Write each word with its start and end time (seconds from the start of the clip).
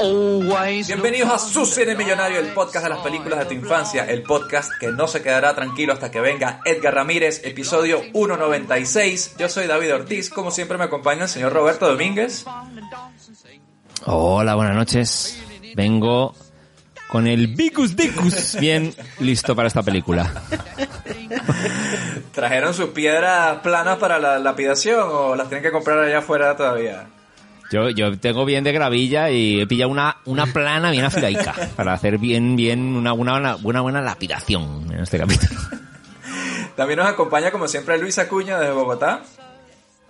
Always 0.00 0.86
Bienvenidos 0.86 1.28
a 1.28 1.34
on 1.34 1.38
Su 1.38 1.60
the 1.60 1.84
Cine 1.84 1.94
Millonario, 1.94 2.38
el 2.38 2.54
podcast 2.54 2.84
de 2.84 2.88
las 2.88 3.00
películas 3.00 3.40
de 3.40 3.44
tu 3.44 3.52
infancia, 3.52 4.06
el 4.06 4.22
podcast 4.22 4.70
que 4.80 4.88
no 4.88 5.06
se 5.06 5.22
quedará 5.22 5.54
tranquilo 5.54 5.92
hasta 5.92 6.10
que 6.10 6.20
venga 6.20 6.60
Edgar 6.64 6.94
Ramírez, 6.94 7.42
episodio 7.44 8.00
196. 8.00 9.36
Yo 9.38 9.50
soy 9.50 9.66
David 9.66 9.94
Ortiz, 9.94 10.30
como 10.30 10.50
siempre 10.50 10.78
me 10.78 10.84
acompaña 10.84 11.24
el 11.24 11.28
señor 11.28 11.52
Roberto 11.52 11.86
Domínguez. 11.86 12.46
Hola, 14.06 14.54
buenas 14.54 14.74
noches. 14.74 15.38
Vengo 15.74 16.34
con 17.10 17.26
el 17.26 17.48
Vicus 17.48 17.94
Dicus 17.94 18.56
bien 18.58 18.94
listo 19.18 19.54
para 19.54 19.68
esta 19.68 19.82
película. 19.82 20.32
¿Trajeron 22.32 22.72
sus 22.72 22.88
piedras 22.90 23.58
planas 23.58 23.98
para 23.98 24.18
la 24.18 24.38
lapidación 24.38 25.08
o 25.12 25.36
las 25.36 25.48
tienen 25.48 25.62
que 25.62 25.70
comprar 25.70 25.98
allá 25.98 26.20
afuera 26.20 26.56
todavía? 26.56 27.06
Yo, 27.70 27.88
yo 27.90 28.18
tengo 28.18 28.44
bien 28.44 28.64
de 28.64 28.72
gravilla 28.72 29.30
y 29.30 29.60
he 29.60 29.66
pillado 29.66 29.90
una, 29.90 30.16
una 30.24 30.46
plana 30.52 30.90
bien 30.90 31.04
afilaica 31.04 31.54
para 31.76 31.92
hacer 31.92 32.18
bien, 32.18 32.56
bien 32.56 32.96
una, 32.96 33.12
una, 33.12 33.36
una 33.36 33.54
buena, 33.56 33.80
buena 33.80 34.00
lapidación 34.00 34.92
en 34.92 35.00
este 35.00 35.18
capítulo. 35.18 35.60
También 36.76 36.98
nos 36.98 37.08
acompaña, 37.08 37.50
como 37.50 37.68
siempre, 37.68 37.98
Luis 37.98 38.18
Acuña 38.18 38.58
desde 38.58 38.72
Bogotá. 38.72 39.22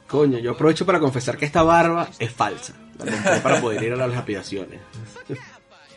Coño, 0.07 0.39
yo 0.39 0.53
aprovecho 0.53 0.87
para 0.87 0.99
confesar 0.99 1.37
que 1.37 1.45
esta 1.45 1.63
barba 1.63 2.09
es 2.19 2.33
falsa. 2.33 2.75
La 2.99 3.13
compré 3.13 3.41
para 3.41 3.61
poder 3.61 3.83
ir 3.83 3.93
a 3.93 3.97
las 3.97 4.11
lapidaciones. 4.11 4.81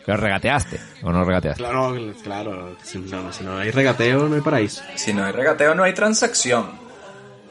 ¿Lo 0.06 0.16
regateaste 0.16 0.78
o 1.02 1.12
no 1.12 1.24
regateaste? 1.24 1.62
Claro, 1.62 1.96
claro. 2.22 2.76
Si 2.82 2.98
no, 2.98 3.32
si 3.32 3.42
no 3.42 3.56
hay 3.58 3.70
regateo, 3.70 4.28
no 4.28 4.34
hay 4.34 4.42
paraíso. 4.42 4.82
Si 4.96 5.14
no 5.14 5.24
hay 5.24 5.32
regateo, 5.32 5.74
no 5.74 5.82
hay 5.82 5.94
transacción. 5.94 6.72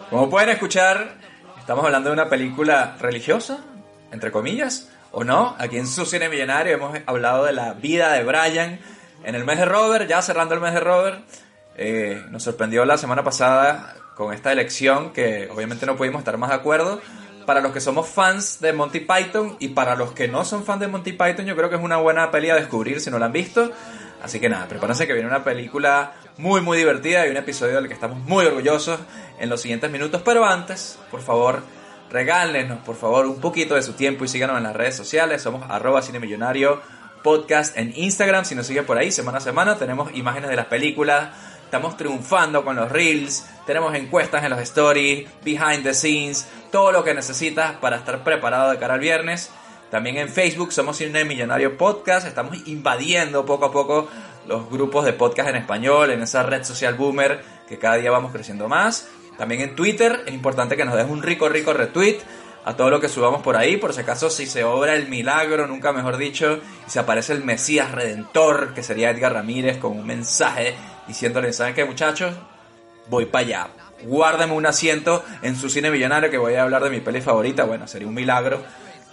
Como 0.10 0.30
pueden 0.30 0.50
escuchar, 0.50 1.18
estamos 1.60 1.84
hablando 1.84 2.10
de 2.10 2.14
una 2.14 2.30
película 2.30 2.96
religiosa, 3.00 3.64
entre 4.14 4.32
comillas, 4.32 4.90
o 5.12 5.24
no. 5.24 5.56
Aquí 5.60 5.78
en 5.78 5.88
Su 5.88 6.06
Cine 6.06 6.30
Millonario 6.30 6.76
hemos 6.76 6.98
hablado 7.06 7.44
de 7.44 7.52
la 7.52 7.74
vida 7.74 8.14
de 8.14 8.24
Brian 8.24 8.80
en 9.26 9.36
el 9.36 9.44
mes 9.44 9.58
de 9.58 9.66
Robert, 9.66 10.08
ya 10.08 10.22
cerrando 10.22 10.56
el 10.56 10.62
mes 10.62 10.74
de 10.74 10.80
Robert. 10.80 11.22
Eh, 11.76 12.24
nos 12.30 12.44
sorprendió 12.44 12.86
la 12.86 12.98
semana 12.98 13.24
pasada 13.24 13.96
con 14.16 14.34
esta 14.34 14.52
elección 14.52 15.12
que 15.12 15.50
obviamente 15.52 15.86
no 15.86 15.96
pudimos 15.98 16.20
estar 16.20 16.38
más 16.38 16.50
de 16.50 16.56
acuerdo. 16.56 17.02
Para 17.46 17.60
los 17.60 17.74
que 17.74 17.82
somos 17.82 18.08
fans 18.08 18.62
de 18.62 18.72
Monty 18.72 19.02
Python 19.02 19.58
y 19.60 19.70
para 19.70 19.96
los 19.96 20.14
que 20.14 20.30
no 20.30 20.46
son 20.46 20.64
fans 20.64 20.80
de 20.80 20.88
Monty 20.88 21.12
Python, 21.12 21.46
yo 21.46 21.58
creo 21.58 21.70
que 21.70 21.76
es 21.76 21.82
una 21.82 21.98
buena 21.98 22.32
peli 22.32 22.50
a 22.50 22.56
descubrir 22.56 23.02
si 23.02 23.12
no 23.12 23.20
la 23.20 23.26
han 23.26 23.34
visto. 23.34 23.70
Así 24.22 24.40
que 24.40 24.48
nada, 24.48 24.68
prepárense 24.70 25.06
que 25.06 25.14
viene 25.14 25.28
una 25.28 25.44
película 25.44 26.14
muy 26.38 26.62
muy 26.62 26.78
divertida 26.78 27.28
y 27.28 27.32
un 27.32 27.38
episodio 27.38 27.76
del 27.76 27.90
que 27.90 27.94
estamos 27.94 28.20
muy 28.20 28.46
orgullosos 28.46 28.98
en 29.40 29.50
los 29.50 29.60
siguientes 29.60 29.92
minutos. 29.92 30.22
Pero 30.24 30.46
antes, 30.46 30.98
por 31.12 31.22
favor, 31.22 31.62
regálenos 32.14 32.78
por 32.86 32.96
favor 32.96 33.26
un 33.26 33.42
poquito 33.42 33.74
de 33.74 33.82
su 33.82 33.94
tiempo 33.94 34.24
y 34.24 34.28
síganos 34.28 34.56
en 34.58 34.64
las 34.64 34.76
redes 34.76 34.96
sociales. 34.96 35.42
Somos 35.42 35.70
arroba 35.70 36.04
cinemillonario 36.04 36.80
podcast 37.24 37.76
en 37.76 37.92
Instagram. 37.96 38.46
Si 38.46 38.54
nos 38.54 38.68
siguen 38.68 38.86
por 38.86 39.00
ahí 39.00 39.12
semana 39.12 39.40
a 39.40 39.42
semana, 39.42 39.78
tenemos 39.78 40.14
imágenes 40.14 40.52
de 40.52 40.56
las 40.56 40.68
películas. 40.68 41.30
Estamos 41.66 41.98
triunfando 41.98 42.64
con 42.64 42.76
los 42.76 42.92
reels, 42.92 43.48
tenemos 43.66 43.96
encuestas 43.96 44.44
en 44.44 44.52
los 44.52 44.60
stories, 44.60 45.28
behind 45.44 45.82
the 45.82 45.96
scenes, 45.96 46.48
todo 46.72 46.92
lo 46.92 47.04
que 47.04 47.16
necesitas 47.16 47.78
para 47.78 47.96
estar 47.98 48.24
preparado 48.24 48.70
de 48.70 48.78
cara 48.78 48.94
al 48.94 49.00
viernes. 49.00 49.50
También 49.90 50.18
en 50.18 50.30
Facebook 50.30 50.72
somos 50.72 50.98
Cine 50.98 51.26
Millonario 51.26 51.76
Podcast, 51.76 52.28
estamos 52.28 52.68
invadiendo 52.68 53.44
poco 53.44 53.66
a 53.66 53.72
poco 53.72 54.08
los 54.46 54.70
grupos 54.70 55.06
de 55.06 55.14
podcast 55.14 55.50
en 55.50 55.56
español, 55.56 56.12
en 56.12 56.22
esa 56.22 56.44
red 56.44 56.64
social 56.64 56.94
boomer 56.94 57.44
que 57.68 57.80
cada 57.80 57.96
día 57.96 58.12
vamos 58.12 58.32
creciendo 58.32 58.68
más. 58.68 59.08
También 59.38 59.62
en 59.62 59.76
Twitter 59.76 60.24
es 60.26 60.34
importante 60.34 60.78
que 60.78 60.86
nos 60.86 60.96
des 60.96 61.10
un 61.10 61.24
rico, 61.24 61.50
rico 61.50 61.74
retweet 61.74 62.20
a 62.66 62.76
todo 62.76 62.90
lo 62.90 63.02
que 63.02 63.10
subamos 63.10 63.42
por 63.42 63.58
ahí, 63.58 63.78
por 63.78 63.94
si 63.94 64.02
acaso 64.02 64.30
si 64.30 64.46
se 64.46 64.64
obra 64.64 64.96
el 64.96 65.10
milagro, 65.10 65.68
nunca 65.68 65.92
mejor 65.92 66.18
dicho, 66.18 66.60
y 66.88 66.90
se 66.90 67.00
aparece 67.00 67.34
el 67.34 67.44
Mesías 67.44 67.92
Redentor, 67.92 68.74
que 68.74 68.84
sería 68.84 69.10
Edgar 69.10 69.34
Ramírez, 69.34 69.78
con 69.78 69.98
un 69.98 70.06
mensaje 70.06 70.76
diciéndole, 71.08 71.52
¿saben 71.52 71.74
qué 71.74 71.84
muchachos? 71.84 72.34
Voy 73.10 73.26
para 73.26 73.46
allá. 73.46 73.68
Guárdame 74.04 74.54
un 74.54 74.66
asiento 74.66 75.24
en 75.42 75.56
su 75.56 75.70
cine 75.70 75.92
millonario 75.92 76.30
que 76.30 76.38
voy 76.38 76.56
a 76.56 76.64
hablar 76.64 76.84
de 76.84 76.90
mi 76.90 77.02
peli 77.02 77.22
favorita. 77.22 77.64
Bueno, 77.64 77.88
sería 77.88 78.08
un 78.08 78.14
milagro 78.14 78.64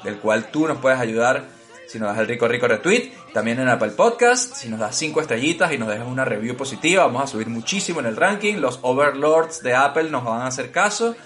del 0.04 0.19
cual 0.19 0.50
tú 0.50 0.66
nos 0.66 0.78
puedes 0.78 0.98
ayudar 0.98 1.44
si 1.90 1.98
nos 1.98 2.10
das 2.10 2.18
el 2.20 2.28
rico 2.28 2.46
rico 2.46 2.68
retweet. 2.68 3.10
También 3.32 3.58
en 3.58 3.68
Apple 3.68 3.90
Podcast, 3.90 4.54
si 4.54 4.68
nos 4.68 4.78
das 4.78 4.96
cinco 4.96 5.20
estrellitas 5.20 5.72
y 5.72 5.78
nos 5.78 5.88
dejas 5.88 6.06
una 6.06 6.24
review 6.24 6.56
positiva, 6.56 7.04
vamos 7.04 7.24
a 7.24 7.26
subir 7.26 7.48
muchísimo 7.48 7.98
en 7.98 8.06
el 8.06 8.16
ranking. 8.16 8.58
Los 8.58 8.78
overlords 8.82 9.60
de 9.62 9.74
Apple 9.74 10.08
nos 10.08 10.24
van 10.24 10.42
a 10.42 10.46
hacer 10.46 10.70
caso 10.70 11.16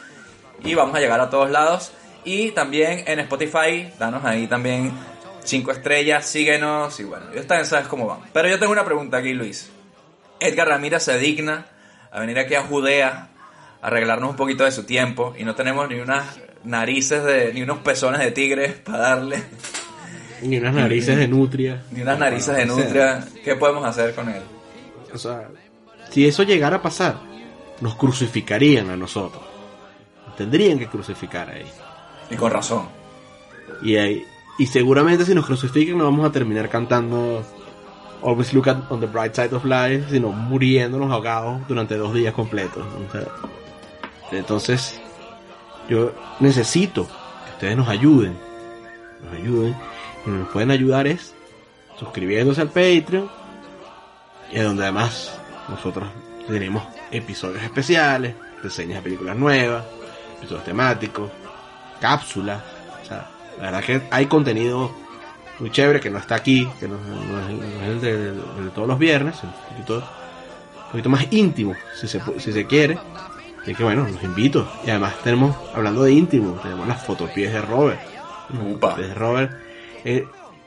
y 0.64 0.75
vamos 0.75 0.97
a 0.97 1.00
llegar 1.00 1.20
a 1.20 1.28
todos 1.28 1.50
lados. 1.50 1.92
Y 2.25 2.52
también 2.52 3.04
en 3.06 3.20
Spotify, 3.20 3.92
danos 3.98 4.25
ahí 4.25 4.47
también 4.47 4.92
cinco 5.44 5.70
estrellas, 5.70 6.25
síguenos 6.25 6.98
y 6.98 7.04
bueno, 7.04 7.26
ustedes 7.26 7.46
también 7.46 7.66
sabes 7.66 7.86
cómo 7.86 8.06
van. 8.06 8.20
Pero 8.32 8.48
yo 8.48 8.58
tengo 8.58 8.72
una 8.72 8.86
pregunta 8.86 9.19
aquí, 9.19 9.34
Luis. 9.34 9.70
Edgar 10.41 10.69
Ramírez 10.69 11.02
se 11.02 11.19
digna 11.19 11.66
a 12.10 12.20
venir 12.20 12.38
aquí 12.38 12.54
a 12.54 12.62
Judea 12.62 13.28
a 13.82 13.86
arreglarnos 13.86 14.31
un 14.31 14.36
poquito 14.36 14.64
de 14.64 14.72
su 14.72 14.84
tiempo 14.84 15.34
y 15.36 15.44
no 15.44 15.54
tenemos 15.54 15.91
ni 15.91 16.00
unas 16.00 16.25
narices 16.64 17.22
de, 17.22 17.52
ni 17.52 17.60
unos 17.60 17.81
pezones 17.81 18.20
de 18.20 18.31
tigre 18.31 18.70
para 18.70 18.98
darle, 18.98 19.44
Ni 20.44 20.59
unas 20.59 20.75
narices 20.75 21.16
de 21.16 21.28
nutria. 21.28 21.82
ni 21.91 22.03
unas 22.03 22.19
narices 22.19 22.56
de 22.56 22.66
nutria. 22.66 23.25
¿Qué 23.43 23.56
podemos 23.56 23.84
hacer 23.84 24.15
con 24.15 24.28
él? 24.28 24.43
O 25.12 25.19
sea, 25.19 25.49
si 26.10 26.27
eso 26.27 26.43
llegara 26.43 26.77
a 26.77 26.82
pasar, 26.82 27.16
nos 27.81 27.94
crucificarían 27.97 28.91
a 28.91 28.97
nosotros. 28.97 29.43
Nos 30.27 30.37
tendrían 30.37 30.78
que 30.78 30.87
crucificar 30.87 31.50
ahí. 31.50 31.66
Y 32.31 32.37
con 32.37 32.50
razón. 32.50 32.88
Y 33.82 33.97
ahí. 33.97 34.25
Y 34.59 34.66
seguramente 34.66 35.25
si 35.25 35.34
nos 35.34 35.47
crucifican 35.47 35.99
no 35.99 36.05
vamos 36.05 36.27
a 36.27 36.32
terminar 36.32 36.69
cantando 36.69 37.44
Always 38.22 38.53
Look 38.55 38.69
at 38.69 38.91
on 38.91 39.00
the 39.00 39.06
Bright 39.06 39.34
Side 39.34 39.55
of 39.55 39.65
Life, 39.65 40.06
sino 40.11 40.31
muriéndonos 40.31 41.11
ahogados 41.11 41.66
durante 41.69 41.97
dos 41.97 42.15
días 42.15 42.32
completos. 42.32 42.84
O 43.09 43.12
sea, 43.12 43.26
entonces, 44.32 45.00
yo 45.88 46.12
necesito 46.41 47.06
que 47.06 47.50
ustedes 47.53 47.76
nos 47.76 47.88
ayuden. 47.88 48.37
Nos 49.25 49.34
ayuden. 49.34 49.76
Nos 50.27 50.49
pueden 50.49 50.71
ayudar 50.71 51.07
es 51.07 51.35
suscribiéndose 51.99 52.61
al 52.61 52.69
Patreon. 52.69 53.31
Y 54.53 54.59
es 54.59 54.65
donde 54.65 54.83
además 54.85 55.39
nosotros 55.69 56.09
tenemos 56.47 56.85
episodios 57.11 57.62
especiales, 57.62 58.35
reseñas 58.62 58.97
de 58.97 59.03
películas 59.03 59.37
nuevas, 59.37 59.85
episodios 60.39 60.65
temáticos, 60.65 61.31
cápsulas. 62.00 62.62
O 63.03 63.06
sea, 63.06 63.31
la 63.59 63.65
verdad 63.65 63.85
que 63.85 64.03
hay 64.11 64.26
contenido 64.26 64.93
muy 65.59 65.71
chévere 65.71 66.00
que 66.00 66.11
no 66.11 66.19
está 66.19 66.35
aquí, 66.37 66.69
que 66.81 66.88
no, 66.88 66.97
no 66.99 67.41
es, 67.41 67.49
no 67.50 67.82
es 67.82 67.88
el 67.88 68.00
de, 68.00 68.29
el 68.29 68.65
de 68.65 68.70
todos 68.75 68.88
los 68.88 68.99
viernes, 68.99 69.37
es 69.37 69.44
un 69.44 69.53
poquito, 69.53 69.97
un 69.99 70.91
poquito 70.91 71.09
más 71.09 71.27
íntimo, 71.31 71.75
si 71.94 72.09
se, 72.09 72.20
si 72.38 72.53
se 72.53 72.67
quiere. 72.67 72.99
Así 73.62 73.75
que 73.75 73.82
bueno, 73.82 74.06
los 74.06 74.23
invito. 74.23 74.70
Y 74.87 74.91
además 74.91 75.15
tenemos, 75.23 75.56
hablando 75.75 76.03
de 76.03 76.12
íntimo, 76.12 76.61
tenemos 76.62 76.87
las 76.87 77.03
fotopies 77.03 77.53
de 77.53 77.62
Robert. 77.62 78.00
De 78.99 79.15
Robert. 79.15 79.63
Eh, 80.05 80.25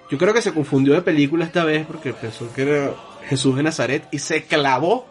yo 0.09 0.17
creo 0.17 0.33
que 0.33 0.41
se 0.41 0.53
confundió 0.53 0.93
de 0.93 1.01
película 1.01 1.45
esta 1.45 1.63
vez 1.63 1.85
porque 1.85 2.13
pensó 2.13 2.51
que 2.53 2.61
era 2.63 2.91
Jesús 3.29 3.55
de 3.55 3.63
Nazaret 3.63 4.07
y 4.11 4.19
se 4.19 4.43
clavó 4.45 5.05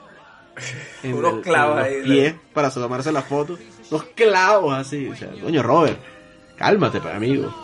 en, 1.02 1.14
Unos 1.14 1.34
el- 1.34 1.40
clavos 1.42 1.78
en 1.80 1.84
ahí, 1.84 1.94
los 1.98 2.06
pies 2.08 2.34
para 2.52 2.70
tomarse 2.70 3.12
la 3.12 3.22
foto. 3.22 3.58
Unos 3.90 4.04
clavos 4.14 4.74
así. 4.76 5.06
O 5.08 5.14
sea, 5.14 5.28
coño, 5.42 5.62
Robert, 5.62 5.98
cálmate, 6.56 7.00
pues, 7.00 7.14
amigo. 7.14 7.54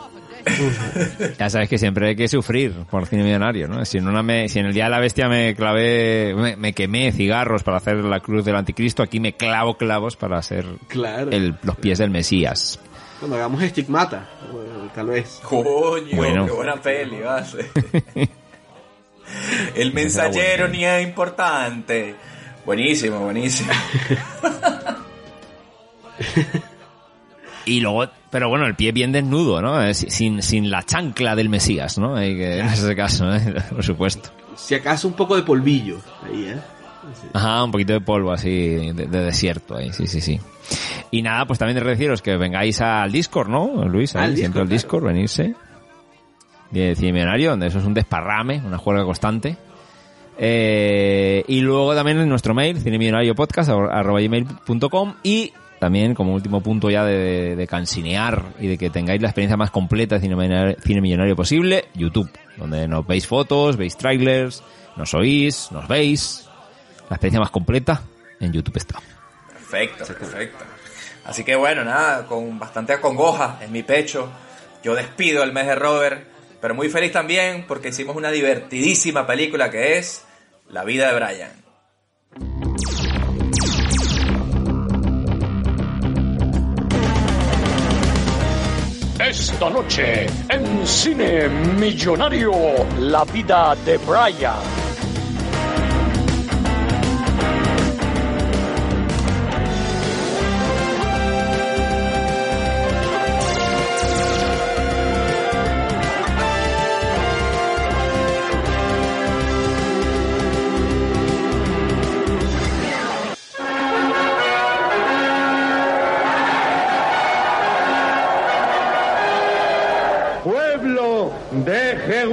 Ya 1.38 1.48
sabes 1.48 1.68
que 1.68 1.78
siempre 1.78 2.08
hay 2.08 2.16
que 2.16 2.26
sufrir 2.28 2.72
por 2.90 3.06
cine 3.06 3.22
millonario, 3.22 3.68
¿no? 3.68 3.84
Si 3.84 3.98
en, 3.98 4.08
una 4.08 4.22
me- 4.24 4.48
si 4.48 4.58
en 4.58 4.66
el 4.66 4.74
día 4.74 4.84
de 4.84 4.90
la 4.90 4.98
bestia 4.98 5.28
me 5.28 5.54
clavé, 5.54 6.34
me, 6.36 6.56
me 6.56 6.72
quemé 6.72 7.12
cigarros 7.12 7.62
para 7.62 7.76
hacer 7.76 7.96
la 8.04 8.18
cruz 8.20 8.44
del 8.44 8.56
anticristo, 8.56 9.02
aquí 9.04 9.20
me 9.20 9.34
clavo 9.34 9.76
clavos 9.76 10.16
para 10.16 10.38
hacer 10.38 10.66
Claro. 10.88 11.30
el- 11.30 11.54
los 11.62 11.76
pies 11.76 11.98
del 11.98 12.10
Mesías. 12.10 12.80
Cuando 13.22 13.36
hagamos 13.36 13.62
Estigmata, 13.62 14.28
bueno, 14.50 14.90
tal 14.92 15.06
vez. 15.06 15.38
Coño, 15.44 16.16
Bueno. 16.16 16.44
qué 16.44 16.50
buena 16.50 16.74
peli, 16.74 17.20
vale. 17.20 17.70
El 19.76 19.92
mensajero 19.94 20.66
ni 20.66 20.84
es 20.84 21.04
importante. 21.04 22.16
Buenísimo, 22.66 23.20
buenísimo. 23.20 23.70
Y 27.64 27.78
luego, 27.78 28.10
pero 28.28 28.48
bueno, 28.48 28.66
el 28.66 28.74
pie 28.74 28.90
bien 28.90 29.12
desnudo, 29.12 29.62
¿no? 29.62 29.80
Eh, 29.80 29.94
Sin, 29.94 30.42
sin 30.42 30.68
la 30.68 30.82
chancla 30.82 31.36
del 31.36 31.48
Mesías, 31.48 31.96
¿no? 31.96 32.16
Que, 32.16 32.58
en 32.58 32.66
ese 32.66 32.96
caso, 32.96 33.32
¿eh? 33.32 33.54
por 33.70 33.84
supuesto. 33.84 34.30
Si 34.56 34.74
acaso 34.74 35.06
un 35.06 35.14
poco 35.14 35.36
de 35.36 35.42
polvillo 35.42 36.00
ahí, 36.24 36.46
¿eh? 36.46 36.58
Ajá, 37.32 37.64
un 37.64 37.72
poquito 37.72 37.92
de 37.92 38.00
polvo 38.00 38.32
así, 38.32 38.92
de, 38.92 39.06
de 39.06 39.24
desierto 39.24 39.76
ahí, 39.76 39.92
sí, 39.92 40.06
sí, 40.06 40.20
sí. 40.20 40.40
Y 41.10 41.22
nada, 41.22 41.46
pues 41.46 41.58
también 41.58 41.78
de 41.78 41.84
deciros 41.90 42.22
que 42.22 42.36
vengáis 42.36 42.80
al 42.80 43.12
Discord, 43.12 43.48
¿no, 43.48 43.84
Luis? 43.86 44.16
Ahí, 44.16 44.24
Al 44.24 44.36
siempre 44.36 44.62
Discord, 44.62 44.62
al 44.62 44.68
Discord, 44.68 45.04
venirse. 45.04 45.54
De 46.70 46.94
Cine 46.96 47.12
Millonario, 47.12 47.50
donde 47.50 47.66
eso 47.66 47.80
es 47.80 47.84
un 47.84 47.92
desparrame, 47.92 48.62
una 48.64 48.78
juerga 48.78 49.04
constante. 49.04 49.58
Eh, 50.38 51.44
y 51.46 51.60
luego 51.60 51.94
también 51.94 52.18
en 52.18 52.28
nuestro 52.28 52.54
mail, 52.54 52.80
cinemillonariopodcast.com 52.80 55.14
y 55.22 55.52
también 55.78 56.14
como 56.14 56.32
último 56.32 56.62
punto 56.62 56.88
ya 56.90 57.04
de, 57.04 57.56
de 57.56 57.66
cansinear 57.66 58.42
y 58.60 58.68
de 58.68 58.78
que 58.78 58.88
tengáis 58.88 59.20
la 59.20 59.28
experiencia 59.28 59.56
más 59.56 59.70
completa 59.70 60.14
de 60.14 60.20
cine 60.22 60.36
millonario, 60.36 60.76
cine 60.80 61.00
millonario 61.00 61.36
posible, 61.36 61.86
YouTube, 61.94 62.30
donde 62.56 62.86
nos 62.88 63.06
veis 63.06 63.26
fotos, 63.26 63.76
veis 63.76 63.96
trailers, 63.96 64.62
nos 64.96 65.12
oís, 65.14 65.70
nos 65.72 65.88
veis. 65.88 66.41
La 67.12 67.16
experiencia 67.16 67.40
más 67.40 67.50
completa 67.50 68.00
en 68.40 68.54
YouTube 68.54 68.78
está. 68.78 68.98
Perfecto, 69.52 70.06
perfecto. 70.06 70.64
Así 71.26 71.44
que 71.44 71.54
bueno, 71.54 71.84
nada, 71.84 72.24
con 72.26 72.58
bastante 72.58 72.94
acongoja 72.94 73.58
en 73.60 73.70
mi 73.70 73.82
pecho, 73.82 74.30
yo 74.82 74.94
despido 74.94 75.42
el 75.42 75.52
mes 75.52 75.66
de 75.66 75.74
Robert, 75.74 76.26
pero 76.58 76.74
muy 76.74 76.88
feliz 76.88 77.12
también 77.12 77.66
porque 77.68 77.90
hicimos 77.90 78.16
una 78.16 78.30
divertidísima 78.30 79.26
película 79.26 79.70
que 79.70 79.98
es 79.98 80.24
La 80.70 80.84
vida 80.84 81.12
de 81.12 81.20
Brian. 81.20 81.52
Esta 89.20 89.68
noche 89.68 90.28
en 90.48 90.86
Cine 90.86 91.46
Millonario, 91.78 92.52
la 93.00 93.22
vida 93.26 93.76
de 93.84 93.98
Brian. 93.98 94.81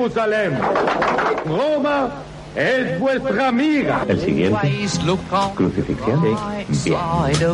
Jerusalém. 0.10 0.50
Roma 1.48 2.12
es 2.60 3.00
vuestra 3.00 3.48
amiga. 3.48 4.06
El 4.08 4.20
siguiente. 4.20 4.88
Crucifixión. 5.56 6.22
Bien. 6.22 6.38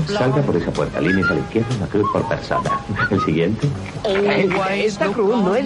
Salga 0.07 0.41
por 0.41 0.55
esa 0.55 0.71
puerta. 0.71 0.99
Líneas 0.99 1.29
a 1.29 1.33
la 1.35 1.39
izquierda, 1.41 1.75
una 1.77 1.87
cruz 1.87 2.09
por 2.11 2.27
persona. 2.27 2.71
El 3.11 3.21
siguiente. 3.21 3.67
Always 4.03 4.99
look 4.99 5.19
on 5.19 5.53
the 5.53 5.63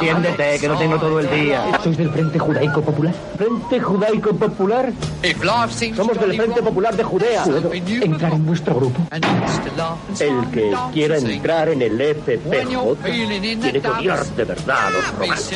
Siéntete, 0.00 0.58
que 0.58 0.68
no 0.68 0.78
tengo 0.78 0.98
todo 0.98 1.20
el 1.20 1.30
día. 1.30 1.78
¿Sois 1.82 1.96
del 1.96 2.10
Frente 2.10 2.38
Judaico 2.38 2.82
Popular? 2.82 3.14
¿Frente 3.36 3.80
Judaico 3.80 4.34
Popular? 4.34 4.92
Somos 5.96 6.18
del 6.18 6.36
Frente 6.36 6.62
Popular 6.62 6.96
de 6.96 7.04
Judea. 7.04 7.44
¿Puedo 7.44 7.72
entrar 7.72 8.32
en 8.32 8.46
vuestro 8.46 8.74
grupo? 8.74 9.00
El 10.18 10.50
que 10.50 10.74
quiera 10.92 11.18
entrar 11.18 11.68
en 11.68 11.82
el 11.82 12.00
FPJ 12.00 13.02
tiene 13.04 13.80
que 13.80 13.88
odiar 13.88 14.24
de 14.24 14.44
verdad 14.44 14.86
a 14.86 14.90
los 14.90 15.18
romanos. 15.18 15.50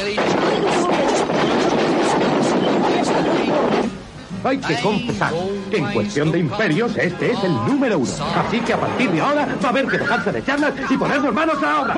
Hay 4.44 4.58
que 4.58 4.78
confesar 4.82 5.32
que 5.70 5.78
en 5.78 5.92
cuestión 5.92 6.30
de 6.30 6.38
imperios 6.38 6.94
este 6.98 7.32
es 7.32 7.42
el 7.42 7.52
número 7.66 7.98
uno. 7.98 8.12
Así 8.36 8.60
que 8.60 8.74
a 8.74 8.80
partir 8.80 9.10
de 9.10 9.20
ahora 9.20 9.46
va 9.62 9.68
a 9.68 9.70
haber 9.70 9.86
que 9.86 9.96
dejarse 9.96 10.32
de 10.32 10.44
charlas 10.44 10.74
y 10.90 10.96
ponernos 10.98 11.32
manos 11.32 11.56
a 11.62 11.66
la 11.66 11.80
obra. 11.80 11.96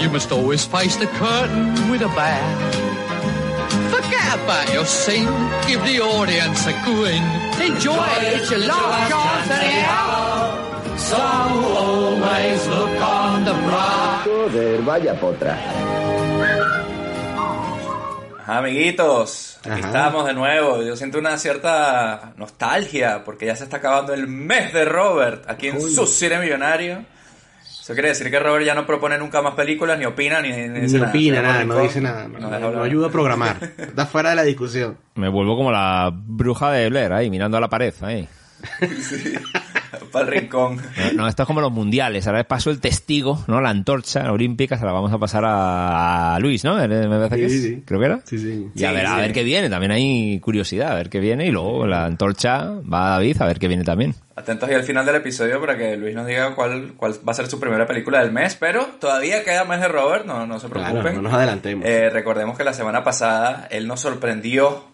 You 0.00 0.10
must 0.10 0.30
always 0.30 0.64
face 0.64 0.96
the 0.96 1.06
curtain 1.06 1.90
with 1.90 2.02
a 2.02 2.08
bow. 2.08 2.91
Forget 4.32 4.44
about 4.44 4.72
your 4.72 4.86
scene, 4.86 5.28
give 5.66 5.84
the 5.84 6.00
audience 6.00 6.66
a 6.66 6.72
grin. 6.84 7.22
Enjoy 7.60 7.92
it, 7.92 8.40
it's 8.40 8.50
your 8.50 8.60
last 8.60 9.10
chance 9.10 9.50
anyhow. 9.50 10.96
So 10.96 11.18
always 11.20 12.66
look 12.68 13.00
on 13.02 13.44
the 13.44 13.52
bright. 13.52 14.22
Joder, 14.24 14.82
vaya 14.82 15.14
potra. 15.20 15.58
Amiguitos, 18.46 19.58
aquí 19.64 19.80
Ajá. 19.80 19.86
estamos 19.88 20.26
de 20.26 20.34
nuevo. 20.34 20.82
Yo 20.82 20.96
siento 20.96 21.18
una 21.18 21.36
cierta 21.36 22.32
nostalgia 22.36 23.24
porque 23.24 23.46
ya 23.46 23.56
se 23.56 23.64
está 23.64 23.76
acabando 23.78 24.14
el 24.14 24.26
mes 24.28 24.72
de 24.72 24.86
Robert 24.86 25.44
aquí 25.48 25.68
en 25.68 25.80
su 25.80 26.06
cine 26.06 26.38
millonario. 26.38 27.04
Eso 27.82 27.94
quiere 27.94 28.10
decir 28.10 28.30
que 28.30 28.38
Robert 28.38 28.64
ya 28.64 28.76
no 28.76 28.86
propone 28.86 29.18
nunca 29.18 29.42
más 29.42 29.54
películas, 29.54 29.98
ni 29.98 30.04
opina, 30.04 30.40
ni, 30.40 30.50
ni 30.52 30.80
dice 30.82 30.94
Ni 30.94 31.00
nada. 31.00 31.08
opina 31.10 31.36
llama 31.42 31.48
nada, 31.48 31.64
no 31.64 31.78
dice 31.80 32.00
nada. 32.00 32.28
No, 32.28 32.38
no 32.38 32.54
hablar. 32.68 32.82
ayuda 32.84 33.08
a 33.08 33.10
programar. 33.10 33.56
Está 33.76 34.06
fuera 34.06 34.30
de 34.30 34.36
la 34.36 34.44
discusión. 34.44 34.96
Me 35.16 35.28
vuelvo 35.28 35.56
como 35.56 35.72
la 35.72 36.12
bruja 36.14 36.70
de 36.70 36.88
Blair 36.90 37.12
ahí, 37.12 37.28
mirando 37.28 37.56
a 37.56 37.60
la 37.60 37.68
pared 37.68 37.92
ahí. 38.02 38.28
Para 40.12 40.24
el 40.26 40.30
rincón. 40.30 40.76
No, 40.76 41.22
no, 41.22 41.28
esto 41.28 41.42
es 41.42 41.46
como 41.46 41.60
los 41.60 41.72
mundiales. 41.72 42.26
Ahora 42.26 42.44
paso 42.44 42.70
el 42.70 42.80
testigo, 42.80 43.42
¿no? 43.46 43.60
La 43.60 43.70
antorcha 43.70 44.30
olímpica 44.32 44.76
se 44.78 44.84
la 44.84 44.92
vamos 44.92 45.12
a 45.12 45.18
pasar 45.18 45.44
a, 45.44 46.34
a 46.34 46.38
Luis, 46.38 46.64
¿no? 46.64 46.74
Me 46.76 46.88
parece 46.88 47.36
que 47.36 47.48
Sí, 47.48 47.56
es. 47.56 47.62
sí. 47.62 47.82
Creo 47.86 48.00
que 48.00 48.06
era. 48.06 48.20
Sí, 48.24 48.38
sí. 48.38 48.68
Y 48.74 48.84
a 48.84 48.88
Sí, 48.90 48.94
ver, 48.94 49.06
a 49.06 49.14
sí. 49.14 49.20
ver 49.20 49.32
qué 49.32 49.42
viene. 49.42 49.70
También 49.70 49.92
hay 49.92 50.40
curiosidad, 50.40 50.92
a 50.92 50.94
ver 50.94 51.08
qué 51.08 51.20
viene. 51.20 51.46
Y 51.46 51.50
luego 51.50 51.86
la 51.86 52.04
antorcha 52.06 52.64
va 52.92 53.06
a 53.08 53.10
David 53.12 53.40
a 53.40 53.46
ver 53.46 53.58
qué 53.58 53.68
viene 53.68 53.84
también. 53.84 54.14
Atentos 54.34 54.68
ahí 54.68 54.74
al 54.74 54.82
final 54.84 55.04
del 55.06 55.16
episodio 55.16 55.60
para 55.60 55.76
que 55.76 55.96
Luis 55.96 56.14
nos 56.14 56.26
diga 56.26 56.54
cuál, 56.54 56.94
cuál 56.96 57.12
va 57.26 57.32
a 57.32 57.34
ser 57.34 57.46
su 57.48 57.60
primera 57.60 57.86
película 57.86 58.20
del 58.22 58.32
mes, 58.32 58.56
pero 58.58 58.84
todavía 58.98 59.44
queda 59.44 59.64
mes 59.64 59.80
de 59.80 59.88
Robert, 59.88 60.24
no, 60.26 60.46
no 60.46 60.58
se 60.58 60.68
preocupen. 60.68 61.00
Claro, 61.02 61.16
no 61.16 61.22
nos 61.22 61.34
adelantemos. 61.34 61.86
Eh, 61.86 62.08
recordemos 62.10 62.56
que 62.56 62.64
la 62.64 62.72
semana 62.72 63.04
pasada 63.04 63.68
él 63.70 63.86
nos 63.86 64.00
sorprendió 64.00 64.84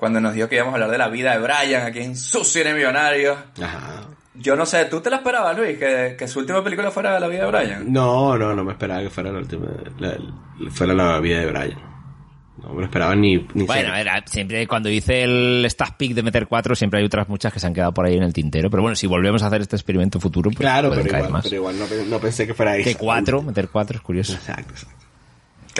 cuando 0.00 0.20
nos 0.20 0.34
dijo 0.34 0.48
que 0.48 0.56
íbamos 0.56 0.72
a 0.72 0.74
hablar 0.76 0.90
de 0.90 0.98
la 0.98 1.08
vida 1.08 1.32
de 1.32 1.38
Brian 1.38 1.86
aquí 1.86 2.00
en 2.00 2.16
su 2.16 2.42
cine 2.44 2.74
millonario. 2.74 3.36
Ajá. 3.62 4.00
Yo 4.34 4.56
no 4.56 4.64
sé, 4.64 4.86
¿tú 4.86 5.00
te 5.00 5.10
la 5.10 5.16
esperabas, 5.16 5.56
Luis, 5.56 5.78
que, 5.78 6.16
que 6.18 6.26
su 6.26 6.38
última 6.40 6.64
película 6.64 6.90
fuera 6.90 7.20
la 7.20 7.28
vida 7.28 7.44
de 7.44 7.50
Brian? 7.50 7.92
No, 7.92 8.36
no, 8.38 8.54
no 8.54 8.64
me 8.64 8.72
esperaba 8.72 9.02
que 9.02 9.10
fuera 9.10 9.30
la 9.30 9.38
última. 9.38 9.66
la- 9.98 10.16
fuera 10.70 10.94
la 10.94 11.20
vida 11.20 11.40
de 11.40 11.46
Brian. 11.46 11.78
No 12.62 12.70
me 12.74 12.80
lo 12.80 12.84
esperaba 12.84 13.14
ni. 13.16 13.36
ni 13.54 13.64
Bueno, 13.64 13.94
era, 13.94 14.22
siempre 14.26 14.66
cuando 14.66 14.88
hice 14.90 15.22
el 15.24 15.64
staff 15.66 15.92
pick 15.96 16.12
de 16.14 16.22
meter 16.22 16.46
cuatro, 16.46 16.74
siempre 16.74 17.00
hay 17.00 17.06
otras 17.06 17.26
muchas 17.28 17.52
que 17.52 17.58
se 17.60 17.66
han 17.66 17.72
quedado 17.74 17.92
por 17.94 18.06
ahí 18.06 18.16
en 18.16 18.22
el 18.22 18.32
tintero. 18.34 18.68
Pero 18.70 18.82
bueno, 18.82 18.94
si 18.96 19.06
volvemos 19.06 19.42
a 19.42 19.46
hacer 19.46 19.62
este 19.62 19.76
experimento 19.76 20.20
futuro, 20.20 20.50
pues 20.50 20.58
Claro, 20.60 20.90
pero 20.90 21.02
caer 21.04 21.16
igual, 21.16 21.32
más. 21.32 21.44
pero 21.44 21.56
igual 21.56 21.78
no, 21.78 21.86
pe- 21.86 22.04
no 22.06 22.18
pensé 22.18 22.46
que 22.46 22.52
fuera 22.54 22.74
Que 22.76 22.90
esa. 22.90 22.98
cuatro, 22.98 23.42
meter 23.42 23.68
cuatro 23.70 23.96
es 23.96 24.02
curioso. 24.02 24.34
Exacto, 24.34 24.72
exacto. 24.72 24.99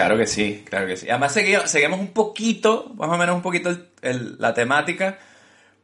Claro 0.00 0.16
que 0.16 0.26
sí, 0.26 0.64
claro 0.68 0.86
que 0.86 0.96
sí. 0.96 1.08
Además 1.10 1.36
segui- 1.36 1.66
seguimos 1.66 2.00
un 2.00 2.08
poquito, 2.08 2.92
más 2.96 3.08
o 3.10 3.16
menos 3.18 3.36
un 3.36 3.42
poquito 3.42 3.68
el- 3.70 3.86
el- 4.02 4.36
la 4.38 4.54
temática, 4.54 5.18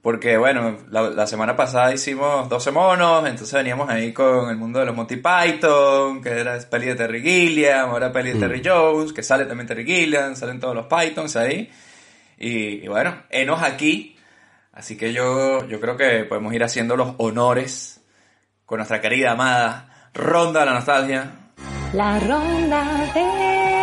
porque 0.00 0.36
bueno, 0.38 0.78
la, 0.90 1.02
la 1.10 1.26
semana 1.26 1.56
pasada 1.56 1.92
hicimos 1.92 2.48
12 2.48 2.70
monos, 2.70 3.26
entonces 3.28 3.52
veníamos 3.52 3.90
ahí 3.90 4.12
con 4.12 4.48
el 4.50 4.56
mundo 4.56 4.78
de 4.78 4.86
los 4.86 4.94
Monty 4.96 5.16
Python, 5.16 6.22
que 6.22 6.30
era 6.30 6.58
peli 6.70 6.86
de 6.86 6.94
Terry 6.94 7.20
Gilliam, 7.22 7.90
ahora 7.90 8.12
peli 8.12 8.32
de 8.32 8.38
Terry 8.38 8.62
Jones, 8.64 9.12
que 9.12 9.22
sale 9.22 9.44
también 9.46 9.66
Terry 9.66 9.84
Gilliam, 9.84 10.34
salen 10.36 10.60
todos 10.60 10.74
los 10.74 10.86
Pythons 10.86 11.36
ahí. 11.36 11.70
Y, 12.38 12.84
y 12.84 12.88
bueno, 12.88 13.22
enos 13.30 13.62
aquí. 13.62 14.16
Así 14.72 14.96
que 14.96 15.12
yo, 15.12 15.66
yo 15.66 15.80
creo 15.80 15.96
que 15.96 16.24
podemos 16.24 16.52
ir 16.54 16.62
haciendo 16.62 16.96
los 16.96 17.14
honores 17.18 18.00
con 18.64 18.76
nuestra 18.78 19.00
querida 19.00 19.32
amada 19.32 20.08
Ronda 20.14 20.60
de 20.60 20.66
la 20.66 20.72
Nostalgia. 20.74 21.30
La 21.94 22.18
ronda 22.20 23.10
de 23.14 23.75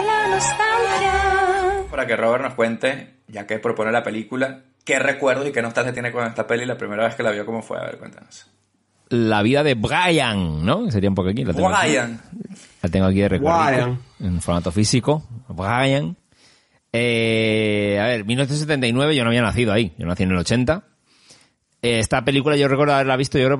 nostalgia. 0.49 1.83
para 1.89 2.07
que 2.07 2.15
Robert 2.15 2.43
nos 2.43 2.53
cuente, 2.53 3.15
ya 3.27 3.45
que 3.47 3.59
propone 3.59 3.91
la 3.91 4.03
película, 4.03 4.61
qué 4.83 4.99
recuerdos 4.99 5.47
y 5.47 5.51
qué 5.51 5.61
nostalgia 5.61 5.93
tiene 5.93 6.11
con 6.11 6.25
esta 6.25 6.47
peli 6.47 6.65
la 6.65 6.77
primera 6.77 7.05
vez 7.05 7.15
que 7.15 7.23
la 7.23 7.31
vio, 7.31 7.45
cómo 7.45 7.61
fue. 7.61 7.77
A 7.77 7.83
ver, 7.83 7.97
cuéntanos. 7.97 8.49
La 9.09 9.41
vida 9.43 9.63
de 9.63 9.75
Brian, 9.75 10.65
¿no? 10.65 10.89
Sería 10.89 11.09
un 11.09 11.15
poco 11.15 11.29
aquí. 11.29 11.43
La 11.45 11.53
tengo 11.53 11.69
aquí. 11.69 11.89
Brian. 11.89 12.21
La 12.81 12.89
tengo 12.89 13.05
aquí 13.05 13.19
de 13.19 13.29
recuerdo. 13.29 13.65
Brian. 13.65 13.99
En 14.19 14.41
formato 14.41 14.71
físico. 14.71 15.23
Brian. 15.49 16.17
Eh, 16.91 17.99
a 18.01 18.05
ver, 18.05 18.25
1979 18.25 19.15
yo 19.15 19.23
no 19.23 19.29
había 19.29 19.41
nacido 19.41 19.71
ahí. 19.73 19.93
Yo 19.97 20.05
nací 20.05 20.23
en 20.23 20.31
el 20.31 20.37
80. 20.37 20.83
Eh, 21.81 21.99
esta 21.99 22.23
película 22.23 22.55
yo 22.55 22.67
recuerdo 22.67 22.93
haberla 22.93 23.17
visto, 23.17 23.37
yo 23.37 23.45
creo, 23.45 23.57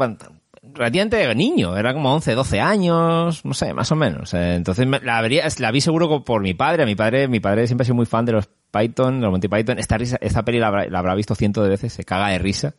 relativamente 0.74 1.36
niño. 1.36 1.78
Era 1.78 1.94
como 1.94 2.14
11, 2.14 2.34
12 2.34 2.62
años, 2.62 3.44
no 3.46 3.54
sé, 3.54 3.74
más 3.74 3.92
o 3.92 3.96
menos. 3.96 4.34
Eh, 4.34 4.56
entonces 4.56 4.88
la, 4.88 5.22
vería- 5.22 5.46
la 5.60 5.72
vi 5.72 5.82
seguro 5.82 6.24
por 6.24 6.42
mi 6.42 6.54
padre. 6.54 6.84
A 6.84 6.86
mi 6.86 6.96
padre, 6.96 7.28
mi 7.28 7.40
padre 7.40 7.68
siempre 7.68 7.84
ha 7.84 7.86
sido 7.86 7.96
muy 7.96 8.06
fan 8.06 8.26
de 8.26 8.32
los 8.34 8.50
Python, 8.72 9.16
de 9.20 9.22
los 9.24 9.32
Monty 9.32 9.48
Python. 9.48 9.78
Esta, 9.80 9.98
risa, 9.98 10.18
esta 10.22 10.44
peli 10.44 10.60
la 10.60 10.68
habrá, 10.68 11.16
visto 11.16 11.36
cientos 11.36 11.64
de 11.64 11.70
veces, 11.70 11.94
se 11.94 12.04
caga 12.04 12.30
de 12.30 12.40
risa. 12.40 12.74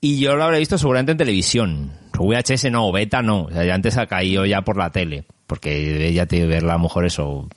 Y 0.00 0.18
yo 0.20 0.34
lo 0.36 0.42
habré 0.44 0.58
visto 0.58 0.78
seguramente 0.78 1.12
en 1.12 1.18
televisión. 1.18 1.92
VHS 2.18 2.70
no, 2.70 2.90
beta 2.92 3.22
no. 3.22 3.44
O 3.44 3.50
sea, 3.50 3.64
ya 3.64 3.74
antes 3.74 3.96
ha 3.98 4.06
caído 4.06 4.44
ya 4.46 4.62
por 4.62 4.76
la 4.76 4.90
tele. 4.90 5.24
Porque 5.46 6.12
ya 6.12 6.26
te 6.26 6.46
verla 6.46 6.72
a 6.74 6.76
lo 6.76 6.82
mejor 6.84 7.04
eso, 7.06 7.48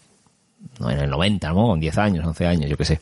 no, 0.79 0.89
en 0.91 0.99
el 0.99 1.09
90, 1.09 1.49
¿no? 1.49 1.67
Con 1.67 1.79
10 1.79 1.97
años, 1.97 2.25
11 2.25 2.47
años, 2.47 2.69
yo 2.69 2.77
qué 2.77 2.85
sé. 2.85 2.99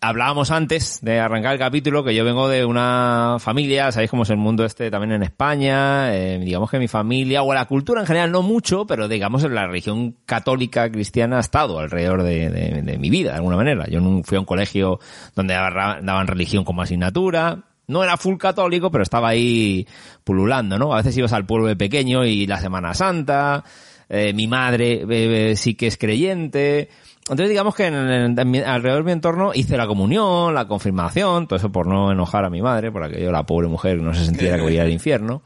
Hablábamos 0.00 0.50
antes 0.50 1.00
de 1.02 1.20
arrancar 1.20 1.52
el 1.52 1.58
capítulo 1.58 2.02
que 2.04 2.14
yo 2.14 2.24
vengo 2.24 2.48
de 2.48 2.64
una 2.64 3.36
familia, 3.38 3.92
sabéis 3.92 4.10
cómo 4.10 4.22
es 4.22 4.30
el 4.30 4.36
mundo 4.36 4.64
este 4.64 4.90
también 4.90 5.12
en 5.12 5.22
España, 5.22 6.14
eh, 6.14 6.38
digamos 6.38 6.70
que 6.70 6.78
mi 6.78 6.88
familia, 6.88 7.42
o 7.42 7.52
la 7.52 7.66
cultura 7.66 8.00
en 8.00 8.06
general 8.06 8.30
no 8.32 8.42
mucho, 8.42 8.86
pero 8.86 9.08
digamos 9.08 9.42
la 9.42 9.66
religión 9.66 10.14
católica 10.24 10.90
cristiana 10.90 11.36
ha 11.38 11.40
estado 11.40 11.78
alrededor 11.80 12.22
de, 12.22 12.48
de- 12.48 12.98
mi 12.98 13.10
vida, 13.10 13.30
de 13.32 13.36
alguna 13.36 13.56
manera. 13.56 13.86
Yo 13.88 14.00
fui 14.24 14.36
a 14.36 14.40
un 14.40 14.46
colegio 14.46 15.00
donde 15.34 15.54
daban 15.54 16.26
religión 16.26 16.64
como 16.64 16.82
asignatura, 16.82 17.58
no 17.88 18.02
era 18.02 18.16
full 18.16 18.36
católico, 18.36 18.90
pero 18.90 19.02
estaba 19.02 19.28
ahí 19.28 19.86
pululando, 20.24 20.78
¿no? 20.78 20.92
A 20.94 20.98
veces 20.98 21.16
ibas 21.16 21.32
al 21.32 21.46
pueblo 21.46 21.66
de 21.66 21.76
pequeño 21.76 22.24
y 22.24 22.46
la 22.46 22.58
Semana 22.60 22.94
Santa, 22.94 23.64
eh, 24.08 24.32
mi 24.32 24.46
madre 24.46 25.02
eh, 25.02 25.06
eh, 25.50 25.56
sí 25.56 25.74
que 25.74 25.86
es 25.86 25.96
creyente. 25.96 26.88
Entonces 27.20 27.50
digamos 27.50 27.74
que 27.74 27.84
alrededor 27.84 28.98
de 28.98 29.04
mi 29.04 29.12
entorno 29.12 29.52
hice 29.54 29.76
la 29.76 29.86
comunión, 29.86 30.54
la 30.54 30.66
confirmación, 30.66 31.46
todo 31.46 31.58
eso 31.58 31.70
por 31.70 31.86
no 31.86 32.10
enojar 32.10 32.44
a 32.44 32.50
mi 32.50 32.62
madre, 32.62 32.90
por 32.90 33.04
aquello 33.04 33.30
la 33.30 33.44
pobre 33.44 33.68
mujer 33.68 33.98
no 33.98 34.14
se 34.14 34.24
sintiera 34.24 34.56
que 34.56 34.62
voy 34.62 34.72
a 34.72 34.76
ir 34.76 34.80
al 34.80 34.92
infierno. 34.92 35.42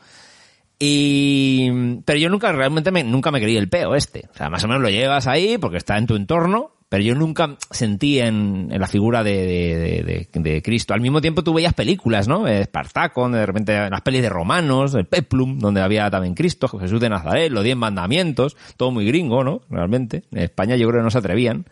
Y, 0.78 2.00
pero 2.04 2.19
yo 2.19 2.28
nunca, 2.28 2.52
realmente 2.52 2.90
me, 2.90 3.04
nunca 3.04 3.31
me 3.31 3.40
creí 3.40 3.57
el 3.57 3.69
peo 3.69 3.95
este. 3.95 4.28
O 4.33 4.37
sea, 4.37 4.49
más 4.49 4.62
o 4.64 4.69
menos 4.69 4.83
lo 4.83 4.90
llevas 4.90 5.26
ahí 5.26 5.59
porque 5.59 5.76
está 5.76 5.99
en 5.99 6.07
tu 6.07 6.14
entorno, 6.14 6.73
pero 6.92 7.02
yo 7.04 7.14
nunca 7.14 7.56
sentí 7.70 8.20
en, 8.20 8.68
en 8.70 8.78
la 8.78 8.87
figura 8.87 9.22
de, 9.25 9.32
de, 9.46 10.02
de- 10.04 10.28
de- 10.30 10.40
de 10.50 10.62
Cristo. 10.62 10.92
Al 10.92 11.00
mismo 11.00 11.22
tiempo 11.22 11.42
tú 11.42 11.54
veías 11.54 11.72
películas, 11.72 12.28
¿no? 12.28 12.46
Espartaco, 12.46 13.26
de 13.30 13.46
repente 13.46 13.88
las 13.88 14.02
pelis 14.02 14.20
de 14.20 14.28
romanos, 14.28 14.92
el 14.92 15.06
Peplum, 15.06 15.58
donde 15.58 15.80
había 15.80 16.11
también 16.11 16.34
Cristo, 16.34 16.68
Jesús 16.68 17.00
de 17.00 17.08
Nazaret, 17.08 17.50
los 17.50 17.64
diez 17.64 17.78
mandamientos, 17.78 18.58
todo 18.76 18.90
muy 18.90 19.06
gringo, 19.06 19.42
¿no? 19.42 19.62
Realmente. 19.70 20.25
En 20.32 20.40
España 20.40 20.76
yo 20.76 20.87
creo 20.88 21.00
que 21.00 21.04
no 21.04 21.11
se 21.11 21.16
atrevían 21.16 21.64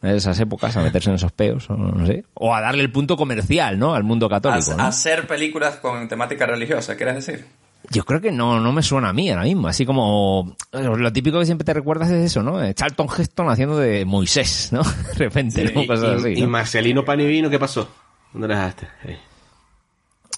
en 0.00 0.10
esas 0.16 0.40
épocas 0.40 0.74
a 0.78 0.82
meterse 0.82 1.10
en 1.10 1.16
esos 1.16 1.32
peos, 1.32 1.68
o 1.68 1.76
no 1.76 2.06
sé. 2.06 2.24
O 2.32 2.54
a 2.54 2.62
darle 2.62 2.80
el 2.82 2.90
punto 2.90 3.18
comercial, 3.18 3.78
¿no? 3.78 3.94
Al 3.94 4.02
mundo 4.04 4.26
A- 4.26 4.30
católico, 4.30 4.74
¿no? 4.78 4.82
Hacer 4.84 5.26
películas 5.26 5.76
con 5.76 6.08
temática 6.08 6.46
religiosa, 6.46 6.96
¿quieres 6.96 7.16
decir? 7.16 7.44
Yo 7.90 8.04
creo 8.04 8.20
que 8.20 8.32
no, 8.32 8.60
no 8.60 8.72
me 8.72 8.82
suena 8.82 9.10
a 9.10 9.12
mí 9.12 9.30
ahora 9.30 9.42
mismo. 9.44 9.68
Así 9.68 9.84
como 9.84 10.56
eh, 10.72 10.82
lo 10.82 11.12
típico 11.12 11.38
que 11.38 11.46
siempre 11.46 11.64
te 11.64 11.74
recuerdas 11.74 12.10
es 12.10 12.24
eso, 12.24 12.42
¿no? 12.42 12.62
Eh, 12.62 12.74
Charlton 12.74 13.08
Heston 13.16 13.48
haciendo 13.50 13.76
de 13.78 14.04
Moisés, 14.04 14.70
¿no? 14.72 14.82
De 15.08 15.14
repente, 15.14 15.64
¿no? 15.72 15.82
Y, 15.82 15.86
Cosas 15.86 16.12
y- 16.12 16.30
así. 16.32 16.38
y 16.38 16.42
¿no? 16.42 16.48
Marcelino 16.48 17.04
Panivino, 17.04 17.50
¿qué 17.50 17.58
pasó? 17.58 17.88
¿Dónde 18.32 18.48
la 18.48 18.54
dejaste? 18.56 18.88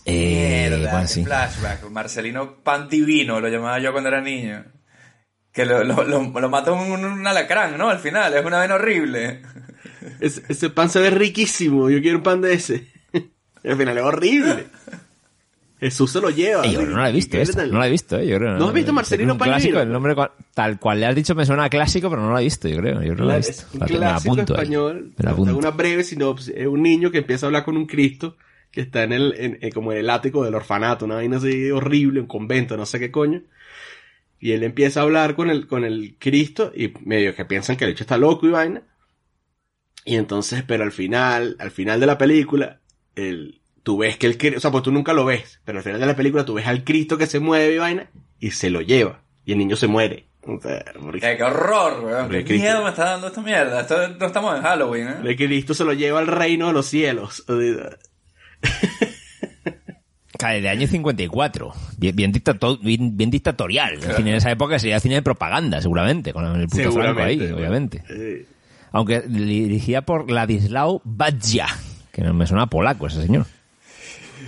Eh, 0.05 0.69
Mierda, 0.71 0.93
bueno, 0.93 1.09
sí. 1.09 1.25
flashback. 1.25 1.91
Marcelino 1.91 2.57
Pan 2.62 2.88
Divino, 2.88 3.41
lo 3.41 3.49
llamaba 3.49 3.79
yo 3.79 3.93
cuando 3.93 4.09
era 4.09 4.21
niño. 4.21 4.65
Que 5.53 5.65
lo, 5.65 5.83
lo, 5.85 6.05
lo, 6.05 6.23
lo 6.38 6.49
mata 6.50 6.73
un, 6.73 7.05
un 7.05 7.26
alacrán, 7.26 7.79
¿no? 7.79 7.88
Al 7.88 7.99
final, 7.99 8.35
es 8.35 8.45
una 8.45 8.61
vena 8.61 8.75
horrible. 8.75 9.43
Ese, 10.21 10.43
ese 10.49 10.71
pan 10.71 10.91
se 10.91 11.00
ve 11.00 11.11
riquísimo. 11.11 11.88
Yo 11.91 12.00
quiero 12.03 12.19
un 12.19 12.23
pan 12.23 12.41
de 12.43 12.53
ese. 12.55 12.87
Y 13.65 13.69
al 13.71 13.76
final 13.76 13.97
es 13.99 14.05
horrible. 14.05 14.67
Jesús 15.78 16.11
se 16.11 16.21
lo 16.21 16.30
lleva. 16.30 16.64
Eh, 16.66 16.73
yo 16.73 16.83
no 16.87 16.97
la 16.97 17.11
he 17.11 17.12
visto 17.12 17.37
esta, 17.37 17.66
no 17.66 17.78
la 17.78 17.87
he 17.87 17.90
visto, 17.90 18.18
eh, 18.18 18.26
yo 18.26 18.38
creo. 18.38 18.56
¿No 18.56 18.68
has 18.68 18.73
visto 18.73 18.92
Marcelino 18.95 19.35
un 19.35 19.38
clásico, 19.38 19.78
el 19.80 19.92
nombre 19.92 20.14
tal 20.54 20.78
cual 20.80 21.00
le 21.00 21.06
has 21.06 21.14
dicho 21.14 21.35
me 21.35 21.45
suena 21.45 21.64
a 21.64 21.68
clásico, 21.71 22.09
pero 22.09 22.23
no 22.23 22.33
la 22.33 22.40
he 22.40 22.45
visto, 22.45 22.66
yo 22.68 22.78
creo. 22.78 23.02
Yo 23.02 23.14
no 23.14 23.25
la 23.26 23.37
he 23.37 23.40
Es 23.40 23.49
visto. 23.49 23.66
un 23.75 23.80
La- 23.80 23.87
clásico 23.87 24.33
apunto 24.35 24.54
ahí. 24.54 24.61
español. 24.62 25.12
Una 25.54 25.71
breve 25.73 26.02
sinopsis. 26.04 26.54
Es 26.56 26.66
un 26.66 26.83
niño 26.83 27.11
que 27.11 27.18
empieza 27.18 27.45
a 27.45 27.49
hablar 27.49 27.64
con 27.64 27.76
un 27.76 27.87
Cristo 27.87 28.37
que 28.71 28.80
está 28.80 29.02
en 29.02 29.12
el, 29.12 29.35
en- 29.38 29.59
en- 29.61 29.71
como 29.73 29.92
en 29.92 29.99
el 29.99 30.09
ático 30.11 30.45
del 30.45 30.54
orfanato, 30.54 31.04
una 31.04 31.16
vaina 31.16 31.37
así 31.37 31.71
horrible, 31.71 32.21
un 32.21 32.26
convento, 32.26 32.76
no 32.76 32.87
sé 32.87 32.99
qué 32.99 33.11
coño. 33.11 33.42
Y 34.40 34.52
él 34.52 34.62
empieza 34.64 35.00
a 35.00 35.02
hablar 35.04 35.35
con 35.35 35.50
el, 35.50 35.66
con 35.66 35.85
el 35.85 36.16
Cristo 36.18 36.73
y 36.75 36.92
medio 37.04 37.35
que 37.35 37.45
piensan 37.45 37.76
que 37.76 37.85
el 37.85 37.90
hecho 37.90 38.04
está 38.04 38.16
loco 38.18 38.47
y 38.47 38.50
vaina. 38.50 38.83
Y 40.04 40.16
entonces, 40.16 40.62
pero 40.66 40.85
al 40.85 40.92
final, 40.92 41.56
al 41.59 41.71
final 41.71 42.00
de 42.00 42.06
la 42.06 42.16
película, 42.18 42.80
el, 43.14 43.61
tú 43.87 43.99
ves 43.99 44.16
que 44.16 44.26
el 44.26 44.37
Cristo, 44.37 44.59
o 44.59 44.61
sea, 44.61 44.73
pues 44.73 44.83
tú 44.83 44.90
nunca 44.90 45.12
lo 45.12 45.25
ves, 45.25 45.61
pero 45.64 45.78
al 45.78 45.85
final 45.85 46.00
de 46.00 46.07
la 46.07 46.16
película 46.16 46.45
tú 46.45 46.55
ves 46.55 46.66
al 46.66 46.83
Cristo 46.83 47.16
que 47.16 47.28
se 47.28 47.38
mueve 47.38 47.73
y 47.75 47.78
vaina 47.78 48.11
y 48.40 48.50
se 48.50 48.69
lo 48.69 48.81
lleva. 48.81 49.21
Y 49.45 49.52
el 49.52 49.59
niño 49.59 49.76
se 49.76 49.87
muere. 49.87 50.26
O 50.43 50.61
sea, 50.61 50.85
porque- 51.00 51.21
¡Qué, 51.21 51.40
horror, 51.45 52.05
weón! 52.05 52.28
¡Qué 52.28 52.45
Cristo. 52.45 52.64
miedo 52.64 52.83
me 52.83 52.90
está 52.90 53.05
dando 53.05 53.28
esta 53.28 53.40
mierda! 53.43 53.83
Esto, 53.83 54.09
no 54.09 54.26
estamos 54.26 54.57
en 54.57 54.62
Halloween, 54.62 55.07
¿eh? 55.09 55.14
De 55.23 55.37
Cristo 55.37 55.73
se 55.73 55.85
lo 55.85 55.93
lleva 55.93 56.19
al 56.19 56.26
reino 56.26 56.66
de 56.66 56.73
los 56.73 56.87
cielos. 56.87 57.45
O 57.47 57.57
sea, 57.61 57.97
Cae 60.38 60.61
de 60.61 60.69
año 60.69 60.87
54. 60.88 61.73
Bien, 61.97 62.14
bien, 62.16 62.33
dictato- 62.33 62.78
bien, 62.83 63.16
bien 63.16 63.31
dictatorial. 63.31 63.95
El 63.95 64.14
cine 64.16 64.31
en 64.31 64.37
esa 64.37 64.50
época 64.50 64.78
sería 64.81 64.99
cine 65.00 65.14
de 65.14 65.23
propaganda, 65.23 65.81
seguramente, 65.81 66.33
con 66.33 66.45
el 66.45 66.66
puto 66.66 66.90
franco 66.93 67.23
ahí, 67.23 67.40
obviamente. 67.52 68.02
eh, 68.11 68.47
Aunque 68.93 69.21
dirigida 69.23 70.02
por 70.02 70.31
Ladislao 70.31 71.00
Badzia, 71.05 71.66
que 72.12 72.23
no 72.23 72.35
me 72.35 72.47
suena 72.47 72.66
polaco 72.66 73.07
ese 73.07 73.23
señor. 73.23 73.47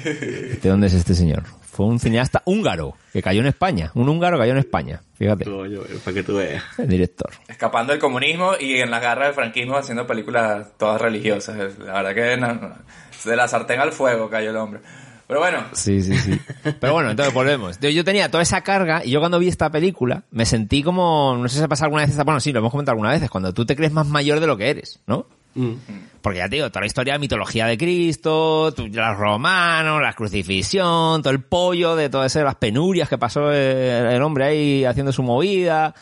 ¿De 0.62 0.68
dónde 0.68 0.86
es 0.88 0.94
este 0.94 1.14
señor? 1.14 1.44
Fue 1.70 1.86
un 1.86 2.00
cineasta 2.00 2.42
húngaro 2.44 2.94
que 3.12 3.22
cayó 3.22 3.40
en 3.40 3.46
España. 3.46 3.92
Un 3.94 4.08
húngaro 4.08 4.36
cayó 4.38 4.50
en 4.52 4.58
España. 4.58 5.00
Fíjate, 5.16 5.44
coño, 5.44 5.80
para 6.04 6.14
que 6.14 6.22
tú 6.24 6.36
veas. 6.36 6.62
el 6.78 6.88
director. 6.88 7.30
Escapando 7.46 7.92
del 7.92 8.00
comunismo 8.00 8.52
y 8.58 8.76
en 8.80 8.90
las 8.90 9.00
garras 9.00 9.28
del 9.28 9.34
franquismo 9.34 9.76
haciendo 9.76 10.06
películas 10.06 10.66
todas 10.76 11.00
religiosas. 11.00 11.78
La 11.78 12.02
verdad 12.02 12.14
que 12.14 12.36
no- 12.36 12.54
no. 12.54 12.74
de 13.24 13.36
la 13.36 13.46
sartén 13.46 13.78
al 13.80 13.92
fuego 13.92 14.28
cayó 14.28 14.50
el 14.50 14.56
hombre. 14.56 14.80
Pero 15.28 15.40
bueno, 15.40 15.58
Sí, 15.72 16.02
sí, 16.02 16.16
sí. 16.16 16.40
Pero 16.80 16.94
bueno, 16.94 17.10
entonces 17.10 17.34
volvemos. 17.34 17.78
Yo, 17.80 17.90
yo 17.90 18.02
tenía 18.02 18.30
toda 18.30 18.42
esa 18.42 18.62
carga 18.62 19.04
y 19.04 19.10
yo 19.10 19.20
cuando 19.20 19.38
vi 19.38 19.46
esta 19.48 19.70
película 19.70 20.22
me 20.30 20.46
sentí 20.46 20.82
como, 20.82 21.36
no 21.38 21.48
sé 21.48 21.58
si 21.58 21.62
ha 21.64 21.68
pasado 21.68 21.86
alguna 21.86 22.06
vez, 22.06 22.16
bueno, 22.24 22.40
sí, 22.40 22.50
lo 22.50 22.60
hemos 22.60 22.70
comentado 22.70 22.94
alguna 22.94 23.10
vez, 23.10 23.28
cuando 23.28 23.52
tú 23.52 23.66
te 23.66 23.76
crees 23.76 23.92
más 23.92 24.06
mayor 24.06 24.40
de 24.40 24.46
lo 24.46 24.56
que 24.56 24.70
eres, 24.70 25.00
¿no? 25.06 25.26
Mm. 25.54 25.72
Porque 26.22 26.38
ya 26.38 26.48
te 26.48 26.56
digo, 26.56 26.68
toda 26.70 26.80
la 26.82 26.86
historia 26.86 27.14
de 27.14 27.18
mitología 27.20 27.66
de 27.66 27.78
Cristo, 27.78 28.72
los 28.76 29.16
romanos, 29.16 30.00
la 30.02 30.12
crucifixión, 30.12 31.22
todo 31.22 31.32
el 31.32 31.42
pollo 31.42 31.96
de 31.96 32.08
todas 32.10 32.34
esas 32.36 32.54
penurias 32.56 33.08
que 33.08 33.18
pasó 33.18 33.50
el, 33.52 34.06
el 34.06 34.22
hombre 34.22 34.44
ahí 34.44 34.84
haciendo 34.84 35.12
su 35.12 35.22
movida. 35.22 35.94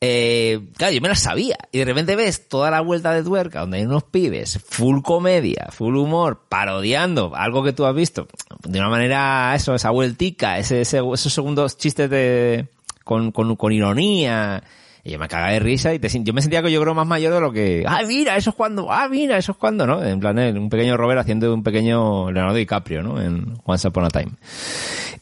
Eh, 0.00 0.60
claro, 0.76 0.92
yo 0.92 1.00
me 1.00 1.08
las 1.08 1.20
sabía. 1.20 1.56
Y 1.72 1.78
de 1.78 1.84
repente 1.86 2.14
ves 2.16 2.48
toda 2.48 2.70
la 2.70 2.80
vuelta 2.82 3.12
de 3.12 3.22
tuerca 3.22 3.60
donde 3.60 3.78
hay 3.78 3.84
unos 3.86 4.04
pibes, 4.04 4.60
full 4.66 5.00
comedia, 5.02 5.68
full 5.70 5.96
humor, 5.96 6.42
parodiando 6.48 7.32
algo 7.34 7.64
que 7.64 7.72
tú 7.72 7.86
has 7.86 7.94
visto. 7.94 8.28
De 8.64 8.78
una 8.78 8.90
manera, 8.90 9.54
eso, 9.54 9.74
esa 9.74 9.90
vueltica, 9.90 10.58
ese, 10.58 10.82
ese- 10.82 10.98
esos 10.98 11.32
segundos 11.32 11.78
chistes 11.78 12.10
de, 12.10 12.66
con, 13.02 13.32
con, 13.32 13.56
con 13.56 13.72
ironía. 13.72 14.62
Y 15.04 15.10
yo 15.10 15.18
me 15.18 15.28
cagaba 15.28 15.52
de 15.52 15.58
risa 15.58 15.92
y 15.92 15.98
te, 15.98 16.08
yo 16.08 16.32
me 16.32 16.40
sentía 16.40 16.62
que 16.62 16.72
yo 16.72 16.80
creo 16.80 16.94
más 16.94 17.06
mayor 17.06 17.34
de 17.34 17.40
lo 17.40 17.52
que, 17.52 17.84
ah, 17.86 18.00
mira, 18.06 18.36
eso 18.38 18.50
es 18.50 18.56
cuando, 18.56 18.90
ah, 18.90 19.06
mira, 19.10 19.36
eso 19.36 19.52
es 19.52 19.58
cuando, 19.58 19.86
¿no? 19.86 20.02
En 20.02 20.18
plan, 20.18 20.38
un 20.56 20.70
pequeño 20.70 20.96
Robert 20.96 21.20
haciendo 21.20 21.52
un 21.52 21.62
pequeño 21.62 22.30
Leonardo 22.32 22.56
DiCaprio, 22.56 23.02
¿no? 23.02 23.20
En 23.20 23.54
Once 23.64 23.86
Upon 23.86 24.04
a 24.04 24.08
Time. 24.08 24.32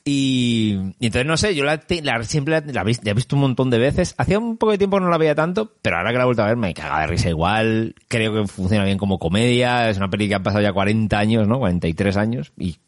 Y, 0.04 0.74
entonces, 1.00 1.26
no 1.26 1.36
sé, 1.36 1.54
yo 1.54 1.64
la, 1.64 1.80
siempre 2.22 2.60
la, 2.60 2.82
he 2.82 3.14
visto 3.14 3.36
un 3.36 3.42
montón 3.42 3.70
de 3.70 3.78
veces. 3.78 4.14
Hacía 4.18 4.38
un 4.38 4.56
poco 4.56 4.72
de 4.72 4.78
tiempo 4.78 4.98
no 4.98 5.08
la 5.08 5.18
veía 5.18 5.34
tanto, 5.34 5.72
pero 5.80 5.96
ahora 5.96 6.10
que 6.10 6.16
la 6.16 6.22
he 6.22 6.26
vuelto 6.26 6.42
a 6.42 6.46
ver 6.46 6.56
me 6.56 6.74
caga 6.74 7.00
de 7.00 7.06
risa 7.06 7.28
igual. 7.28 7.94
Creo 8.08 8.32
que 8.32 8.48
funciona 8.48 8.84
bien 8.84 8.98
como 8.98 9.18
comedia. 9.18 9.88
Es 9.90 9.98
una 9.98 10.10
peli 10.10 10.28
que 10.28 10.34
han 10.34 10.42
pasado 10.42 10.62
ya 10.62 10.72
40 10.72 11.16
años, 11.16 11.46
¿no? 11.46 11.58
43 11.58 12.16
años. 12.16 12.52
Y 12.58 12.78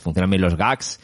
funcionan 0.00 0.30
bien 0.30 0.42
los 0.42 0.56
gags. 0.56 0.98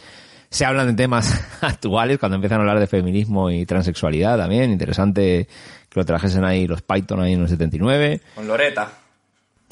Se 0.51 0.65
hablan 0.65 0.89
de 0.89 0.95
temas 0.95 1.41
actuales 1.61 2.19
cuando 2.19 2.35
empiezan 2.37 2.59
a 2.59 2.63
hablar 2.63 2.81
de 2.81 2.87
feminismo 2.87 3.51
y 3.51 3.65
transexualidad 3.67 4.37
también. 4.37 4.71
Interesante 4.73 5.47
que 5.89 6.01
lo 6.01 6.05
trajesen 6.05 6.45
ahí 6.45 6.67
los 6.67 6.83
Python 6.83 7.21
ahí 7.21 7.35
en 7.35 7.43
el 7.43 7.49
79 7.49 8.21
con 8.35 8.47
Loreta. 8.49 8.93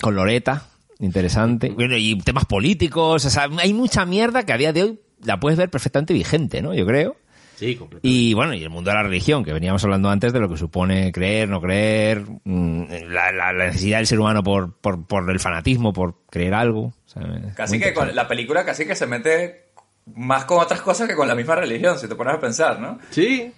con 0.01 0.15
Loreta, 0.15 0.67
interesante. 1.01 1.71
Bueno, 1.71 1.97
y 1.97 2.17
temas 2.19 2.45
políticos, 2.45 3.25
o 3.25 3.31
sea, 3.31 3.49
hay 3.61 3.75
mucha 3.75 4.05
mierda 4.07 4.45
que 4.45 4.53
a 4.53 4.57
día 4.59 4.73
de 4.73 4.83
hoy 4.85 5.01
la 5.25 5.41
puedes 5.41 5.59
ver 5.59 5.69
perfectamente 5.69 6.15
vigente, 6.15 6.63
¿no? 6.63 6.75
Yo 6.75 6.87
creo. 6.87 7.17
Sí, 7.57 7.75
completo. 7.75 8.07
Y 8.07 8.35
bueno, 8.35 8.55
y 8.55 8.63
el 8.63 8.71
mundo 8.71 8.91
de 8.91 8.97
la 8.99 9.03
religión, 9.03 9.43
que 9.45 9.53
veníamos 9.53 9.83
hablando 9.83 10.09
antes 10.11 10.33
de 10.33 10.39
lo 10.39 10.49
que 10.49 10.57
supone 10.57 11.11
creer, 11.11 11.49
no 11.49 11.61
creer, 11.61 12.23
mm, 12.45 12.85
la, 13.09 13.33
la- 13.33 13.53
la 13.53 13.67
necesidad 13.67 13.99
del 13.99 14.07
ser 14.07 14.21
humano 14.21 14.45
por, 14.45 14.77
por, 14.77 15.05
por 15.09 15.29
el 15.29 15.41
fanatismo, 15.41 15.93
por 15.93 16.15
creer 16.31 16.55
algo. 16.55 16.83
o 16.85 16.95
sea, 17.07 17.23
es 17.49 17.55
Casi 17.57 17.81
que 17.81 17.93
con 17.93 18.15
la 18.15 18.29
película 18.29 18.65
casi 18.65 18.87
que 18.87 18.95
se 18.95 19.09
mete 19.09 19.68
más 20.17 20.45
con 20.45 20.59
otras 20.61 20.81
cosas 20.81 21.09
que 21.09 21.15
con 21.15 21.29
la 21.29 21.35
misma 21.35 21.55
religión, 21.57 21.99
si 21.99 22.09
te 22.09 22.15
pones 22.15 22.35
a 22.35 22.41
pensar, 22.41 22.81
¿no? 22.81 22.99
Sí. 23.11 23.51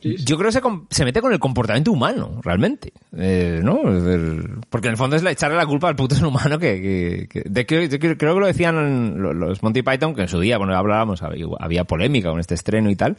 Yo 0.00 0.36
creo 0.36 0.48
que 0.48 0.52
se, 0.52 0.60
com- 0.60 0.86
se 0.90 1.04
mete 1.04 1.20
con 1.20 1.32
el 1.32 1.40
comportamiento 1.40 1.90
humano, 1.90 2.40
realmente. 2.44 2.92
Eh, 3.16 3.58
¿No? 3.64 3.80
Porque 4.70 4.86
en 4.86 4.92
el 4.92 4.96
fondo 4.96 5.16
es 5.16 5.24
la- 5.24 5.32
echarle 5.32 5.56
la 5.56 5.66
culpa 5.66 5.88
al 5.88 5.96
puto 5.96 6.14
ser 6.14 6.24
humano 6.26 6.56
que... 6.58 7.26
que- 7.28 7.42
que- 7.42 7.48
de 7.50 7.66
que- 7.66 8.16
creo 8.16 8.34
que 8.34 8.40
lo 8.40 8.46
decían 8.46 9.20
lo- 9.20 9.32
los 9.34 9.60
Monty 9.62 9.82
Python, 9.82 10.14
que 10.14 10.22
en 10.22 10.28
su 10.28 10.38
día, 10.38 10.56
bueno, 10.56 10.76
hablábamos, 10.76 11.22
había, 11.22 11.46
había 11.58 11.82
polémica 11.84 12.30
con 12.30 12.38
este 12.38 12.54
estreno 12.54 12.90
y 12.90 12.96
tal. 12.96 13.16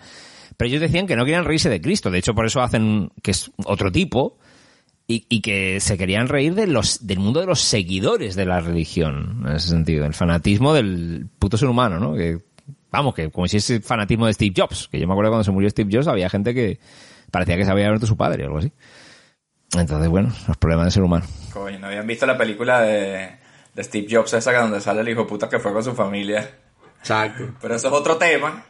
Pero 0.55 0.67
ellos 0.69 0.81
decían 0.81 1.05
que 1.05 1.17
no 1.17 1.25
querían 1.25 1.43
reírse 1.43 1.69
de 1.69 1.81
Cristo. 1.81 2.11
De 2.11 2.19
hecho, 2.19 2.33
por 2.33 2.45
eso 2.45 2.61
hacen 2.61 3.11
que 3.21 3.31
es 3.31 3.51
otro 3.65 3.91
tipo. 3.91 4.37
Y, 5.11 5.25
y 5.27 5.41
que 5.41 5.79
se 5.79 5.97
querían 5.97 6.27
reír 6.27 6.53
de 6.53 6.67
los, 6.67 7.07
del 7.07 7.17
mundo 7.17 7.39
de 7.39 7.47
los 7.47 7.59
seguidores 7.61 8.35
de 8.35 8.45
la 8.45 8.59
religión, 8.61 9.43
en 9.47 9.55
ese 9.55 9.69
sentido, 9.69 10.05
el 10.05 10.13
fanatismo 10.13 10.71
del 10.71 11.25
puto 11.39 11.57
ser 11.57 11.67
humano, 11.67 11.99
¿no? 11.99 12.13
Que, 12.13 12.37
vamos, 12.91 13.13
que 13.15 13.29
como 13.31 13.47
si 13.47 13.57
es 13.57 13.69
el 13.69 13.81
fanatismo 13.83 14.25
de 14.27 14.33
Steve 14.33 14.53
Jobs, 14.55 14.87
que 14.91 14.99
yo 14.99 15.07
me 15.07 15.13
acuerdo 15.13 15.31
cuando 15.31 15.43
se 15.43 15.51
murió 15.51 15.69
Steve 15.69 15.89
Jobs 15.91 16.07
había 16.07 16.29
gente 16.29 16.53
que 16.53 16.79
parecía 17.31 17.57
que 17.57 17.65
se 17.65 17.71
había 17.71 17.87
muerto 17.87 18.05
su 18.07 18.17
padre 18.17 18.43
o 18.43 18.47
algo 18.47 18.57
así. 18.59 18.71
Entonces, 19.77 20.09
bueno, 20.09 20.29
los 20.47 20.57
problemas 20.57 20.85
del 20.85 20.91
ser 20.93 21.03
humano. 21.03 21.25
Coño, 21.53 21.77
no 21.79 21.87
habían 21.87 22.07
visto 22.07 22.25
la 22.25 22.37
película 22.37 22.81
de, 22.81 23.29
de 23.75 23.83
Steve 23.83 24.07
Jobs, 24.09 24.33
esa 24.33 24.51
donde 24.53 24.81
sale 24.81 25.01
el 25.01 25.09
hijo 25.09 25.27
puta 25.27 25.47
que 25.47 25.59
fue 25.59 25.71
con 25.71 25.83
su 25.83 25.93
familia. 25.93 26.49
Exacto. 26.99 27.53
Pero 27.61 27.75
eso 27.75 27.87
es 27.87 27.93
otro 27.93 28.17
tema. 28.17 28.65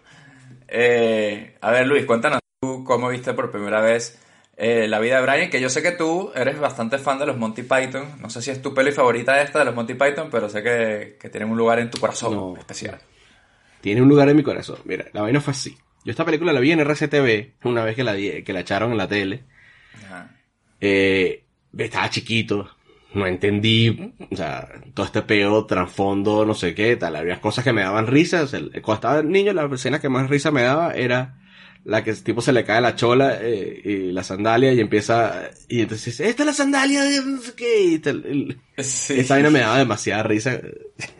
Eh, 0.67 1.55
a 1.61 1.71
ver, 1.71 1.87
Luis, 1.87 2.05
cuéntanos 2.05 2.39
tú 2.61 2.83
cómo 2.83 3.09
viste 3.09 3.33
por 3.33 3.49
primera 3.49 3.81
vez 3.81 4.19
eh, 4.57 4.87
la 4.87 4.99
vida 4.99 5.15
de 5.15 5.21
Brian, 5.25 5.49
que 5.49 5.61
yo 5.61 5.69
sé 5.69 5.81
que 5.81 5.93
tú 5.93 6.31
eres 6.35 6.59
bastante 6.59 6.97
fan 6.97 7.17
de 7.17 7.25
los 7.25 7.37
Monty 7.37 7.63
Python. 7.63 8.17
No 8.19 8.29
sé 8.29 8.41
si 8.41 8.51
es 8.51 8.61
tu 8.61 8.73
peli 8.73 8.91
favorita 8.91 9.41
esta 9.41 9.59
de 9.59 9.65
los 9.65 9.73
Monty 9.75 9.93
Python, 9.93 10.27
pero 10.29 10.49
sé 10.49 10.61
que, 10.61 11.17
que 11.19 11.29
tienen 11.29 11.49
un 11.49 11.57
lugar 11.57 11.79
en 11.79 11.89
tu 11.89 11.99
corazón 11.99 12.33
No. 12.35 12.55
especial. 12.57 12.99
Tiene 13.81 14.01
un 14.01 14.09
lugar 14.09 14.27
en 14.29 14.35
mi 14.37 14.43
corazón. 14.43 14.77
Mira, 14.85 15.05
la 15.13 15.21
vaina 15.21 15.39
fue 15.41 15.51
así. 15.51 15.77
Yo 16.05 16.11
esta 16.11 16.25
película 16.25 16.53
la 16.53 16.59
vi 16.59 16.71
en 16.71 16.79
RCTV 16.79 17.53
una 17.63 17.83
vez 17.83 17.95
que 17.95 18.03
la, 18.03 18.15
que 18.15 18.51
la 18.53 18.59
echaron 18.61 18.91
en 18.91 18.97
la 18.97 19.07
tele. 19.07 19.43
Ajá. 20.05 20.35
Eh, 20.81 21.43
estaba 21.77 22.09
chiquito, 22.09 22.69
no 23.13 23.27
entendí, 23.27 24.13
o 24.31 24.35
sea, 24.35 24.67
todo 24.93 25.05
este 25.05 25.21
peo, 25.23 25.65
trasfondo, 25.65 26.45
no 26.45 26.53
sé 26.53 26.73
qué, 26.73 26.95
tal. 26.95 27.15
Había 27.15 27.41
cosas 27.41 27.63
que 27.63 27.73
me 27.73 27.81
daban 27.81 28.07
risa. 28.07 28.43
o 28.43 28.47
sea, 28.47 28.59
cuando 28.81 28.93
estaba 28.95 29.23
niño, 29.23 29.53
la 29.53 29.65
escena 29.73 29.99
que 29.99 30.09
más 30.09 30.29
risa 30.29 30.51
me 30.51 30.61
daba 30.63 30.93
era 30.93 31.35
la 31.85 32.03
que 32.03 32.13
tipo 32.13 32.41
se 32.41 32.51
le 32.53 32.65
cae 32.65 32.81
la 32.81 32.95
chola 32.95 33.37
eh, 33.41 33.81
y 33.83 34.11
la 34.11 34.23
sandalia 34.23 34.73
y 34.73 34.79
empieza, 34.81 35.49
y 35.69 35.81
entonces 35.81 36.05
dice, 36.07 36.29
esta 36.29 36.43
es 36.43 36.47
la 36.47 36.53
sandalia 36.53 37.03
de 37.03 37.21
no 37.25 37.41
sé 37.41 37.53
qué. 37.55 37.83
y 37.83 37.99
tal, 37.99 38.23
el- 38.25 38.59
Sí. 38.83 39.19
esa 39.19 39.35
vaina 39.35 39.49
me 39.49 39.59
daba 39.59 39.77
demasiada 39.79 40.23
risa. 40.23 40.59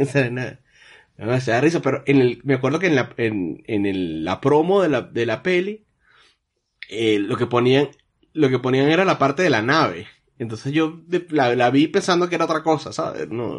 Me 1.20 1.26
daba 1.26 1.34
demasiada 1.34 1.62
risa, 1.62 1.82
pero 1.82 2.04
en 2.08 2.18
el, 2.22 2.42
me 2.44 2.56
acuerdo 2.56 2.80
que 2.80 2.88
en 2.88 2.96
la, 2.96 3.14
en, 3.18 3.64
en 3.68 3.86
el- 3.86 4.24
la 4.26 4.42
promo 4.42 4.82
de 4.82 4.90
la, 4.90 5.02
de 5.02 5.26
la 5.26 5.44
peli, 5.44 5.86
eh, 6.90 7.20
lo 7.20 7.38
que 7.38 7.46
ponían, 7.46 7.90
lo 8.34 8.50
que 8.50 8.60
ponían 8.60 8.90
era 8.90 9.06
la 9.06 9.20
parte 9.20 9.44
de 9.44 9.50
la 9.50 9.62
nave. 9.62 10.08
Entonces 10.38 10.74
yo 10.74 11.02
de- 11.08 11.28
la, 11.30 11.56
la 11.56 11.70
vi 11.70 11.88
pensando 11.88 12.30
que 12.30 12.36
era 12.36 12.46
otra 12.46 12.64
cosa, 12.64 12.94
¿sabes? 12.94 13.30
No, 13.30 13.58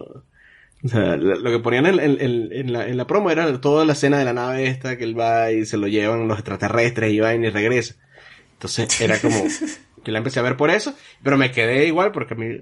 o 0.85 0.89
sea, 0.89 1.17
lo 1.17 1.51
que 1.51 1.59
ponían 1.61 1.87
en, 1.87 2.01
en- 2.01 2.21
en- 2.21 2.53
en 2.53 2.73
la, 2.73 2.89
en 2.89 2.97
la 2.97 3.07
promo 3.07 3.31
era 3.31 3.61
toda 3.61 3.85
la 3.85 3.93
escena 3.95 4.19
de 4.19 4.25
la 4.25 4.33
nave 4.33 4.67
esta 4.67 4.97
que 4.99 5.05
él 5.05 5.19
va 5.19 5.53
y 5.53 5.67
se 5.67 5.77
lo 5.77 5.89
llevan 5.89 6.29
los 6.29 6.39
extraterrestres 6.39 7.13
y 7.13 7.21
va 7.21 7.35
y 7.35 7.51
regresa. 7.51 7.97
Entonces 8.55 9.01
era 9.01 9.21
como, 9.21 9.45
yo 10.05 10.13
la 10.13 10.19
empecé 10.19 10.41
a 10.41 10.45
ver 10.45 10.57
por 10.57 10.71
eso, 10.71 10.95
pero 11.23 11.39
me 11.39 11.53
quedé 11.53 11.87
igual 11.87 12.13
porque 12.13 12.35
a 12.35 12.37
mí, 12.37 12.59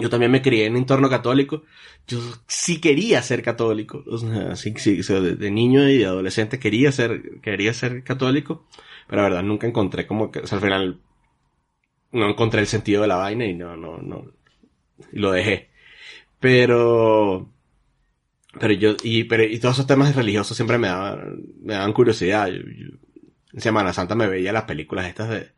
yo 0.00 0.10
también 0.10 0.30
me 0.30 0.42
crié 0.42 0.66
en 0.66 0.72
un 0.72 0.78
entorno 0.78 1.08
católico. 1.08 1.64
Yo 2.06 2.18
sí 2.46 2.80
quería 2.80 3.22
ser 3.22 3.42
católico. 3.42 4.02
O 4.06 4.18
sea, 4.18 4.56
sí, 4.56 4.74
sí, 4.76 5.02
de, 5.02 5.50
niño 5.50 5.88
y 5.88 5.98
de 5.98 6.06
adolescente 6.06 6.58
quería 6.58 6.92
ser, 6.92 7.40
quería 7.42 7.72
ser 7.72 8.02
católico. 8.04 8.66
Pero 9.08 9.22
la 9.22 9.28
verdad 9.28 9.42
nunca 9.42 9.66
encontré 9.66 10.06
como 10.06 10.30
que, 10.30 10.40
o 10.40 10.46
sea, 10.46 10.58
al 10.58 10.64
final 10.64 11.00
no 12.12 12.28
encontré 12.28 12.60
el 12.60 12.66
sentido 12.66 13.02
de 13.02 13.08
la 13.08 13.16
vaina 13.16 13.46
y 13.46 13.54
no, 13.54 13.76
no, 13.76 13.98
no, 13.98 14.24
y 15.12 15.18
lo 15.18 15.32
dejé. 15.32 15.70
Pero, 16.40 17.50
pero 18.58 18.72
yo, 18.74 18.96
y, 19.02 19.24
pero, 19.24 19.44
y 19.44 19.58
todos 19.60 19.76
esos 19.76 19.86
temas 19.86 20.14
religiosos 20.16 20.56
siempre 20.56 20.78
me 20.78 20.88
daban, 20.88 21.42
me 21.62 21.74
daban 21.74 21.92
curiosidad. 21.92 22.48
En 22.48 23.60
Semana 23.60 23.92
Santa 23.92 24.14
me 24.14 24.28
veía 24.28 24.52
las 24.52 24.64
películas 24.64 25.06
estas 25.06 25.30
de, 25.30 25.50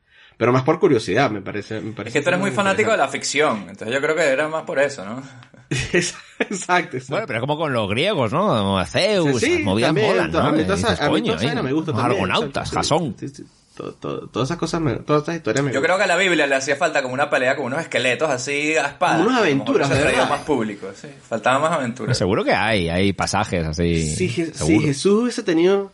pero 0.43 0.53
más 0.53 0.65
por 0.65 0.81
curiosidad, 0.81 1.31
me 1.31 1.41
parece, 1.41 1.81
me 1.81 1.91
Es 2.05 2.13
que 2.13 2.21
tú 2.21 2.31
eres 2.31 2.41
muy 2.41 2.51
fanático 2.51 2.91
de 2.91 2.97
la 2.97 3.07
ficción, 3.07 3.67
entonces 3.69 3.95
yo 3.95 4.01
creo 4.01 4.17
que 4.17 4.23
era 4.25 4.49
más 4.49 4.65
por 4.65 4.81
eso, 4.81 5.05
¿no? 5.05 5.23
Exacto, 5.71 6.97
exacto. 6.97 7.07
Bueno, 7.11 7.27
pero 7.29 7.39
es 7.39 7.41
como 7.41 7.57
con 7.57 7.73
los 7.73 7.89
griegos, 7.89 8.33
¿no? 8.33 8.49
Como 8.49 8.85
Zeus, 8.85 9.39
Sí, 9.41 9.53
esas 9.53 9.61
movidas 9.65 9.89
también, 9.91 10.09
molan, 10.09 10.33
to- 10.33 10.43
¿no? 10.43 10.49
a 10.49 10.53
mí 10.53 10.61
Y 10.61 10.65
toda 10.65 10.77
esa- 10.79 10.91
dices, 10.91 11.01
a 11.01 11.09
mí 11.09 11.13
coño, 11.13 11.25
toda 11.27 11.37
esa 11.37 11.43
ahí, 11.43 11.47
vaina 11.55 11.63
me 11.63 11.73
gusta 11.73 11.93
también, 11.93 12.11
Argonautas, 12.23 12.69
sí, 12.69 12.75
Jasón. 12.75 13.17
sí, 13.21 13.29
sí. 13.29 13.45
Todo- 13.77 13.93
todo- 13.95 14.27
todas 14.29 14.49
esas 14.49 14.59
cosas, 14.59 14.81
me, 14.83 14.95
todas 14.97 15.23
esas 15.23 15.37
historias 15.37 15.65
me 15.65 15.73
Yo 15.73 15.81
creo 15.81 15.97
que 15.97 16.03
a 16.03 16.07
la 16.07 16.17
Biblia 16.17 16.47
le 16.47 16.55
hacía 16.57 16.77
falta 16.77 17.01
como 17.03 17.15
una 17.15 17.31
pelea 17.31 17.57
con 17.57 17.67
unos 17.67 17.81
esqueletos 17.81 18.29
así 18.29 18.77
a 18.77 18.89
espada. 18.89 19.23
Unas 19.25 19.39
aventuras, 19.39 19.89
Se 19.89 19.95
de 19.95 20.05
verdad. 20.05 20.29
más 20.29 20.41
público, 20.41 20.89
sí. 20.95 21.09
Faltaba 21.27 21.59
más 21.59 21.73
aventuras. 21.73 22.19
Seguro 22.19 22.45
que 22.45 22.53
hay, 22.53 22.91
hay 22.91 23.13
pasajes 23.15 23.65
así. 23.65 24.15
Si, 24.15 24.29
Je- 24.29 24.53
si 24.53 24.53
seguro. 24.53 24.87
Jesús 24.89 25.23
hubiese 25.23 25.43
tenido... 25.45 25.93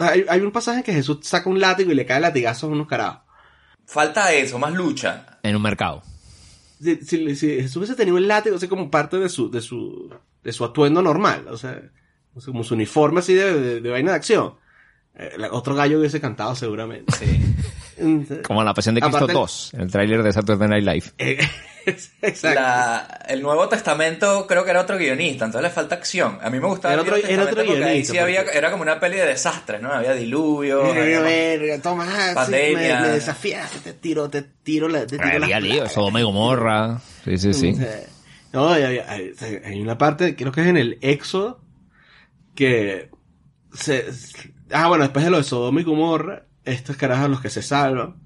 Hay, 0.00 0.26
hay 0.28 0.40
un 0.42 0.52
pasaje 0.52 0.78
en 0.78 0.84
que 0.84 0.92
Jesús 0.92 1.18
saca 1.22 1.48
un 1.48 1.58
látigo 1.60 1.90
y 1.90 1.94
le 1.94 2.04
cae 2.04 2.20
latigazos 2.20 2.64
a 2.64 2.72
unos 2.72 2.86
carajos. 2.86 3.22
Falta 3.90 4.32
eso, 4.34 4.58
más 4.58 4.74
lucha. 4.74 5.38
En 5.42 5.56
un 5.56 5.62
mercado. 5.62 6.02
Si, 6.80 6.96
si- 6.96 7.34
si 7.34 7.46
Jesús 7.62 7.76
hubiese 7.78 7.94
tenido 7.94 8.18
el 8.18 8.28
látigo 8.28 8.56
así 8.56 8.68
como 8.68 8.90
parte 8.90 9.16
de 9.18 9.28
su, 9.30 9.50
de 9.50 9.62
su, 9.62 10.14
de 10.44 10.52
su 10.52 10.62
atuendo 10.64 11.00
normal, 11.02 11.46
o 11.48 11.56
sea, 11.56 11.80
como 12.44 12.62
su 12.64 12.74
uniforme 12.74 13.20
así 13.20 13.32
de, 13.32 13.58
de, 13.58 13.80
de 13.80 13.90
vaina 13.90 14.10
de 14.10 14.16
acción, 14.16 14.54
eh, 15.14 15.32
la- 15.38 15.50
otro 15.52 15.74
gallo 15.74 15.98
hubiese 15.98 16.20
cantado 16.20 16.54
seguramente. 16.54 17.12
Sí. 17.16 17.40
Como 18.46 18.62
la 18.64 18.74
pasión 18.74 18.94
de 18.94 19.00
Cristo 19.00 19.16
Aparte- 19.18 19.32
2, 19.32 19.72
el 19.78 19.90
tráiler 19.90 20.22
de 20.22 20.32
Saturday 20.32 20.68
Night 20.68 20.84
Live. 20.84 21.04
eh, 21.18 21.48
exacto. 22.22 22.54
La- 22.60 23.24
el 23.28 23.42
Nuevo 23.42 23.68
Testamento 23.68 24.46
creo 24.46 24.64
que 24.64 24.70
era 24.70 24.80
otro 24.82 24.98
guionista, 24.98 25.44
entonces 25.46 25.68
le 25.68 25.74
falta 25.74 25.94
acción. 25.94 26.38
A 26.42 26.50
mí 26.50 26.60
me 26.60 26.66
gustaba 26.66 26.94
Era 26.94 27.02
el 27.02 27.08
otro- 27.08 27.16
era 27.16 27.26
Testamento 27.28 27.52
otro 27.52 27.64
porque 27.64 27.72
ahí 27.84 27.88
guionista, 27.90 28.12
sí 28.12 28.18
había, 28.18 28.42
porque- 28.44 28.58
era 28.58 28.70
como 28.70 28.82
una 28.82 29.00
peli 29.00 29.16
de 29.16 29.26
desastres, 29.26 29.80
¿no? 29.82 29.92
Había 29.92 30.12
diluvio, 30.14 30.84
había- 30.84 31.20
verga, 31.20 31.80
toma, 31.82 32.06
ah, 32.08 32.28
sí, 32.30 32.34
Pandemia. 32.34 33.00
me, 33.00 33.06
me 33.06 33.12
desafiaste, 33.14 33.78
te 33.80 33.92
tiro, 33.94 34.28
te 34.30 34.42
tiro 34.42 34.88
la, 34.88 35.00
te 35.06 35.18
tiro 35.18 35.44
Había 35.44 35.60
lío. 35.60 35.88
Sodoma 35.88 36.20
y 36.20 36.24
Gomorra. 36.24 37.00
Sí, 37.24 37.36
sí, 37.38 37.54
sí. 37.54 37.74
No, 38.52 38.68
hay, 38.70 38.82
hay- 38.82 38.98
hay- 39.06 39.32
hay 39.64 39.80
una 39.80 39.98
parte, 39.98 40.34
creo 40.36 40.52
que 40.52 40.62
es 40.62 40.66
en 40.68 40.76
el 40.78 40.98
Éxodo, 41.02 41.60
que 42.54 43.10
se, 43.74 44.06
ah, 44.72 44.88
bueno, 44.88 45.04
después 45.04 45.24
de 45.24 45.30
lo 45.30 45.36
de 45.38 45.44
Sodoma 45.44 45.80
y 45.80 45.84
Gomorra, 45.84 46.44
estos 46.70 46.96
carajos, 46.96 47.30
los 47.30 47.40
que 47.40 47.50
se 47.50 47.62
salvan, 47.62 48.16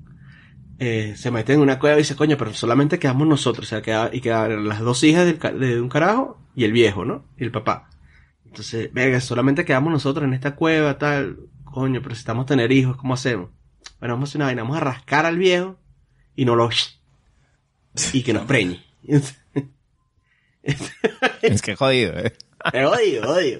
eh, 0.79 1.15
se 1.17 1.31
meten 1.31 1.57
en 1.57 1.61
una 1.63 1.79
cueva 1.79 1.97
y 1.97 1.99
dicen, 1.99 2.17
coño, 2.17 2.37
pero 2.37 2.53
solamente 2.55 2.99
quedamos 2.99 3.27
nosotros, 3.29 3.67
o 3.67 3.69
sea, 3.69 3.83
queda, 3.83 4.11
y 4.13 4.21
quedan 4.21 4.69
las 4.69 4.81
dos 4.81 5.03
hijas 5.05 5.27
de 5.27 5.81
un 5.81 5.89
carajo 5.89 6.41
y 6.55 6.65
el 6.65 6.73
viejo, 6.73 7.05
¿no? 7.05 7.25
Y 7.37 7.45
el 7.45 7.51
papá. 7.51 7.89
Entonces, 8.45 8.93
venga, 8.93 9.21
solamente 9.21 9.65
quedamos 9.65 9.93
nosotros 9.93 10.27
en 10.27 10.35
esta 10.35 10.55
cueva, 10.55 10.99
tal, 10.99 11.39
coño, 11.65 12.01
pero 12.01 12.11
necesitamos 12.11 12.47
tener 12.47 12.71
hijos, 12.71 12.97
¿cómo 12.97 13.15
hacemos? 13.15 13.51
Bueno, 13.99 14.15
vamos 14.15 14.29
a 14.29 14.31
hacer 14.31 14.39
una 14.39 14.47
vaina, 14.47 14.63
vamos 14.63 14.77
a 14.77 14.81
rascar 14.81 15.25
al 15.25 15.39
viejo 15.39 15.79
y 16.37 16.45
no 16.45 16.55
lo... 16.55 16.69
y 18.13 18.23
que 18.23 18.33
nos 18.33 18.45
preñe. 18.45 18.85
Es 21.43 21.61
que 21.61 21.75
jodido, 21.75 22.17
¿eh? 22.19 22.35
Me 22.73 22.87
odio, 22.87 23.23
odio. 23.31 23.59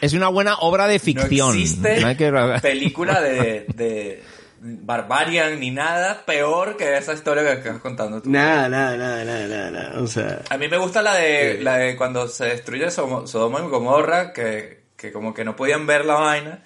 Es- 0.00 0.12
una 0.12 0.28
buena 0.28 0.56
obra 0.56 0.86
de 0.86 0.94
No 0.98 1.00
ficción. 1.04 1.50
existe 1.58 2.00
No 2.00 2.08
hay 2.08 2.16
que- 2.16 2.32
película 2.62 3.20
de, 3.20 3.66
de 3.74 4.22
Barbarian 4.60 5.60
ni 5.60 5.70
nada 5.70 6.24
peor 6.24 6.76
que 6.76 6.96
esa 6.96 7.12
historia 7.12 7.42
que 7.44 7.52
estás 7.68 7.78
contando 7.80 8.22
tú. 8.22 8.30
Nada, 8.30 8.68
nada, 8.68 8.96
nada, 8.96 9.24
nada, 9.24 9.70
nada. 9.70 10.00
O 10.00 10.06
sea, 10.06 10.40
A 10.48 10.56
mí 10.56 10.68
me 10.68 10.78
gusta 10.78 11.02
la 11.02 11.14
de, 11.16 11.56
Sí. 11.58 11.62
la 11.62 11.76
de 11.76 11.96
cuando 11.96 12.28
se 12.28 12.46
destruye 12.46 12.90
Sodoma 12.90 13.60
y 13.60 13.68
Gomorra, 13.68 14.32
que, 14.32 14.84
que 14.96 15.12
como 15.12 15.34
que 15.34 15.44
no 15.44 15.54
podían 15.56 15.86
ver 15.86 16.04
la 16.06 16.14
vaina, 16.14 16.62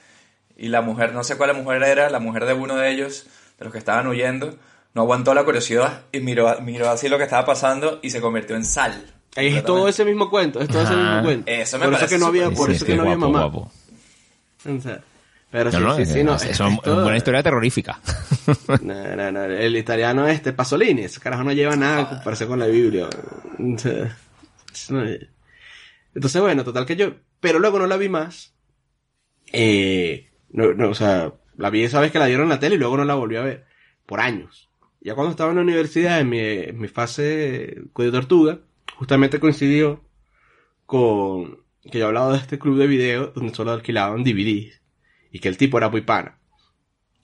y 0.56 0.68
la 0.68 0.80
mujer, 0.80 1.12
no 1.12 1.24
sé 1.24 1.36
cuál 1.36 1.54
mujer 1.54 1.82
era, 1.82 2.08
la 2.10 2.18
mujer 2.20 2.44
de 2.44 2.52
uno 2.52 2.76
de 2.76 2.90
ellos, 2.90 3.26
de 3.58 3.64
los 3.64 3.72
que 3.72 3.78
estaban 3.78 4.06
huyendo, 4.06 4.56
no 4.94 5.02
aguantó 5.02 5.34
la 5.34 5.44
curiosidad 5.44 6.02
y 6.12 6.20
miró, 6.20 6.60
miró 6.60 6.90
así 6.90 7.08
lo 7.08 7.18
que 7.18 7.24
estaba 7.24 7.44
pasando 7.46 7.98
y 8.02 8.10
se 8.10 8.20
convirtió 8.20 8.54
en 8.56 8.64
sal. 8.64 9.14
Es 9.46 9.64
todo 9.64 9.88
ese 9.88 10.04
mismo 10.04 10.28
cuento, 10.30 10.60
es 10.60 10.68
todo 10.68 10.82
ese 10.82 10.94
mismo 10.96 11.22
cuento. 11.22 11.50
Eso 11.50 11.78
me 11.78 11.84
por 11.86 11.94
eso 11.94 12.08
que 12.08 12.18
no 12.18 12.26
había, 12.26 12.50
por 12.50 12.70
Sí, 12.70 12.76
eso 12.76 12.86
que 12.86 12.94
no 12.96 13.02
había 13.02 13.16
guapo, 13.16 13.32
mamá. 13.32 13.44
guapo. 13.46 13.72
O 14.76 14.80
sea, 14.80 15.00
pero 15.50 15.70
No, 15.72 15.78
sí, 15.78 15.84
no, 15.84 15.96
sí, 15.96 16.02
es, 16.02 16.12
sí, 16.12 16.24
no. 16.24 16.34
es- 16.36 16.42
es 16.42 16.50
es 16.50 16.60
una 16.60 16.76
todo- 16.78 17.14
historia 17.14 17.42
terrorífica. 17.42 18.00
No, 18.82 19.16
no, 19.16 19.30
no, 19.32 19.44
el 19.44 19.76
italiano 19.76 20.26
este, 20.26 20.52
Pasolini, 20.52 21.02
ese 21.02 21.20
carajo 21.20 21.44
no 21.44 21.52
lleva 21.52 21.76
nada 21.76 22.00
en 22.00 22.06
comparación 22.06 22.48
con 22.48 22.58
la 22.58 22.66
Biblia. 22.66 23.06
O 23.08 23.78
sea, 23.78 24.16
no- 24.90 25.04
Entonces, 26.14 26.40
bueno, 26.42 26.64
total 26.64 26.86
que 26.86 26.96
yo, 26.96 27.12
pero 27.40 27.58
luego 27.58 27.78
no 27.78 27.86
la 27.86 27.96
vi 27.96 28.08
más. 28.08 28.54
Eh, 29.52 30.30
no, 30.50 30.72
no, 30.74 30.90
o 30.90 30.94
sea, 30.94 31.32
la 31.56 31.70
vi 31.70 31.84
esa 31.84 32.00
vez 32.00 32.10
que 32.12 32.18
la 32.18 32.26
dieron 32.26 32.44
en 32.44 32.50
la 32.50 32.60
tele 32.60 32.74
y 32.76 32.78
luego 32.78 32.96
no 32.96 33.04
la 33.04 33.14
volví 33.14 33.36
a 33.36 33.42
ver. 33.42 33.66
Por 34.06 34.20
años. 34.20 34.70
Ya 35.00 35.14
cuando 35.14 35.30
estaba 35.30 35.50
en 35.50 35.56
la 35.56 35.62
universidad, 35.62 36.20
en 36.20 36.28
mi, 36.28 36.38
en 36.40 36.78
mi 36.78 36.88
fase 36.88 37.22
de 37.22 38.10
tortuga, 38.10 38.58
justamente 38.96 39.40
coincidió 39.40 40.04
con 40.86 41.58
que 41.90 41.98
yo 41.98 42.06
hablaba 42.06 42.32
de 42.32 42.38
este 42.38 42.58
club 42.58 42.78
de 42.78 42.86
video 42.86 43.28
donde 43.28 43.54
solo 43.54 43.72
alquilaban 43.72 44.24
DVDs 44.24 44.80
y 45.30 45.38
que 45.38 45.48
el 45.48 45.56
tipo 45.56 45.78
era 45.78 45.88
muy 45.88 46.02
pana. 46.02 46.38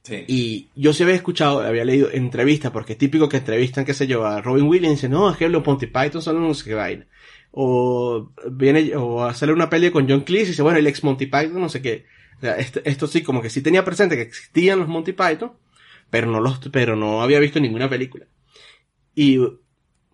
Sí. 0.02 0.24
Y 0.28 0.68
yo 0.76 0.92
sí 0.92 1.02
había 1.02 1.14
escuchado, 1.14 1.60
había 1.60 1.84
leído 1.84 2.10
entrevistas, 2.12 2.70
porque 2.70 2.92
es 2.92 2.98
típico 2.98 3.28
que 3.28 3.38
entrevistan, 3.38 3.86
qué 3.86 3.94
sé 3.94 4.06
yo, 4.06 4.26
a 4.26 4.42
Robin 4.42 4.66
Williams 4.66 4.92
y 4.92 4.96
dicen, 4.96 5.12
no, 5.12 5.30
es 5.30 5.38
que 5.38 5.48
los 5.48 5.64
Monty 5.64 5.86
Python 5.86 6.20
son 6.20 6.36
unos 6.36 6.62
que 6.62 6.74
vaina. 6.74 7.06
O 7.52 8.32
viene, 8.50 8.94
o 8.96 9.24
hacerle 9.24 9.54
una 9.54 9.70
peli 9.70 9.90
con 9.90 10.08
John 10.08 10.20
Cleese 10.20 10.46
y 10.46 10.48
dice, 10.48 10.62
bueno, 10.62 10.78
el 10.78 10.86
ex 10.86 11.02
Monty 11.04 11.26
Python, 11.26 11.60
no 11.60 11.70
sé 11.70 11.80
qué. 11.80 12.04
O 12.36 12.40
sea, 12.40 12.56
esto, 12.56 12.80
esto 12.84 13.06
sí, 13.06 13.22
como 13.22 13.40
que 13.40 13.48
sí 13.48 13.62
tenía 13.62 13.84
presente 13.84 14.16
que 14.16 14.22
existían 14.22 14.78
los 14.78 14.88
Monty 14.88 15.12
Python, 15.12 15.52
pero 16.10 16.26
no 16.30 16.40
los, 16.40 16.58
pero 16.70 16.96
no 16.96 17.22
había 17.22 17.38
visto 17.38 17.58
ninguna 17.58 17.88
película. 17.88 18.26
Y 19.14 19.38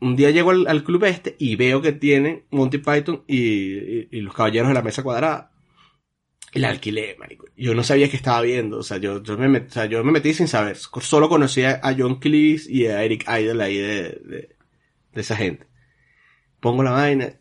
un 0.01 0.17
día 0.17 0.31
llego 0.31 0.51
al, 0.51 0.67
al 0.67 0.83
club 0.85 1.05
este 1.05 1.37
y 1.39 1.57
veo 1.57 1.83
que 1.83 1.93
tienen 1.93 2.45
Monty 2.51 2.79
Python 2.79 3.23
y, 3.27 4.07
y- 4.17 4.21
los 4.21 4.35
caballeros 4.35 4.69
de 4.69 4.75
la 4.75 4.83
mesa 4.83 5.03
cuadrada. 5.03 5.53
Y 6.53 6.59
la 6.59 6.71
alquilé. 6.71 7.55
Yo 7.57 7.75
no 7.75 7.85
sabía 7.85 8.09
que 8.11 8.17
estaba 8.17 8.41
viendo. 8.41 8.79
O 8.79 8.83
sea, 8.83 8.97
yo, 8.97 9.23
yo, 9.23 9.39
me, 9.39 9.49
met- 9.49 9.69
o 9.69 9.71
sea, 9.71 9.87
yo 9.87 10.03
me 10.03 10.11
metí 10.11 10.35
sin 10.35 10.49
saber. 10.49 10.77
Solo 10.77 11.29
conocía 11.29 11.79
a 11.83 11.95
John 11.97 12.19
Cleese 12.19 12.73
y 12.73 12.87
a 12.87 13.05
Eric 13.05 13.25
Idle 13.29 13.63
ahí 13.63 13.77
de, 13.79 14.03
de, 14.25 14.57
esa 15.15 15.37
gente. 15.37 15.67
Pongo 16.59 16.83
la 16.83 16.91
vaina. 16.91 17.35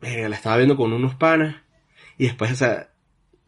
La 0.00 0.36
estaba 0.36 0.56
viendo 0.56 0.76
con 0.76 0.92
unos 0.92 1.14
panas. 1.16 1.56
Y 2.16 2.24
después, 2.24 2.52
o 2.52 2.56
sea, 2.56 2.92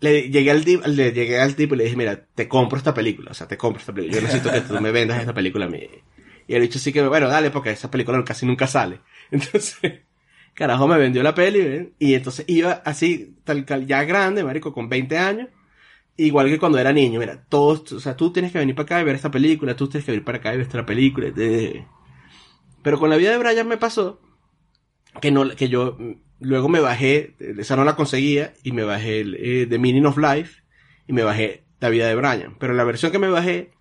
le 0.01 0.29
llegué 0.31 0.51
al, 0.51 0.65
le 0.65 1.13
llegué 1.13 1.41
al 1.41 1.55
tipo 1.55 1.75
y 1.75 1.79
le 1.79 1.85
dije, 1.85 1.97
mira, 1.97 2.27
te 2.35 2.47
compro 2.49 2.77
esta 2.77 2.93
película. 2.93 3.31
O 3.31 3.35
sea, 3.35 3.49
te 3.49 3.57
compro 3.57 3.81
esta 3.81 3.95
película. 3.95 4.21
Yo 4.21 4.27
necesito 4.27 4.53
que 4.53 4.61
tú 4.61 4.79
me 4.81 4.91
vendas 4.91 5.21
esta 5.21 5.33
película 5.33 5.67
a 5.67 5.69
mí. 5.71 5.81
Y 6.47 6.55
el 6.55 6.63
dicho 6.63 6.79
sí 6.79 6.93
que, 6.93 7.07
bueno, 7.07 7.29
dale, 7.29 7.51
porque 7.51 7.71
esa 7.71 7.91
película 7.91 8.23
casi 8.25 8.47
nunca 8.47 8.67
sale. 8.67 9.01
Entonces, 9.31 10.03
carajo, 10.55 10.87
me 10.89 10.99
vendió 10.99 11.23
la 11.23 11.35
peli, 11.35 11.61
¿ven? 11.61 11.95
Y 11.99 12.15
entonces 12.15 12.45
iba 12.49 12.73
así, 12.85 13.37
tal 13.45 13.67
cual, 13.67 13.87
ya 13.87 14.05
grande, 14.05 14.45
marico, 14.45 14.73
con 14.73 14.89
20 14.89 15.19
años. 15.19 15.49
Igual 16.17 16.49
que 16.49 16.59
cuando 16.59 16.79
era 16.79 16.93
niño, 16.93 17.21
mira, 17.21 17.45
todos, 17.49 17.93
o 17.93 18.01
sea, 18.01 18.17
tú 18.17 18.33
tienes 18.33 18.53
que 18.53 18.59
venir 18.59 18.75
para 18.75 18.85
acá 18.85 19.01
y 19.01 19.05
ver 19.05 19.17
esta 19.17 19.31
película, 19.31 19.77
tú 19.77 19.89
tienes 19.89 20.07
que 20.07 20.13
venir 20.13 20.25
para 20.25 20.39
acá 20.39 20.55
y 20.55 20.57
ver 20.57 20.67
esta 20.67 20.87
película. 20.87 21.31
Pero 22.83 22.99
con 22.99 23.11
la 23.11 23.17
vida 23.17 23.33
de 23.33 23.39
Brian 23.39 23.69
me 23.69 23.77
pasó 23.77 24.21
que 25.21 25.31
no, 25.31 25.49
que 25.51 25.69
yo 25.69 25.97
mm, 25.99 26.13
luego 26.41 26.69
me 26.69 26.81
bajé, 26.81 27.35
esa 27.39 27.77
no 27.77 27.85
la 27.85 27.97
conseguía, 27.97 28.55
y 28.63 28.73
me 28.73 28.85
bajé 28.85 29.21
eh, 29.21 29.67
The 29.67 29.79
Meaning 29.79 30.07
of 30.07 30.19
Life, 30.19 30.63
y 31.07 31.13
me 31.13 31.23
bajé 31.23 31.65
La 31.81 31.91
vida 31.91 32.07
de 32.07 32.15
Brian. 32.15 32.57
Pero 32.59 32.75
la 32.75 32.85
versión 32.85 33.13
que 33.13 33.19
me 33.19 33.29
bajé, 33.29 33.73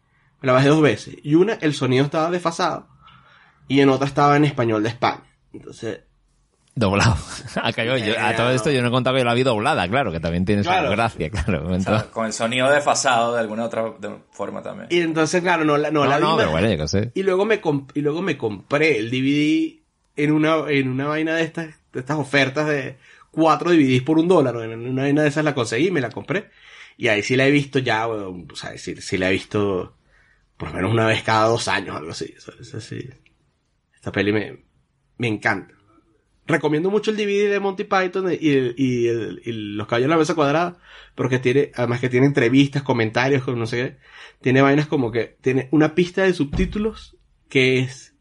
la 0.46 0.54
bajé 0.54 0.70
dos 0.70 0.82
veces. 0.82 1.16
Y 1.24 1.36
una, 1.36 1.54
el 1.54 1.74
sonido 1.74 2.06
estaba 2.06 2.30
desfasado, 2.32 2.88
y 3.68 3.82
en 3.82 3.90
otra 3.90 4.08
estaba 4.08 4.38
en 4.38 4.46
español 4.46 4.84
de 4.84 4.90
España. 4.90 5.24
Entonces, 5.54 6.02
Doblado. 6.78 7.16
Acá 7.64 7.86
yo- 7.86 7.96
yo- 7.98 8.20
a 8.20 8.36
todo 8.36 8.52
esto 8.52 8.70
yo 8.70 8.82
no 8.82 8.90
he 8.90 8.92
contado 8.92 9.16
que 9.16 9.22
yo 9.22 9.26
la 9.26 9.34
vi 9.34 9.44
doblada, 9.44 9.88
claro, 9.88 10.12
que 10.12 10.20
también 10.20 10.44
tiene 10.44 10.62
Claro. 10.62 10.88
su 10.88 10.92
gracia, 10.92 11.30
claro. 11.30 11.70
O 11.74 11.80
sea, 11.80 12.04
con 12.12 12.26
el 12.26 12.34
sonido 12.34 12.70
desfasado 12.70 13.34
de 13.34 13.40
alguna 13.40 13.64
otra 13.64 13.94
forma 14.32 14.62
también. 14.62 14.88
y 14.92 15.00
entonces, 15.00 15.42
claro, 15.42 15.64
no 15.64 15.78
la, 15.78 15.90
no, 15.90 16.04
No, 16.04 16.10
la 16.10 16.18
vi 16.18 16.24
no, 16.24 16.36
pero 16.36 16.52
más. 16.52 16.60
bueno, 16.62 16.76
yo 16.76 16.78
qué 16.84 16.88
sé. 16.90 17.12
Y 17.16 17.24
luego 17.24 17.46
me 17.46 17.62
y 17.94 18.02
luego 18.02 18.22
me 18.22 18.38
compré 18.38 18.98
el 19.00 19.10
DVD 19.10 19.80
en 20.18 20.32
una, 20.34 20.70
en 20.70 20.90
una 20.90 21.08
vaina 21.08 21.36
de 21.36 21.44
estas, 21.44 21.68
de 21.94 22.00
estas 22.02 22.18
ofertas 22.18 22.68
de 22.68 22.98
cuatro 23.32 23.72
DVDs 23.72 24.02
por 24.04 24.20
un 24.20 24.28
dólar. 24.28 24.58
En 24.58 24.86
una 24.86 25.04
vaina 25.04 25.22
de 25.22 25.30
esas 25.30 25.46
la 25.46 25.56
conseguí, 25.56 25.92
me 25.92 26.02
la 26.02 26.10
compré. 26.10 26.50
Y 26.98 27.08
ahí 27.08 27.24
sí 27.24 27.38
la 27.38 27.48
he 27.48 27.52
visto 27.52 27.80
ya, 27.80 28.06
weón, 28.06 28.48
o 28.52 28.56
sea, 28.58 28.78
sí, 28.78 28.98
sí 28.98 29.18
la 29.18 29.30
he 29.30 29.32
visto 29.32 29.96
por 30.58 30.70
lo 30.70 30.76
menos 30.76 30.92
una 30.92 31.08
vez 31.08 31.24
cada 31.24 31.48
dos 31.48 31.68
años, 31.68 31.96
algo 31.96 32.12
así. 32.12 32.34
Eso, 32.36 32.54
eso 32.60 32.80
sí. 32.82 33.10
Esta 33.94 34.12
peli 34.12 34.32
me, 34.32 34.64
me 35.18 35.28
encanta. 35.28 35.74
Recomiendo 36.48 36.92
mucho 36.92 37.10
el 37.10 37.18
DVD 37.18 37.50
de 37.50 37.60
Monty 37.60 37.86
Python 37.86 38.32
y, 38.40 38.50
el- 38.50 38.76
y, 38.78 39.08
el- 39.08 39.42
y 39.44 39.52
los 39.52 39.88
caballeros 39.88 40.10
de 40.12 40.16
la 40.16 40.20
mesa 40.20 40.36
cuadrada, 40.36 40.78
porque 41.16 41.40
tiene, 41.40 41.72
además 41.76 42.00
que 42.00 42.10
tiene 42.10 42.28
entrevistas, 42.28 42.84
comentarios, 42.84 43.44
con 43.44 43.58
no 43.58 43.66
sé 43.66 43.78
qué, 43.78 43.98
tiene 44.42 44.62
vainas 44.62 44.86
como 44.88 45.12
que 45.12 45.38
tiene 45.42 45.70
una 45.72 45.96
pista 45.96 46.24
de 46.24 46.34
subtítulos 46.34 47.18
que 47.50 47.80
es 47.80 48.14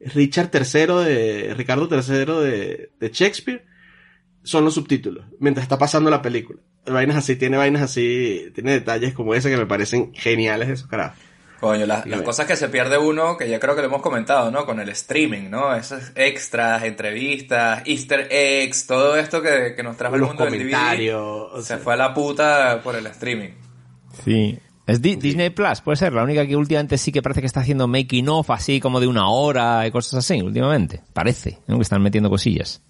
Richard 0.00 0.50
III 0.52 1.04
de, 1.04 1.54
Ricardo 1.56 1.88
III 1.90 2.24
de, 2.50 2.90
de 2.98 3.10
Shakespeare, 3.12 3.64
son 4.42 4.64
los 4.64 4.74
subtítulos, 4.74 5.26
mientras 5.38 5.62
está 5.64 5.78
pasando 5.78 6.10
la 6.10 6.22
película. 6.22 6.60
Vainas 6.86 7.16
así, 7.16 7.36
tiene 7.36 7.58
vainas 7.58 7.82
así, 7.82 8.50
tiene 8.54 8.72
detalles 8.72 9.12
como 9.14 9.34
ese 9.34 9.50
que 9.50 9.56
me 9.56 9.66
parecen 9.66 10.12
geniales 10.14 10.68
esos 10.68 10.88
carajos. 10.88 11.18
Coño, 11.60 11.86
las, 11.86 12.04
cosas 12.22 12.46
que 12.46 12.54
se 12.54 12.68
pierde 12.68 12.98
uno, 12.98 13.36
que 13.36 13.48
ya 13.48 13.58
creo 13.58 13.74
que 13.74 13.80
lo 13.82 13.88
hemos 13.88 14.00
comentado, 14.02 14.50
¿no? 14.50 14.64
Con 14.64 14.78
el 14.78 14.88
streaming, 14.90 15.50
¿no? 15.50 15.74
Esos 15.74 16.12
extras, 16.14 16.84
entrevistas, 16.84 17.82
easter 17.84 18.28
eggs, 18.30 18.86
todo 18.86 19.16
esto 19.16 19.42
que, 19.42 19.74
que 19.74 19.82
nos 19.82 19.96
trajo 19.96 20.14
el 20.14 20.22
mundo 20.22 20.44
del 20.44 20.52
DVD, 20.52 20.70
comentarios, 20.70 21.52
se 21.56 21.62
sea. 21.62 21.78
fue 21.78 21.94
a 21.94 21.96
la 21.96 22.14
puta 22.14 22.80
por 22.82 22.94
el 22.94 23.06
streaming. 23.08 23.50
Sí. 24.24 24.58
Es 24.86 25.02
Di- 25.02 25.16
Disney 25.16 25.50
Plus, 25.50 25.80
puede 25.82 25.96
ser, 25.96 26.14
la 26.14 26.22
única 26.22 26.46
que 26.46 26.56
últimamente 26.56 26.96
sí 26.96 27.12
que 27.12 27.20
parece 27.20 27.40
que 27.40 27.46
está 27.46 27.60
haciendo 27.60 27.86
making 27.88 28.28
off 28.28 28.50
así 28.50 28.80
como 28.80 29.00
de 29.00 29.06
una 29.06 29.28
hora 29.28 29.86
y 29.86 29.90
cosas 29.90 30.14
así, 30.14 30.40
últimamente. 30.40 31.02
Parece, 31.12 31.58
¿no? 31.66 31.76
Que 31.76 31.82
están 31.82 32.00
metiendo 32.02 32.30
cosillas. 32.30 32.80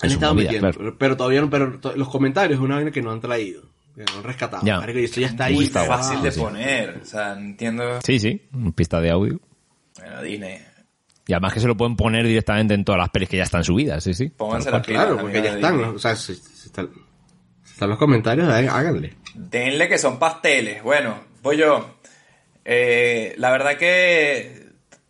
Han 0.00 0.10
estado 0.10 0.32
movida, 0.32 0.52
metiendo, 0.52 0.72
claro. 0.72 0.96
pero, 0.98 1.16
todavía 1.16 1.42
no, 1.42 1.50
pero 1.50 1.78
los 1.94 2.08
comentarios 2.08 2.58
es 2.58 2.64
una 2.64 2.76
vaina 2.76 2.90
que 2.90 3.02
no 3.02 3.10
han 3.10 3.20
traído, 3.20 3.64
rescatado. 4.22 4.64
Ya. 4.64 4.78
Marico, 4.80 4.98
y 4.98 5.04
esto 5.04 5.20
ya 5.20 5.26
está 5.28 5.48
Muy 5.50 5.64
ahí. 5.64 5.70
fácil 5.70 5.86
grabado. 5.88 6.22
de 6.22 6.32
sí. 6.32 6.40
poner, 6.40 7.00
o 7.02 7.04
sea, 7.04 7.32
entiendo. 7.32 8.00
Sí, 8.04 8.18
sí, 8.18 8.42
pista 8.74 9.00
de 9.00 9.10
audio. 9.10 9.40
Bueno, 9.98 10.22
Disney, 10.22 10.58
Y 11.26 11.32
además 11.32 11.52
que 11.54 11.60
se 11.60 11.66
lo 11.68 11.76
pueden 11.76 11.96
poner 11.96 12.26
directamente 12.26 12.74
en 12.74 12.84
todas 12.84 12.98
las 13.00 13.10
pelis 13.10 13.28
que 13.28 13.36
ya 13.36 13.42
están 13.44 13.64
subidas, 13.64 14.02
sí, 14.02 14.14
sí. 14.14 14.28
pónganse 14.30 14.70
Tal 14.70 14.72
la 14.72 14.78
cual. 14.80 14.86
pila. 14.86 14.98
Claro, 15.04 15.18
porque 15.20 15.42
ya 15.42 15.54
están, 15.54 15.80
o 15.84 15.98
sea, 15.98 16.16
si, 16.16 16.34
si 16.34 16.66
están, 16.66 16.88
si 17.64 17.72
están 17.72 17.88
los 17.90 17.98
comentarios, 17.98 18.48
há- 18.48 18.78
háganle. 18.78 19.14
Denle 19.34 19.88
que 19.88 19.98
son 19.98 20.18
pasteles. 20.18 20.82
Bueno, 20.82 21.16
voy 21.42 21.56
yo. 21.58 21.96
Eh, 22.64 23.34
la 23.38 23.50
verdad 23.50 23.76
que 23.76 24.66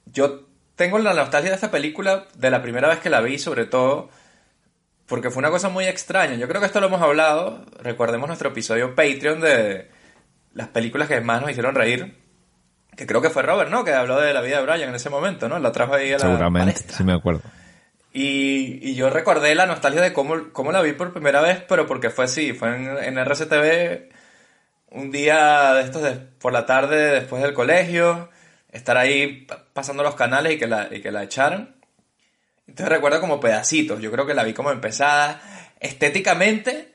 yo 0.06 0.46
tengo 0.76 0.98
la 0.98 1.14
nostalgia 1.14 1.50
de 1.50 1.54
esta 1.56 1.70
película 1.70 2.26
de 2.36 2.50
la 2.50 2.62
primera 2.62 2.88
vez 2.88 2.98
que 3.00 3.10
la 3.10 3.20
vi, 3.20 3.38
sobre 3.38 3.66
todo 3.66 4.08
porque 5.10 5.28
fue 5.30 5.40
una 5.40 5.50
cosa 5.50 5.68
muy 5.68 5.84
extraña. 5.84 6.36
Yo 6.36 6.48
creo 6.48 6.60
que 6.60 6.66
esto 6.68 6.80
lo 6.80 6.86
hemos 6.86 7.02
hablado. 7.02 7.66
Recordemos 7.82 8.26
nuestro 8.28 8.48
episodio 8.48 8.94
Patreon 8.94 9.40
de 9.40 9.90
las 10.54 10.68
películas 10.68 11.06
que 11.08 11.20
más 11.20 11.42
nos 11.42 11.50
hicieron 11.50 11.74
reír. 11.74 12.16
Que 12.96 13.06
creo 13.06 13.20
que 13.20 13.28
fue 13.30 13.42
Robert, 13.42 13.70
¿no? 13.70 13.84
Que 13.84 13.92
habló 13.92 14.18
de 14.20 14.32
la 14.32 14.40
vida 14.40 14.56
de 14.58 14.62
Brian 14.66 14.88
en 14.88 14.94
ese 14.94 15.10
momento, 15.10 15.48
¿no? 15.48 15.58
La 15.58 15.72
trajo 15.72 15.94
ahí 15.94 16.10
a 16.10 16.14
la 16.14 16.18
Seguramente, 16.20 16.72
palestra. 16.72 16.96
sí 16.96 17.04
me 17.04 17.12
acuerdo. 17.12 17.42
Y, 18.12 18.80
y 18.82 18.94
yo 18.94 19.08
recordé 19.10 19.54
la 19.54 19.66
nostalgia 19.66 20.00
de 20.02 20.12
cómo, 20.12 20.52
cómo 20.52 20.72
la 20.72 20.82
vi 20.82 20.92
por 20.92 21.12
primera 21.12 21.40
vez, 21.40 21.62
pero 21.68 21.86
porque 21.86 22.10
fue 22.10 22.24
así, 22.24 22.52
fue 22.52 22.74
en, 22.74 22.88
en 22.98 23.18
RCTV 23.18 24.08
un 24.90 25.12
día 25.12 25.74
de 25.74 25.82
estos 25.82 26.02
de- 26.02 26.16
por 26.40 26.52
la 26.52 26.66
tarde 26.66 26.96
después 27.20 27.40
del 27.42 27.54
colegio, 27.54 28.28
estar 28.72 28.96
ahí 28.96 29.44
pa- 29.46 29.64
pasando 29.72 30.02
los 30.02 30.16
canales 30.16 30.54
y 30.54 30.58
que 30.58 30.66
la, 30.66 30.88
y 30.90 31.00
que 31.00 31.12
la 31.12 31.22
echaran. 31.22 31.76
Entonces 32.70 32.88
recuerdo 32.88 33.20
como 33.20 33.40
pedacitos, 33.40 34.00
yo 34.00 34.10
creo 34.12 34.26
que 34.26 34.34
la 34.34 34.44
vi 34.44 34.54
como 34.54 34.70
empezada. 34.70 35.42
Estéticamente, 35.80 36.92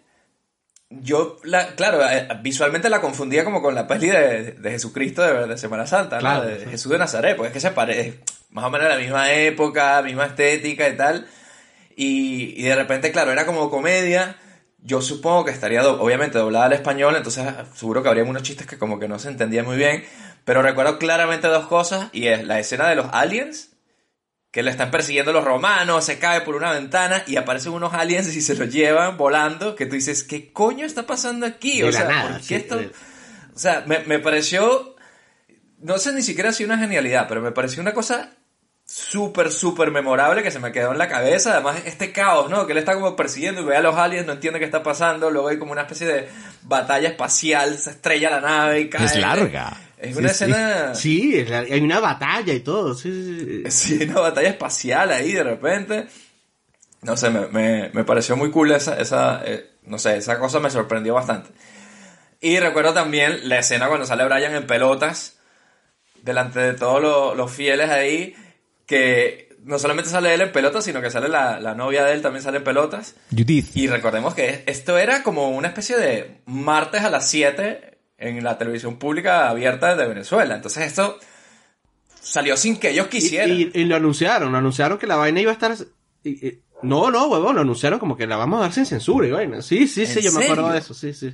yo, 0.89 1.37
la, 1.43 1.75
claro, 1.75 1.99
eh, 2.09 2.27
visualmente 2.41 2.89
la 2.89 3.01
confundía 3.01 3.43
como 3.43 3.61
con 3.61 3.75
la 3.75 3.87
peli 3.87 4.07
de, 4.07 4.51
de 4.53 4.71
Jesucristo 4.71 5.21
de, 5.21 5.47
de 5.47 5.57
Semana 5.57 5.85
Santa, 5.85 6.15
¿no? 6.15 6.21
Claro, 6.21 6.45
de 6.45 6.59
sí. 6.61 6.65
Jesús 6.71 6.91
de 6.93 6.97
Nazaret, 6.97 7.35
porque 7.35 7.47
es 7.49 7.53
que 7.53 7.59
se 7.59 7.71
parece 7.71 8.19
más 8.51 8.63
o 8.65 8.69
menos 8.69 8.87
la 8.87 8.95
misma 8.97 9.31
época, 9.33 10.01
misma 10.01 10.27
estética 10.27 10.87
y 10.87 10.95
tal. 10.95 11.27
Y, 11.97 12.53
y 12.57 12.63
de 12.63 12.75
repente, 12.75 13.11
claro, 13.11 13.31
era 13.31 13.45
como 13.45 13.69
comedia. 13.69 14.37
Yo 14.79 15.01
supongo 15.01 15.43
que 15.45 15.51
estaría, 15.51 15.81
do- 15.81 16.01
obviamente, 16.01 16.37
doblada 16.37 16.65
al 16.65 16.73
español, 16.73 17.15
entonces 17.17 17.45
seguro 17.73 18.01
que 18.01 18.07
habría 18.09 18.23
unos 18.23 18.43
chistes 18.43 18.65
que 18.67 18.77
como 18.77 18.97
que 18.99 19.07
no 19.07 19.19
se 19.19 19.27
entendían 19.29 19.65
muy 19.65 19.75
bien. 19.77 20.05
Pero 20.45 20.61
recuerdo 20.61 20.99
claramente 20.99 21.47
dos 21.47 21.67
cosas, 21.67 22.07
y 22.13 22.27
es 22.27 22.45
la 22.45 22.59
escena 22.59 22.87
de 22.87 22.95
los 22.95 23.07
aliens, 23.11 23.71
que 24.55 24.63
le 24.63 24.71
están 24.71 24.89
persiguiendo 24.89 25.33
los 25.33 25.43
romanos, 25.43 26.05
se 26.05 26.17
cae 26.17 26.39
por 26.39 26.55
una 26.55 26.71
ventana 26.71 27.23
y 27.27 27.35
aparecen 27.35 27.73
unos 27.73 27.93
aliens 27.93 28.33
y 28.33 28.39
se 28.39 28.55
los 28.55 28.71
llevan 28.71 29.17
volando, 29.17 29.75
que 29.75 29.85
tú 29.85 29.95
dices, 29.95 30.23
¿qué 30.23 30.53
coño 30.53 30.85
está 30.85 31.05
pasando 31.05 31.45
aquí? 31.45 31.79
De 31.81 31.89
o 31.89 31.91
la 31.91 31.97
sea, 31.99 32.07
nada, 32.07 32.29
¿por 32.29 32.37
qué 32.37 32.43
sí, 32.43 32.55
esto? 32.55 32.77
de- 32.77 32.85
O 33.53 33.59
sea, 33.59 33.83
me, 33.85 33.99
me 34.05 34.19
pareció, 34.19 34.95
no 35.81 35.97
sé 35.97 36.13
ni 36.13 36.21
siquiera 36.21 36.53
si 36.53 36.63
una 36.63 36.77
genialidad, 36.77 37.27
pero 37.27 37.41
me 37.41 37.51
pareció 37.51 37.81
una 37.81 37.93
cosa 37.93 38.31
súper, 38.85 39.51
súper 39.51 39.91
memorable 39.91 40.41
que 40.41 40.51
se 40.51 40.59
me 40.59 40.71
quedó 40.71 40.93
en 40.93 40.99
la 40.99 41.09
cabeza. 41.09 41.51
Además, 41.51 41.75
este 41.85 42.13
caos, 42.13 42.49
¿no? 42.49 42.65
Que 42.65 42.71
él 42.71 42.77
está 42.77 42.93
como 42.93 43.13
persiguiendo 43.17 43.59
y 43.61 43.65
ve 43.65 43.75
a 43.75 43.81
los 43.81 43.97
aliens, 43.97 44.25
no 44.25 44.31
entiende 44.33 44.59
qué 44.59 44.65
está 44.65 44.83
pasando. 44.83 45.31
Luego 45.31 45.49
hay 45.49 45.57
como 45.59 45.73
una 45.73 45.81
especie 45.81 46.07
de 46.07 46.29
batalla 46.63 47.09
espacial, 47.09 47.77
se 47.77 47.89
estrella 47.89 48.29
la 48.29 48.39
nave 48.39 48.79
y 48.79 48.89
cae. 48.89 49.03
Es 49.05 49.17
larga. 49.17 49.75
Es 50.09 50.15
una 50.17 50.29
Sí, 50.29 50.33
escena... 50.43 50.95
Sí, 50.95 51.45
hay 51.71 51.81
una 51.81 51.99
batalla 51.99 52.53
y 52.53 52.59
todo. 52.61 52.93
Sí, 52.95 53.11
sí, 53.11 53.63
sí. 53.69 53.97
Sí, 53.97 54.03
una 54.05 54.21
batalla 54.21 54.49
espacial 54.49 55.11
ahí 55.11 55.33
de 55.33 55.43
repente. 55.43 56.07
No 57.01 57.15
sé, 57.17 57.29
me, 57.29 57.47
me, 57.47 57.89
me 57.93 58.03
pareció 58.03 58.35
muy 58.35 58.49
cool 58.51 58.71
esa, 58.71 58.99
esa 58.99 59.41
eh, 59.45 59.69
no 59.83 59.97
sé, 59.99 60.17
esa 60.17 60.39
cosa 60.39 60.59
me 60.59 60.69
sorprendió 60.69 61.13
bastante. 61.13 61.49
Y 62.41 62.59
recuerdo 62.59 62.93
también 62.93 63.47
la 63.47 63.59
escena 63.59 63.87
cuando 63.87 64.05
sale 64.05 64.25
Brian 64.25 64.55
en 64.55 64.67
pelotas, 64.67 65.37
delante 66.21 66.59
de 66.59 66.73
todos 66.73 67.01
los, 67.01 67.37
los 67.37 67.51
fieles 67.51 67.89
ahí, 67.89 68.35
que 68.85 69.55
no 69.63 69.79
solamente 69.79 70.09
sale 70.09 70.33
él 70.33 70.41
en 70.41 70.51
pelotas, 70.51 70.83
sino 70.83 71.01
que 71.01 71.09
sale 71.09 71.27
la, 71.27 71.59
la 71.59 71.73
novia 71.75 72.03
de 72.03 72.13
él 72.13 72.21
también 72.21 72.43
sale 72.43 72.57
en 72.57 72.63
pelotas. 72.63 73.15
Judith. 73.31 73.75
Y 73.75 73.87
recordemos 73.87 74.33
que 74.35 74.63
esto 74.67 74.97
era 74.97 75.23
como 75.23 75.49
una 75.49 75.69
especie 75.69 75.97
de 75.97 76.41
martes 76.45 77.01
a 77.01 77.09
las 77.09 77.27
7 77.29 77.94
en 78.17 78.43
la 78.43 78.57
televisión 78.57 78.97
pública 78.97 79.49
abierta 79.49 79.95
de 79.95 80.07
Venezuela. 80.07 80.55
Entonces 80.55 80.85
esto 80.87 81.17
salió 82.21 82.57
sin 82.57 82.77
que 82.77 82.89
ellos 82.91 83.07
quisieran. 83.07 83.49
y- 83.51 83.71
y 83.73 83.83
lo 83.85 83.95
anunciaron, 83.95 84.51
lo 84.51 84.57
anunciaron 84.57 84.97
que 84.97 85.07
la 85.07 85.15
vaina 85.15 85.41
iba 85.41 85.51
a 85.51 85.53
estar... 85.53 85.75
y- 86.23 86.59
no, 86.81 87.09
no, 87.09 87.27
huevón, 87.27 87.55
lo 87.55 87.61
anunciaron 87.61 87.99
como 87.99 88.17
que 88.17 88.27
la 88.27 88.35
vamos 88.35 88.59
a 88.59 88.63
dar 88.63 88.73
sin 88.73 88.85
censura 88.85 89.27
y 89.27 89.31
vaina. 89.31 89.61
Sí, 89.61 89.87
sí, 89.87 90.05
sí, 90.05 90.19
¿En 90.19 90.25
yo 90.25 90.31
me 90.33 90.43
acuerdo 90.43 90.69
de 90.71 90.79
eso, 90.79 90.93
sí, 90.93 91.13
sí. 91.13 91.33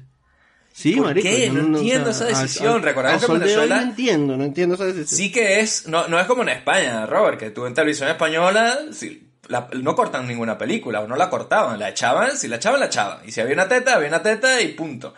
Sí, 0.73 0.93
¿Por 0.95 1.07
marico. 1.07 1.27
qué? 1.27 1.49
No 1.49 1.77
entiendo 1.77 2.07
o 2.09 2.11
esa 2.11 2.25
decisión. 2.25 2.75
al- 2.75 2.83
Recordad 2.83 3.13
al 3.15 3.19
que 3.19 3.27
Venezuela- 3.33 3.75
no 3.77 3.81
entiendo, 3.81 4.37
no 4.37 4.43
entiendo 4.45 4.75
esa 4.75 4.85
decisión. 4.85 5.07
Sí 5.17 5.31
que 5.31 5.59
es, 5.59 5.87
no, 5.87 6.07
no 6.07 6.17
es 6.19 6.27
como 6.27 6.43
en 6.43 6.49
España, 6.49 7.05
Robert, 7.05 7.37
que 7.39 7.49
tú 7.51 7.65
en 7.65 7.73
televisión 7.73 8.07
española 8.09 8.77
si 8.93 9.27
la- 9.49 9.67
no 9.81 9.95
cortan 9.95 10.27
ninguna 10.27 10.57
película, 10.57 11.01
o 11.01 11.07
no 11.07 11.17
la 11.17 11.29
cortaban, 11.29 11.77
la 11.79 11.89
echaban, 11.89 12.37
si 12.37 12.47
la 12.47 12.55
echaban, 12.55 12.79
la 12.79 12.85
echaban. 12.85 13.17
Y 13.27 13.31
si 13.33 13.41
había 13.41 13.53
una 13.55 13.67
teta, 13.67 13.95
había 13.95 14.07
una 14.07 14.23
teta 14.23 14.61
y 14.61 14.69
punto. 14.69 15.13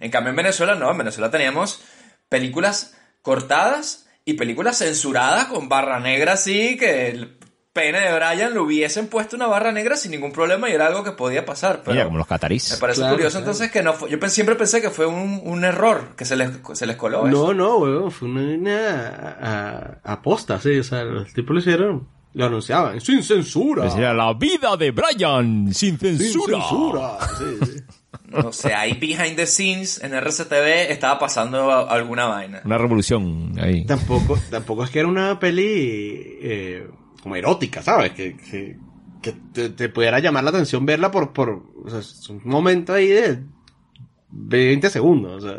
En 0.00 0.10
cambio 0.10 0.30
en 0.30 0.36
Venezuela 0.36 0.74
no, 0.74 0.90
en 0.90 0.98
Venezuela 0.98 1.30
teníamos 1.30 1.82
películas 2.28 2.96
cortadas 3.22 4.06
y 4.24 4.34
películas 4.34 4.78
censuradas 4.78 5.46
con 5.46 5.68
barra 5.68 6.00
negra 6.00 6.34
así, 6.34 6.76
que 6.76 7.08
el 7.10 7.36
pene 7.72 8.00
de 8.00 8.12
Brian 8.12 8.52
le 8.54 8.58
hubiesen 8.58 9.06
puesto 9.06 9.36
una 9.36 9.46
barra 9.46 9.70
negra 9.70 9.96
sin 9.96 10.10
ningún 10.10 10.32
problema 10.32 10.68
y 10.68 10.72
era 10.72 10.86
algo 10.88 11.04
que 11.04 11.12
podía 11.12 11.44
pasar. 11.46 11.80
Pero 11.82 11.92
Mira, 11.92 12.04
como 12.06 12.18
los 12.18 12.26
catarís. 12.26 12.72
me 12.72 12.76
parece 12.78 13.00
Claro, 13.00 13.14
curioso 13.14 13.38
claro. 13.38 13.44
entonces 13.52 13.70
que 13.70 13.82
no 13.82 13.92
fue, 13.94 14.10
yo 14.10 14.18
siempre 14.28 14.56
pensé 14.56 14.80
que 14.82 14.90
fue 14.90 15.06
un, 15.06 15.40
un 15.44 15.64
error, 15.64 16.16
que 16.16 16.24
se 16.24 16.34
les, 16.36 16.50
se 16.72 16.86
les 16.86 16.96
coló 16.96 17.26
eso. 17.28 17.36
No, 17.46 17.54
no, 17.54 17.76
huevón, 17.78 18.10
fue 18.10 18.28
una, 18.28 20.00
aposta, 20.02 20.60
sí, 20.60 20.78
o 20.78 20.84
sea, 20.84 21.04
los 21.04 21.32
tipos 21.32 21.54
lo 21.54 21.60
hicieron, 21.60 22.08
lo 22.34 22.46
anunciaban, 22.46 23.00
sin 23.00 23.22
censura. 23.22 23.84
Pues 23.84 23.94
era 23.96 24.12
la 24.12 24.32
vida 24.34 24.76
de 24.76 24.90
Brian 24.90 25.72
sin 25.72 25.98
sin 25.98 26.18
censura. 26.18 26.58
censura. 26.60 27.18
Sí, 27.38 27.58
sí. 27.64 27.82
No 28.30 28.52
sé, 28.52 28.74
ahí 28.74 28.92
behind 28.94 29.36
the 29.36 29.46
scenes 29.46 30.02
en 30.02 30.12
RCTV 30.14 30.90
estaba 30.92 31.18
pasando 31.18 31.70
a- 31.70 31.90
alguna 31.90 32.26
vaina. 32.26 32.60
Una 32.64 32.76
revolución 32.78 33.54
ahí. 33.60 33.84
Tampoco, 33.86 34.38
tampoco 34.50 34.84
es 34.84 34.90
que 34.90 34.98
era 35.00 35.08
una 35.08 35.38
peli 35.40 35.64
eh, 35.66 36.86
como 37.22 37.36
erótica, 37.36 37.82
¿sabes? 37.82 38.12
Que, 38.12 38.36
que, 38.36 38.76
que 39.22 39.34
te, 39.52 39.70
te 39.70 39.88
pudiera 39.88 40.18
llamar 40.20 40.44
la 40.44 40.50
atención 40.50 40.84
verla 40.86 41.10
por, 41.10 41.32
por 41.32 41.62
o 41.84 41.88
sea, 41.90 42.00
es 42.00 42.28
un 42.28 42.40
momento 42.44 42.92
ahí 42.92 43.06
de 43.08 43.38
20 44.30 44.90
segundos, 44.90 45.44
o 45.44 45.48
sea. 45.48 45.58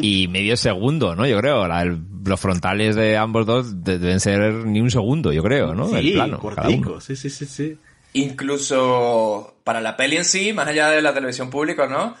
Y 0.00 0.26
medio 0.28 0.56
segundo, 0.56 1.14
¿no? 1.14 1.26
Yo 1.26 1.38
creo. 1.38 1.68
La- 1.68 1.82
el- 1.82 2.00
los 2.24 2.40
frontales 2.40 2.96
de 2.96 3.16
ambos 3.16 3.44
dos 3.46 3.84
de- 3.84 3.98
deben 3.98 4.20
ser 4.20 4.52
ni 4.66 4.80
un 4.80 4.90
segundo, 4.90 5.32
yo 5.32 5.42
creo, 5.42 5.74
¿no? 5.74 5.86
sí, 5.88 5.94
el 5.96 6.12
plano. 6.14 6.38
cada 6.40 6.68
uno. 6.68 6.80
cortico, 6.82 7.00
sí, 7.00 7.14
sí, 7.14 7.30
sí, 7.30 7.44
sí. 7.46 7.78
Incluso 8.20 9.56
para 9.64 9.80
la 9.80 9.96
peli 9.96 10.16
en 10.16 10.24
sí, 10.24 10.52
más 10.52 10.68
allá 10.68 10.90
de 10.90 11.02
la 11.02 11.12
televisión 11.14 11.50
pública, 11.50 11.86
¿no? 11.86 12.14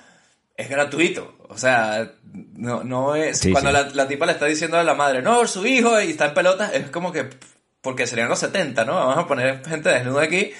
Es 0.56 0.68
gratuito. 0.68 1.36
O 1.48 1.56
sea, 1.56 2.10
no, 2.54 2.82
no 2.84 3.14
es... 3.14 3.38
Sí, 3.38 3.52
cuando 3.52 3.70
sí. 3.70 3.76
La, 3.76 3.82
la 3.94 4.08
tipa 4.08 4.26
le 4.26 4.32
está 4.32 4.46
diciendo 4.46 4.76
a 4.78 4.84
la 4.84 4.94
madre, 4.94 5.22
no, 5.22 5.46
su 5.46 5.66
hijo, 5.66 6.00
y 6.00 6.10
está 6.10 6.26
en 6.26 6.34
pelotas, 6.34 6.72
es 6.74 6.90
como 6.90 7.12
que... 7.12 7.28
Porque 7.80 8.06
serían 8.06 8.28
los 8.28 8.40
70, 8.40 8.84
¿no? 8.84 8.94
Vamos 8.94 9.18
a 9.18 9.26
poner 9.28 9.64
gente 9.64 9.90
desnuda 9.90 10.22
aquí. 10.24 10.50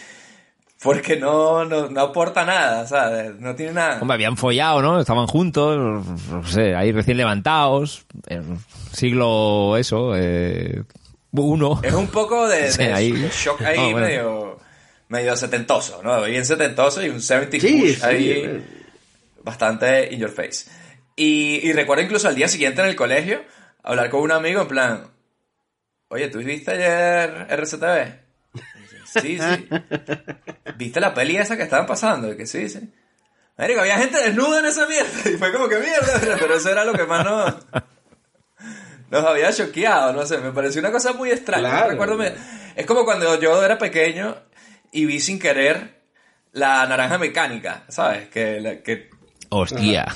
Porque 0.83 1.17
no, 1.17 1.65
no, 1.65 1.89
no 1.89 2.01
aporta 2.01 2.45
nada, 2.45 2.87
sea, 2.87 3.33
no 3.39 3.55
tiene 3.57 3.73
nada. 3.73 3.99
Hombre, 4.01 4.15
habían 4.15 4.37
follado, 4.37 4.81
¿no? 4.83 5.01
Estaban 5.01 5.27
juntos, 5.27 6.07
no 6.31 6.47
sé, 6.47 6.77
ahí 6.77 6.93
recién 6.93 7.17
levantados. 7.17 8.07
siglo, 8.93 9.77
eso, 9.77 10.13
eh, 10.15 10.83
uno. 11.33 11.81
Es 11.83 11.95
un 11.95 12.07
poco 12.09 12.47
de, 12.47 12.71
Sí, 12.71 12.83
ahí. 12.83 13.29
shock 13.33 13.63
ahí 13.63 13.77
Ah, 13.79 13.83
bueno. 13.91 13.99
medio, 14.07 14.46
medio 15.09 15.37
setentoso, 15.37 16.03
¿no? 16.03 16.23
Bien 16.25 16.45
setentoso 16.45 17.03
y 17.05 17.09
un 17.09 17.21
70 17.21 17.61
Sí, 17.61 17.81
push 17.81 17.95
sí, 17.97 18.01
ahí 18.05 18.31
eh. 18.31 18.61
bastante 19.43 20.13
in 20.13 20.21
your 20.21 20.31
face. 20.31 20.69
Y, 21.15 21.61
y 21.69 21.73
recuerdo 21.73 22.03
incluso 22.05 22.29
al 22.29 22.35
día 22.35 22.49
siguiente 22.49 22.83
en 22.83 22.89
el 22.89 22.97
colegio 22.97 23.43
hablar 23.83 24.11
con 24.11 24.21
un 24.21 24.33
amigo 24.33 24.61
en 24.63 24.69
plan, 24.69 25.07
oye, 26.09 26.29
¿tú 26.29 26.39
viste 26.39 26.73
ayer 26.73 27.47
RCTV? 27.51 28.27
Sí, 29.21 29.39
sí. 29.39 29.69
¿Viste 30.77 31.01
la 31.01 31.15
peli 31.15 31.37
esa 31.37 31.57
que 31.57 31.63
estaban 31.63 31.87
pasando? 31.87 32.31
Y 32.33 32.37
que 32.37 32.47
sí, 32.47 32.69
sí. 32.69 32.81
Marico, 33.57 33.81
había 33.81 33.97
gente 33.99 34.19
desnuda 34.19 34.59
en 34.59 34.67
esa 34.67 34.87
mierda. 34.87 35.09
Y 35.31 35.39
fue 35.39 35.53
como 35.53 35.69
que 35.69 35.79
mierda, 35.79 36.21
pero 36.39 36.57
eso 36.57 36.69
era 36.71 36.85
lo 36.85 36.93
que 36.93 37.05
más 37.05 37.25
nos, 37.25 37.55
nos 39.11 39.25
había 39.25 39.53
choqueado, 39.53 40.13
no 40.13 40.27
sé, 40.27 40.37
me 40.39 40.51
pareció 40.53 40.81
una 40.81 40.91
cosa 40.91 41.13
muy 41.15 41.31
extraña. 41.31 41.71
Claro. 41.71 41.91
Recuerdo, 41.93 42.17
me- 42.19 42.35
es 42.75 42.85
como 42.85 43.05
cuando 43.07 43.41
yo 43.41 43.65
era 43.65 43.79
pequeño 43.79 44.37
y 44.97 45.05
vi 45.07 45.21
sin 45.21 45.39
querer 45.39 46.01
la 46.53 46.87
naranja 46.87 47.19
mecánica, 47.19 47.85
¿sabes? 47.89 48.29
Que, 48.29 48.61
la- 48.61 48.79
que 48.83 49.11
Hostia. 49.51 50.07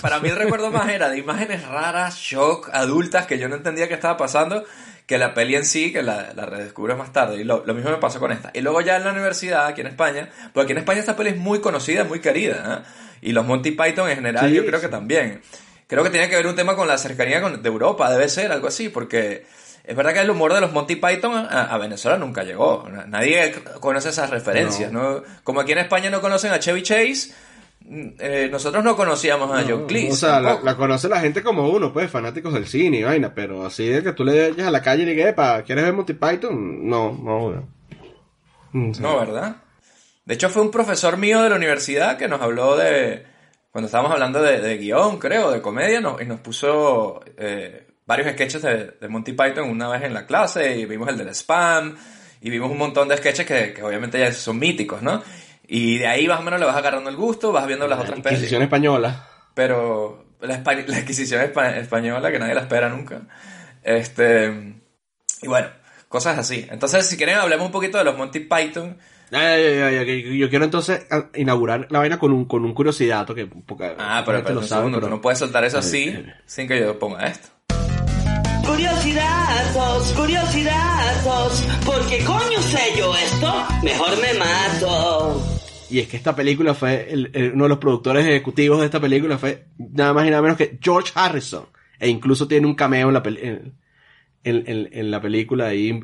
para 0.00 0.20
mí 0.20 0.28
el 0.28 0.36
recuerdo 0.36 0.70
más 0.70 0.88
era 0.88 1.08
de 1.10 1.18
imágenes 1.18 1.66
raras, 1.66 2.16
shock, 2.16 2.70
adultas, 2.72 3.26
que 3.26 3.38
yo 3.38 3.48
no 3.48 3.56
entendía 3.56 3.88
qué 3.88 3.94
estaba 3.94 4.16
pasando, 4.16 4.64
que 5.06 5.18
la 5.18 5.34
peli 5.34 5.56
en 5.56 5.64
sí, 5.64 5.92
que 5.92 6.02
la, 6.02 6.32
la 6.34 6.46
redescubro 6.46 6.96
más 6.96 7.12
tarde. 7.12 7.36
Y 7.40 7.44
lo, 7.44 7.64
lo 7.66 7.74
mismo 7.74 7.90
me 7.90 7.96
pasó 7.96 8.20
con 8.20 8.30
esta. 8.30 8.50
Y 8.54 8.60
luego 8.60 8.80
ya 8.82 8.96
en 8.96 9.04
la 9.04 9.10
universidad, 9.12 9.66
aquí 9.66 9.80
en 9.80 9.86
España, 9.88 10.28
porque 10.52 10.64
aquí 10.64 10.72
en 10.72 10.78
España 10.78 11.00
esta 11.00 11.16
peli 11.16 11.30
es 11.30 11.36
muy 11.36 11.60
conocida, 11.60 12.04
muy 12.04 12.20
querida. 12.20 12.84
¿eh? 12.84 12.88
Y 13.22 13.32
los 13.32 13.44
Monty 13.44 13.72
Python 13.72 14.08
en 14.10 14.16
general 14.16 14.48
Sí, 14.48 14.54
yo 14.54 14.64
creo 14.64 14.78
sí. 14.78 14.86
que 14.86 14.90
también. 14.90 15.40
Creo 15.86 16.04
que 16.04 16.10
tiene 16.10 16.28
que 16.28 16.36
ver 16.36 16.46
un 16.46 16.54
tema 16.54 16.76
con 16.76 16.86
la 16.86 16.98
cercanía 16.98 17.40
con- 17.40 17.62
de 17.62 17.68
Europa, 17.68 18.10
debe 18.10 18.28
ser 18.28 18.52
algo 18.52 18.68
así, 18.68 18.90
porque 18.90 19.46
es 19.88 19.96
verdad 19.96 20.12
que 20.12 20.20
el 20.20 20.30
humor 20.30 20.52
de 20.54 20.60
los 20.60 20.72
Monty 20.72 20.96
Python 20.96 21.34
a, 21.34 21.64
a 21.64 21.78
Venezuela 21.78 22.18
nunca 22.18 22.44
llegó. 22.44 22.86
Nadie 23.08 23.52
conoce 23.80 24.10
esas 24.10 24.30
referencias, 24.30 24.92
¿no? 24.92 25.22
Como 25.42 25.60
aquí 25.60 25.72
en 25.72 25.78
España 25.78 26.10
no 26.10 26.20
conocen 26.20 26.52
a 26.52 26.58
Chevy 26.58 26.82
Chase, 26.82 27.32
mm, 27.86 28.08
eh, 28.18 28.48
nosotros 28.52 28.84
no 28.84 28.94
conocíamos 28.96 29.50
a 29.50 29.64
John 29.68 29.86
Cleese. 29.86 30.12
o 30.12 30.16
sea, 30.16 30.40
la, 30.40 30.60
la 30.62 30.76
conoce 30.76 31.08
la 31.08 31.20
gente 31.20 31.42
como 31.42 31.68
uno, 31.70 31.92
pues, 31.92 32.10
fanáticos 32.10 32.52
del 32.52 32.66
cine 32.66 32.98
y 32.98 33.02
vaina, 33.02 33.32
pero 33.34 33.64
así 33.66 33.86
de 33.88 34.02
que 34.02 34.12
tú 34.12 34.24
le 34.24 34.50
llegas 34.50 34.68
a 34.68 34.70
la 34.70 34.82
calle 34.82 35.02
y 35.04 35.06
digas, 35.06 35.28
"Epa, 35.30 35.62
¿quieres 35.62 35.84
ver 35.84 35.94
Monty 35.94 36.12
Python? 36.12 36.88
No, 36.88 37.12
no, 37.12 37.46
weón. 37.46 37.66
Mm. 38.72 38.92
No, 39.00 39.18
¿verdad? 39.18 39.56
De 40.26 40.34
hecho, 40.34 40.50
fue 40.50 40.60
un 40.62 40.70
profesor 40.70 41.16
mío 41.16 41.42
de 41.42 41.48
la 41.48 41.56
universidad 41.56 42.18
que 42.18 42.28
nos 42.28 42.42
habló 42.42 42.76
de. 42.76 43.24
Cuando 43.72 43.86
estábamos 43.86 44.12
hablando 44.12 44.42
de, 44.42 44.60
de 44.60 44.76
guion, 44.76 45.18
creo, 45.18 45.50
de 45.50 45.62
comedia, 45.62 46.00
no- 46.02 46.18
y 46.20 46.26
nos 46.26 46.40
puso 46.40 47.20
eh, 47.38 47.87
varios 48.08 48.32
sketches 48.32 48.62
de, 48.62 48.86
de 49.00 49.08
Monty 49.08 49.32
Python 49.32 49.70
una 49.70 49.88
vez 49.88 50.02
en 50.02 50.14
la 50.14 50.26
clase, 50.26 50.76
y 50.78 50.84
vimos 50.86 51.08
el 51.08 51.16
del 51.18 51.28
spam, 51.28 51.94
y 52.40 52.50
vimos 52.50 52.70
un 52.72 52.78
montón 52.78 53.06
de 53.06 53.16
sketches 53.18 53.46
que, 53.46 53.72
que 53.74 53.82
obviamente 53.84 54.18
ya 54.18 54.32
son 54.32 54.58
míticos, 54.58 55.00
¿no? 55.02 55.22
Y 55.68 55.98
de 55.98 56.06
ahí 56.08 56.26
más 56.26 56.40
o 56.40 56.42
menos 56.42 56.58
le 56.58 56.66
vas 56.66 56.76
agarrando 56.76 57.10
el 57.10 57.16
gusto, 57.16 57.52
vas 57.52 57.66
viendo 57.66 57.86
las 57.86 58.00
otras 58.00 58.18
pelis. 58.20 58.38
Inquisición 58.38 58.62
española. 58.62 59.28
Pero 59.54 60.24
la, 60.40 60.62
la 60.64 60.96
adquisición 60.96 61.42
espa- 61.42 61.76
española, 61.76 62.32
que 62.32 62.38
nadie 62.38 62.54
la 62.54 62.62
espera 62.62 62.88
nunca. 62.88 63.20
Este. 63.82 64.74
Y 65.42 65.46
bueno, 65.46 65.68
cosas 66.08 66.38
así. 66.38 66.66
Entonces, 66.70 67.06
si 67.06 67.16
quieren, 67.18 67.36
hablemos 67.36 67.66
un 67.66 67.72
poquito 67.72 67.98
de 67.98 68.04
los 68.04 68.16
Monty 68.16 68.40
Python. 68.40 68.96
Yo 69.30 70.48
quiero 70.48 70.64
entonces 70.64 71.06
a- 71.10 71.28
inaugurar 71.34 71.86
la 71.90 71.98
vaina 71.98 72.18
con 72.18 72.32
un, 72.32 72.46
con 72.46 72.64
un 72.64 72.72
curiosidad 72.72 73.26
que 73.34 73.46
poca 73.46 73.94
Ah, 73.98 74.22
pero, 74.24 74.42
pero 74.42 74.54
lo 74.56 74.62
segundo, 74.62 74.98
pero- 74.98 75.08
tú 75.08 75.14
no 75.16 75.20
puedes 75.20 75.38
soltar 75.38 75.64
eso 75.64 75.78
así 75.78 76.24
sin 76.46 76.66
que 76.66 76.80
yo 76.80 76.98
ponga 76.98 77.26
esto. 77.26 77.48
Curiosidazos, 78.78 80.12
curiosidazos, 80.12 81.64
porque 81.84 82.22
coño 82.22 82.62
sé 82.62 82.78
yo 82.96 83.12
esto, 83.12 83.66
mejor 83.82 84.10
me 84.22 84.38
mato. 84.38 85.42
Y 85.90 85.98
es 85.98 86.06
que 86.06 86.16
esta 86.16 86.36
película 86.36 86.74
fue, 86.74 87.08
uno 87.52 87.64
de 87.64 87.68
los 87.70 87.78
productores 87.78 88.24
ejecutivos 88.24 88.78
de 88.78 88.84
esta 88.84 89.00
película 89.00 89.36
fue 89.36 89.64
nada 89.78 90.12
más 90.12 90.28
y 90.28 90.30
nada 90.30 90.42
menos 90.42 90.56
que 90.56 90.78
George 90.80 91.10
Harrison. 91.16 91.66
E 91.98 92.08
incluso 92.08 92.46
tiene 92.46 92.68
un 92.68 92.76
cameo 92.76 93.08
en 93.08 93.14
la, 93.14 93.74
en, 94.44 95.10
la 95.10 95.20
película 95.20 95.66
ahí 95.66 96.00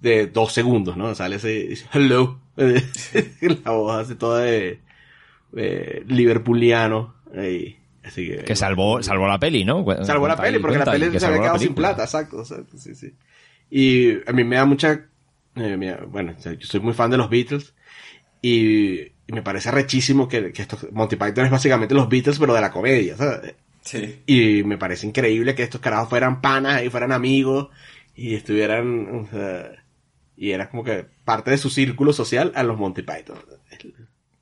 de 0.00 0.26
dos 0.26 0.52
segundos, 0.52 0.96
¿no? 0.96 1.14
Sale 1.14 1.36
ese, 1.36 1.72
hello. 1.92 2.40
la 2.56 3.70
voz 3.70 3.94
así 3.94 4.16
toda 4.16 4.40
de, 4.40 4.80
liverpooliano. 6.08 7.14
Así 8.02 8.28
que, 8.28 8.38
Que 8.44 8.56
salvó, 8.56 9.02
salvó 9.02 9.28
la 9.28 9.38
peli, 9.38 9.64
¿no? 9.64 9.84
Salvó 10.04 10.26
la 10.26 10.36
peli, 10.36 10.58
porque 10.58 10.78
la 10.78 10.84
peli 10.86 11.10
que 11.10 11.20
se 11.20 11.26
había 11.26 11.40
quedado 11.40 11.58
sin 11.58 11.74
plata, 11.74 12.04
exacto. 12.04 12.38
o 12.38 12.44
sea, 12.44 12.58
sí, 12.76 12.94
sí. 12.94 13.14
Y 13.70 14.12
a 14.28 14.32
mí 14.32 14.42
me 14.44 14.56
da 14.56 14.64
mucha... 14.64 15.06
eh, 15.56 15.76
mira, 15.76 16.04
bueno, 16.08 16.34
o 16.36 16.40
sea, 16.40 16.52
yo 16.54 16.66
soy 16.66 16.80
muy 16.80 16.94
fan 16.94 17.10
de 17.10 17.16
los 17.18 17.28
Beatles 17.30 17.74
y, 18.42 19.00
y 19.00 19.32
me 19.32 19.42
parece 19.42 19.70
rechísimo 19.70 20.28
que, 20.28 20.52
que 20.52 20.62
estos 20.62 20.90
Monty 20.92 21.16
Python 21.16 21.44
es 21.44 21.50
básicamente 21.50 21.94
los 21.94 22.08
Beatles, 22.08 22.38
pero 22.38 22.54
de 22.54 22.60
la 22.60 22.72
comedia, 22.72 23.16
¿sabes? 23.16 23.54
Sí. 23.82 24.22
Y 24.26 24.62
me 24.64 24.78
parece 24.78 25.06
increíble 25.06 25.54
que 25.54 25.62
estos 25.62 25.80
carajos 25.80 26.08
fueran 26.08 26.40
panas 26.40 26.82
y 26.82 26.90
fueran 26.90 27.12
amigos 27.12 27.68
y 28.14 28.34
estuvieran... 28.34 29.08
o 29.14 29.28
sea, 29.30 29.72
y 30.36 30.52
era 30.52 30.70
como 30.70 30.82
que 30.82 31.04
parte 31.24 31.50
de 31.50 31.58
su 31.58 31.68
círculo 31.68 32.14
social 32.14 32.50
a 32.54 32.62
los 32.62 32.78
Monty 32.78 33.02
Python. 33.02 33.36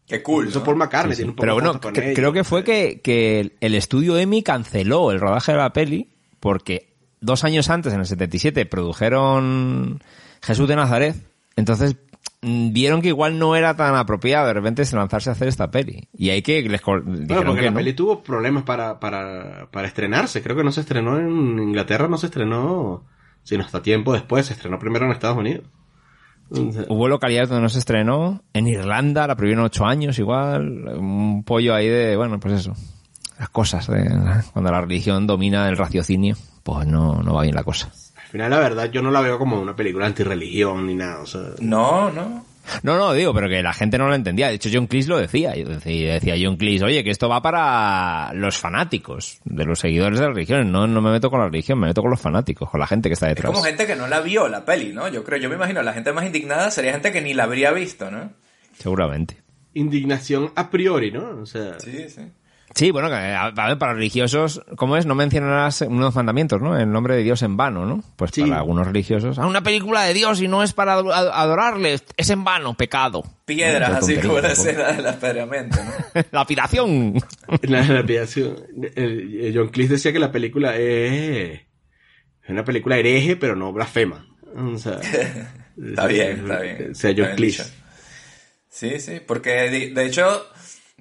Qué 0.08 0.22
cool. 0.22 0.48
Eso 0.48 0.60
¿no? 0.60 0.64
por 0.64 0.76
McCartney 0.76 1.12
Sí, 1.12 1.16
sí. 1.16 1.22
tiene 1.22 1.30
un 1.30 1.36
poco 1.36 1.42
Pero 1.42 1.52
de 1.52 1.60
bueno, 1.60 1.72
fotos 1.74 1.82
con 1.92 1.94
cre- 1.94 2.04
ellos. 2.06 2.16
creo 2.16 2.32
que 2.32 2.44
fue 2.44 2.64
que, 2.64 3.00
que 3.02 3.52
el- 3.60 3.74
estudio 3.74 4.16
EMI 4.18 4.42
canceló 4.42 5.10
el 5.12 5.20
rodaje 5.20 5.52
de 5.52 5.58
la 5.58 5.72
peli 5.72 6.08
porque 6.40 6.94
dos 7.20 7.44
años 7.44 7.68
antes, 7.68 7.92
en 7.92 8.00
el 8.00 8.06
77, 8.06 8.64
produjeron 8.66 10.00
Jesús 10.42 10.68
de 10.68 10.76
Nazaret. 10.76 11.16
Entonces 11.56 11.96
mm, 12.42 12.72
vieron 12.72 13.02
que 13.02 13.08
igual 13.08 13.38
no 13.38 13.56
era 13.56 13.76
tan 13.76 13.96
apropiado 13.96 14.46
de 14.46 14.54
repente 14.54 14.84
se 14.84 14.96
lanzarse 14.96 15.28
a 15.28 15.32
hacer 15.32 15.48
esta 15.48 15.70
peli. 15.70 16.08
Y 16.16 16.30
hay 16.30 16.42
que 16.42 16.62
les 16.62 16.80
Bueno, 16.82 17.02
porque 17.44 17.60
que 17.60 17.64
la 17.66 17.70
no. 17.72 17.76
peli 17.76 17.92
tuvo 17.92 18.22
problemas 18.22 18.62
para, 18.62 19.00
para, 19.00 19.68
para 19.70 19.88
estrenarse. 19.88 20.42
Creo 20.42 20.56
que 20.56 20.64
no 20.64 20.72
se 20.72 20.80
estrenó 20.82 21.18
en 21.18 21.58
Inglaterra, 21.58 22.08
no 22.08 22.16
se 22.18 22.26
estrenó, 22.26 23.04
sino 23.42 23.64
hasta 23.64 23.82
tiempo 23.82 24.12
después. 24.12 24.46
Se 24.46 24.52
estrenó 24.54 24.78
primero 24.78 25.04
en 25.06 25.12
Estados 25.12 25.36
Unidos. 25.36 25.64
Entonces, 26.50 26.86
Hubo 26.88 27.08
localidades 27.08 27.48
donde 27.50 27.62
no 27.62 27.68
se 27.68 27.78
estrenó. 27.78 28.42
En 28.52 28.66
Irlanda 28.66 29.26
la 29.26 29.36
prohibieron 29.36 29.64
ocho 29.64 29.84
años 29.84 30.18
igual. 30.18 30.88
Un 30.98 31.44
pollo 31.44 31.74
ahí 31.74 31.88
de, 31.88 32.16
bueno, 32.16 32.40
pues 32.40 32.54
eso. 32.54 32.74
Las 33.38 33.50
cosas, 33.50 33.86
de, 33.86 34.04
cuando 34.52 34.70
la 34.72 34.80
religión 34.80 35.26
domina 35.26 35.68
el 35.68 35.76
raciocinio, 35.76 36.36
pues 36.62 36.86
no, 36.86 37.22
no 37.22 37.34
va 37.34 37.42
bien 37.42 37.54
la 37.54 37.62
cosa. 37.64 37.86
al 38.16 38.28
final, 38.30 38.50
la 38.50 38.58
verdad, 38.58 38.90
yo 38.90 39.00
no 39.02 39.10
la 39.10 39.20
veo 39.20 39.38
como 39.38 39.60
una 39.60 39.76
película 39.76 40.06
antirreligión 40.06 40.86
ni 40.86 40.94
nada. 40.94 41.20
O 41.20 41.26
sea, 41.26 41.42
No, 41.60 42.10
no. 42.10 42.44
No, 42.82 42.96
no, 42.96 43.12
digo, 43.12 43.32
pero 43.34 43.48
que 43.48 43.62
la 43.62 43.72
gente 43.72 43.98
no 43.98 44.08
lo 44.08 44.14
entendía. 44.14 44.48
De 44.48 44.54
hecho, 44.54 44.68
John 44.72 44.86
Cleese 44.86 45.08
lo 45.08 45.18
decía. 45.18 45.56
Y 45.56 45.64
Decía, 45.64 46.34
John 46.40 46.56
Cleese, 46.56 46.84
oye, 46.84 47.02
que 47.04 47.10
esto 47.10 47.28
va 47.28 47.40
para 47.42 48.32
los 48.34 48.56
fanáticos 48.58 49.40
de 49.44 49.64
los 49.64 49.78
seguidores 49.78 50.18
de 50.18 50.26
la 50.26 50.32
religión. 50.32 50.70
No, 50.72 50.86
no 50.86 51.00
me 51.00 51.10
meto 51.10 51.30
con 51.30 51.40
la 51.40 51.46
religión, 51.46 51.78
me 51.78 51.86
meto 51.88 52.02
con 52.02 52.10
los 52.10 52.20
fanáticos, 52.20 52.68
con 52.70 52.80
la 52.80 52.86
gente 52.86 53.08
que 53.08 53.14
está 53.14 53.26
Es 53.26 53.34
detrás. 53.36 53.52
como 53.52 53.64
gente 53.64 53.86
que 53.86 53.96
no 53.96 54.06
la 54.08 54.20
vio 54.20 54.48
la 54.48 54.64
peli, 54.64 54.92
¿no? 54.92 55.08
Yo 55.08 55.24
creo, 55.24 55.38
yo 55.38 55.48
me 55.48 55.56
imagino, 55.56 55.82
la 55.82 55.92
gente 55.92 56.12
más 56.12 56.24
indignada 56.26 56.70
sería 56.70 56.92
gente 56.92 57.12
que 57.12 57.20
ni 57.20 57.34
la 57.34 57.44
habría 57.44 57.70
visto, 57.72 58.10
¿no? 58.10 58.32
Seguramente. 58.78 59.36
indignación 59.74 60.50
a 60.56 60.70
priori, 60.70 61.10
¿no? 61.12 61.40
O 61.40 61.46
sea, 61.46 61.78
Sí, 61.80 62.08
sí. 62.08 62.22
Sí, 62.74 62.90
bueno, 62.90 63.08
a 63.08 63.50
ver, 63.50 63.78
para 63.78 63.94
religiosos, 63.94 64.62
¿cómo 64.76 64.96
es? 64.96 65.06
No 65.06 65.14
mencionarás 65.14 65.80
unos 65.80 66.14
mandamientos, 66.14 66.60
¿no? 66.60 66.78
El 66.78 66.92
nombre 66.92 67.16
de 67.16 67.22
Dios 67.22 67.42
en 67.42 67.56
vano, 67.56 67.86
¿no? 67.86 68.04
Pues 68.16 68.30
Sí. 68.32 68.42
para 68.42 68.58
algunos 68.58 68.86
religiosos. 68.86 69.38
Ah, 69.38 69.46
una 69.46 69.62
película 69.62 70.02
de 70.04 70.14
Dios 70.14 70.40
y 70.42 70.48
no 70.48 70.62
es 70.62 70.72
para 70.74 70.94
ado- 70.94 71.12
adorarle, 71.12 71.98
es 72.16 72.30
en 72.30 72.44
vano, 72.44 72.74
pecado. 72.74 73.24
Piedras, 73.46 73.90
así 74.02 74.16
como 74.18 74.38
la 74.40 74.52
escena 74.52 74.92
del 74.92 75.06
apedreamiento, 75.06 75.78
¿no? 75.82 76.22
Lapidación. 76.30 77.14
la 77.62 77.82
lapidación, 77.82 78.56
el- 78.94 79.52
John 79.56 79.68
Cleese 79.68 79.94
decía 79.94 80.12
que 80.12 80.18
la 80.18 80.30
película 80.30 80.76
es, 80.76 81.60
es 82.42 82.48
una 82.50 82.64
película 82.64 82.96
hereje, 82.98 83.36
pero 83.36 83.56
no 83.56 83.72
blasfema. 83.72 84.26
O 84.54 84.76
sea, 84.78 85.00
Está 85.82 86.06
bien, 86.06 86.40
está 86.42 86.60
bien. 86.60 86.88
O 86.90 86.94
sea, 86.94 87.14
John 87.16 87.30
Cleese. 87.36 87.64
Sí, 88.68 89.00
sí, 89.00 89.20
porque 89.26 89.50
de, 89.70 89.90
de 89.94 90.06
hecho 90.06 90.46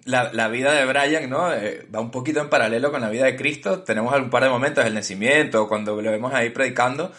la, 0.08 0.32
la 0.34 0.48
vida 0.48 0.74
de 0.74 0.86
Brian, 0.86 1.30
¿no? 1.30 1.54
Eh, 1.54 1.88
va 1.94 2.00
un 2.00 2.10
poquito 2.12 2.40
en 2.42 2.50
paralelo 2.50 2.92
con 2.92 3.02
la 3.02 3.10
vida 3.10 3.26
de 3.26 3.36
Cristo. 3.36 3.84
Tenemos 3.84 4.16
un 4.16 4.30
par 4.30 4.44
de 4.44 4.50
momentos, 4.50 4.86
el 4.86 4.94
nacimiento, 4.96 5.68
cuando 5.68 6.02
lo 6.02 6.12
vemos 6.12 6.34
ahí 6.34 6.50
predicando, 6.50 7.12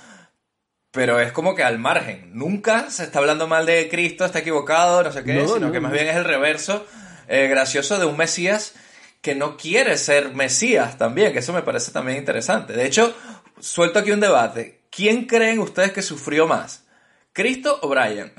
pero 0.91 1.21
es 1.21 1.31
como 1.33 1.55
que 1.55 1.63
al 1.63 1.79
margen. 1.79 2.31
Nunca 2.35 2.91
se 2.91 3.05
está 3.05 3.19
hablando 3.21 3.47
mal 3.47 3.67
de 3.67 3.89
Cristo, 3.89 4.25
está 4.25 4.41
equivocado, 4.41 5.03
no 5.03 5.13
sé 5.13 5.23
qué, 5.23 5.35
No, 5.35 5.47
sino 5.47 5.67
no, 5.67 5.73
que 5.73 5.81
más 5.81 5.93
no. 5.93 5.95
bien 5.97 6.09
es 6.09 6.17
el 6.17 6.25
reverso 6.25 6.85
eh, 7.29 7.47
gracioso 7.49 7.99
de 7.99 8.07
un 8.07 8.17
Mesías 8.17 8.75
que 9.21 9.35
no 9.35 9.57
quiere 9.57 9.97
ser 9.99 10.35
Mesías 10.35 10.97
también, 10.97 11.33
que 11.33 11.41
eso 11.41 11.53
me 11.53 11.63
parece 11.63 11.93
también 11.93 12.19
interesante. 12.19 12.73
De 12.73 12.87
hecho, 12.87 13.15
suelto 13.61 13.99
aquí 13.99 14.13
un 14.13 14.21
debate. 14.21 14.81
¿Quién 14.91 15.27
creen 15.27 15.59
ustedes 15.59 15.93
que 15.93 16.03
sufrió 16.03 16.47
más? 16.47 16.85
¿Cristo 17.33 17.79
o 17.83 17.89
Brian? 17.89 18.33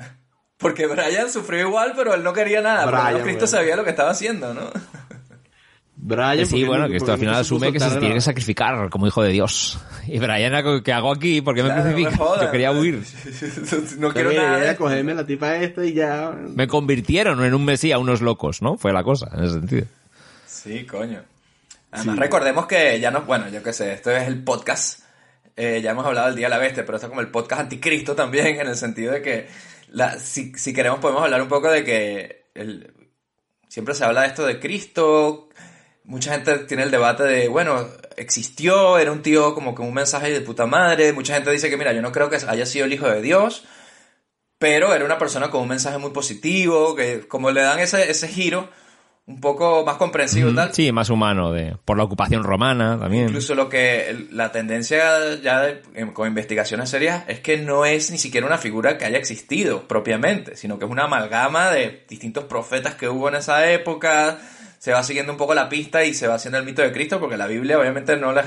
Porque 0.60 0.86
Brian 0.86 1.30
sufrió 1.30 1.66
igual, 1.68 1.94
pero 1.96 2.14
él 2.14 2.22
no 2.22 2.32
quería 2.32 2.60
nada. 2.60 2.86
Brian, 2.86 3.22
Cristo 3.22 3.40
bueno. 3.40 3.46
sabía 3.46 3.76
lo 3.76 3.82
que 3.84 3.90
estaba 3.90 4.10
haciendo, 4.10 4.52
¿no? 4.54 4.70
Brian, 6.02 6.38
Que 6.38 6.46
sí, 6.46 6.64
bueno, 6.64 6.84
no- 6.84 6.90
que 6.90 6.96
esto 6.96 7.12
al 7.12 7.18
final 7.18 7.34
no 7.34 7.40
asume 7.40 7.72
que 7.72 7.80
se 7.80 7.90
tiene 7.96 8.14
que 8.14 8.20
sacrificar 8.22 8.88
como 8.88 9.06
hijo 9.06 9.22
de 9.22 9.30
Dios. 9.32 9.78
Y 10.06 10.18
Brian, 10.18 10.82
¿qué 10.82 10.92
hago 10.92 11.12
aquí? 11.12 11.40
¿Por 11.42 11.54
qué 11.54 11.62
me 11.62 11.68
no 11.68 11.82
crucifican? 11.82 12.14
Yo 12.40 12.50
quería 12.50 12.72
huir. 12.72 13.02
no 13.98 14.12
quiero 14.12 14.30
Oye, 14.30 14.38
nada. 14.38 14.76
cogerme 14.76 15.14
la 15.14 15.26
tipa 15.26 15.56
esta 15.56 15.84
y 15.84 15.92
ya. 15.92 16.30
Me 16.54 16.66
convirtieron 16.66 17.44
en 17.44 17.52
un 17.54 17.64
mesía 17.64 17.98
unos 17.98 18.22
locos, 18.22 18.62
¿no? 18.62 18.76
Fue 18.78 18.92
la 18.92 19.02
cosa, 19.02 19.30
en 19.34 19.44
ese 19.44 19.52
sentido. 19.54 19.86
Sí, 20.46 20.86
coño. 20.86 21.20
Además, 21.92 22.18
recordemos 22.18 22.66
que 22.66 22.98
ya 23.00 23.10
no, 23.10 23.22
bueno, 23.22 23.48
yo 23.50 23.62
qué 23.62 23.72
sé, 23.72 23.92
esto 23.92 24.10
es 24.10 24.26
el 24.26 24.42
podcast. 24.42 25.00
Eh, 25.56 25.80
ya 25.82 25.90
hemos 25.90 26.06
hablado 26.06 26.28
del 26.28 26.36
Día 26.36 26.46
de 26.46 26.50
la 26.50 26.58
Bestia, 26.58 26.84
pero 26.86 26.96
esto 26.96 27.06
es 27.06 27.10
como 27.10 27.20
el 27.20 27.28
podcast 27.28 27.62
anticristo 27.62 28.14
también, 28.14 28.58
en 28.60 28.66
el 28.68 28.76
sentido 28.76 29.12
de 29.12 29.20
que 29.20 29.48
la, 29.92 30.18
si, 30.18 30.52
si 30.56 30.72
queremos 30.72 31.00
podemos 31.00 31.22
hablar 31.22 31.42
un 31.42 31.48
poco 31.48 31.70
de 31.70 31.84
que 31.84 32.46
siempre 33.68 33.94
se 33.94 34.04
habla 34.04 34.22
de 34.22 34.28
esto 34.28 34.46
de 34.46 34.60
Cristo. 34.60 35.48
Mucha 36.04 36.32
gente 36.32 36.58
tiene 36.60 36.82
el 36.82 36.90
debate 36.90 37.22
de, 37.24 37.48
bueno, 37.48 37.88
existió, 38.16 38.98
era 38.98 39.12
un 39.12 39.22
tío 39.22 39.54
como 39.54 39.74
con 39.74 39.86
un 39.86 39.94
mensaje 39.94 40.30
de 40.30 40.40
puta 40.40 40.66
madre. 40.66 41.12
Mucha 41.12 41.34
gente 41.34 41.50
dice 41.50 41.70
que, 41.70 41.76
mira, 41.76 41.92
yo 41.92 42.02
no 42.02 42.12
creo 42.12 42.30
que 42.30 42.38
haya 42.48 42.66
sido 42.66 42.86
el 42.86 42.92
hijo 42.92 43.08
de 43.08 43.22
Dios, 43.22 43.64
pero 44.58 44.94
era 44.94 45.04
una 45.04 45.18
persona 45.18 45.50
con 45.50 45.62
un 45.62 45.68
mensaje 45.68 45.98
muy 45.98 46.10
positivo, 46.10 46.94
que 46.96 47.26
como 47.28 47.50
le 47.50 47.62
dan 47.62 47.78
ese, 47.78 48.10
ese 48.10 48.28
giro 48.28 48.70
un 49.30 49.40
poco 49.40 49.84
más 49.84 49.96
comprensivo 49.96 50.50
y 50.50 50.54
tal. 50.54 50.74
Sí, 50.74 50.92
más 50.92 51.08
humano, 51.10 51.52
de 51.52 51.76
por 51.84 51.96
la 51.96 52.04
ocupación 52.04 52.42
romana 52.44 52.98
también. 52.98 53.26
Incluso 53.26 53.54
lo 53.54 53.68
que 53.68 54.26
la 54.30 54.52
tendencia 54.52 55.40
ya 55.42 55.60
de- 55.62 55.82
con 56.12 56.28
investigaciones 56.28 56.90
serias 56.90 57.24
es 57.28 57.40
que 57.40 57.56
no 57.58 57.84
es 57.84 58.10
ni 58.10 58.18
siquiera 58.18 58.46
una 58.46 58.58
figura 58.58 58.98
que 58.98 59.04
haya 59.04 59.18
existido 59.18 59.86
propiamente, 59.88 60.56
sino 60.56 60.78
que 60.78 60.84
es 60.84 60.90
una 60.90 61.04
amalgama 61.04 61.70
de 61.70 62.04
distintos 62.08 62.44
profetas 62.44 62.94
que 62.94 63.08
hubo 63.08 63.28
en 63.28 63.36
esa 63.36 63.70
época. 63.70 64.38
Se 64.78 64.92
va 64.92 65.02
siguiendo 65.02 65.32
un 65.32 65.38
poco 65.38 65.54
la 65.54 65.68
pista 65.68 66.04
y 66.04 66.14
se 66.14 66.26
va 66.26 66.34
haciendo 66.34 66.58
el 66.58 66.64
mito 66.64 66.82
de 66.82 66.90
Cristo, 66.92 67.20
porque 67.20 67.36
la 67.36 67.46
Biblia 67.46 67.78
obviamente 67.78 68.16
no 68.16 68.32
la, 68.32 68.44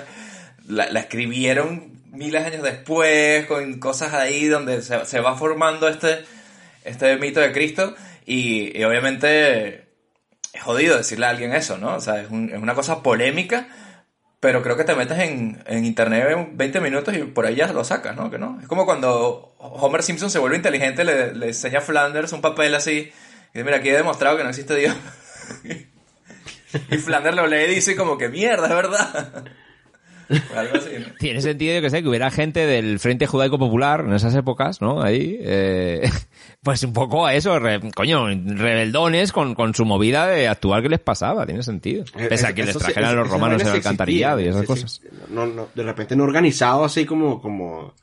la, 0.68 0.90
la 0.90 1.00
escribieron 1.00 1.94
miles 2.12 2.42
de 2.44 2.48
años 2.50 2.64
después, 2.64 3.46
con 3.46 3.80
cosas 3.80 4.14
ahí 4.14 4.46
donde 4.48 4.82
se, 4.82 5.06
se 5.06 5.20
va 5.20 5.36
formando 5.38 5.88
este, 5.88 6.24
este 6.84 7.18
mito 7.18 7.40
de 7.40 7.52
Cristo 7.52 7.96
y, 8.26 8.78
y 8.78 8.84
obviamente 8.84 9.83
es 10.54 10.62
jodido 10.64 10.96
decirle 10.98 11.26
a 11.26 11.30
alguien 11.30 11.54
eso, 11.54 11.78
¿no? 11.78 11.96
O 11.96 12.00
sea, 12.02 12.22
es, 12.22 12.30
un- 12.30 12.50
es 12.50 12.62
una 12.62 12.76
cosa 12.76 13.02
polémica, 13.04 13.68
pero 14.40 14.62
creo 14.62 14.78
que 14.78 14.84
te 14.84 14.96
metes 14.96 15.18
en, 15.20 15.64
en 15.68 15.86
internet 15.86 16.28
en 16.32 16.58
20 16.58 16.80
minutos 16.82 17.16
y 17.16 17.20
por 17.24 17.46
ahí 17.46 17.56
ya 17.56 17.72
lo 17.74 17.84
sacas, 17.84 18.16
¿no? 18.16 18.30
Que 18.30 18.38
no. 18.38 18.60
Es 18.62 18.68
como 18.68 18.86
cuando 18.86 19.56
Homer 19.58 20.04
Simpson 20.04 20.30
se 20.30 20.40
vuelve 20.40 20.58
inteligente, 20.58 21.04
le, 21.04 21.34
le 21.34 21.48
enseña 21.48 21.80
a 21.80 21.82
Flanders 21.82 22.34
un 22.34 22.42
papel 22.42 22.76
así, 22.76 22.92
y 22.92 23.04
dice, 23.54 23.64
mira, 23.64 23.78
aquí 23.78 23.90
he 23.90 23.94
demostrado 23.98 24.38
que 24.38 24.44
no 24.44 24.50
existe 24.50 24.76
Dios. 24.76 24.96
y 26.90 26.98
Flanders 26.98 27.36
lo 27.36 27.48
lee 27.48 27.72
y 27.72 27.76
dice 27.76 27.96
como 27.96 28.18
que 28.18 28.30
mierda, 28.30 28.68
es 28.68 28.76
verdad. 28.76 29.46
O 30.30 30.58
algo 30.58 30.78
así, 30.78 30.90
¿no? 31.00 31.06
Tiene 31.20 31.42
sentido, 31.42 31.76
yo 31.76 31.82
que 31.82 31.90
sé, 31.90 32.02
que 32.02 32.10
hubiera 32.10 32.32
gente 32.32 32.66
del 32.66 33.00
Frente 33.00 33.28
Judaico 33.28 33.58
Popular 33.60 34.02
en 34.08 34.14
esas 34.14 34.34
épocas, 34.36 34.82
¿no? 34.82 35.02
Ahí, 35.02 35.38
eh, 35.42 36.10
pues 36.64 36.84
un 36.84 36.94
poco 36.94 37.26
a 37.26 37.34
eso, 37.34 37.60
re- 37.60 37.80
coño, 37.96 38.28
rebeldones 38.28 39.32
con, 39.32 39.56
con 39.56 39.74
su 39.76 39.86
movida 39.86 40.28
de 40.28 40.48
actuar 40.48 40.82
que 40.84 40.90
les 40.90 41.00
pasaba, 41.00 41.46
tiene 41.46 41.64
sentido. 41.64 42.06
Pese 42.30 42.48
a 42.48 42.54
que 42.54 42.62
les 42.64 42.70
Eh, 42.76 42.78
Eso 42.78 42.80
sí, 42.80 42.86
trajeran 42.86 43.12
eso- 43.12 43.20
los 43.20 43.30
romanos 43.30 43.58
vainas 43.58 43.68
el 43.68 43.82
sí 43.82 43.88
alcantarillado 43.88 44.40
y 44.40 44.48
existían, 44.48 44.64
esas 44.66 44.78
sí, 44.78 44.84
cosas. 45.02 45.02
sí. 45.20 45.34
No, 45.34 45.46
no, 45.46 45.68
de 45.74 45.84
repente 45.84 46.16
no 46.16 46.24
organizado 46.24 46.84
así 46.86 47.06
como, 47.06 47.42
como, 47.42 47.94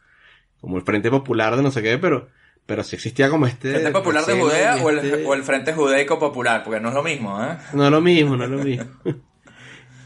como 0.60 0.76
el 0.76 0.82
Frente 0.82 1.10
Popular 1.10 1.56
de 1.56 1.62
no 1.62 1.70
sé 1.70 1.82
qué, 1.82 1.98
pero, 1.98 2.28
pero 2.66 2.84
sí 2.84 2.96
existía 2.96 3.28
como 3.30 3.46
este... 3.46 3.70
¿Frente 3.72 3.90
Popular 3.92 4.24
de 4.26 4.34
Judea 4.40 4.76
o 4.82 4.90
el, 4.90 5.24
o 5.26 5.34
el 5.34 5.42
Frente 5.42 5.72
Judaico 5.72 6.18
Popular? 6.18 6.62
Porque 6.64 6.80
no 6.80 6.88
es 6.90 6.94
lo 6.94 7.02
mismo, 7.02 7.42
¿eh? 7.42 7.56
No 7.72 7.86
es 7.86 7.90
lo 7.90 8.00
mismo, 8.00 8.36
no 8.36 8.44
es 8.44 8.50
lo 8.50 8.58
mismo. 8.58 8.84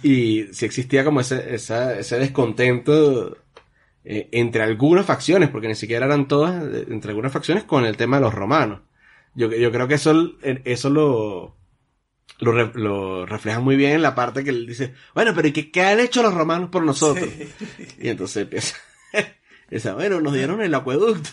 y 0.05 0.53
sí 0.53 0.67
existía 0.67 1.05
como 1.05 1.21
ese, 1.21 1.55
esa- 1.55 1.99
ese 1.99 2.19
descontento 2.19 3.37
eh, 4.05 4.29
entre 4.33 4.62
algunas 4.62 5.07
facciones, 5.07 5.49
porque 5.49 5.69
ni 5.69 5.75
siquiera 5.75 6.07
eran 6.07 6.29
todas, 6.29 6.62
eh, 6.73 6.87
entre 6.90 7.11
algunas 7.11 7.33
facciones 7.33 7.64
con 7.64 7.85
el 7.87 7.97
tema 7.97 8.17
de 8.19 8.23
los 8.23 8.35
romanos. 8.35 8.81
Yo, 9.35 9.51
yo 9.51 9.73
creo 9.73 9.88
que 9.88 9.95
eso, 9.95 10.35
eh, 10.43 10.61
eso 10.64 10.90
lo, 10.90 11.57
lo, 12.38 12.53
re- 12.53 12.73
lo 12.75 13.27
refleja 13.27 13.61
muy 13.61 13.77
bien 13.77 13.93
en 13.93 14.03
la 14.03 14.14
parte 14.14 14.45
que 14.45 14.51
él 14.51 14.67
dice, 14.67 14.95
bueno, 15.14 15.33
pero 15.35 15.49
¿y 15.49 15.53
qué, 15.53 15.71
qué 15.71 15.83
han 15.83 16.01
hecho 16.01 16.23
los 16.23 16.35
romanos 16.35 16.69
por 16.71 16.85
nosotros? 16.85 17.29
Y 17.99 18.09
entonces 18.09 18.43
empieza, 18.43 18.77
empieza, 19.64 19.95
bueno, 19.95 20.21
nos 20.21 20.35
dieron 20.35 20.61
el 20.62 20.75
acueducto. 20.75 21.31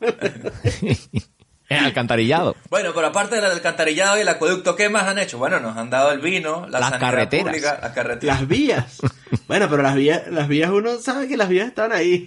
El 1.68 1.84
alcantarillado. 1.84 2.56
Bueno, 2.70 2.90
pero 2.94 3.08
aparte 3.08 3.36
del 3.36 3.44
alcantarillado 3.44 4.16
y 4.16 4.22
el 4.22 4.28
acueducto, 4.28 4.74
¿qué 4.74 4.88
más 4.88 5.06
han 5.06 5.18
hecho? 5.18 5.36
Bueno, 5.38 5.60
nos 5.60 5.76
han 5.76 5.90
dado 5.90 6.12
el 6.12 6.20
vino, 6.20 6.66
la 6.70 6.80
Las 6.80 6.92
carreteras. 6.92 7.46
pública, 7.46 7.78
las 7.82 7.92
carreteras. 7.92 8.40
Las 8.40 8.48
vías. 8.48 8.98
Bueno, 9.46 9.66
pero 9.68 9.82
las 9.82 9.94
vías, 9.94 10.26
las 10.28 10.48
vías 10.48 10.70
uno 10.70 10.96
sabe 10.98 11.28
que 11.28 11.36
las 11.36 11.48
vías 11.50 11.68
están 11.68 11.92
ahí. 11.92 12.26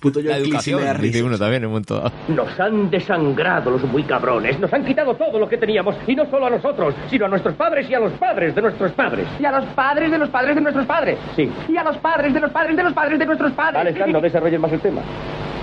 Puto 0.00 0.20
La 0.20 0.24
me 0.24 0.30
da 0.30 0.36
educación, 0.38 0.80
dice 0.80 0.94
risa. 0.94 1.24
uno 1.26 1.36
también 1.38 1.62
en 1.62 1.66
un 1.66 1.72
momento 1.72 1.96
dado. 1.96 2.12
Nos 2.28 2.58
han 2.58 2.88
desangrado 2.90 3.70
los 3.70 3.82
muy 3.84 4.02
cabrones. 4.04 4.58
Nos 4.58 4.72
han 4.72 4.82
quitado 4.86 5.14
todo 5.14 5.38
lo 5.38 5.46
que 5.46 5.58
teníamos. 5.58 5.94
Y 6.06 6.16
no 6.16 6.24
solo 6.30 6.46
a 6.46 6.50
nosotros, 6.50 6.94
sino 7.10 7.26
a 7.26 7.28
nuestros 7.28 7.54
padres 7.54 7.86
y 7.90 7.94
a 7.94 8.00
los 8.00 8.12
padres 8.14 8.54
de 8.54 8.62
nuestros 8.62 8.92
padres. 8.92 9.26
Y 9.38 9.44
a 9.44 9.50
los 9.52 9.66
padres 9.74 10.10
de 10.10 10.16
los 10.16 10.30
padres 10.30 10.54
de 10.54 10.60
nuestros 10.62 10.86
padres. 10.86 11.18
Sí. 11.36 11.52
Y 11.68 11.76
a 11.76 11.84
los 11.84 11.98
padres 11.98 12.32
de 12.32 12.40
los 12.40 12.50
padres 12.50 12.76
de 12.78 12.82
los 12.82 12.94
padres 12.94 13.18
de 13.18 13.26
nuestros 13.26 13.52
padres. 13.52 13.74
Vale, 13.74 13.90
Stan, 13.90 14.10
no 14.10 14.20
desarrollen 14.22 14.60
más 14.62 14.72
el 14.72 14.80
tema. 14.80 15.02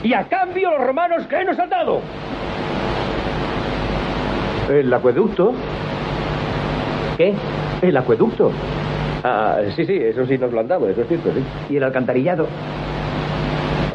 Y 0.03 0.13
a 0.13 0.23
cambio 0.23 0.71
los 0.71 0.85
romanos, 0.85 1.25
¿qué 1.27 1.43
nos 1.43 1.57
han 1.59 1.69
dado? 1.69 2.01
El 4.69 4.93
acueducto. 4.93 5.53
¿Qué? 7.17 7.33
El 7.81 7.97
acueducto. 7.97 8.51
Ah, 9.23 9.59
sí, 9.75 9.85
sí, 9.85 9.97
eso 9.97 10.25
sí 10.25 10.37
nos 10.37 10.51
lo 10.51 10.59
han 10.59 10.67
dado, 10.67 10.87
eso 10.87 11.01
es 11.01 11.07
cierto, 11.07 11.31
sí. 11.33 11.43
Y 11.73 11.77
el 11.77 11.83
alcantarillado. 11.83 12.47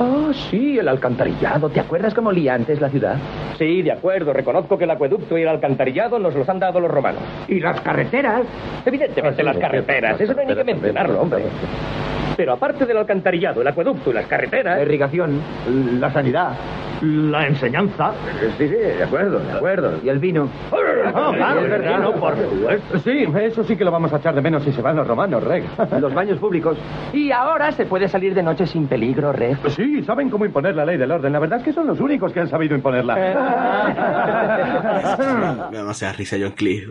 Ah, 0.00 0.32
sí, 0.50 0.78
el 0.78 0.88
alcantarillado. 0.88 1.68
¿Te 1.68 1.80
acuerdas 1.80 2.12
cómo 2.14 2.30
olía 2.30 2.54
antes 2.54 2.80
la 2.80 2.88
ciudad? 2.88 3.16
Sí, 3.58 3.82
de 3.82 3.92
acuerdo. 3.92 4.32
Reconozco 4.32 4.76
que 4.76 4.84
el 4.84 4.90
acueducto 4.90 5.38
y 5.38 5.42
el 5.42 5.48
alcantarillado 5.48 6.18
nos 6.18 6.34
los 6.34 6.48
han 6.48 6.58
dado 6.58 6.80
los 6.80 6.90
romanos. 6.90 7.22
¿Y 7.46 7.60
las 7.60 7.80
carreteras? 7.80 8.42
Evidentemente 8.84 9.42
las 9.42 9.56
carreteras. 9.58 10.20
Eso 10.20 10.34
no 10.34 10.40
hay 10.40 10.46
ni 10.46 10.54
que 10.54 10.64
mencionarlo, 10.64 11.20
hombre. 11.20 11.44
Pero 12.36 12.52
aparte 12.54 12.86
del 12.86 12.96
alcantarillado, 12.96 13.60
el 13.62 13.68
acueducto 13.68 14.10
y 14.10 14.14
las 14.14 14.26
carreteras... 14.26 14.76
La 14.78 14.82
irrigación, 14.82 15.40
la 16.00 16.12
sanidad, 16.12 16.52
la 17.02 17.46
enseñanza. 17.46 18.12
Sí, 18.58 18.68
sí, 18.68 18.74
de 18.74 19.02
acuerdo, 19.02 19.38
de 19.40 19.52
acuerdo. 19.52 20.00
Y 20.02 20.08
el 20.08 20.18
vino. 20.18 20.48
No, 21.14 21.32
claro, 21.32 21.60
el 21.64 21.82
vino, 21.82 22.12
por 22.14 22.36
supuesto. 22.36 22.98
Sí, 23.00 23.26
eso 23.40 23.64
sí 23.64 23.76
que 23.76 23.84
lo 23.84 23.90
vamos 23.90 24.12
a 24.12 24.16
echar 24.18 24.34
de 24.34 24.40
menos 24.40 24.62
si 24.62 24.72
se 24.72 24.80
van 24.82 24.96
los 24.96 25.06
romanos, 25.06 25.42
Reg. 25.42 25.64
Los 26.00 26.14
baños 26.14 26.38
públicos. 26.38 26.76
Y 27.12 27.30
ahora 27.32 27.72
se 27.72 27.86
puede 27.86 28.08
salir 28.08 28.34
de 28.34 28.42
noche 28.42 28.66
sin 28.66 28.86
peligro, 28.86 29.32
Reg. 29.32 29.58
Sí, 29.70 30.02
saben 30.04 30.30
cómo 30.30 30.44
imponer 30.44 30.74
la 30.74 30.84
ley 30.84 30.96
del 30.96 31.10
orden. 31.10 31.32
La 31.32 31.38
verdad 31.38 31.58
es 31.58 31.64
que 31.64 31.72
son 31.72 31.86
los 31.86 32.00
únicos 32.00 32.32
que 32.32 32.40
han 32.40 32.48
sabido 32.48 32.74
imponerla. 32.74 33.14
Me 33.14 33.34
da 35.70 35.70
demasiada 35.70 36.12
risa 36.14 36.36
John 36.40 36.52
Cleese. 36.52 36.86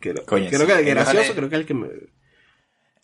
Creo, 0.00 0.24
Coño, 0.26 0.46
creo 0.48 0.60
sí. 0.60 0.66
que 0.66 0.82
gracioso, 0.90 1.16
Déjale. 1.18 1.34
creo 1.36 1.48
que 1.48 1.54
es 1.56 1.60
el 1.60 1.66
que 1.66 1.74
me... 1.74 1.86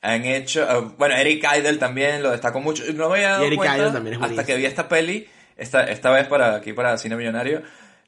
Han 0.02 0.24
hecho. 0.24 0.62
eh, 0.62 0.92
bueno, 0.98 1.14
Eric 1.14 1.44
Idle 1.58 1.78
también 1.78 2.22
lo 2.22 2.30
destacó 2.32 2.60
mucho. 2.60 2.82
No 2.92 3.08
me 3.08 3.16
había 3.16 3.30
dado 3.30 3.44
Y 3.44 3.46
Eric 3.46 3.58
cuenta 3.58 3.78
Idle 3.78 3.90
también 3.92 4.16
es 4.16 4.22
hasta 4.22 4.44
que 4.44 4.56
vi 4.56 4.66
esta 4.66 4.88
peli, 4.88 5.26
esta, 5.56 5.84
esta 5.84 6.10
vez 6.10 6.26
para 6.26 6.56
aquí 6.56 6.72
para 6.72 6.98
Cine 6.98 7.16
Millonario, 7.16 7.62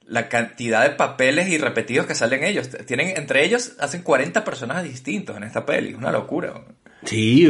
la 0.06 0.28
cantidad 0.28 0.82
de 0.82 0.90
papeles 0.90 1.48
y 1.48 1.56
repetidos 1.58 2.06
que 2.06 2.14
salen 2.14 2.44
ellos. 2.44 2.68
Tienen, 2.86 3.16
entre 3.16 3.44
ellos, 3.44 3.74
hacen 3.78 4.02
40 4.02 4.44
personajes 4.44 4.84
distintos 4.84 5.36
en 5.36 5.44
esta 5.44 5.64
peli. 5.64 5.94
Una 5.94 6.10
locura. 6.10 6.64
Sí, 7.04 7.48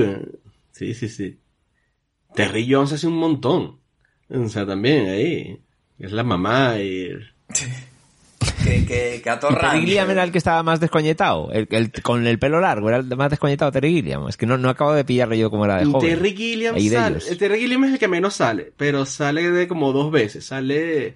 sí, 0.72 0.94
sí, 0.94 1.08
sí. 1.08 1.40
Terry 2.34 2.70
Jones 2.70 2.92
hace 2.92 3.06
un 3.06 3.16
montón. 3.16 3.80
O 4.28 4.48
sea, 4.48 4.66
también 4.66 5.08
ahí. 5.08 5.60
Es 5.98 6.12
la 6.12 6.22
mamá 6.24 6.78
y... 6.78 7.10
Que, 8.64 8.84
que, 8.86 9.20
que 9.22 9.30
Y 9.30 9.56
Terry 9.60 9.96
era 9.98 10.24
el 10.24 10.32
que 10.32 10.38
estaba 10.38 10.62
más 10.62 10.80
descoñetado, 10.80 11.50
el, 11.52 11.68
el- 11.70 11.92
con 12.02 12.26
el 12.26 12.38
pelo 12.38 12.60
largo, 12.60 12.88
era 12.88 12.98
el 12.98 13.04
más 13.16 13.30
descoñetado 13.30 13.70
Terry 13.70 13.92
Gilliam. 13.92 14.26
Es 14.28 14.36
que 14.36 14.46
no, 14.46 14.56
no 14.58 14.68
acabo 14.70 14.94
de 14.94 15.04
pillarle 15.04 15.38
yo 15.38 15.50
cómo 15.50 15.64
era 15.66 15.78
de 15.78 15.84
joven. 15.84 16.08
Terry 16.08 16.34
Gilliam 16.36 16.74
sale. 16.78 17.08
ellos. 17.16 17.30
eh, 17.30 17.36
Terry 17.36 17.60
Gilliam 17.60 17.84
es 17.84 17.92
el 17.92 17.98
que 17.98 18.08
menos 18.08 18.34
sale, 18.34 18.72
pero 18.76 19.04
sale 19.06 19.50
de 19.50 19.68
como 19.68 19.92
dos 19.92 20.10
veces. 20.10 20.46
Sale. 20.46 21.14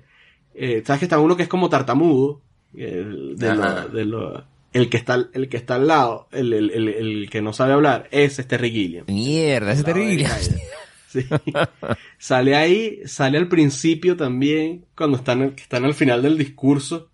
eh, 0.55 0.83
¿Sabes 0.87 0.99
que 1.01 1.05
está 1.07 1.19
uno 1.19 1.37
que 1.37 1.45
es 1.45 1.49
como 1.49 1.69
tartamudo? 1.69 2.41
El, 2.77 3.37
de 3.37 3.49
Ajá. 3.49 3.85
lo- 3.85 3.89
de 3.89 4.05
lo- 4.05 4.45
el 4.75 4.91
que 4.91 4.99
está 4.99 5.27
el 5.33 5.49
que 5.49 5.57
está 5.57 5.77
al 5.77 5.87
lado, 5.89 6.29
el, 6.31 6.53
el, 6.53 6.71
el, 6.71 6.89
el 6.89 7.31
que 7.31 7.41
no 7.41 7.55
sabe 7.55 7.73
hablar, 7.73 8.07
ese 8.11 8.43
es 8.43 8.49
Terry 8.49 8.71
Gilliam. 8.71 9.07
Mierda, 9.09 9.73
ese 9.73 9.83
Terry 9.85 10.07
Gilliam. 10.11 10.33
Sí. 11.11 11.25
sale 12.19 12.55
ahí, 12.55 13.01
sale 13.07 13.39
al 13.39 13.49
principio 13.49 14.15
también, 14.17 14.85
cuando 14.95 15.17
están, 15.17 15.53
que 15.53 15.63
están 15.63 15.87
al 15.87 15.95
final 15.95 16.21
del 16.23 16.37
discurso. 16.37 17.09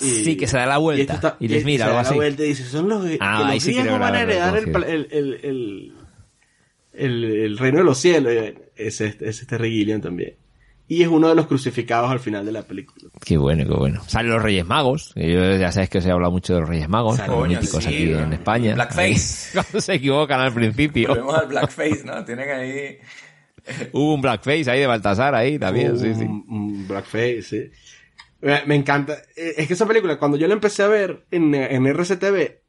Y- 0.00 0.24
Sí, 0.24 0.36
que 0.36 0.46
se 0.46 0.56
da 0.58 0.66
la 0.66 0.76
y, 0.78 0.80
vuelta 0.80 1.14
esto 1.14 1.26
está- 1.28 1.36
y 1.40 1.48
les 1.48 1.62
y 1.62 1.64
mira, 1.66 1.84
se 1.84 1.90
algo 1.90 1.96
da 1.96 2.02
la 2.02 2.08
así. 2.08 2.14
vuelta 2.16 2.44
y 2.44 2.48
dice, 2.48 2.64
son 2.64 2.88
los, 2.88 3.04
que 3.04 3.18
Ah, 3.20 3.38
los 3.40 3.48
ahí 3.48 3.60
sí 3.60 3.72
griegos 3.74 3.98
van 4.00 4.14
a 4.14 4.20
heredar 4.22 4.56
el, 4.56 4.68
el, 4.68 5.08
el, 5.10 5.40
el, 5.42 5.92
el- 6.92 7.24
el 7.24 7.58
reino 7.58 7.78
de 7.78 7.84
los 7.84 7.98
cielos. 7.98 8.32
Y 8.32 8.54
Ese, 8.76 9.06
ese 9.06 9.28
es 9.28 9.46
Terry 9.46 9.70
Gilliam 9.70 10.00
también. 10.00 10.34
Y 10.90 11.02
es 11.02 11.08
uno 11.08 11.28
de 11.28 11.34
los 11.34 11.46
crucificados 11.46 12.10
al 12.10 12.18
final 12.18 12.46
de 12.46 12.52
la 12.52 12.62
película. 12.62 13.10
Qué 13.22 13.36
bueno, 13.36 13.62
qué 13.66 13.74
bueno. 13.74 14.02
Salen 14.06 14.30
los 14.32 14.42
Reyes 14.42 14.64
Magos. 14.64 15.12
que 15.14 15.30
Yo 15.30 15.56
ya 15.56 15.70
sabes 15.70 15.90
que 15.90 15.98
os 15.98 16.06
he 16.06 16.10
hablado 16.10 16.32
mucho 16.32 16.54
de 16.54 16.60
los 16.60 16.68
Reyes 16.70 16.88
Magos, 16.88 17.18
los 17.26 17.46
míticos 17.48 17.84
sí, 17.84 17.88
aquí 17.94 18.06
¿no? 18.06 18.20
en 18.20 18.32
España. 18.32 18.74
Blackface. 18.74 19.02
Ahí, 19.02 19.16
Cuando 19.52 19.80
se 19.82 19.94
equivocan 19.94 20.40
al 20.40 20.54
principio. 20.54 21.08
Volvemos 21.08 21.34
al 21.36 21.46
blackface, 21.48 22.02
¿no? 22.06 22.24
Tienen 22.24 22.48
ahí. 22.50 22.98
Hubo 23.92 24.14
un 24.14 24.22
Blackface 24.22 24.70
ahí 24.70 24.80
de 24.80 24.86
Baltasar 24.86 25.34
ahí 25.34 25.58
también, 25.58 25.98
sí, 25.98 26.14
sí. 26.14 26.22
Un, 26.22 26.42
un 26.48 26.88
blackface, 26.88 27.42
sí. 27.42 27.70
Me, 28.40 28.62
me 28.66 28.74
encanta. 28.76 29.14
Eh, 29.36 29.54
Es 29.58 29.66
que 29.66 29.74
esa 29.74 29.86
película, 29.86 30.18
cuando 30.18 30.36
yo 30.36 30.46
la 30.46 30.54
empecé 30.54 30.82
a 30.82 30.88
ver 30.88 31.24
en, 31.30 31.54
en 31.54 31.86
RCTV, 31.86 32.60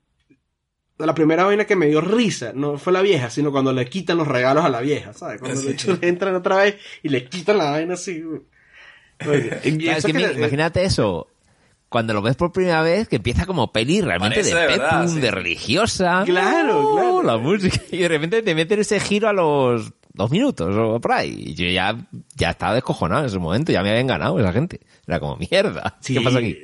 la 0.97 1.13
primera 1.15 1.45
vaina 1.45 1.65
que 1.65 1.75
me 1.77 1.87
dio 1.87 2.01
risa 2.01 2.51
no 2.53 2.77
fue 2.77 2.91
la 2.91 3.01
vieja, 3.01 3.29
sino 3.29 3.51
cuando 3.51 3.71
le 3.71 3.85
quitan 3.87 4.17
los 4.17 4.27
regalos 4.27 4.65
a 4.65 4.69
la 4.69 4.81
vieja, 4.81 5.13
¿sabes? 5.13 5.39
Cuando 5.39 5.59
Sí. 5.61 5.67
de 5.67 5.73
hecho 5.73 5.97
le 6.01 6.07
entran 6.09 6.35
otra 6.35 6.57
vez 6.57 6.75
y 7.03 7.09
le 7.09 7.25
quitan 7.29 7.57
la 7.57 7.71
vaina 7.71 7.93
así. 7.93 8.21
Oye, 9.27 9.59
y 9.63 9.77
Claro, 9.77 9.97
es 9.97 10.05
eso 10.05 10.07
que 10.07 10.13
le- 10.13 10.33
imagínate 10.33 10.83
eso. 10.83 11.27
Cuando 11.87 12.13
lo 12.13 12.21
ves 12.21 12.35
por 12.35 12.51
primera 12.51 12.83
vez, 12.83 13.07
que 13.07 13.15
empieza 13.15 13.45
como 13.47 13.71
peli 13.71 14.01
realmente 14.01 14.43
de 14.43 14.49
de 14.49 14.53
verdad, 14.53 14.89
peplum, 15.01 15.15
sí. 15.15 15.21
de 15.21 15.31
religiosa. 15.31 16.21
Claro, 16.25 16.81
Oh, 16.87 16.93
claro. 16.95 17.23
La 17.23 17.37
música. 17.37 17.79
Y 17.91 17.97
de 17.97 18.07
repente 18.07 18.43
te 18.43 18.53
meten 18.53 18.79
ese 18.79 18.99
giro 18.99 19.27
a 19.27 19.33
los 19.33 19.91
dos 20.19 20.29
minutos 20.31 20.75
o 20.75 20.99
por 21.01 21.13
ahí. 21.13 21.45
Y 21.47 21.55
yo 21.55 21.65
ya, 21.67 21.97
ya 22.35 22.51
estaba 22.51 22.75
descojonado 22.75 23.21
en 23.21 23.27
ese 23.27 23.39
momento. 23.39 23.71
Ya 23.71 23.81
me 23.81 23.89
habían 23.89 24.05
ganado 24.07 24.39
esa 24.39 24.53
gente. 24.53 24.79
Era 25.07 25.19
como, 25.19 25.37
mierda. 25.37 25.97
Sí. 26.01 26.13
¿Qué 26.13 26.21
pasa 26.21 26.37
aquí? 26.39 26.57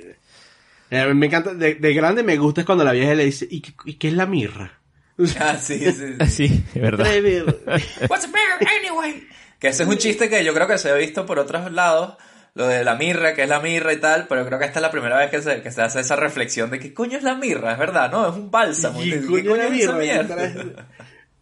Eh, 0.92 1.14
me 1.16 1.26
encanta, 1.26 1.54
de, 1.56 1.76
de 1.76 1.94
grande 1.94 2.22
me 2.22 2.38
gusta 2.38 2.62
es 2.62 2.66
cuando 2.68 2.84
la 2.84 2.92
vieja 2.92 3.16
le 3.16 3.26
dice, 3.26 3.48
¿y, 3.50 3.62
qué- 3.62 3.74
y 3.86 3.94
qué 3.96 4.10
es 4.10 4.14
la 4.14 4.26
mirra? 4.28 4.80
Ah, 5.40 5.56
sí, 5.60 5.80
sí, 5.80 5.92
sí. 5.94 6.26
Sí, 6.28 6.64
es 6.76 6.82
verdad. 6.82 7.06
What's 8.10 8.26
a 8.26 8.32
bear 8.32 8.60
anyway? 8.80 9.28
Que 9.60 9.70
ese 9.70 9.84
es 9.84 9.90
un 9.90 9.98
chiste 9.98 10.30
que 10.30 10.44
yo 10.44 10.54
creo 10.54 10.68
que 10.68 10.78
se 10.78 10.92
ha 10.92 10.96
visto 10.96 11.26
por 11.26 11.40
otros 11.40 11.72
lados. 11.72 12.16
Lo 12.54 12.68
de 12.68 12.84
la 12.86 12.96
mirra, 12.96 13.34
que 13.34 13.44
es 13.44 13.50
la 13.50 13.60
mirra 13.60 13.92
y 13.94 13.98
tal, 14.00 14.28
pero 14.30 14.46
creo 14.46 14.58
que 14.60 14.64
esta 14.66 14.80
es 14.80 14.82
la 14.84 14.92
primera 14.92 15.18
vez 15.18 15.30
que 15.30 15.42
se, 15.42 15.62
que 15.62 15.72
se 15.72 15.82
hace 15.82 16.00
esa 16.00 16.16
reflexión 16.16 16.70
de 16.70 16.80
qué 16.80 16.94
coño 16.94 17.18
es 17.18 17.24
la 17.24 17.36
mirra, 17.36 17.74
es 17.74 17.78
verdad, 17.80 18.10
¿no? 18.10 18.30
Es 18.30 18.34
un 18.36 18.50
bálsamo. 18.50 19.04
¿Y 19.04 19.10
¿Qué 19.12 19.26
coño, 19.26 19.50
coño 19.52 19.64
es 19.64 19.86
la 19.88 19.94
mirra? 19.98 20.88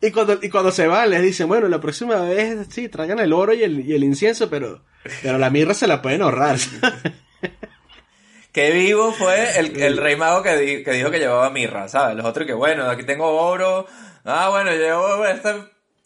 Y 0.06 0.12
cuando, 0.12 0.38
y 0.42 0.50
cuando 0.50 0.72
se 0.72 0.86
van, 0.86 1.10
les 1.10 1.22
dicen, 1.22 1.48
bueno, 1.48 1.68
la 1.70 1.80
próxima 1.80 2.18
vez, 2.18 2.68
sí, 2.70 2.90
traigan 2.90 3.20
el 3.20 3.32
oro 3.32 3.54
y 3.54 3.64
el, 3.64 3.80
y 3.88 3.94
el 3.94 4.04
incienso, 4.04 4.50
pero, 4.50 4.84
pero 5.22 5.38
la 5.38 5.50
mirra 5.50 5.74
se 5.74 5.88
la 5.88 6.02
pueden 6.02 6.22
ahorrar. 6.22 6.58
Qué 8.52 8.72
vivo 8.72 9.12
fue 9.14 9.58
el, 9.60 9.82
el 9.82 9.98
rey 9.98 10.16
mago 10.16 10.44
que, 10.44 10.56
di- 10.58 10.84
que 10.84 10.92
dijo 10.92 11.10
que 11.10 11.20
llevaba 11.20 11.50
mirra, 11.50 11.88
¿sabes? 11.88 12.16
Los 12.16 12.26
otros 12.26 12.46
que, 12.46 12.54
bueno, 12.54 12.86
aquí 12.90 13.04
tengo 13.04 13.26
oro. 13.32 13.88
Ah, 14.26 14.50
bueno, 14.52 14.72
llevo 14.72 15.26
este 15.26 15.54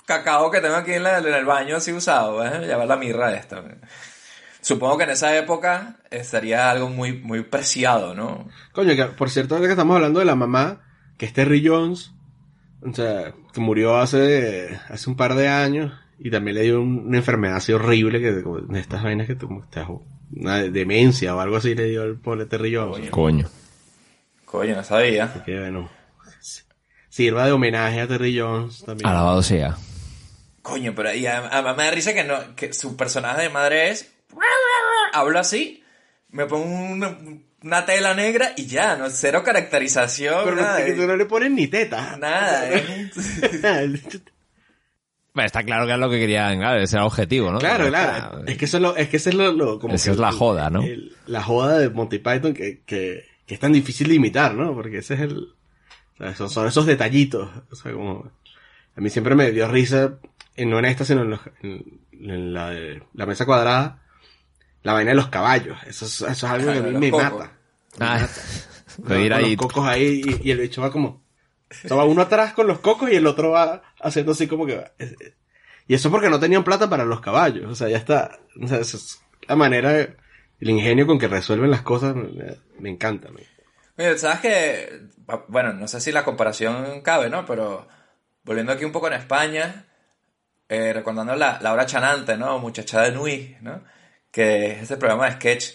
cacao 0.06 0.50
que 0.50 0.62
tengo 0.62 0.76
aquí 0.76 0.94
en, 0.94 1.04
la- 1.04 1.18
en 1.18 1.26
el 1.34 1.46
baño 1.46 1.76
así 1.78 1.92
usado. 1.92 2.46
¿eh? 2.46 2.66
Llevar 2.66 2.88
la 2.88 2.96
mirra 2.96 3.34
esta. 3.36 3.64
Supongo 4.62 4.98
que 4.98 5.04
en 5.06 5.10
esa 5.10 5.36
época 5.38 5.98
eh, 6.10 6.24
sería 6.24 6.70
algo 6.72 6.88
muy, 6.90 7.14
muy 7.14 7.42
preciado, 7.44 8.14
¿no? 8.16 8.48
Coño, 8.72 8.96
que 8.96 9.06
por 9.06 9.30
cierto, 9.30 9.56
ahora 9.56 9.68
que 9.68 9.74
estamos 9.74 9.96
hablando 9.96 10.20
de 10.20 10.26
la 10.26 10.36
mamá, 10.36 10.84
que 11.18 11.26
es 11.26 11.34
Terry 11.34 11.66
Jones, 11.68 12.12
o 12.82 12.94
sea, 12.94 13.34
que 13.54 13.60
murió 13.60 13.98
hace, 13.98 14.80
hace 14.90 15.10
un 15.10 15.16
par 15.16 15.36
de 15.36 15.48
años, 15.48 15.94
y 16.20 16.30
también 16.32 16.56
le 16.56 16.64
dio 16.64 16.82
un- 16.82 17.08
una 17.08 17.18
enfermedad 17.18 17.58
así 17.58 17.72
horrible, 17.74 18.20
que 18.22 18.42
como 18.44 18.60
de 18.60 18.80
estas 18.80 19.04
vainas 19.04 19.28
que 19.28 19.36
tú, 19.36 19.62
estás- 19.64 19.88
una 20.36 20.58
demencia 20.64 21.36
o 21.36 21.40
algo 21.40 21.58
así 21.58 21.74
le 21.76 21.86
dio 21.86 22.04
al 22.04 22.18
pobre 22.18 22.46
Terry 22.46 22.76
Jones. 22.76 23.10
Coño. 23.10 23.48
Coño, 24.46 24.76
no 24.76 24.84
sabía. 24.84 25.26
Así 25.26 25.40
que 25.46 25.60
bueno, 25.60 25.90
sirva 27.10 27.46
de 27.46 27.52
homenaje 27.52 28.02
a 28.02 28.08
Terry 28.08 28.38
Jones 28.38 28.84
también. 28.86 29.08
Alabado 29.10 29.42
sea. 29.44 29.78
Coño, 30.62 30.94
pero 30.96 31.14
y 31.14 31.26
a- 31.26 31.48
además 31.48 31.78
me 31.78 31.84
da 31.86 31.92
risa 31.92 32.14
que, 32.14 32.24
no, 32.26 32.56
que 32.56 32.74
su 32.74 32.96
personaje 32.98 33.44
de 33.44 33.50
madre 33.50 33.90
es... 33.90 34.12
Hablo 35.14 35.40
así, 35.40 35.82
me 36.30 36.46
pongo 36.46 36.66
una, 36.66 37.18
una 37.68 37.86
tela 37.86 38.14
negra 38.14 38.54
y 38.58 38.66
ya, 38.66 38.96
no 38.96 39.10
cero 39.10 39.44
caracterización. 39.44 40.42
Pero 40.44 40.56
no, 40.56 40.62
nada, 40.64 40.84
que 40.86 40.94
tú 40.94 41.06
no 41.06 41.16
le 41.16 41.26
pones 41.26 41.52
ni 41.52 41.68
teta. 41.68 42.18
Nada, 42.18 42.68
Bueno, 45.34 45.46
está 45.46 45.62
claro 45.64 45.86
que 45.86 45.94
es 45.94 46.00
lo 46.00 46.10
que 46.10 46.20
querían, 46.20 46.58
claro, 46.58 46.80
ese 46.82 46.96
era 46.96 47.04
el 47.04 47.08
objetivo, 47.08 47.52
¿no? 47.52 47.60
Claro, 47.60 47.88
claro. 47.90 48.44
Es 48.48 48.58
que 48.58 48.66
eso 48.66 48.78
es 48.78 48.82
lo, 48.84 48.96
es 48.96 49.08
que 49.10 49.18
eso 49.18 49.30
es 49.30 49.36
lo, 49.36 49.52
lo- 49.52 49.80
como 49.80 49.94
Esa 49.94 50.06
que 50.06 50.12
es 50.14 50.18
la 50.18 50.30
el- 50.30 50.36
joda, 50.36 50.70
¿no? 50.72 50.82
el- 50.82 51.16
la 51.28 51.44
joda 51.44 51.78
de 51.78 51.90
Monty 51.92 52.18
Python 52.18 52.54
que, 52.56 52.82
que, 52.86 53.24
que 53.46 53.54
es 53.54 53.60
tan 53.60 53.72
difícil 53.72 54.08
de 54.08 54.16
imitar, 54.16 54.56
¿no? 54.56 54.74
Porque 54.74 54.98
ese 54.98 55.14
es 55.14 55.20
el, 55.22 55.38
o 55.38 56.18
sea, 56.18 56.34
son, 56.36 56.50
son 56.50 56.68
esos 56.68 56.88
detallitos. 56.88 57.50
O 57.70 57.76
sea, 57.76 57.92
como, 57.94 58.32
a 58.96 59.00
mí 59.02 59.12
siempre 59.12 59.36
me 59.36 59.52
dio 59.52 59.68
risa, 59.68 60.16
en, 60.56 60.72
no 60.72 60.80
en 60.80 60.86
esta, 60.86 61.06
sino 61.06 61.22
en, 61.22 61.30
los- 61.30 61.42
en- 61.62 62.00
en 62.14 62.54
la 62.56 62.72
de 62.72 63.04
la 63.14 63.26
mesa 63.28 63.46
cuadrada, 63.46 64.02
la 64.82 64.94
vaina 64.94 65.12
de 65.12 65.16
los 65.18 65.28
caballos. 65.28 65.78
Eso 65.86 66.06
es, 66.06 66.14
eso 66.22 66.32
es 66.32 66.44
algo 66.46 66.72
que 66.72 66.80
a 66.80 66.82
mí 66.82 66.98
me 66.98 67.12
cocos. 67.12 67.32
mata. 67.40 67.52
Ah, 68.00 68.28
Con 68.98 69.10
de 69.10 69.22
ir 69.24 69.34
ahí. 69.34 69.56
los 69.56 69.68
cocos 69.68 69.88
ahí 69.88 70.22
y, 70.42 70.48
y 70.48 70.52
el 70.52 70.60
bicho 70.60 70.82
va 70.82 70.92
como, 70.92 71.08
o 71.70 71.88
sea, 71.88 71.98
va 71.98 72.06
uno 72.06 72.22
atrás 72.24 72.54
con 72.54 72.66
los 72.68 72.80
cocos 72.80 73.12
y 73.12 73.16
el 73.16 73.28
otro 73.28 73.52
va 73.52 73.84
haciendo 74.02 74.32
así 74.32 74.48
como 74.48 74.66
que 74.66 74.84
Y 75.88 75.94
eso 75.94 76.10
porque 76.10 76.30
no 76.30 76.40
tenían 76.40 76.64
plata 76.64 76.90
para 76.90 77.06
los 77.06 77.22
caballos. 77.22 77.72
O 77.72 77.76
sea, 77.76 77.90
ya 77.90 77.98
está. 77.98 78.40
O 78.62 78.68
sea, 78.68 78.80
esa 78.80 78.98
es 78.98 79.22
la 79.48 79.56
manera, 79.56 80.00
el 80.00 80.70
ingenio 80.70 81.06
con 81.06 81.20
que 81.20 81.28
resuelven 81.28 81.70
las 81.72 81.82
cosas 81.84 82.16
me, 82.16 82.58
me 82.80 82.90
encanta. 82.90 83.30
me- 83.30 83.44
Mira, 83.98 84.18
sabes 84.18 84.40
que, 84.40 85.02
bueno, 85.48 85.74
no 85.74 85.88
sé 85.88 86.00
si 86.02 86.12
la 86.12 86.24
comparación 86.24 87.02
cabe, 87.02 87.30
¿no? 87.30 87.46
Pero 87.46 87.88
volviendo 88.44 88.72
aquí 88.72 88.84
un 88.86 88.92
poco 88.92 89.08
en 89.08 89.14
España, 89.14 89.86
eh, 90.70 90.92
recordando 90.94 91.36
la, 91.36 91.60
la 91.62 91.74
hora 91.74 91.86
chanante, 91.86 92.38
¿no? 92.38 92.60
Muchacha 92.60 93.02
de 93.04 93.12
Nui, 93.12 93.58
¿no? 93.62 93.84
Que 94.32 94.74
es 94.74 94.82
este 94.84 94.98
programa 94.98 95.26
de 95.28 95.32
sketch, 95.34 95.74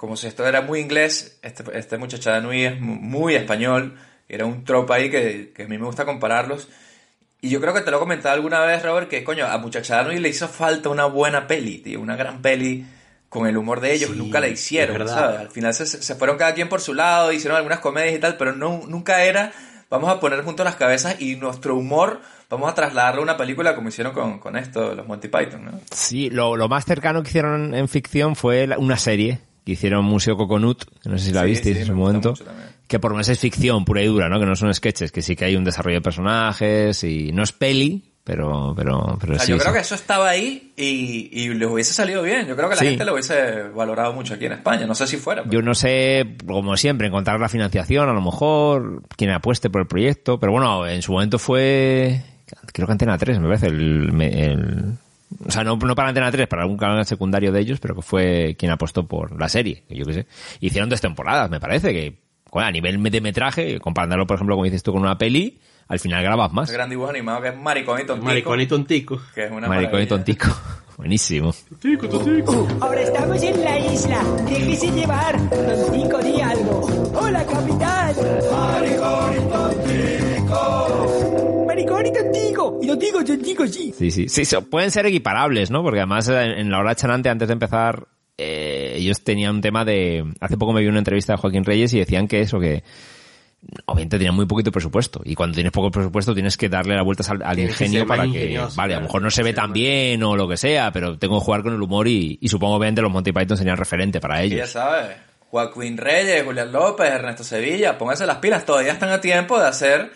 como 0.00 0.16
si 0.16 0.26
esto 0.26 0.46
era 0.46 0.62
muy 0.62 0.80
inglés, 0.80 1.38
este, 1.42 1.62
este 1.78 1.98
Muchacha 1.98 2.32
de 2.36 2.40
Nui 2.40 2.64
es 2.64 2.80
mu- 2.80 2.94
muy 2.94 3.34
español, 3.34 3.98
era 4.30 4.46
un 4.46 4.64
trope 4.64 4.94
ahí 4.94 5.10
que, 5.10 5.52
que 5.54 5.64
a 5.64 5.68
mí 5.68 5.76
me 5.76 5.84
gusta 5.84 6.06
compararlos. 6.06 6.68
Y 7.42 7.50
yo 7.50 7.60
creo 7.60 7.74
que 7.74 7.82
te 7.82 7.90
lo 7.90 7.98
he 7.98 8.00
comentado 8.00 8.34
alguna 8.34 8.60
vez, 8.60 8.82
Robert, 8.82 9.08
que 9.10 9.22
coño, 9.22 9.44
a 9.46 9.58
Muchachada 9.58 10.04
le 10.04 10.26
hizo 10.28 10.48
falta 10.48 10.88
una 10.88 11.04
buena 11.04 11.46
peli, 11.46 11.78
tío, 11.78 12.00
una 12.00 12.16
gran 12.16 12.40
peli 12.40 12.86
con 13.28 13.46
el 13.46 13.58
humor 13.58 13.80
de 13.80 13.92
ellos, 13.92 14.10
Sí, 14.10 14.16
nunca 14.16 14.40
la 14.40 14.48
hicieron. 14.48 15.06
¿sabes? 15.06 15.38
Al 15.38 15.50
final 15.50 15.74
se, 15.74 15.84
se 15.86 16.14
fueron 16.14 16.38
cada 16.38 16.54
quien 16.54 16.70
por 16.70 16.80
su 16.80 16.94
lado, 16.94 17.30
hicieron 17.30 17.56
algunas 17.58 17.80
comedias 17.80 18.14
y 18.14 18.18
tal, 18.20 18.38
pero 18.38 18.52
no, 18.56 18.80
nunca 18.88 19.22
era, 19.24 19.52
vamos 19.90 20.08
a 20.10 20.18
poner 20.18 20.42
juntos 20.44 20.64
las 20.64 20.76
cabezas 20.76 21.20
y 21.20 21.36
nuestro 21.36 21.76
humor 21.76 22.20
vamos 22.48 22.70
a 22.70 22.74
trasladarlo 22.74 23.20
a 23.20 23.24
una 23.24 23.36
película 23.36 23.74
como 23.76 23.88
hicieron 23.90 24.14
con, 24.14 24.38
con 24.38 24.56
esto, 24.56 24.94
los 24.94 25.06
Monty 25.06 25.28
Python, 25.28 25.64
¿no? 25.66 25.80
Sí, 25.92 26.30
lo, 26.30 26.56
lo 26.56 26.68
más 26.68 26.84
cercano 26.86 27.22
que 27.22 27.28
hicieron 27.28 27.74
en 27.74 27.86
ficción 27.88 28.34
fue 28.34 28.66
la- 28.66 28.78
una 28.78 28.96
serie 28.96 29.38
hicieron 29.72 30.04
Museo 30.04 30.36
Coconut, 30.36 30.84
no 31.04 31.18
sé 31.18 31.26
si 31.26 31.32
la 31.32 31.42
Sí, 31.42 31.46
visteis 31.48 31.76
sí, 31.76 31.80
en 31.82 31.86
su 31.88 31.94
momento, 31.94 32.34
que 32.86 32.98
por 32.98 33.12
menos 33.12 33.28
es 33.28 33.38
ficción 33.38 33.84
pura 33.84 34.02
y 34.02 34.06
dura, 34.06 34.28
¿no? 34.28 34.38
Que 34.40 34.46
no 34.46 34.56
son 34.56 34.72
sketches, 34.74 35.12
que 35.12 35.22
sí 35.22 35.36
que 35.36 35.44
hay 35.44 35.56
un 35.56 35.64
desarrollo 35.64 35.96
de 35.96 36.02
personajes 36.02 37.02
y 37.04 37.30
no 37.32 37.42
es 37.42 37.52
peli, 37.52 38.04
pero, 38.24 38.74
pero, 38.76 39.16
pero 39.20 39.32
O 39.32 39.36
sea, 39.36 39.46
sí. 39.46 39.52
yo 39.52 39.58
creo 39.58 39.70
sí. 39.70 39.74
que 39.74 39.80
eso 39.80 39.94
estaba 39.94 40.28
ahí 40.28 40.72
y, 40.76 41.30
y 41.32 41.48
les 41.54 41.68
hubiese 41.68 41.92
salido 41.94 42.22
bien. 42.22 42.46
Yo 42.46 42.54
creo 42.54 42.68
que 42.68 42.74
la 42.76 42.80
Sí. 42.80 42.88
gente 42.88 43.04
lo 43.04 43.12
hubiese 43.14 43.62
valorado 43.74 44.12
mucho 44.12 44.34
aquí 44.34 44.44
en 44.46 44.52
España. 44.52 44.86
No 44.86 44.94
sé 44.94 45.06
si 45.06 45.16
fuera. 45.16 45.42
pero- 45.42 45.52
Yo 45.52 45.62
no 45.62 45.74
sé, 45.74 46.36
como 46.46 46.76
siempre, 46.76 47.08
encontrar 47.08 47.40
la 47.40 47.48
financiación, 47.48 48.08
a 48.08 48.12
lo 48.12 48.20
mejor, 48.20 49.02
quien 49.16 49.30
apueste 49.30 49.70
por 49.70 49.80
el 49.80 49.86
proyecto, 49.88 50.38
pero 50.38 50.52
bueno, 50.52 50.86
en 50.86 51.00
su 51.02 51.12
momento 51.12 51.38
fue, 51.38 52.22
creo 52.72 52.86
que 52.86 52.92
Antena 52.92 53.16
3, 53.18 53.40
me 53.40 53.46
parece, 53.46 53.66
el, 53.68 54.20
el- 54.22 54.92
o 55.46 55.50
sea, 55.50 55.64
no, 55.64 55.76
no 55.76 55.94
para 55.94 56.08
Antena 56.08 56.30
3, 56.30 56.46
para 56.48 56.62
algún 56.62 56.76
canal 56.76 57.04
secundario 57.06 57.52
de 57.52 57.60
ellos, 57.60 57.80
pero 57.80 57.94
que 57.94 58.02
fue 58.02 58.56
quien 58.58 58.72
apostó 58.72 59.06
por 59.06 59.38
la 59.38 59.48
serie, 59.48 59.84
que 59.88 59.96
yo 59.96 60.04
qué 60.04 60.12
sé. 60.12 60.26
Hicieron 60.60 60.88
dos 60.88 61.00
temporadas, 61.00 61.50
me 61.50 61.60
parece, 61.60 61.92
que 61.92 62.18
bueno, 62.50 62.68
a 62.68 62.72
nivel 62.72 63.02
de 63.02 63.20
metraje, 63.20 63.78
comparándolo, 63.80 64.26
por 64.26 64.36
ejemplo, 64.36 64.56
como 64.56 64.64
dices 64.64 64.82
tú, 64.82 64.92
con 64.92 65.02
una 65.02 65.16
peli, 65.16 65.60
al 65.88 65.98
final 65.98 66.22
grabas 66.22 66.52
más. 66.52 66.68
Ese 66.68 66.76
gran 66.76 66.90
dibujo 66.90 67.10
animado 67.10 67.42
que 67.42 67.48
es 67.48 67.56
Maricón 67.56 68.00
y 68.00 68.04
Tontico. 68.04 68.26
Maricón 68.26 68.60
y 68.60 68.66
tontico. 68.66 69.20
Que 69.34 69.44
es 69.44 69.50
una 69.50 69.68
Maricón 69.68 70.02
y 70.02 70.06
tontico. 70.06 70.48
Buenísimo. 70.96 71.54
Tontico, 71.68 72.08
tontico. 72.08 72.68
Ahora 72.80 73.00
estamos 73.00 73.42
en 73.42 73.64
la 73.64 73.78
isla. 73.78 74.22
Déjese 74.46 74.90
llevar. 74.90 75.36
Tontico, 75.48 76.18
di 76.18 76.40
algo. 76.40 77.10
Hola, 77.14 77.44
capitán. 77.46 78.14
Maricón 78.52 79.34
y 79.34 79.50
tontico. 79.50 80.29
Maricón 81.84 82.06
y 82.06 82.12
tontico. 82.12 82.78
Y 82.82 82.86
tontico, 82.86 83.24
tontico, 83.24 83.66
sí. 83.66 83.94
Sí, 83.96 84.10
sí, 84.10 84.28
sí, 84.28 84.44
so- 84.44 84.62
pueden 84.68 84.90
ser 84.90 85.06
equiparables, 85.06 85.70
¿no? 85.70 85.82
Porque 85.82 86.00
además 86.00 86.28
en, 86.28 86.36
en 86.36 86.70
la 86.70 86.78
hora 86.78 86.94
chanante, 86.94 87.28
antes 87.28 87.48
de 87.48 87.52
empezar, 87.52 88.06
eh, 88.38 88.94
ellos 88.96 89.22
tenían 89.22 89.56
un 89.56 89.60
tema 89.60 89.84
de... 89.84 90.24
Hace 90.40 90.56
poco 90.56 90.72
me 90.72 90.80
vi 90.80 90.88
una 90.88 90.98
entrevista 90.98 91.32
de 91.34 91.38
Joaquín 91.38 91.64
Reyes 91.64 91.92
y 91.94 91.98
decían 91.98 92.26
que 92.28 92.40
eso, 92.40 92.58
que 92.60 92.82
obviamente 93.84 94.16
tenían 94.16 94.34
muy 94.34 94.46
poquito 94.46 94.72
presupuesto. 94.72 95.20
Y 95.24 95.34
cuando 95.34 95.54
tienes 95.54 95.72
poco 95.72 95.90
presupuesto 95.90 96.32
tienes 96.34 96.56
que 96.56 96.68
darle 96.68 96.94
las 96.94 97.04
vueltas 97.04 97.28
al, 97.30 97.42
al 97.42 97.56
Tienes 97.56 97.76
que 97.76 97.84
ingenio 97.84 98.06
para 98.06 98.24
que... 98.24 98.60
Vale, 98.76 98.94
a 98.94 98.98
lo 98.98 99.02
mejor 99.04 99.22
no 99.22 99.30
se 99.30 99.42
ve 99.42 99.52
tan 99.52 99.72
bien 99.72 100.22
o 100.22 100.36
lo 100.36 100.48
que 100.48 100.56
sea, 100.56 100.90
pero 100.92 101.18
tengo 101.18 101.38
que 101.38 101.44
jugar 101.44 101.62
con 101.62 101.74
el 101.74 101.82
humor 101.82 102.08
y, 102.08 102.38
y 102.40 102.48
supongo 102.48 102.76
obviamente 102.76 103.02
los 103.02 103.10
Monty 103.12 103.32
Python 103.32 103.56
serían 103.56 103.76
referente 103.76 104.20
para 104.20 104.44
Y 104.44 104.50
ya 104.50 104.56
ellos. 104.56 104.70
sabes, 104.70 105.16
Joaquín 105.50 105.96
Reyes, 105.98 106.44
Julián 106.44 106.72
López, 106.72 107.08
Ernesto 107.10 107.44
Sevilla, 107.44 107.98
pónganse 107.98 108.24
las 108.24 108.38
pilas, 108.38 108.64
todavía 108.64 108.92
están 108.92 109.10
a 109.10 109.20
tiempo 109.20 109.58
de 109.60 109.66
hacer 109.66 110.10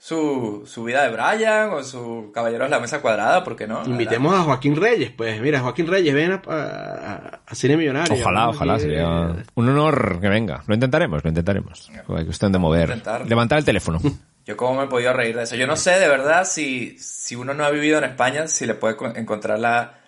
su, 0.00 0.62
su 0.66 0.84
vida 0.84 1.02
de 1.02 1.10
Brian 1.10 1.70
o 1.70 1.82
su 1.82 2.30
Caballeros 2.32 2.66
de 2.68 2.70
la 2.70 2.80
Mesa 2.80 3.00
Cuadrada, 3.00 3.42
¿por 3.42 3.56
qué 3.56 3.66
no? 3.66 3.84
Invitemos 3.84 4.32
a 4.34 4.42
Joaquín 4.44 4.76
Reyes, 4.76 5.10
pues 5.10 5.40
mira, 5.40 5.60
Joaquín 5.60 5.88
Reyes, 5.88 6.14
ven 6.14 6.32
a, 6.32 6.42
a- 6.46 7.40
a 7.46 7.54
Cine 7.54 7.76
Millonario. 7.76 8.14
Ojalá, 8.14 8.40
Vamos 8.40 8.56
ojalá, 8.56 8.78
sería 8.78 9.02
eh, 9.02 9.42
un 9.54 9.68
honor 9.68 10.20
que 10.20 10.28
venga. 10.28 10.62
Lo 10.66 10.74
intentaremos, 10.74 11.24
lo 11.24 11.28
intentaremos. 11.30 11.90
Hay 12.16 12.24
cuestión 12.24 12.52
de 12.52 12.58
mover. 12.58 13.02
Levantar 13.26 13.58
el 13.58 13.64
teléfono. 13.64 13.98
Yo 14.46 14.56
cómo 14.56 14.78
me 14.78 14.84
he 14.84 14.88
podido 14.88 15.12
reír 15.12 15.36
de 15.36 15.42
eso. 15.42 15.56
Yo 15.56 15.66
no 15.66 15.76
sé 15.76 15.98
de 15.98 16.08
verdad 16.08 16.44
si, 16.46 16.96
si 16.98 17.34
uno 17.36 17.52
no 17.52 17.64
ha 17.64 17.70
vivido 17.70 17.98
en 17.98 18.04
España, 18.04 18.46
si 18.48 18.64
le 18.66 18.74
puede 18.74 18.96
co- 18.96 19.14
encontrar 19.14 19.58
la, 19.58 19.98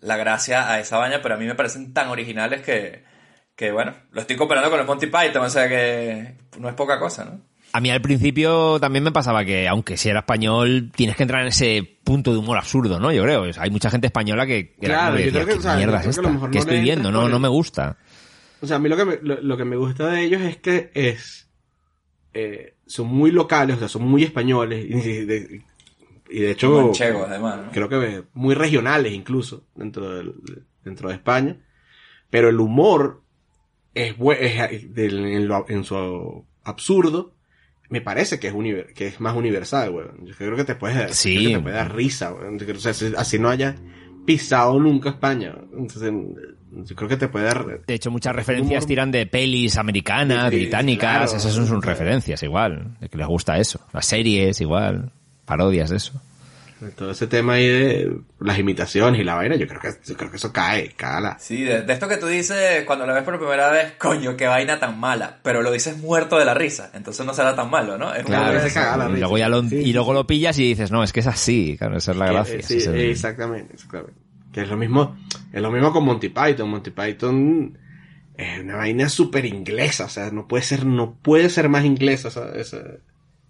la 0.00 0.16
gracia 0.16 0.70
a 0.70 0.78
esa 0.80 0.96
vaina, 0.96 1.20
pero 1.22 1.34
a 1.34 1.38
mí 1.38 1.44
me 1.44 1.54
parecen 1.54 1.92
tan 1.92 2.08
originales 2.08 2.62
que, 2.62 3.04
que, 3.56 3.72
bueno, 3.72 3.92
lo 4.12 4.20
estoy 4.22 4.36
comparando 4.36 4.70
con 4.70 4.80
el 4.80 4.86
Monty 4.86 5.06
Python, 5.08 5.42
o 5.44 5.50
sea 5.50 5.68
que 5.68 6.34
no 6.58 6.68
es 6.70 6.74
poca 6.76 6.98
cosa, 6.98 7.24
¿no? 7.26 7.40
A 7.72 7.80
mí 7.80 7.90
al 7.90 8.00
principio 8.02 8.80
también 8.80 9.04
me 9.04 9.12
pasaba 9.12 9.44
que, 9.44 9.68
aunque 9.68 9.96
si 9.96 10.08
era 10.08 10.20
español, 10.20 10.90
tienes 10.94 11.16
que 11.16 11.22
entrar 11.22 11.42
en 11.42 11.48
ese 11.48 11.98
punto 12.02 12.32
de 12.32 12.38
humor 12.38 12.58
absurdo, 12.58 12.98
¿no? 12.98 13.12
Yo 13.12 13.22
creo. 13.22 13.42
O 13.42 13.52
sea, 13.52 13.62
hay 13.62 13.70
mucha 13.70 13.90
gente 13.90 14.08
española 14.08 14.44
que, 14.46 14.74
Claro, 14.74 15.18
yo 15.18 15.30
creo 15.30 15.46
que, 15.46 15.52
o 15.52 15.56
¿qué 15.56 15.62
sea, 15.62 15.76
mierda 15.76 16.02
yo 16.02 16.10
es 16.10 16.18
que 16.50 16.58
estoy 16.58 16.80
viendo? 16.80 17.12
No, 17.12 17.28
no 17.28 17.38
me 17.38 17.48
gusta. 17.48 17.96
O 18.60 18.66
sea, 18.66 18.76
a 18.76 18.78
mí 18.80 18.88
lo 18.88 18.96
que 18.96 19.04
me, 19.04 19.18
lo, 19.22 19.40
lo 19.40 19.56
que 19.56 19.64
me 19.64 19.76
gusta 19.76 20.08
de 20.08 20.22
ellos 20.24 20.42
es 20.42 20.56
que 20.56 20.90
es 20.94 21.48
eh, 22.34 22.74
son 22.86 23.06
muy 23.06 23.30
locales, 23.30 23.76
o 23.76 23.78
sea, 23.78 23.88
son 23.88 24.02
muy 24.02 24.22
españoles 24.24 24.84
y 24.88 25.24
de, 25.24 25.62
y 26.28 26.40
de 26.40 26.50
hecho 26.50 26.70
Manchegos, 26.82 27.28
además, 27.28 27.60
¿no? 27.66 27.70
creo 27.72 27.88
que 27.88 28.24
muy 28.34 28.54
regionales 28.54 29.12
incluso 29.12 29.64
dentro 29.74 30.10
del- 30.16 30.34
dentro 30.84 31.08
de 31.08 31.14
España, 31.14 31.56
pero 32.30 32.48
el 32.50 32.60
humor 32.60 33.22
es, 33.94 34.14
es 34.18 34.94
del- 34.94 35.24
en, 35.26 35.48
lo- 35.48 35.66
en 35.68 35.84
su 35.84 36.44
absurdo 36.64 37.34
me 37.90 38.00
parece 38.00 38.38
que 38.38 38.48
es 38.48 38.54
univer- 38.54 38.92
que 38.94 39.08
es 39.08 39.20
más 39.20 39.36
universal, 39.36 39.90
weón. 39.90 40.24
Yo 40.24 40.34
creo 40.34 40.56
que 40.56 40.64
te 40.64 40.74
puedes 40.76 40.96
dar, 40.96 41.12
Sí. 41.12 41.46
que 41.48 41.54
te 41.54 41.60
puede 41.60 41.74
dar 41.76 41.94
risa, 41.94 42.32
weón. 42.32 42.58
Creo- 42.58 42.76
O 42.76 42.80
sea, 42.80 42.94
si- 42.94 43.12
así 43.16 43.38
no 43.38 43.50
haya 43.50 43.74
pisado 44.24 44.78
nunca 44.78 45.10
España. 45.10 45.54
Entonces, 45.76 46.12
yo 46.72 46.94
creo 46.96 47.08
que 47.08 47.16
te 47.16 47.28
puede 47.28 47.46
dar 47.46 47.84
De 47.86 47.94
hecho, 47.94 48.10
muchas 48.10 48.34
referencias 48.34 48.86
tiran 48.86 49.10
de 49.10 49.26
pelis 49.26 49.76
americanas, 49.76 50.50
Sí, 50.50 50.56
británicas, 50.56 51.10
claro. 51.10 51.24
esas 51.36 51.52
son 51.52 51.66
sus 51.66 51.84
referencias 51.84 52.42
igual. 52.42 52.96
De 53.00 53.08
que 53.08 53.18
les 53.18 53.26
gusta 53.26 53.58
eso. 53.58 53.80
Las 53.92 54.06
series 54.06 54.60
igual. 54.60 55.12
Parodias 55.44 55.90
de 55.90 55.96
eso. 55.96 56.20
Todo 56.96 57.10
ese 57.10 57.26
tema 57.26 57.54
ahí 57.54 57.66
de 57.68 58.16
las 58.40 58.58
imitaciones 58.58 59.20
y 59.20 59.24
la 59.24 59.34
vaina, 59.34 59.56
yo 59.56 59.66
creo 59.68 59.80
que, 59.80 59.90
yo 60.06 60.16
creo 60.16 60.30
que 60.30 60.36
eso 60.38 60.52
cae, 60.52 60.92
cala. 60.96 61.36
Sí, 61.38 61.62
de, 61.62 61.82
de 61.82 61.92
esto 61.92 62.08
que 62.08 62.16
tú 62.16 62.26
dices 62.26 62.84
cuando 62.86 63.06
lo 63.06 63.12
ves 63.14 63.22
por 63.22 63.38
primera 63.38 63.70
vez, 63.70 63.92
coño, 63.98 64.36
qué 64.36 64.46
vaina 64.46 64.78
tan 64.80 64.98
mala, 64.98 65.38
pero 65.42 65.60
lo 65.62 65.70
dices 65.70 65.98
muerto 65.98 66.38
de 66.38 66.44
la 66.46 66.54
risa, 66.54 66.90
entonces 66.94 67.24
no 67.26 67.34
será 67.34 67.54
tan 67.54 67.68
malo, 67.70 67.98
¿no? 67.98 68.14
Es 68.14 68.24
una 68.24 68.38
Claro. 68.50 68.62
vez- 68.62 69.16
Y 69.16 69.20
luego, 69.20 69.38
ya 69.38 69.48
lo, 69.48 69.62
y 69.62 69.92
luego 69.92 70.12
lo 70.14 70.26
pillas 70.26 70.58
y 70.58 70.64
dices, 70.68 70.90
no, 70.90 71.02
es 71.04 71.12
que 71.12 71.20
es 71.20 71.26
así. 71.26 71.76
Claro, 71.78 71.96
esa 71.98 72.12
es 72.12 72.16
la 72.16 72.26
gracia. 72.26 72.56
eh, 72.56 72.62
sí, 72.62 72.76
es 72.78 72.86
el- 72.86 73.00
exactamente, 73.00 73.74
exactamente. 73.74 74.14
Que 74.52 74.62
es 74.62 74.68
lo 74.68 74.76
mismo, 74.76 75.16
es 75.52 75.60
lo 75.62 75.70
mismo 75.70 75.92
con 75.92 76.04
Monty 76.04 76.28
Python. 76.30 76.68
Monty 76.70 76.90
Python 76.90 77.78
es 78.36 78.60
una 78.60 78.76
vaina 78.76 79.08
súper 79.08 79.44
inglesa, 79.44 80.06
o 80.06 80.08
sea, 80.08 80.30
no 80.30 80.48
puede 80.48 80.62
ser, 80.64 80.86
no 80.86 81.14
puede 81.20 81.50
ser 81.50 81.68
más 81.68 81.84
inglesa 81.84 82.28
esa- 82.28 82.52
esa- 82.56 82.96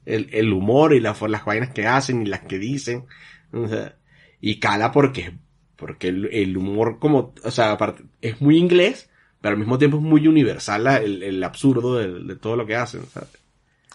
el, 0.06 0.28
el 0.32 0.52
humor 0.52 0.94
y 0.94 1.00
la, 1.00 1.16
las 1.28 1.44
vainas 1.44 1.70
que 1.70 1.86
hacen 1.86 2.22
y 2.22 2.26
las 2.26 2.40
que 2.40 2.58
dicen. 2.58 3.04
O 3.52 3.66
sea, 3.68 3.94
y 4.40 4.58
cala 4.60 4.92
porque, 4.92 5.32
porque 5.76 6.08
el, 6.08 6.28
el 6.32 6.56
humor 6.56 6.98
como, 6.98 7.34
o 7.44 7.50
sea, 7.50 7.72
aparte, 7.72 8.04
es 8.20 8.40
muy 8.40 8.56
inglés, 8.58 9.08
pero 9.40 9.52
al 9.54 9.58
mismo 9.58 9.78
tiempo 9.78 9.96
es 9.98 10.02
muy 10.02 10.26
universal 10.26 10.84
la- 10.84 10.96
el, 10.98 11.22
el 11.22 11.42
absurdo 11.44 11.96
de, 11.96 12.24
de 12.24 12.36
todo 12.36 12.56
lo 12.56 12.66
que 12.66 12.76
hacen. 12.76 13.04
¿sabes? 13.06 13.28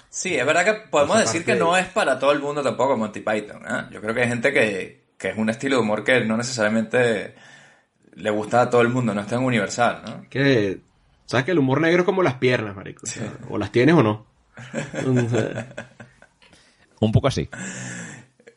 Sí, 0.09 0.35
es 0.35 0.45
verdad 0.45 0.63
que 0.65 0.73
podemos 0.89 1.19
decir 1.19 1.43
que 1.45 1.53
de- 1.53 1.59
no 1.59 1.75
es 1.77 1.87
para 1.87 2.17
todo 2.19 2.31
el 2.31 2.39
mundo 2.39 2.61
tampoco 2.63 2.95
Monty 2.97 3.19
Python. 3.19 3.61
¿eh? 3.67 3.83
Yo 3.91 4.01
creo 4.01 4.13
que 4.13 4.21
hay 4.21 4.27
gente 4.29 4.53
que, 4.53 5.05
que 5.17 5.29
es 5.29 5.37
un 5.37 5.49
estilo 5.49 5.75
de 5.77 5.81
humor 5.81 6.03
que 6.03 6.23
no 6.23 6.37
necesariamente 6.37 7.35
le 8.15 8.29
gusta 8.29 8.61
a 8.61 8.69
todo 8.69 8.81
el 8.81 8.89
mundo, 8.89 9.13
no 9.13 9.21
es 9.21 9.27
tan 9.27 9.43
universal, 9.43 10.01
¿no? 10.05 10.25
Que, 10.29 10.79
¿sabes 11.25 11.45
que 11.45 11.51
el 11.51 11.59
humor 11.59 11.81
negro 11.81 12.01
es 12.03 12.05
como 12.05 12.23
las 12.23 12.35
piernas, 12.35 12.75
marico? 12.75 13.01
O, 13.03 13.07
sea, 13.07 13.33
o 13.49 13.57
las 13.57 13.71
tienes 13.73 13.93
o 13.95 14.03
no. 14.03 14.25
Sea, 15.29 15.87
Un 16.99 17.11
poco 17.11 17.27
así. 17.27 17.49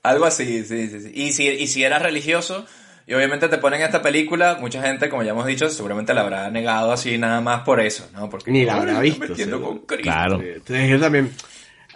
Algo 0.03 0.25
así, 0.25 0.65
sí, 0.65 0.89
sí, 0.89 1.01
sí. 1.01 1.11
Y 1.15 1.33
si, 1.33 1.49
y 1.49 1.67
si 1.67 1.83
eras 1.83 2.03
religioso, 2.03 2.65
y 3.07 3.15
obviamente 3.15 3.49
te 3.49 3.59
ponen 3.59 3.83
esta 3.83 4.01
película, 4.01 4.57
mucha 4.61 4.81
gente, 4.83 5.09
como 5.09 5.23
ya 5.23 5.33
hemos 5.33 5.47
dicho, 5.47 5.69
seguramente 5.69 6.15
la 6.15 6.23
habrá 6.23 6.51
negado 6.51 6.93
así 6.93 7.19
nada 7.19 7.41
más 7.41 7.63
por 7.63 7.81
eso, 7.81 8.09
¿no? 8.15 8.31
Porque 8.31 8.51
Ni 8.51 8.65
la 8.65 8.75
"Ay, 8.75 8.81
habrá 8.81 9.01
visto, 9.01 9.21
metiendo 9.21 9.57
seguro". 9.59 9.79
con 9.79 9.87
Cristo. 9.87 10.03
Claro. 10.05 10.41
Entonces 10.41 10.89
yo 10.89 11.01
también, 11.01 11.33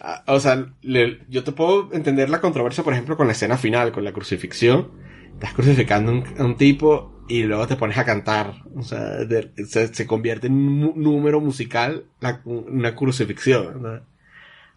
ah, 0.01 0.25
o 0.27 0.41
sea, 0.41 0.67
le- 0.83 1.21
yo 1.29 1.45
te 1.45 1.53
puedo 1.53 1.91
entender 1.93 2.29
la 2.29 2.41
controversia, 2.41 2.83
por 2.85 2.93
ejemplo, 2.93 3.17
con 3.17 3.27
la 3.27 3.33
escena 3.35 3.57
final, 3.57 3.93
con 3.93 4.05
la 4.05 4.13
crucifixión. 4.13 4.91
Estás 5.35 5.55
crucificando 5.55 6.11
a 6.13 6.15
un, 6.15 6.25
a 6.39 6.45
un 6.45 6.57
tipo 6.57 7.22
y 7.29 7.43
luego 7.45 7.67
te 7.67 7.77
pones 7.77 7.99
a 7.99 8.05
cantar. 8.05 8.55
O 8.77 8.83
sea, 8.83 9.19
se, 9.67 9.95
se 9.95 10.07
convierte 10.07 10.49
en 10.49 10.55
un 10.55 10.93
número 10.97 11.41
musical 11.41 12.07
una 12.45 12.95
crucifixión. 12.95 14.07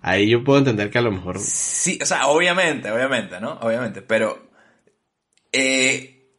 Ahí 0.01 0.29
yo 0.29 0.43
puedo 0.43 0.59
entender 0.59 0.89
que 0.89 0.99
a 0.99 1.01
lo 1.01 1.11
mejor... 1.11 1.39
Sí, 1.39 1.97
o 2.01 2.05
sea, 2.05 2.27
obviamente, 2.27 2.91
obviamente, 2.91 3.39
¿no? 3.39 3.53
Obviamente, 3.61 4.01
pero... 4.01 4.49
eh, 5.51 6.29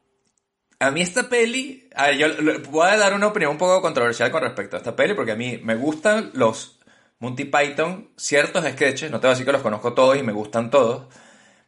a 0.79 0.91
mí 0.91 1.01
esta 1.01 1.29
peli... 1.29 1.89
A 1.97 2.07
ver, 2.07 2.19
yo 2.19 2.29
voy 2.71 2.89
a 2.89 2.97
dar 2.97 3.15
una 3.15 3.27
opinión 3.29 3.53
un 3.53 3.59
poco 3.59 3.83
controversial 3.83 4.31
con 4.31 4.43
respecto 4.43 4.77
a 4.77 4.79
esta 4.79 4.95
peli, 4.95 5.15
porque 5.15 5.33
a 5.33 5.37
mí 5.37 5.59
me 5.65 5.75
gustan 5.75 6.31
los 6.35 6.79
Monty 7.19 7.47
Python, 7.47 8.11
ciertos 8.17 8.65
sketches, 8.65 9.11
no 9.11 9.19
te 9.19 9.27
voy 9.27 9.33
a 9.33 9.35
decir 9.35 9.47
que 9.47 9.53
los 9.53 9.63
conozco 9.63 9.95
todos 9.95 10.17
y 10.17 10.23
me 10.23 10.33
gustan 10.33 10.71
todos. 10.71 11.07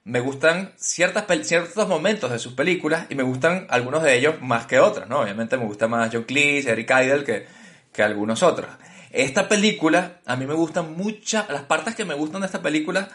Me 0.05 0.21
gustan 0.21 0.73
ciertas 0.77 1.25
ciertos 1.47 1.87
momentos 1.89 2.31
de 2.31 2.39
sus 2.39 2.55
películas 2.55 3.07
y 3.11 3.15
me 3.15 3.23
gustan 3.23 3.67
algunos 3.69 4.03
de 4.03 4.17
ellos 4.17 4.41
más 4.41 4.67
que 4.67 4.79
otros, 4.79 5.09
¿no? 5.09 5.21
Obviamente 5.21 5.57
me 5.57 5.65
gusta 5.65 5.87
más 5.87 6.11
John 6.13 6.23
Cleese, 6.23 6.71
Eric 6.71 6.91
Idle 6.91 7.25
que, 7.25 7.47
que 7.93 8.03
algunos 8.03 8.43
otros. 8.43 8.71
Esta 9.11 9.49
película, 9.49 10.21
a 10.25 10.37
mí 10.37 10.47
me 10.47 10.55
gustan 10.55 10.97
muchas, 10.97 11.49
las 11.51 11.63
partes 11.63 11.95
que 11.95 12.05
me 12.05 12.15
gustan 12.15 12.41
de 12.41 12.47
esta 12.47 12.63
película 12.63 13.09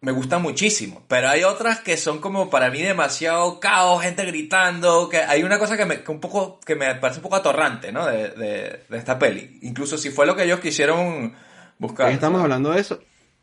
me 0.00 0.12
gustan 0.12 0.42
muchísimo, 0.42 1.02
pero 1.08 1.28
hay 1.28 1.42
otras 1.42 1.80
que 1.80 1.96
son 1.96 2.20
como 2.20 2.50
para 2.50 2.70
mí 2.70 2.82
demasiado 2.82 3.58
caos, 3.60 4.02
gente 4.02 4.24
gritando, 4.24 5.08
que 5.08 5.18
hay 5.18 5.42
una 5.42 5.58
cosa 5.58 5.76
que 5.76 5.86
me, 5.86 6.02
que 6.02 6.12
un 6.12 6.20
poco, 6.20 6.60
que 6.60 6.76
me 6.76 6.94
parece 6.96 7.18
un 7.18 7.22
poco 7.22 7.36
atorrante, 7.36 7.92
¿no? 7.92 8.06
De, 8.06 8.28
de, 8.30 8.84
de 8.88 8.98
esta 8.98 9.18
peli. 9.18 9.58
Incluso 9.62 9.96
si 9.96 10.10
fue 10.10 10.26
lo 10.26 10.36
que 10.36 10.44
ellos 10.44 10.60
quisieron 10.60 11.34
buscar. 11.78 12.10
Estamos 12.12 12.42
hablando 12.42 12.70
de 12.70 12.80
eso. 12.80 13.00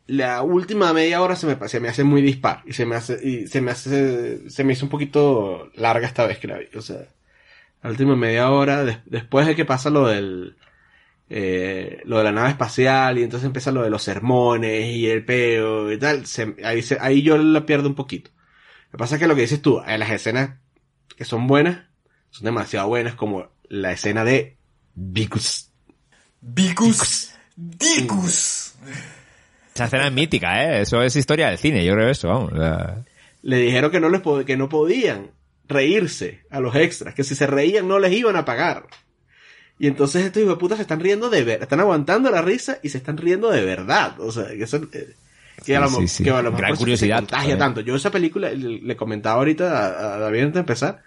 La 0.08 0.42
última 0.42 0.92
media 0.94 1.22
hora 1.22 1.36
se 1.36 1.48
me, 1.48 1.68
se 1.70 1.80
me 1.80 1.88
hace 1.90 2.04
muy 2.04 2.22
dispar. 2.22 2.62
Y 2.66 2.74
se 2.74 2.86
me 2.86 2.96
hace, 2.96 3.20
y 3.26 3.48
se 3.48 3.62
me 3.62 3.72
hace, 3.72 4.50
se 4.50 4.64
me 4.64 4.74
hizo 4.74 4.86
un 4.86 4.90
poquito 4.90 5.72
larga 5.76 6.06
esta 6.08 6.26
vez 6.28 6.40
que 6.40 6.48
la 6.48 6.58
vi. 6.58 6.66
O 6.76 6.82
sea, 6.82 7.08
la 7.82 7.90
última 7.90 8.16
media 8.16 8.50
hora, 8.52 8.84
des- 8.84 9.00
después 9.06 9.48
de 9.48 9.56
que 9.56 9.66
pasa 9.66 9.90
lo 9.90 10.08
del, 10.08 10.58
eh, 11.30 12.02
lo 12.06 12.18
de 12.18 12.24
la 12.26 12.32
nave 12.34 12.50
espacial 12.50 13.18
y 13.18 13.24
entonces 13.24 13.48
empieza 13.48 13.72
lo 13.72 13.82
de 13.84 13.90
los 13.90 14.04
sermones 14.04 14.86
y 14.94 15.08
el 15.08 15.24
peo 15.26 15.92
y 15.92 15.98
tal, 15.98 16.26
se- 16.26 16.56
ahí, 16.64 16.82
se- 16.82 16.98
ahí 17.00 17.22
yo 17.22 17.38
la 17.38 17.66
pierdo 17.66 17.88
un 17.88 17.96
poquito. 17.96 18.30
Lo 18.88 18.92
que 18.92 18.98
pasa 18.98 19.16
es 19.16 19.22
que 19.22 19.28
lo 19.28 19.36
que 19.36 19.42
dices 19.42 19.62
tú, 19.62 19.82
en 19.88 20.00
las 20.00 20.12
escenas 20.12 20.60
que 21.16 21.26
son 21.26 21.48
buenas, 21.48 21.80
son 22.30 22.46
demasiado 22.46 22.88
buenas, 22.88 23.16
como 23.16 23.50
la 23.70 23.92
escena 23.94 24.24
de 24.26 24.58
Vicus. 24.96 25.72
Vicus. 26.42 27.32
Dicus. 27.56 28.74
Esa 29.74 29.86
escena 29.86 30.08
es 30.08 30.14
mítica, 30.14 30.64
¿eh? 30.64 30.82
Eso 30.82 31.02
es 31.02 31.16
historia 31.16 31.50
del 31.50 31.58
cine, 31.58 31.84
yo 31.84 31.94
creo 31.94 32.10
eso, 32.10 32.28
vamos. 32.30 32.54
o 32.54 32.58
sea, 32.58 33.04
le 33.42 33.58
dijeron 33.58 33.92
que 33.92 34.00
no 34.00 34.10
les 34.10 34.22
que 34.46 34.56
no 34.58 34.70
podían 34.70 35.32
reírse 35.68 36.42
a 36.50 36.60
los 36.60 36.76
extras, 36.76 37.14
que 37.16 37.24
si 37.24 37.36
se 37.36 37.48
reían 37.48 37.88
no 37.88 38.00
les 38.00 38.12
iban 38.14 38.36
a 38.36 38.46
pagar. 38.46 38.86
Y 39.80 39.88
entonces 39.88 40.24
estos 40.26 40.42
hijos 40.44 40.54
de 40.56 40.60
puta 40.60 40.76
se 40.76 40.84
están 40.84 41.00
riendo 41.00 41.30
de 41.30 41.44
ver, 41.44 41.62
están 41.64 41.80
aguantando 41.80 42.30
la 42.30 42.42
risa 42.42 42.78
y 42.84 42.90
se 42.90 42.98
están 43.00 43.18
riendo 43.18 43.50
de 43.50 43.66
verdad. 43.66 44.20
O 44.20 44.32
sea, 44.32 44.48
que 44.48 44.64
eso 44.64 44.78
eh, 44.94 45.16
que 45.66 45.76
a 45.76 45.80
lo, 45.82 45.90
Sí, 45.90 46.08
sí, 46.08 46.08
sí. 46.08 46.24
que 46.24 46.30
a 46.30 46.42
lo 46.42 46.52
mejor 46.52 46.68
Gran 46.68 46.76
curiosidad, 46.76 47.16
se 47.18 47.22
contagia 47.22 47.44
joder. 47.46 47.58
tanto. 47.60 47.82
Yo 47.82 47.96
esa 47.96 48.12
película 48.12 48.52
le, 48.52 48.80
le 48.80 48.96
comentaba 48.96 49.36
ahorita 49.38 49.66
a, 49.72 50.16
a 50.16 50.20
David 50.20 50.40
antes 50.42 50.54
de 50.54 50.60
empezar 50.60 51.04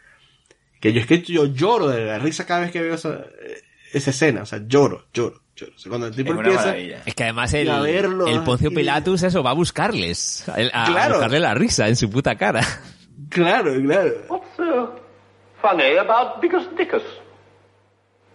que 0.81 0.93
yo 0.93 1.01
es 1.01 1.07
que 1.07 1.23
yo 1.23 1.47
lloro 1.47 1.89
de 1.89 2.05
la 2.05 2.19
risa 2.19 2.45
cada 2.47 2.61
vez 2.61 2.71
que 2.73 2.83
veo 2.83 2.95
esa, 2.95 3.15
eh, 3.15 3.63
esa 3.97 4.11
escena, 4.11 4.43
o 4.43 4.47
sea, 4.47 4.61
lloro, 4.67 5.07
lloro, 5.13 5.41
lloro. 5.55 5.73
O 5.75 5.79
sea, 5.79 5.91
cuando 5.91 6.07
el 6.09 6.15
tipo 6.17 6.33
Es 6.33 6.39
empieza 6.39 6.61
maravilla. 6.67 7.03
Es 7.07 7.15
que 7.15 7.23
además 7.25 7.55
el, 7.55 7.71
a 7.71 7.81
verlo, 7.81 8.27
el 8.27 8.43
Poncio 8.43 8.71
y- 8.71 8.75
Pilatus, 8.75 9.23
eso, 9.23 9.43
va 9.43 9.51
a 9.51 9.55
buscarles. 9.55 10.49
A, 10.49 10.83
a 10.83 10.87
Claro. 10.87 11.15
buscarle 11.15 11.41
la 11.41 11.55
risa 11.55 11.89
en 11.89 11.97
su 11.97 12.11
puta 12.11 12.37
cara. 12.37 12.61
Claro, 13.31 13.73
claro. 13.83 14.11
What's 14.29 14.59
uh, 14.59 14.87
funny 15.63 15.97
about 15.97 16.41
Bickus 16.43 16.69
Dickus? 16.77 17.03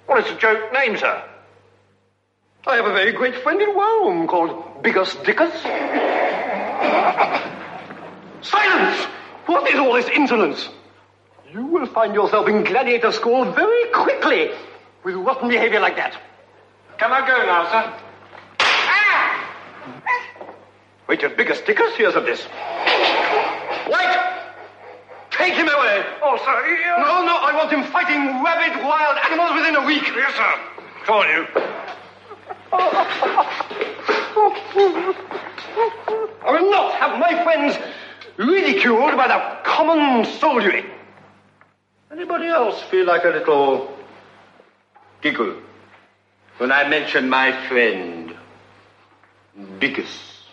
Well, 0.08 0.20
it's 0.20 0.32
a 0.32 0.36
joke 0.36 0.72
name, 0.74 0.98
sir. 0.98 1.24
I 2.68 2.76
have 2.76 2.86
a 2.86 2.94
very 2.94 3.12
great 3.14 3.36
friend 3.44 3.60
in 3.62 3.70
Rome 3.76 4.28
called 4.28 4.84
Bickus 4.84 5.16
Dickus. 5.24 5.52
Silence! 8.42 8.98
What 9.46 9.70
is 9.72 9.80
all 9.80 9.94
this 9.94 10.10
insolence? 10.10 10.70
You 11.54 11.66
will 11.66 11.86
find 11.88 12.14
yourself 12.14 12.48
in 12.48 12.64
gladiator 12.64 13.12
school 13.12 13.46
very 13.52 13.92
quickly 13.94 14.50
with 15.04 15.16
rotten 15.16 15.50
behavior 15.50 15.80
like 15.80 15.96
that. 15.96 16.18
Can 16.98 17.12
I 17.12 17.28
go 17.28 17.46
now, 17.46 17.66
sir? 17.72 17.94
Ah! 18.60 19.56
Wait 21.08 21.20
till 21.20 21.32
Bickus 21.32 21.62
Dickus 21.66 21.96
hears 21.96 22.16
of 22.16 22.26
this. 22.26 22.48
Wait! 23.88 24.18
Take 25.32 25.54
him 25.56 25.68
away! 25.68 26.06
Oh, 26.22 26.38
sir, 26.38 26.78
No, 27.00 27.26
no, 27.26 27.36
I 27.36 27.56
want 27.56 27.72
him 27.72 27.84
fighting 27.92 28.44
rabid 28.44 28.84
wild 28.84 29.18
animals 29.26 29.54
within 29.56 29.76
a 29.76 29.86
week. 29.86 30.04
Yes, 30.16 30.36
sir. 30.36 30.54
Come 31.06 31.18
on, 31.18 31.30
you. 31.30 31.48
I 36.44 36.52
will 36.60 36.70
not 36.70 36.94
have 36.96 37.20
my 37.20 37.44
friends 37.44 37.78
ridiculed 38.38 39.16
by 39.18 39.28
the 39.28 39.68
common 39.70 40.26
soldiery. 40.26 40.86
Anybody 42.12 42.48
else 42.48 42.82
feel 42.84 43.06
like 43.06 43.24
a 43.24 43.30
little 43.30 43.98
giggle 45.22 45.56
when 46.58 46.72
I 46.72 46.88
mention 46.88 47.30
my 47.30 47.52
friend 47.68 48.36
Bickus? 49.80 50.46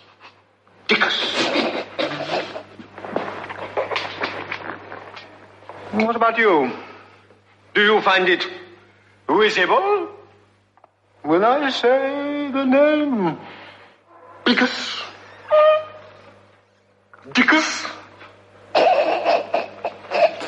Dickus. 0.88 1.16
What 5.92 6.16
about 6.16 6.38
you? 6.38 6.72
Do 7.74 7.82
you 7.82 8.00
find 8.02 8.28
it 8.28 8.46
risible 9.28 10.08
when 11.22 11.44
I 11.44 11.70
say 11.70 12.50
the 12.50 12.64
name 12.64 13.38
Bickus? 14.44 15.02
Dickus? 17.32 17.86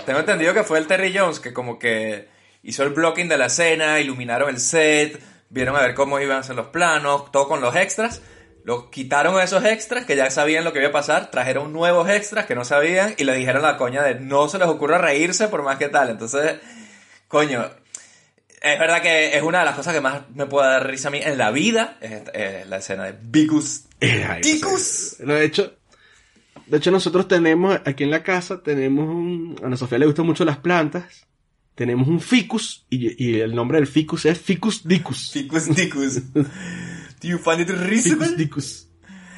Tengo 0.06 0.20
entendido 0.20 0.54
que 0.54 0.64
fue 0.64 0.78
el 0.78 0.86
Terry 0.86 1.12
Jones 1.16 1.38
que 1.38 1.52
como 1.52 1.78
que 1.78 2.28
hizo 2.62 2.82
el 2.82 2.90
blocking 2.90 3.28
de 3.28 3.38
la 3.38 3.46
escena, 3.46 4.00
iluminaron 4.00 4.50
el 4.50 4.60
set, 4.60 5.20
vieron 5.48 5.76
a 5.76 5.80
ver 5.80 5.94
cómo 5.94 6.20
iban 6.20 6.38
a 6.38 6.42
ser 6.42 6.56
los 6.56 6.68
planos, 6.68 7.30
todo 7.32 7.48
con 7.48 7.60
los 7.60 7.74
extras. 7.76 8.22
Los 8.64 8.90
quitaron 8.90 9.40
esos 9.40 9.64
extras 9.64 10.04
que 10.04 10.16
ya 10.16 10.30
sabían 10.30 10.64
lo 10.64 10.72
que 10.72 10.80
iba 10.80 10.88
a 10.88 10.92
pasar, 10.92 11.30
trajeron 11.30 11.72
nuevos 11.72 12.08
extras 12.10 12.46
que 12.46 12.54
no 12.54 12.64
sabían 12.64 13.14
y 13.16 13.24
le 13.24 13.34
dijeron 13.34 13.62
la 13.62 13.78
coña 13.78 14.02
de 14.02 14.16
no 14.16 14.48
se 14.48 14.58
les 14.58 14.68
ocurra 14.68 14.98
reírse 14.98 15.48
por 15.48 15.62
más 15.62 15.78
que 15.78 15.88
tal. 15.88 16.10
Entonces, 16.10 16.56
coño, 17.26 17.70
es 18.60 18.78
verdad 18.78 19.00
que 19.00 19.36
es 19.36 19.42
una 19.42 19.60
de 19.60 19.64
las 19.64 19.74
cosas 19.74 19.94
que 19.94 20.02
más 20.02 20.28
me 20.34 20.46
puede 20.46 20.68
dar 20.68 20.86
risa 20.86 21.08
a 21.08 21.10
mí 21.10 21.20
en 21.22 21.38
la 21.38 21.50
vida, 21.50 21.96
es, 22.02 22.22
es 22.34 22.66
la 22.68 22.76
escena 22.76 23.04
de 23.04 23.14
Bicus. 23.20 23.84
Dicus. 24.42 25.16
Lo 25.20 25.34
de 25.34 25.44
hecho, 25.44 25.74
de 26.66 26.76
hecho 26.76 26.90
nosotros 26.90 27.28
tenemos 27.28 27.80
aquí 27.84 28.04
en 28.04 28.10
la 28.10 28.22
casa 28.22 28.62
tenemos 28.62 29.08
un, 29.08 29.56
a 29.62 29.66
Ana 29.66 29.76
Sofía 29.76 29.98
le 29.98 30.06
gustan 30.06 30.26
mucho 30.26 30.44
las 30.44 30.58
plantas. 30.58 31.26
Tenemos 31.80 32.08
un 32.08 32.20
ficus 32.20 32.84
y, 32.90 33.24
y 33.24 33.40
el 33.40 33.54
nombre 33.54 33.78
del 33.78 33.86
ficus 33.86 34.26
es 34.26 34.38
Ficus 34.38 34.86
dicus. 34.86 35.30
Ficus 35.32 35.74
dicus. 35.74 36.20
Do 36.34 36.46
you 37.22 37.38
find 37.38 37.60
it 37.62 37.70
risible? 37.70 38.26
Ficus 38.26 38.36
dicus. 38.36 38.88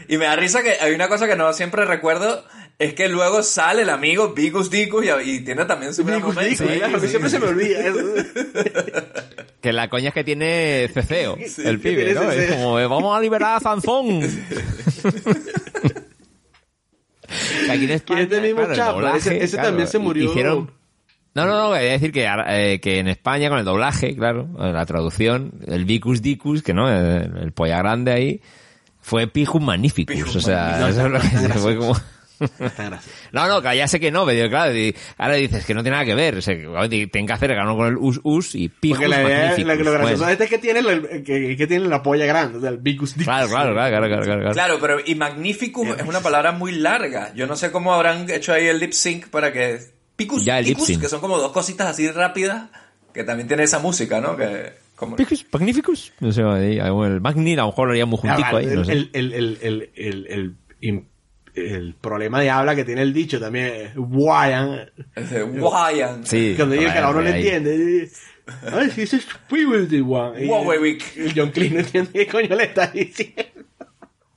Y 0.08 0.16
me 0.18 0.24
da 0.24 0.34
risa 0.34 0.60
que 0.64 0.72
hay 0.72 0.92
una 0.92 1.06
cosa 1.06 1.28
que 1.28 1.36
no 1.36 1.52
siempre 1.52 1.84
recuerdo, 1.84 2.44
es 2.80 2.94
que 2.94 3.08
luego 3.08 3.44
sale 3.44 3.82
el 3.82 3.90
amigo 3.90 4.34
Bicus 4.34 4.70
Dicus 4.70 5.04
y, 5.24 5.30
y 5.30 5.44
tiene 5.44 5.66
también 5.66 5.94
su 5.94 6.02
momento. 6.04 6.32
dicus, 6.42 6.62
ahí. 6.62 6.78
claro, 6.78 7.00
que 7.00 7.06
siempre 7.06 7.30
se 7.30 7.38
me 7.38 7.46
olvida 7.46 7.78
eso. 7.86 8.00
Que 9.60 9.72
la 9.72 9.88
coña 9.88 10.08
es 10.08 10.14
que 10.14 10.24
tiene 10.24 10.90
ceceo, 10.92 11.38
el 11.64 11.78
pibe, 11.78 12.12
¿no? 12.12 12.22
Es 12.28 12.40
ceceo. 12.40 12.56
como, 12.56 12.80
eh, 12.80 12.88
vamos 12.88 13.16
a 13.16 13.20
liberar 13.20 13.58
a 13.58 13.60
Zanzón. 13.60 14.20
Que 17.64 17.70
aquí 17.70 17.84
en 17.84 17.90
España, 17.92 18.22
este 18.22 18.40
mismo 18.40 18.66
claro, 18.66 18.94
doblaje, 18.94 19.18
ese- 19.18 19.44
ese 19.44 19.52
claro, 19.56 19.68
también 19.68 19.88
se 19.88 19.98
murió. 19.98 20.24
Hicieron... 20.30 20.81
No, 21.34 21.46
no, 21.46 21.68
no, 21.68 21.72
quería 21.72 21.92
decir 21.92 22.12
que, 22.12 22.28
eh, 22.48 22.78
que 22.80 22.98
en 22.98 23.08
España 23.08 23.48
con 23.48 23.58
el 23.58 23.64
doblaje, 23.64 24.14
claro, 24.14 24.48
la 24.58 24.84
traducción, 24.84 25.52
el 25.66 25.86
Vicus 25.86 26.20
Dicus, 26.20 26.62
que 26.62 26.74
no, 26.74 26.90
el, 26.90 27.36
el 27.38 27.52
polla 27.52 27.78
grande 27.78 28.12
ahí, 28.12 28.40
fue 29.00 29.26
Pijus 29.26 29.60
Magnificus, 29.60 30.36
o 30.36 30.40
sea, 30.40 30.78
Magnificus. 30.78 30.90
eso 30.90 31.06
es 31.06 31.12
lo 31.12 31.20
que 31.20 31.46
Está 31.46 31.58
fue 31.58 31.76
como... 31.76 31.96
No, 33.32 33.46
no, 33.46 33.62
que 33.68 33.76
ya 33.76 33.88
sé 33.88 34.00
que 34.00 34.10
no, 34.10 34.26
pero 34.26 34.48
claro, 34.48 34.74
ahora 35.18 35.34
dices 35.34 35.64
que 35.64 35.74
no 35.74 35.82
tiene 35.82 35.96
nada 35.96 36.04
que 36.04 36.14
ver, 36.14 36.36
o 36.36 36.42
sea, 36.42 36.54
que 36.54 36.88
tienen 36.88 37.26
que 37.26 37.32
hacer 37.32 37.54
ganó 37.54 37.76
con 37.76 37.88
el 37.88 37.96
us 37.96 38.20
us 38.24 38.54
y 38.54 38.68
pijus 38.68 38.98
Porque 38.98 39.08
la 39.08 39.22
idea, 39.22 39.58
la, 39.58 39.74
lo 39.74 39.92
gracioso 39.92 40.24
Bueno, 40.24 40.26
de 40.26 40.32
este 40.32 40.44
es 40.44 40.50
que 40.50 40.58
tiene, 40.58 40.82
la, 40.82 41.00
que, 41.22 41.56
que 41.56 41.66
tiene 41.66 41.86
la 41.86 42.02
polla 42.02 42.26
grande, 42.26 42.58
o 42.58 42.60
sea, 42.60 42.70
el 42.70 42.78
Vicus 42.78 43.14
dicus. 43.14 43.26
claro, 43.26 43.48
claro, 43.48 43.72
claro, 43.74 43.90
claro, 43.90 44.08
claro, 44.08 44.40
claro. 44.40 44.52
Claro, 44.52 44.78
pero 44.80 44.98
y 45.04 45.14
Magnificus 45.14 45.88
es 45.98 46.06
una 46.06 46.20
palabra 46.20 46.52
muy 46.52 46.72
larga. 46.72 47.32
Yo 47.34 47.46
no 47.46 47.56
sé 47.56 47.70
cómo 47.70 47.94
habrán 47.94 48.28
hecho 48.28 48.52
ahí 48.52 48.66
el 48.66 48.78
lip 48.78 48.92
sync 48.92 49.28
para 49.28 49.52
que 49.52 49.78
Picus 50.22 50.44
Ya, 50.44 50.58
el 50.58 50.76
sync. 50.76 51.00
que 51.00 51.08
son 51.08 51.20
como 51.20 51.38
dos 51.38 51.52
cositas 51.52 51.86
así 51.88 52.10
rápidas, 52.10 52.68
que 53.12 53.24
también 53.24 53.48
tiene 53.48 53.62
esa 53.64 53.78
música, 53.78 54.20
¿no? 54.20 54.36
Que 54.36 54.72
como 54.96 55.16
Pijus 55.16 55.44
Magnificus, 55.52 56.12
no 56.20 56.30
sé, 56.32 56.42
ahí, 56.42 56.78
el 56.78 57.20
Magni 57.20 57.54
a 57.54 57.56
lo 57.56 57.66
mejor 57.66 57.88
lo 57.88 57.92
haría 57.92 58.06
muy 58.06 58.18
juntico 58.18 58.56
ahí, 58.56 58.66
no 58.66 58.80
el, 58.82 58.86
sé. 58.86 58.92
el, 58.92 59.10
el, 59.12 59.32
el, 59.32 59.90
el, 59.96 60.26
el, 60.80 61.04
el- 61.54 61.94
problema 62.00 62.40
de 62.40 62.48
habla 62.50 62.74
que 62.74 62.84
tiene 62.84 63.02
el 63.02 63.12
dicho 63.12 63.38
también 63.38 63.66
es 63.66 63.90
Wyan. 63.96 64.90
Wyan. 65.52 66.24
Sí, 66.26 66.54
Cuando 66.56 66.74
dice 66.76 66.92
que 66.92 66.98
uno 66.98 67.12
no 67.12 67.20
le 67.20 67.30
entiende. 67.36 68.10
Ay, 68.72 68.90
ese 68.96 69.16
es 69.18 69.26
John 71.36 71.50
Cleese 71.50 71.74
no 71.74 71.80
entiende 71.80 72.10
qué 72.12 72.26
coño 72.26 72.56
le 72.56 72.64
está 72.64 72.86
diciendo. 72.88 73.42
Ay, 73.50 73.58
marico, 73.58 73.80
no 73.80 73.80
sé. 73.82 74.31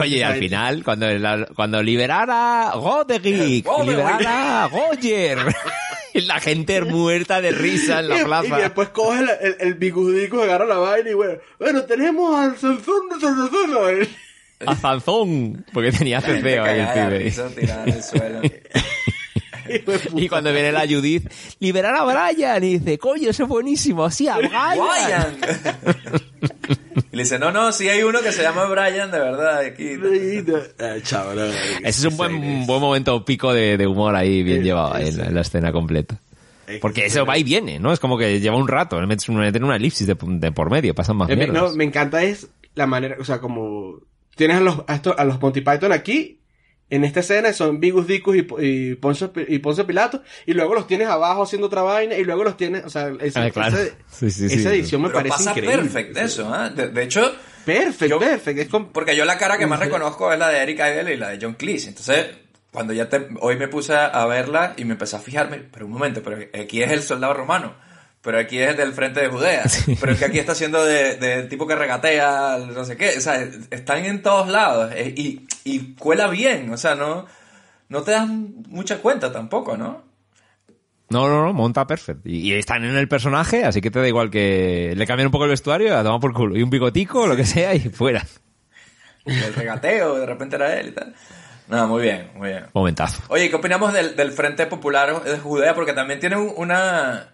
Oye, 0.00 0.18
y 0.18 0.22
al 0.22 0.38
final, 0.38 0.84
cuando, 0.84 1.08
la- 1.10 1.46
cuando 1.54 1.82
liberara 1.82 2.72
Goderick. 2.74 3.66
liberara 3.86 4.68
Goyer, 4.70 5.38
y 6.14 6.20
la 6.22 6.40
gente 6.40 6.80
muerta 6.82 7.40
de 7.40 7.52
risa 7.52 8.00
en 8.00 8.08
la 8.08 8.16
Y- 8.18 8.20
Y 8.20 8.24
plaza. 8.24 8.56
después 8.58 8.88
coge 8.90 9.20
el, 9.20 9.30
el, 9.40 9.56
el 9.60 9.74
bicudico, 9.74 10.42
agarra 10.42 10.64
la 10.66 10.78
vaina 10.78 11.10
y 11.10 11.14
bueno, 11.14 11.34
bueno, 11.58 11.82
tenemos 11.84 12.38
al 12.38 12.56
Sansón 12.58 13.08
de 13.08 13.20
Sansón. 13.20 14.08
A 14.66 14.74
Zanzón, 14.76 15.64
porque 15.72 15.90
tenía 15.90 16.20
ceceo 16.20 16.64
ahí 16.64 16.80
el 16.80 16.88
pibe. 17.08 17.32
y 20.16 20.28
cuando 20.28 20.52
viene 20.52 20.72
la 20.72 20.86
Judith, 20.86 21.28
liberar 21.58 21.94
a 21.96 22.04
Brian. 22.04 22.62
Y 22.64 22.78
dice, 22.78 22.98
coño, 22.98 23.30
eso 23.30 23.44
es 23.44 23.48
buenísimo. 23.48 24.10
Sí, 24.10 24.28
a 24.28 24.36
Brian. 24.38 25.36
Y 27.12 27.16
le 27.16 27.22
dice, 27.24 27.38
no, 27.40 27.50
no, 27.50 27.72
sí 27.72 27.88
hay 27.88 28.02
uno 28.04 28.20
que 28.22 28.30
se 28.30 28.42
llama 28.42 28.64
Brian, 28.66 29.10
de 29.10 29.18
verdad. 29.18 29.58
Aquí. 29.60 29.96
Chao, 31.02 31.34
no, 31.34 31.44
Ese 31.44 31.88
es 31.88 32.04
un 32.04 32.16
buen, 32.16 32.66
buen 32.66 32.80
momento 32.80 33.24
pico 33.24 33.52
de, 33.52 33.76
de 33.76 33.86
humor 33.86 34.14
ahí, 34.14 34.42
bien 34.44 34.62
llevado 34.62 34.96
en, 34.96 35.16
la- 35.18 35.24
en 35.26 35.34
la 35.34 35.40
escena 35.40 35.72
completa. 35.72 36.20
Porque 36.80 37.06
eso 37.06 37.26
va 37.26 37.36
y 37.36 37.42
viene, 37.42 37.80
¿no? 37.80 37.92
Es 37.92 37.98
como 37.98 38.16
que 38.16 38.38
lleva 38.38 38.56
un 38.56 38.68
rato, 38.68 39.00
le 39.00 39.06
metes 39.08 39.28
un- 39.28 39.36
meten 39.38 39.64
una 39.64 39.74
elipsis 39.76 40.06
de, 40.06 40.16
de 40.20 40.52
por 40.52 40.70
medio, 40.70 40.94
pasan 40.94 41.16
más 41.16 41.28
Eh, 41.28 41.32
me- 41.36 41.46
mierdas. 41.48 41.70
no, 41.72 41.76
me 41.76 41.82
encanta 41.84 42.22
es 42.22 42.48
la 42.76 42.86
manera, 42.86 43.16
o 43.18 43.24
sea, 43.24 43.40
como 43.40 43.98
tienes 44.36 44.58
a 44.58 44.60
los, 44.60 44.76
a, 44.86 44.94
estos- 44.94 45.16
a 45.18 45.24
los 45.24 45.40
Monty 45.40 45.62
Python 45.62 45.92
aquí, 45.92 46.39
en 46.90 47.04
esta 47.04 47.20
escena 47.20 47.52
son 47.52 47.80
Vigus 47.80 48.06
Dicus 48.06 48.36
y, 48.36 48.46
y, 48.60 48.94
Poncio, 48.96 49.32
y 49.48 49.58
Poncio 49.60 49.86
Pilato, 49.86 50.22
y 50.46 50.52
luego 50.54 50.74
los 50.74 50.86
tienes 50.86 51.08
abajo 51.08 51.44
haciendo 51.44 51.68
otra 51.68 51.82
vaina, 51.82 52.16
y 52.16 52.24
luego 52.24 52.44
los 52.44 52.56
tienes, 52.56 52.84
o 52.84 52.90
sea, 52.90 53.12
esa, 53.20 53.44
Ah, 53.44 53.50
claro. 53.50 53.78
esa- 53.78 53.94
Sí, 54.10 54.30
sí, 54.30 54.48
sí. 54.48 54.54
esa 54.56 54.70
edición 54.74 55.00
me 55.02 55.08
Pero 55.08 55.18
parece 55.20 55.36
pasa 55.36 55.50
increíble. 55.50 55.76
perfecto 55.82 56.20
eso, 56.20 56.52
¿ah? 56.52 56.68
de, 56.68 56.88
de 56.88 57.02
hecho, 57.02 57.32
Perfecto, 57.64 58.18
perfecto. 58.18 58.62
Es 58.62 58.68
como- 58.68 58.92
porque 58.92 59.14
yo 59.14 59.24
la 59.24 59.38
cara 59.38 59.56
que 59.58 59.66
más 59.66 59.78
reconozco 59.78 60.32
es 60.32 60.38
la 60.38 60.48
de 60.48 60.58
Eric 60.58 60.78
Idle 60.80 61.14
y 61.14 61.16
la 61.16 61.28
de 61.28 61.38
John 61.40 61.54
Cleese. 61.54 61.88
Entonces, 61.90 62.26
cuando 62.72 62.92
ya 62.92 63.08
te, 63.08 63.28
hoy 63.40 63.56
me 63.56 63.68
puse 63.68 63.94
a 63.94 64.24
verla 64.26 64.72
y 64.76 64.84
me 64.84 64.92
empecé 64.92 65.16
a 65.16 65.18
fijarme, 65.20 65.58
pero 65.70 65.84
un 65.86 65.92
momento, 65.92 66.22
pero 66.22 66.38
aquí 66.60 66.82
es 66.82 66.90
el 66.90 67.02
soldado 67.02 67.34
romano. 67.34 67.74
Pero 68.22 68.38
aquí 68.38 68.58
es 68.58 68.76
del 68.76 68.92
frente 68.92 69.20
de 69.20 69.28
Judea. 69.28 69.64
Pero 70.00 70.12
es 70.12 70.18
que 70.18 70.24
aquí 70.26 70.38
está 70.38 70.52
haciendo 70.52 70.84
de, 70.84 71.16
de 71.16 71.44
tipo 71.44 71.66
que 71.66 71.74
regatea, 71.74 72.58
no 72.58 72.84
sé 72.84 72.96
qué. 72.96 73.14
O 73.16 73.20
sea, 73.20 73.42
están 73.70 74.04
en 74.04 74.22
todos 74.22 74.48
lados. 74.48 74.92
eh, 74.94 75.14
Y, 75.16 75.46
y 75.64 75.94
cuela 75.94 76.28
bien. 76.28 76.70
O 76.72 76.76
sea, 76.76 76.94
no, 76.94 77.26
no 77.88 78.02
te 78.02 78.10
das 78.12 78.28
mucha 78.28 78.98
cuenta 78.98 79.32
tampoco, 79.32 79.76
¿no? 79.76 80.02
No, 81.08 81.28
no, 81.28 81.44
no, 81.44 81.52
monta 81.52 81.86
perfecto. 81.86 82.28
Y, 82.28 82.50
y 82.50 82.52
están 82.52 82.84
en 82.84 82.94
el 82.94 83.08
personaje, 83.08 83.64
así 83.64 83.80
que 83.80 83.90
te 83.90 83.98
da 83.98 84.06
igual 84.06 84.30
que 84.30 84.92
le 84.96 85.06
cambien 85.06 85.26
un 85.26 85.32
poco 85.32 85.44
el 85.44 85.50
vestuario, 85.50 85.96
a 85.96 86.02
tomar 86.04 86.20
por 86.20 86.32
culo. 86.34 86.56
Y 86.56 86.62
un 86.62 86.70
bigotico, 86.70 87.26
lo 87.26 87.34
que 87.36 87.44
sea, 87.46 87.74
y 87.74 87.80
fuera. 87.80 88.24
El 89.24 89.54
regateo, 89.54 90.18
de 90.18 90.26
repente 90.26 90.56
era 90.56 90.78
él 90.78 90.88
y 90.88 90.92
tal. 90.92 91.14
No, 91.68 91.86
muy 91.88 92.02
bien, 92.02 92.30
muy 92.34 92.48
bien. 92.50 92.66
Momentazo. 92.74 93.22
Oye, 93.28 93.48
¿qué 93.48 93.56
opinamos 93.56 93.92
del, 93.92 94.14
del 94.16 94.30
Frente 94.32 94.66
Popular 94.66 95.22
de 95.24 95.38
Judea? 95.38 95.74
Porque 95.74 95.92
también 95.94 96.20
tiene 96.20 96.36
un- 96.36 96.52
una... 96.56 97.28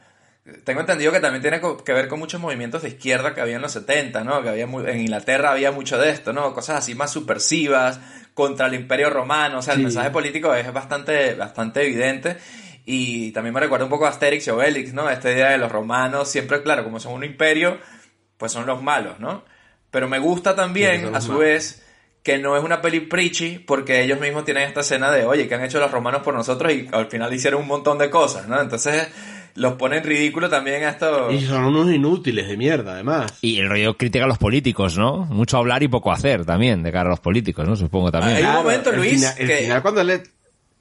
Tengo 0.64 0.80
entendido 0.80 1.10
que 1.10 1.18
también 1.20 1.42
tiene 1.42 1.60
que 1.84 1.92
ver 1.92 2.06
con 2.06 2.20
muchos 2.20 2.40
movimientos 2.40 2.82
de 2.82 2.88
izquierda 2.88 3.34
que 3.34 3.40
había 3.40 3.56
en 3.56 3.62
los 3.62 3.72
70, 3.72 4.22
¿no? 4.22 4.42
Que 4.42 4.48
había 4.50 4.64
en 4.64 5.00
Inglaterra 5.00 5.50
había 5.50 5.72
mucho 5.72 5.98
de 5.98 6.10
esto, 6.10 6.32
¿no? 6.32 6.54
Cosas 6.54 6.76
así 6.78 6.94
más 6.94 7.12
subversivas 7.12 7.98
contra 8.32 8.66
el 8.66 8.74
Imperio 8.74 9.10
Romano. 9.10 9.58
O 9.58 9.62
sea, 9.62 9.74
el 9.74 9.80
Sí. 9.80 9.84
mensaje 9.84 10.10
político 10.10 10.54
es 10.54 10.72
bastante, 10.72 11.34
bastante 11.34 11.82
evidente. 11.82 12.36
Y 12.84 13.32
también 13.32 13.54
me 13.54 13.58
recuerda 13.60 13.84
un 13.86 13.90
poco 13.90 14.06
a 14.06 14.10
Asterix 14.10 14.46
y 14.46 14.50
Obelix, 14.50 14.92
¿no? 14.92 15.10
Esta 15.10 15.32
idea 15.32 15.50
de 15.50 15.58
los 15.58 15.72
romanos, 15.72 16.28
siempre, 16.28 16.62
claro, 16.62 16.84
como 16.84 17.00
son 17.00 17.14
un 17.14 17.24
imperio, 17.24 17.78
pues 18.36 18.52
son 18.52 18.66
los 18.66 18.80
malos, 18.80 19.18
¿no? 19.18 19.44
Pero 19.90 20.08
me 20.08 20.20
gusta 20.20 20.54
también, 20.54 21.12
a 21.12 21.20
su 21.20 21.32
malos. 21.32 21.40
vez, 21.44 21.82
que 22.22 22.38
no 22.38 22.56
es 22.56 22.62
una 22.62 22.80
peli 22.82 23.00
preachy, 23.00 23.58
porque 23.58 24.02
ellos 24.02 24.20
mismos 24.20 24.44
tienen 24.44 24.64
esta 24.68 24.80
escena 24.80 25.10
de, 25.10 25.24
oye, 25.24 25.48
que 25.48 25.56
han 25.56 25.64
hecho 25.64 25.80
los 25.80 25.90
romanos 25.90 26.22
por 26.22 26.34
nosotros 26.34 26.72
y 26.72 26.88
al 26.92 27.06
final 27.06 27.32
hicieron 27.34 27.62
un 27.62 27.66
montón 27.68 27.98
de 27.98 28.10
cosas, 28.10 28.46
¿no? 28.46 28.60
Entonces 28.60 29.08
los 29.56 29.74
ponen 29.74 30.04
ridículo 30.04 30.48
también 30.48 30.84
a 30.84 30.90
esto. 30.90 31.30
Y 31.32 31.44
son 31.44 31.64
unos 31.64 31.90
inútiles 31.92 32.46
de 32.48 32.56
mierda, 32.56 32.92
además. 32.92 33.32
Y 33.40 33.58
el 33.58 33.68
rollo 33.68 33.96
critica 33.96 34.24
a 34.24 34.28
los 34.28 34.38
políticos, 34.38 34.96
¿no? 34.96 35.24
Mucho 35.26 35.56
hablar 35.58 35.82
y 35.82 35.88
poco 35.88 36.12
hacer 36.12 36.44
también, 36.44 36.82
de 36.82 36.92
cara 36.92 37.08
a 37.08 37.10
los 37.10 37.20
políticos, 37.20 37.66
¿no? 37.66 37.74
Supongo 37.76 38.10
también. 38.12 38.36
Hay 38.36 38.44
un 38.44 38.52
momento, 38.52 38.90
el 38.90 38.96
Luis, 38.96 39.14
final- 39.14 39.34
el 39.38 39.46
que, 39.48 39.56
final 39.58 39.82
cuando 39.82 40.04
le... 40.04 40.22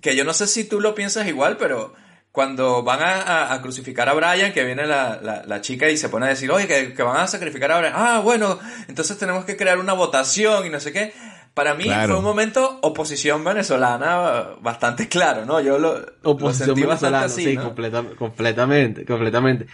que 0.01 0.15
yo 0.15 0.23
no 0.23 0.33
sé 0.33 0.45
si 0.47 0.65
tú 0.65 0.79
lo 0.81 0.93
piensas 0.93 1.27
igual, 1.27 1.57
pero 1.57 1.93
cuando 2.31 2.83
van 2.83 3.01
a, 3.01 3.21
a- 3.21 3.53
a 3.53 3.61
crucificar 3.61 4.09
a 4.09 4.13
Brian, 4.13 4.51
que 4.51 4.65
viene 4.65 4.85
la, 4.85 5.19
la- 5.23 5.43
la 5.47 5.61
chica 5.61 5.89
y 5.89 5.95
se 5.97 6.09
pone 6.09 6.25
a 6.25 6.29
decir, 6.29 6.51
oye, 6.51 6.67
que, 6.67 6.93
que 6.93 7.01
van 7.03 7.17
a 7.17 7.27
sacrificar 7.27 7.71
a 7.71 7.77
Brian. 7.79 7.93
Ah, 7.95 8.19
bueno, 8.21 8.59
entonces 8.89 9.17
tenemos 9.17 9.45
que 9.45 9.55
crear 9.55 9.77
una 9.79 9.93
votación 9.93 10.65
y 10.65 10.69
no 10.69 10.79
sé 10.81 10.91
qué. 10.91 11.13
Para 11.55 11.73
mí 11.73 11.85
Claro. 11.85 12.09
fue 12.09 12.17
un 12.19 12.25
momento 12.25 12.79
oposición 12.83 13.43
venezolana 13.43 14.49
bastante 14.61 15.07
claro, 15.09 15.45
¿no? 15.45 15.59
Yo 15.61 15.79
lo, 15.79 15.99
lo 15.99 16.05
Oposición 16.21 16.67
sentí 16.75 16.83
bastante 16.83 17.15
venezolana, 17.17 17.25
así, 17.25 17.43
sí, 17.45 17.55
¿no? 17.55 17.63
completa- 17.63 18.15
completamente, 18.17 19.05
completamente. 19.05 19.65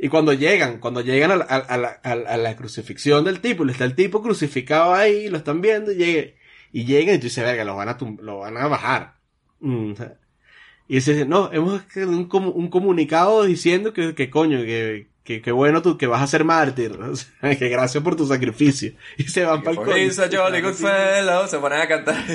Y 0.00 0.08
cuando 0.08 0.32
llegan, 0.32 0.78
cuando 0.78 1.00
llegan 1.02 1.30
a 1.32 1.36
la, 1.36 1.44
a- 1.44 1.56
a 1.56 1.76
la- 1.76 2.00
a 2.02 2.14
la- 2.16 2.30
a 2.30 2.36
la 2.38 2.56
crucifixión 2.56 3.24
del 3.24 3.40
tipo, 3.40 3.64
está 3.66 3.84
el 3.84 3.94
tipo 3.94 4.22
crucificado 4.22 4.94
ahí, 4.94 5.28
lo 5.28 5.36
están 5.38 5.60
viendo, 5.60 5.92
y, 5.92 5.96
llegue- 5.96 6.36
y 6.72 6.84
llegan 6.84 7.16
y 7.16 7.18
tú 7.18 7.24
dices, 7.24 7.44
verga, 7.44 7.64
lo 7.64 7.76
van 7.76 7.88
a, 7.90 7.98
tum- 7.98 8.18
lo 8.22 8.38
van 8.38 8.56
a 8.56 8.66
bajar. 8.68 9.14
Mm, 9.60 9.92
y 10.88 10.94
dice, 10.94 11.26
no, 11.26 11.50
hemos 11.52 11.82
un, 11.96 12.28
un 12.32 12.68
comunicado 12.70 13.42
diciendo 13.42 13.92
que, 13.92 14.14
que 14.14 14.30
coño, 14.30 14.58
que, 14.62 15.08
que, 15.28 15.42
que 15.42 15.52
bueno 15.52 15.82
tú, 15.82 15.98
que 15.98 16.06
vas 16.06 16.22
a 16.22 16.26
ser 16.26 16.42
mártir, 16.44 16.92
o 17.00 17.14
sea, 17.14 17.54
que 17.56 17.68
gracias 17.68 18.02
por 18.02 18.16
tu 18.16 18.26
sacrificio. 18.26 18.92
Y 19.18 19.24
se 19.24 19.44
van 19.44 19.60
para 19.62 19.72
el 19.72 19.76
coño. 19.76 19.90
Se 21.46 21.58
ponen 21.58 21.80
a 21.80 21.86
cantar. 21.86 22.16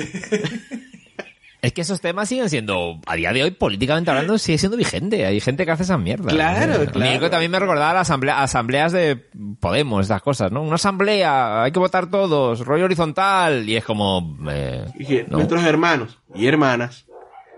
Es 1.60 1.72
que 1.72 1.80
esos 1.80 2.02
temas 2.02 2.28
siguen 2.28 2.50
siendo, 2.50 3.00
a 3.06 3.16
día 3.16 3.32
de 3.32 3.42
hoy, 3.42 3.50
políticamente 3.50 4.10
hablando, 4.10 4.36
sigue 4.36 4.58
siendo 4.58 4.76
vigente. 4.76 5.24
Hay 5.24 5.40
gente 5.40 5.64
que 5.64 5.70
hace 5.70 5.84
esas 5.84 5.98
mierdas. 5.98 6.30
Claro, 6.34 6.78
mí 6.80 6.86
claro. 6.88 7.20
que 7.20 7.30
también 7.30 7.50
me 7.50 7.58
recordaba 7.58 7.94
las 7.94 8.10
asamblea- 8.10 8.42
asambleas 8.42 8.92
de 8.92 9.16
Podemos, 9.60 10.02
estas 10.02 10.20
cosas, 10.20 10.52
¿no? 10.52 10.60
Una 10.60 10.74
asamblea, 10.74 11.62
hay 11.62 11.72
que 11.72 11.78
votar 11.78 12.10
todos, 12.10 12.66
rollo 12.66 12.84
horizontal, 12.84 13.66
y 13.66 13.76
es 13.76 13.84
como... 13.86 14.36
eh, 14.50 14.84
Y 14.98 15.06
que 15.06 15.24
no. 15.26 15.38
nuestros 15.38 15.64
hermanos 15.64 16.18
y 16.34 16.46
hermanas 16.48 17.06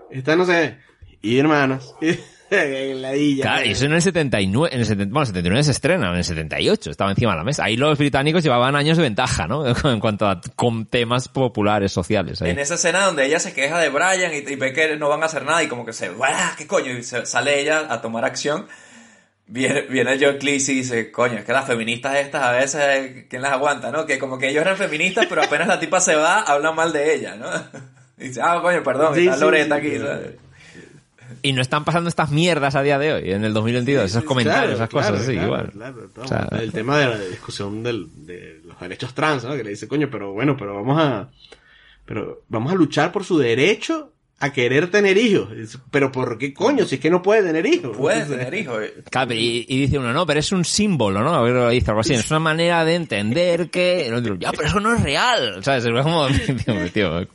están, 0.09 0.37
no 0.37 0.45
sé, 0.45 0.77
y 1.21 1.37
hermanas. 1.37 1.93
Claro, 3.41 3.65
y 3.65 3.71
eso 3.71 3.85
en 3.85 3.93
el 3.93 4.01
79, 4.01 4.69
en 4.73 4.79
el 4.79 4.85
70, 4.85 5.11
bueno, 5.13 5.21
el 5.23 5.27
79 5.27 5.63
se 5.63 5.71
estrena, 5.71 6.09
en 6.11 6.15
el 6.17 6.23
78 6.23 6.91
estaba 6.91 7.11
encima 7.11 7.31
de 7.31 7.37
la 7.37 7.43
mesa. 7.43 7.63
Ahí 7.65 7.77
los 7.77 7.97
británicos 7.97 8.43
llevaban 8.43 8.75
años 8.75 8.97
de 8.97 9.03
ventaja, 9.03 9.47
¿no? 9.47 9.65
En 9.85 9.99
cuanto 9.99 10.27
a 10.27 10.39
con 10.55 10.85
temas 10.85 11.27
populares, 11.27 11.91
sociales. 11.91 12.41
ahí. 12.41 12.51
En 12.51 12.59
esa 12.59 12.75
escena 12.75 13.05
donde 13.05 13.25
ella 13.25 13.39
se 13.39 13.53
queja 13.53 13.79
de 13.79 13.89
Brian 13.89 14.31
y, 14.33 14.51
y 14.51 14.55
ve 14.55 14.73
que 14.73 14.95
no 14.97 15.09
van 15.09 15.23
a 15.23 15.25
hacer 15.27 15.43
nada 15.43 15.61
y 15.63 15.67
como 15.67 15.85
que 15.85 15.93
se, 15.93 16.11
¡ah, 16.23 16.53
qué 16.57 16.65
coño! 16.67 16.91
Y 16.97 17.03
se- 17.03 17.25
sale 17.25 17.59
ella 17.61 17.87
a 17.89 18.01
tomar 18.01 18.23
acción. 18.25 18.67
Viene, 19.49 19.83
viene 19.83 20.17
John 20.19 20.37
Cleese 20.39 20.73
y 20.73 20.75
dice, 20.77 21.09
coño, 21.09 21.35
es 21.39 21.45
que 21.45 21.53
las 21.53 21.65
feministas 21.65 22.17
estas 22.17 22.43
a 22.43 22.51
veces, 22.51 23.25
¿quién 23.29 23.41
las 23.41 23.53
aguanta, 23.53 23.91
no? 23.91 24.05
Que 24.05 24.19
como 24.19 24.37
que 24.37 24.49
ellos 24.49 24.61
eran 24.61 24.75
feministas, 24.75 25.25
pero 25.27 25.41
apenas 25.41 25.67
la 25.69 25.79
tipa 25.79 26.01
se 26.01 26.15
va, 26.15 26.41
hablan 26.41 26.75
mal 26.75 26.91
de 26.91 27.15
ella, 27.15 27.35
¿no? 27.35 27.47
Y 28.19 28.29
dice, 28.29 28.41
ah, 28.43 28.59
coño, 28.61 28.81
perdón, 28.83 29.13
Sí, 29.13 29.27
está 29.27 29.37
Loreta 29.37 29.75
sí, 29.75 29.87
aquí, 29.87 29.91
sí. 29.91 29.99
¿sabes? 29.99 30.27
Y 31.41 31.53
no 31.53 31.61
están 31.61 31.83
pasando 31.85 32.09
estas 32.09 32.31
mierdas 32.31 32.75
a 32.75 32.81
día 32.83 32.97
de 32.99 33.13
hoy, 33.13 33.31
en 33.31 33.43
el 33.43 33.53
2022, 33.53 34.05
esos 34.05 34.23
comentarios, 34.23 34.73
esas 34.75 34.89
Claro, 34.89 35.09
cosas, 35.09 35.25
sí, 35.25 35.33
claro, 35.33 35.47
igual. 35.47 35.71
claro, 35.71 36.09
todo. 36.13 36.25
O 36.25 36.27
sea, 36.27 36.47
el 36.59 36.71
tema 36.71 36.97
de 36.99 37.05
la 37.07 37.17
discusión 37.19 37.83
del, 37.83 38.07
de 38.25 38.61
los 38.65 38.79
derechos 38.79 39.13
trans, 39.13 39.43
¿no? 39.43 39.55
Que 39.55 39.63
le 39.63 39.71
dice, 39.71 39.87
coño, 39.87 40.09
pero 40.11 40.33
bueno, 40.33 40.55
pero 40.57 40.75
vamos 40.75 40.99
a, 41.01 41.29
pero 42.05 42.43
vamos 42.49 42.71
a 42.71 42.75
luchar 42.75 43.11
por 43.11 43.23
su 43.23 43.37
derecho 43.37 44.13
a 44.39 44.53
querer 44.53 44.91
tener 44.91 45.17
hijos. 45.17 45.49
Pero 45.89 46.11
¿por 46.11 46.37
qué 46.37 46.53
coño? 46.53 46.85
Si 46.85 46.95
es 46.95 47.01
que 47.01 47.09
no 47.09 47.23
puede 47.23 47.41
tener 47.41 47.65
hijos. 47.65 47.97
Puede 47.97 48.23
tener 48.25 48.53
hijos. 48.53 48.83
Claro, 49.09 49.29
pero 49.29 49.39
y, 49.39 49.65
y 49.67 49.81
dice 49.81 49.97
uno, 49.97 50.13
no, 50.13 50.27
pero 50.27 50.39
es 50.39 50.51
un 50.51 50.63
símbolo, 50.63 51.23
¿no? 51.23 51.33
A 51.33 51.41
ver, 51.41 51.53
lo 51.55 51.69
dice 51.69 51.89
algo 51.89 52.01
así, 52.01 52.13
es 52.13 52.29
una 52.29 52.39
manera 52.39 52.85
de 52.85 52.93
entender 52.93 53.71
que... 53.71 54.11
ya, 54.39 54.51
pero 54.51 54.67
eso 54.67 54.79
no 54.79 54.93
es 54.93 55.01
real, 55.01 55.63
¿sabes? 55.63 55.85
Es 55.85 55.91
como, 56.03 56.27
tío, 56.93 57.25
tío, 57.25 57.27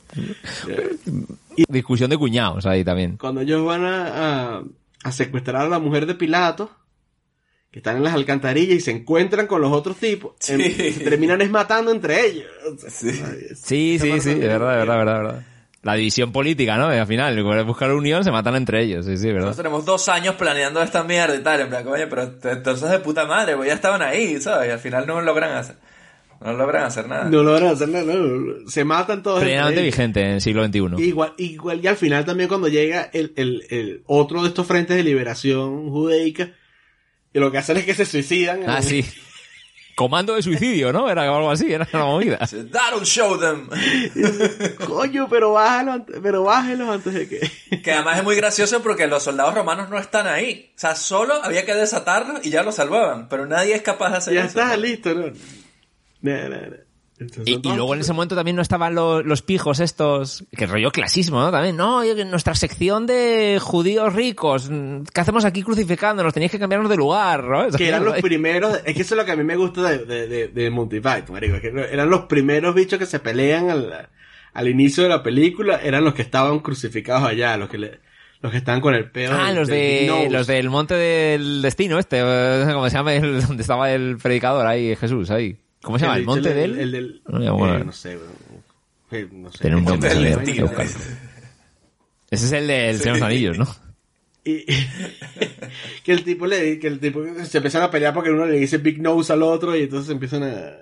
discusión 1.69 2.09
de 2.09 2.17
cuñados 2.17 2.65
ahí 2.65 2.83
también. 2.83 3.17
Cuando 3.17 3.41
ellos 3.41 3.65
van 3.65 3.85
a, 3.85 4.55
a, 4.57 4.63
a 5.03 5.11
secuestrar 5.11 5.63
a 5.65 5.69
la 5.69 5.79
mujer 5.79 6.05
de 6.05 6.15
Pilato, 6.15 6.71
que 7.71 7.79
están 7.79 7.97
en 7.97 8.03
las 8.03 8.13
alcantarillas 8.13 8.75
y 8.75 8.79
se 8.81 8.91
encuentran 8.91 9.47
con 9.47 9.61
los 9.61 9.71
otros 9.71 9.97
tipos, 9.97 10.33
Sí. 10.39 10.53
em- 10.53 10.93
se 10.93 10.99
terminan 11.03 11.41
es 11.41 11.49
matando 11.49 11.91
entre 11.91 12.25
ellos. 12.27 12.47
Sí. 12.89 13.11
Sí, 13.55 13.97
sí, 13.99 14.19
sí, 14.21 14.33
de 14.35 14.47
verdad, 14.47 14.71
de 14.73 14.77
verdad, 14.77 14.97
verdad, 14.97 15.17
de 15.17 15.23
verdad. 15.23 15.43
La 15.81 15.95
división 15.95 16.31
política, 16.31 16.77
¿no? 16.77 16.93
Y 16.95 16.97
al 16.97 17.07
final, 17.07 17.43
buscar 17.65 17.91
unión, 17.91 18.23
se 18.23 18.31
matan 18.31 18.55
entre 18.55 18.83
ellos, 18.83 19.05
sí, 19.05 19.17
sí, 19.17 19.25
verdad. 19.27 19.41
Nosotros 19.47 19.57
tenemos 19.57 19.83
dos 19.85 20.07
años 20.07 20.35
planeando 20.35 20.81
esta 20.81 21.03
mierda 21.03 21.35
y 21.35 21.39
tal, 21.43 21.59
en 21.59 21.67
plan, 21.69 21.83
coño, 21.83 22.05
pero 22.09 22.21
entonces 22.53 22.89
de 22.89 22.99
puta 22.99 23.25
madre, 23.25 23.57
pues 23.57 23.67
ya 23.67 23.73
estaban 23.75 24.01
ahí, 24.01 24.39
¿sabes? 24.39 24.69
Y 24.69 24.71
al 24.71 24.79
final 24.79 25.05
no 25.05 25.19
logran 25.21 25.51
hacer, 25.57 25.75
no 26.43 26.53
logran 26.53 26.83
hacer 26.83 27.07
nada. 27.07 27.25
No 27.25 27.41
logran 27.43 27.69
hacer 27.73 27.89
nada, 27.89 28.03
no, 28.05 28.69
se 28.69 28.83
matan 28.83 29.23
todos. 29.23 29.41
Plenamente 29.41 29.81
vigente 29.81 30.21
en 30.21 30.27
el 30.31 30.41
siglo 30.41 30.65
XXI. 30.65 31.03
Igual, 31.03 31.33
igual, 31.37 31.79
y 31.83 31.87
al 31.87 31.97
final 31.97 32.25
también 32.25 32.49
cuando 32.49 32.67
llega 32.67 33.09
el, 33.13 33.33
el, 33.35 33.65
el 33.69 34.03
otro 34.05 34.41
de 34.43 34.49
estos 34.49 34.67
frentes 34.67 34.97
de 34.97 35.03
liberación 35.03 35.89
judaica, 35.89 36.51
y 37.33 37.39
lo 37.39 37.51
que 37.51 37.57
hacen 37.57 37.77
es 37.77 37.85
que 37.85 37.95
se 37.95 38.05
suicidan. 38.05 38.61
Ah, 38.67 38.81
sí. 38.81 39.03
Comando 39.95 40.33
de 40.33 40.41
suicidio, 40.41 40.91
¿no? 40.91 41.07
Era 41.07 41.21
algo 41.21 41.51
así, 41.51 41.71
era 41.71 41.87
una 41.93 42.05
movida. 42.05 42.37
That'll 42.71 43.05
show 43.05 43.39
them. 43.39 43.69
Coño, 44.87 45.27
pero 45.29 45.53
bájalo, 45.53 45.91
antes- 45.93 46.15
pero 46.21 46.43
bájelos 46.43 46.89
antes 46.89 47.13
de 47.13 47.27
que... 47.29 47.79
Que 47.81 47.91
además 47.91 48.17
es 48.17 48.23
muy 48.23 48.35
gracioso 48.35 48.81
porque 48.81 49.05
los 49.05 49.21
soldados 49.23 49.53
romanos 49.53 49.89
no 49.91 49.99
están 49.99 50.25
ahí. 50.25 50.71
O 50.75 50.79
sea, 50.79 50.95
solo 50.95 51.35
había 51.43 51.63
que 51.63 51.75
desatarlos 51.75 52.43
y 52.43 52.49
ya 52.49 52.63
lo 52.63 52.71
salvaban. 52.71 53.29
Pero 53.29 53.45
nadie 53.45 53.75
es 53.75 53.83
capaz 53.83 54.09
de 54.09 54.17
hacer 54.17 54.33
ya 54.33 54.39
eso. 54.45 54.59
está, 54.59 54.75
listo, 54.77 55.13
¿no? 55.13 55.25
Y, 57.45 57.53
y 57.53 57.75
luego 57.75 57.93
en 57.93 58.01
ese 58.01 58.11
momento 58.11 58.35
también 58.35 58.55
no 58.55 58.61
estaban 58.61 58.95
los, 58.95 59.23
los 59.23 59.41
pijos 59.43 59.79
estos, 59.79 60.45
que 60.57 60.65
rollo 60.65 60.91
clasismo, 60.91 61.39
¿no? 61.39 61.51
También, 61.51 61.77
no, 61.77 62.03
nuestra 62.25 62.55
sección 62.55 63.05
de 63.05 63.59
judíos 63.61 64.13
ricos, 64.13 64.69
¿qué 65.13 65.21
hacemos 65.21 65.45
aquí 65.45 65.61
crucificándonos? 65.63 66.33
Teníais 66.33 66.51
que 66.51 66.59
cambiarnos 66.59 66.89
de 66.89 66.97
lugar, 66.97 67.43
¿no? 67.43 67.69
Que 67.77 67.87
eran 67.87 68.03
los 68.03 68.19
primeros, 68.19 68.79
es 68.83 68.95
que 68.95 69.01
eso 69.03 69.13
es 69.13 69.19
lo 69.19 69.25
que 69.25 69.31
a 69.31 69.35
mí 69.35 69.43
me 69.43 69.55
gusta 69.55 69.89
de, 69.89 69.99
de, 70.05 70.27
de, 70.27 70.47
de 70.49 70.69
Monty 70.71 70.99
Python, 70.99 71.33
marico, 71.33 71.61
que 71.61 71.67
eran 71.91 72.09
los 72.09 72.21
primeros 72.21 72.73
bichos 72.75 72.97
que 72.99 73.05
se 73.05 73.19
pelean 73.19 73.69
al, 73.69 74.09
al 74.53 74.67
inicio 74.67 75.03
de 75.03 75.09
la 75.09 75.21
película, 75.23 75.79
eran 75.81 76.03
los 76.03 76.15
que 76.15 76.23
estaban 76.23 76.59
crucificados 76.59 77.27
allá, 77.29 77.55
los 77.57 77.69
que 77.69 77.77
le, 77.77 77.99
los 78.41 78.51
que 78.51 78.57
estaban 78.57 78.81
con 78.81 78.95
el 78.95 79.09
pedo. 79.11 79.33
Ah, 79.39 79.51
los 79.53 79.67
de, 79.67 80.27
los 80.31 80.47
del 80.47 80.69
monte 80.69 80.95
del 80.95 81.61
destino 81.61 81.99
este, 81.99 82.19
¿cómo 82.73 82.89
se 82.89 82.95
llama? 82.97 83.13
El- 83.13 83.41
donde 83.47 83.61
estaba 83.61 83.91
el 83.91 84.17
predicador 84.17 84.65
ahí, 84.65 84.95
Jesús, 84.95 85.29
ahí. 85.29 85.57
¿Cómo 85.83 85.99
se 85.99 86.05
llama? 86.05 86.17
¿El, 86.17 86.25
monte 86.25 86.49
el, 86.49 86.55
del? 86.55 86.79
El, 86.79 86.91
del, 86.91 87.21
No 87.27 87.39
me 87.39 87.47
acuerdo. 87.47 87.77
eh, 87.77 87.83
no 87.85 87.91
sé. 87.91 88.17
Eh, 89.11 89.27
no 89.31 89.51
sé. 89.51 89.59
Tiene 89.59 89.75
un 89.75 89.83
nombre. 89.85 90.09
Ese 92.31 92.45
es 92.45 92.51
el 92.51 92.67
del 92.67 92.97
Señor 92.97 93.15
de 93.15 93.19
los 93.19 93.27
Anillos, 93.29 93.57
¿no? 93.57 93.75
Y, 94.45 94.65
que 96.03 96.11
el 96.11 96.25
tipo 96.25 96.45
le 96.45 96.77
que 96.77 96.87
el 96.87 96.99
tipo 96.99 97.23
se 97.45 97.57
empiezan 97.59 97.81
a 97.81 97.89
pelear 97.89 98.13
porque 98.13 98.29
uno 98.29 98.45
le 98.45 98.57
dice 98.59 98.77
big 98.77 99.01
nose 99.01 99.31
al 99.31 99.41
otro 99.41 99.73
y 99.73 99.83
entonces 99.83 100.11
empiezan 100.11 100.43
a 100.43 100.73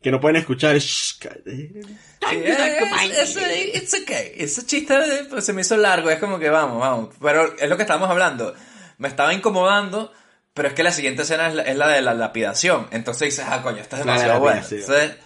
que 0.00 0.12
no 0.12 0.20
pueden 0.20 0.36
escuchar 0.36 0.76
Shh, 0.78 1.18
cállate. 1.18 1.72
Sí, 1.80 2.36
es- 2.44 3.36
es- 3.36 3.74
it's 3.74 3.94
okay. 4.00 4.30
Ese 4.36 4.64
chiste 4.64 4.94
eh, 4.94 5.26
pues, 5.28 5.44
se 5.44 5.52
me 5.52 5.62
hizo 5.62 5.76
largo, 5.76 6.08
es 6.08 6.20
como 6.20 6.38
que 6.38 6.50
vamos, 6.50 6.78
vamos. 6.78 7.16
Pero 7.20 7.56
es 7.58 7.68
lo 7.68 7.76
que 7.76 7.82
estábamos 7.82 8.10
hablando. 8.10 8.54
Me 8.98 9.08
estaba 9.08 9.34
incomodando, 9.34 10.12
pero 10.58 10.68
es 10.68 10.74
que 10.74 10.82
la 10.82 10.92
siguiente 10.92 11.22
escena 11.22 11.48
es 11.48 11.54
la, 11.54 11.62
es 11.62 11.76
la 11.76 11.88
de 11.88 12.02
la 12.02 12.12
lapidación. 12.12 12.86
Entonces 12.90 13.28
dices, 13.28 13.46
ah, 13.48 13.62
coño, 13.62 13.78
esto 13.78 13.96
es 13.96 14.02
demasiado 14.04 14.40
lapidación. 14.56 14.80
Entonces, 14.98 15.16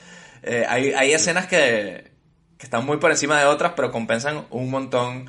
eh, 0.44 0.64
hay, 0.68 0.92
hay 0.92 1.12
escenas 1.12 1.46
que, 1.48 2.12
que 2.56 2.66
están 2.66 2.86
muy 2.86 2.98
por 2.98 3.10
encima 3.10 3.38
de 3.40 3.46
otras, 3.46 3.72
pero 3.74 3.90
compensan 3.90 4.46
un 4.50 4.70
montón 4.70 5.28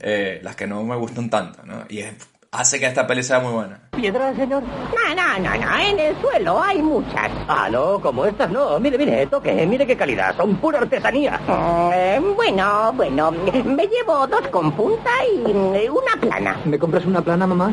eh, 0.00 0.40
las 0.42 0.56
que 0.56 0.66
no 0.66 0.82
me 0.82 0.96
gustan 0.96 1.30
tanto, 1.30 1.62
¿no? 1.64 1.84
Y 1.88 2.00
es- 2.00 2.14
hace 2.52 2.78
que 2.78 2.86
esta 2.86 3.06
peli 3.06 3.22
sea 3.22 3.40
muy 3.40 3.52
buena. 3.52 3.80
¿Piedra, 3.92 4.34
señor? 4.34 4.62
No, 4.62 5.14
no, 5.14 5.38
no, 5.38 5.56
no, 5.56 5.78
en 5.78 5.98
el 5.98 6.20
suelo 6.20 6.62
hay 6.62 6.82
muchas. 6.82 7.30
Ah, 7.48 7.68
no, 7.70 7.98
como 8.00 8.26
estas 8.26 8.50
no. 8.50 8.78
Mire, 8.78 8.98
mire, 8.98 9.26
toque, 9.26 9.66
mire 9.66 9.86
qué 9.86 9.96
calidad. 9.96 10.36
Son 10.36 10.56
pura 10.56 10.80
artesanía. 10.80 11.40
Mm, 11.46 11.90
eh, 11.94 12.20
bueno, 12.36 12.92
bueno, 12.94 13.30
me 13.64 13.86
llevo 13.86 14.26
dos 14.26 14.46
con 14.48 14.70
punta 14.72 15.10
y 15.34 15.50
eh, 15.50 15.90
una 15.90 16.20
plana. 16.20 16.56
¿Me 16.66 16.78
compras 16.78 17.06
una 17.06 17.22
plana, 17.22 17.46
mamá? 17.46 17.72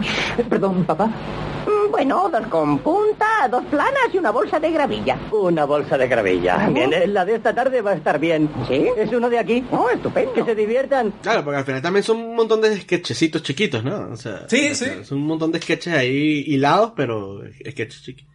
Perdón, 0.49 0.86
papá. 0.86 1.07
Mm, 1.07 1.91
Bueno, 1.91 2.30
dos 2.30 2.47
con 2.47 2.77
punta, 2.80 3.25
dos 3.48 3.64
planas 3.66 4.10
y 4.14 4.18
una 4.18 4.32
bolsa 4.32 4.60
de 4.60 4.72
gravilla. 4.72 5.18
Una 5.32 5.66
bolsa 5.66 5.98
de 5.98 6.08
gravilla. 6.08 6.68
Bien, 6.70 6.92
eh, 6.94 7.08
la 7.08 7.24
de 7.26 7.36
esta 7.36 7.54
tarde 7.56 7.82
va 7.82 7.92
a 7.92 7.96
estar 7.96 8.20
bien. 8.20 8.50
¿Sí? 8.68 8.88
Es 8.98 9.12
uno 9.14 9.30
de 9.30 9.40
aquí. 9.40 9.64
Oh, 9.72 9.90
estupendo. 9.90 10.34
Que 10.34 10.44
se 10.44 10.56
diviertan. 10.56 11.12
Claro, 11.22 11.44
porque 11.44 11.58
al 11.60 11.66
final 11.66 11.82
también 11.82 12.04
son 12.04 12.18
un 12.18 12.36
montón 12.36 12.62
de 12.62 12.76
sketchecitos 12.82 13.42
chiquitos, 13.44 13.84
¿no? 13.84 14.10
O 14.12 14.16
sea, 14.18 14.48
Sí, 14.50 14.70
o 14.72 14.76
sea, 14.76 14.94
sí. 14.96 15.06
Son 15.06 15.20
un 15.20 15.28
montón 15.28 15.52
de 15.52 15.62
sketches 15.62 15.94
ahí 15.94 16.44
hilados, 16.48 16.94
pero 16.96 17.42
sketches 17.70 18.04
chiqui- 18.06 18.26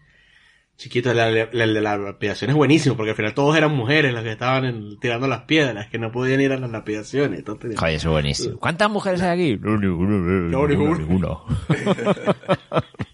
chiquitos. 0.76 1.14
La, 1.14 1.30
la, 1.30 1.48
la, 1.52 1.66
la 1.66 1.96
lapidación 1.98 2.50
es 2.50 2.56
buenísimo, 2.56 2.96
porque 2.96 3.10
al 3.10 3.16
final 3.16 3.34
todos 3.34 3.56
eran 3.56 3.72
mujeres 3.74 4.12
las 4.12 4.22
que 4.24 4.32
estaban 4.32 4.64
en- 4.64 4.98
tirando 5.00 5.26
las 5.28 5.42
piedras, 5.42 5.88
que 5.88 5.98
no 5.98 6.10
podían 6.10 6.40
ir 6.40 6.52
a 6.52 6.58
las 6.58 6.70
lapidaciones. 6.70 7.38
Entonces, 7.40 7.78
Joder, 7.78 7.94
eso 7.94 8.08
es 8.08 8.12
buenísimo. 8.12 8.58
¿Cuántas 8.58 8.90
mujeres 8.90 9.22
hay 9.22 9.30
aquí? 9.54 9.60
No, 9.62 9.76
ninguna, 9.78 10.16
No, 10.50 10.66
ninguna. 10.68 11.28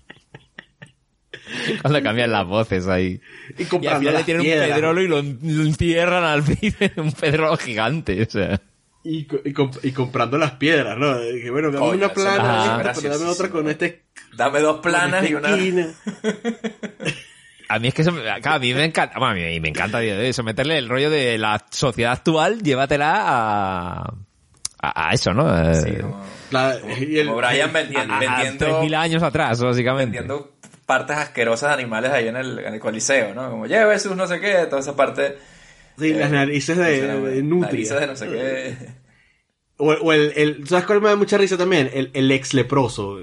Cuando 1.83 2.03
cambian 2.03 2.31
las 2.33 2.47
voces 2.47 2.87
ahí. 2.89 3.21
y 3.59 3.63
Y 3.63 3.65
al 3.65 3.69
comprando 3.69 3.99
final 4.01 4.13
le 4.15 4.19
las 4.19 4.25
tienen 4.25 4.41
un 4.41 4.47
piedras. 4.47 4.69
pedrolo 4.71 5.03
y 5.03 5.09
lo, 5.09 5.17
lo 5.23 5.63
entierran 5.65 6.25
al 6.25 6.43
fin 6.43 6.75
un 6.97 7.13
pedrolo 7.13 7.57
gigante, 7.57 8.23
o 8.23 8.31
sea. 8.31 8.61
Y, 9.03 9.25
co- 9.25 9.41
y, 9.45 9.53
comp- 9.55 9.81
y 9.83 9.93
comprando 9.93 10.37
las 10.37 10.53
piedras, 10.53 10.99
¿no? 10.99 11.17
Que 11.19 11.51
bueno, 11.51 11.71
dame 11.71 11.87
Coño, 11.87 11.97
una 12.05 12.13
plana, 12.13 12.93
pero 12.95 13.09
dame 13.19 13.25
otra 13.31 13.49
con 13.49 13.69
este. 13.71 14.03
Dame 14.37 14.61
dos 14.61 14.75
con 14.75 14.83
planas 14.83 15.29
y 15.29 15.35
una... 15.35 15.49
A 17.69 17.79
mí 17.79 17.87
es 17.89 17.95
que 17.95 18.03
eso, 18.03 18.11
a 18.11 18.59
mí 18.59 18.75
me 18.75 18.85
encanta, 18.85 19.17
bueno, 19.21 19.33
a 19.33 19.35
mí 19.37 19.61
me 19.61 19.69
encanta 19.69 20.03
eso, 20.03 20.43
meterle 20.43 20.77
el 20.77 20.89
rollo 20.89 21.09
de 21.09 21.39
la 21.39 21.65
sociedad 21.71 22.11
actual, 22.15 22.63
llévatela 22.63 23.15
a, 23.17 24.13
a, 24.83 25.09
a 25.09 25.13
eso, 25.13 25.33
¿no? 25.33 25.47
Eh, 25.71 25.75
Sí, 25.77 25.93
como, 26.01 26.21
La- 26.51 26.77
y 26.99 27.19
el- 27.19 27.29
como 27.29 27.39
Brian 27.39 27.73
vendi- 27.73 27.97
a- 27.97 28.17
a 28.17 28.19
vendiendo... 28.19 28.83
3.000 28.83 28.95
años 28.97 29.23
atrás, 29.23 29.63
básicamente. 29.63 30.19
vendiendo 30.19 30.53
partes 30.91 31.17
asquerosas 31.17 31.71
de 31.71 31.75
animales 31.83 32.11
ahí 32.11 32.27
en 32.29 32.37
el, 32.37 32.59
en 32.59 32.75
el 32.75 32.81
coliseo, 32.81 33.35
¿no? 33.35 33.49
Como 33.51 33.67
sus 33.99 34.17
no 34.17 34.27
sé 34.27 34.41
qué, 34.41 34.67
toda 34.69 34.81
esa 34.81 34.97
parte... 34.97 35.37
Sí, 35.99 36.15
las 36.15 36.31
eh, 36.31 36.33
narices 36.33 36.77
de, 36.77 37.01
de 37.07 37.43
nutria. 37.43 37.67
Narices 37.69 38.01
de 38.01 38.07
no 38.07 38.17
sé 38.17 38.27
qué... 38.29 38.77
O, 39.77 39.87
o 39.93 40.13
el, 40.13 40.33
el, 40.37 40.69
¿sabes 40.69 40.85
cuál 40.85 41.01
me 41.01 41.09
da 41.09 41.17
mucha 41.17 41.39
risa 41.39 41.57
también? 41.57 41.91
El, 41.93 42.11
el 42.13 42.31
ex 42.33 42.53
leproso. 42.55 43.19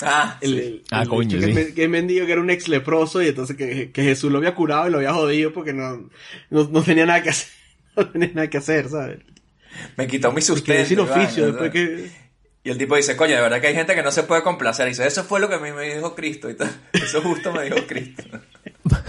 Ah, 0.00 0.38
El, 0.40 0.50
sí. 0.50 0.58
el- 0.58 0.82
Ah, 0.90 1.02
el 1.02 1.08
coño, 1.08 1.38
que, 1.40 1.46
sí. 1.46 1.52
me- 1.54 1.74
que 1.74 1.88
mendigo 1.88 2.26
que 2.26 2.32
era 2.32 2.40
un 2.40 2.50
ex 2.50 2.68
leproso 2.68 3.22
y 3.22 3.28
entonces 3.28 3.56
que, 3.56 3.92
que 3.92 4.02
Jesús 4.02 4.32
lo 4.32 4.38
había 4.38 4.54
curado 4.54 4.88
y 4.88 4.90
lo 4.90 4.98
había 4.98 5.12
jodido 5.12 5.52
porque 5.52 5.72
no, 5.72 6.08
no, 6.50 6.64
no 6.64 6.82
tenía 6.82 7.06
nada 7.06 7.22
que 7.22 7.30
hacer. 7.30 7.48
No 7.94 8.08
tenía 8.10 8.30
nada 8.34 8.48
que 8.48 8.56
hacer, 8.58 8.88
¿sabes? 8.88 9.18
Me 9.96 10.06
quitó 10.06 10.32
mi 10.32 10.40
Quedé 10.64 10.84
sustento. 10.86 10.86
sin 10.86 11.00
y 11.00 11.04
vaina, 11.06 11.12
oficio 11.24 11.46
después 11.46 11.70
¿sabes? 11.70 11.72
que... 11.72 12.21
Y 12.64 12.70
el 12.70 12.78
tipo 12.78 12.94
dice, 12.94 13.16
coño, 13.16 13.34
de 13.34 13.40
verdad 13.40 13.60
que 13.60 13.66
hay 13.68 13.74
gente 13.74 13.94
que 13.94 14.02
no 14.02 14.12
se 14.12 14.22
puede 14.22 14.42
complacer. 14.42 14.86
Y 14.86 14.90
dice, 14.90 15.06
eso 15.06 15.24
fue 15.24 15.40
lo 15.40 15.48
que 15.48 15.56
a 15.56 15.58
mí 15.58 15.72
me 15.72 15.94
dijo 15.94 16.14
Cristo 16.14 16.48
y 16.48 16.54
tal. 16.54 16.70
Eso 16.92 17.20
justo 17.20 17.52
me 17.52 17.64
dijo 17.64 17.78
Cristo. 17.88 18.22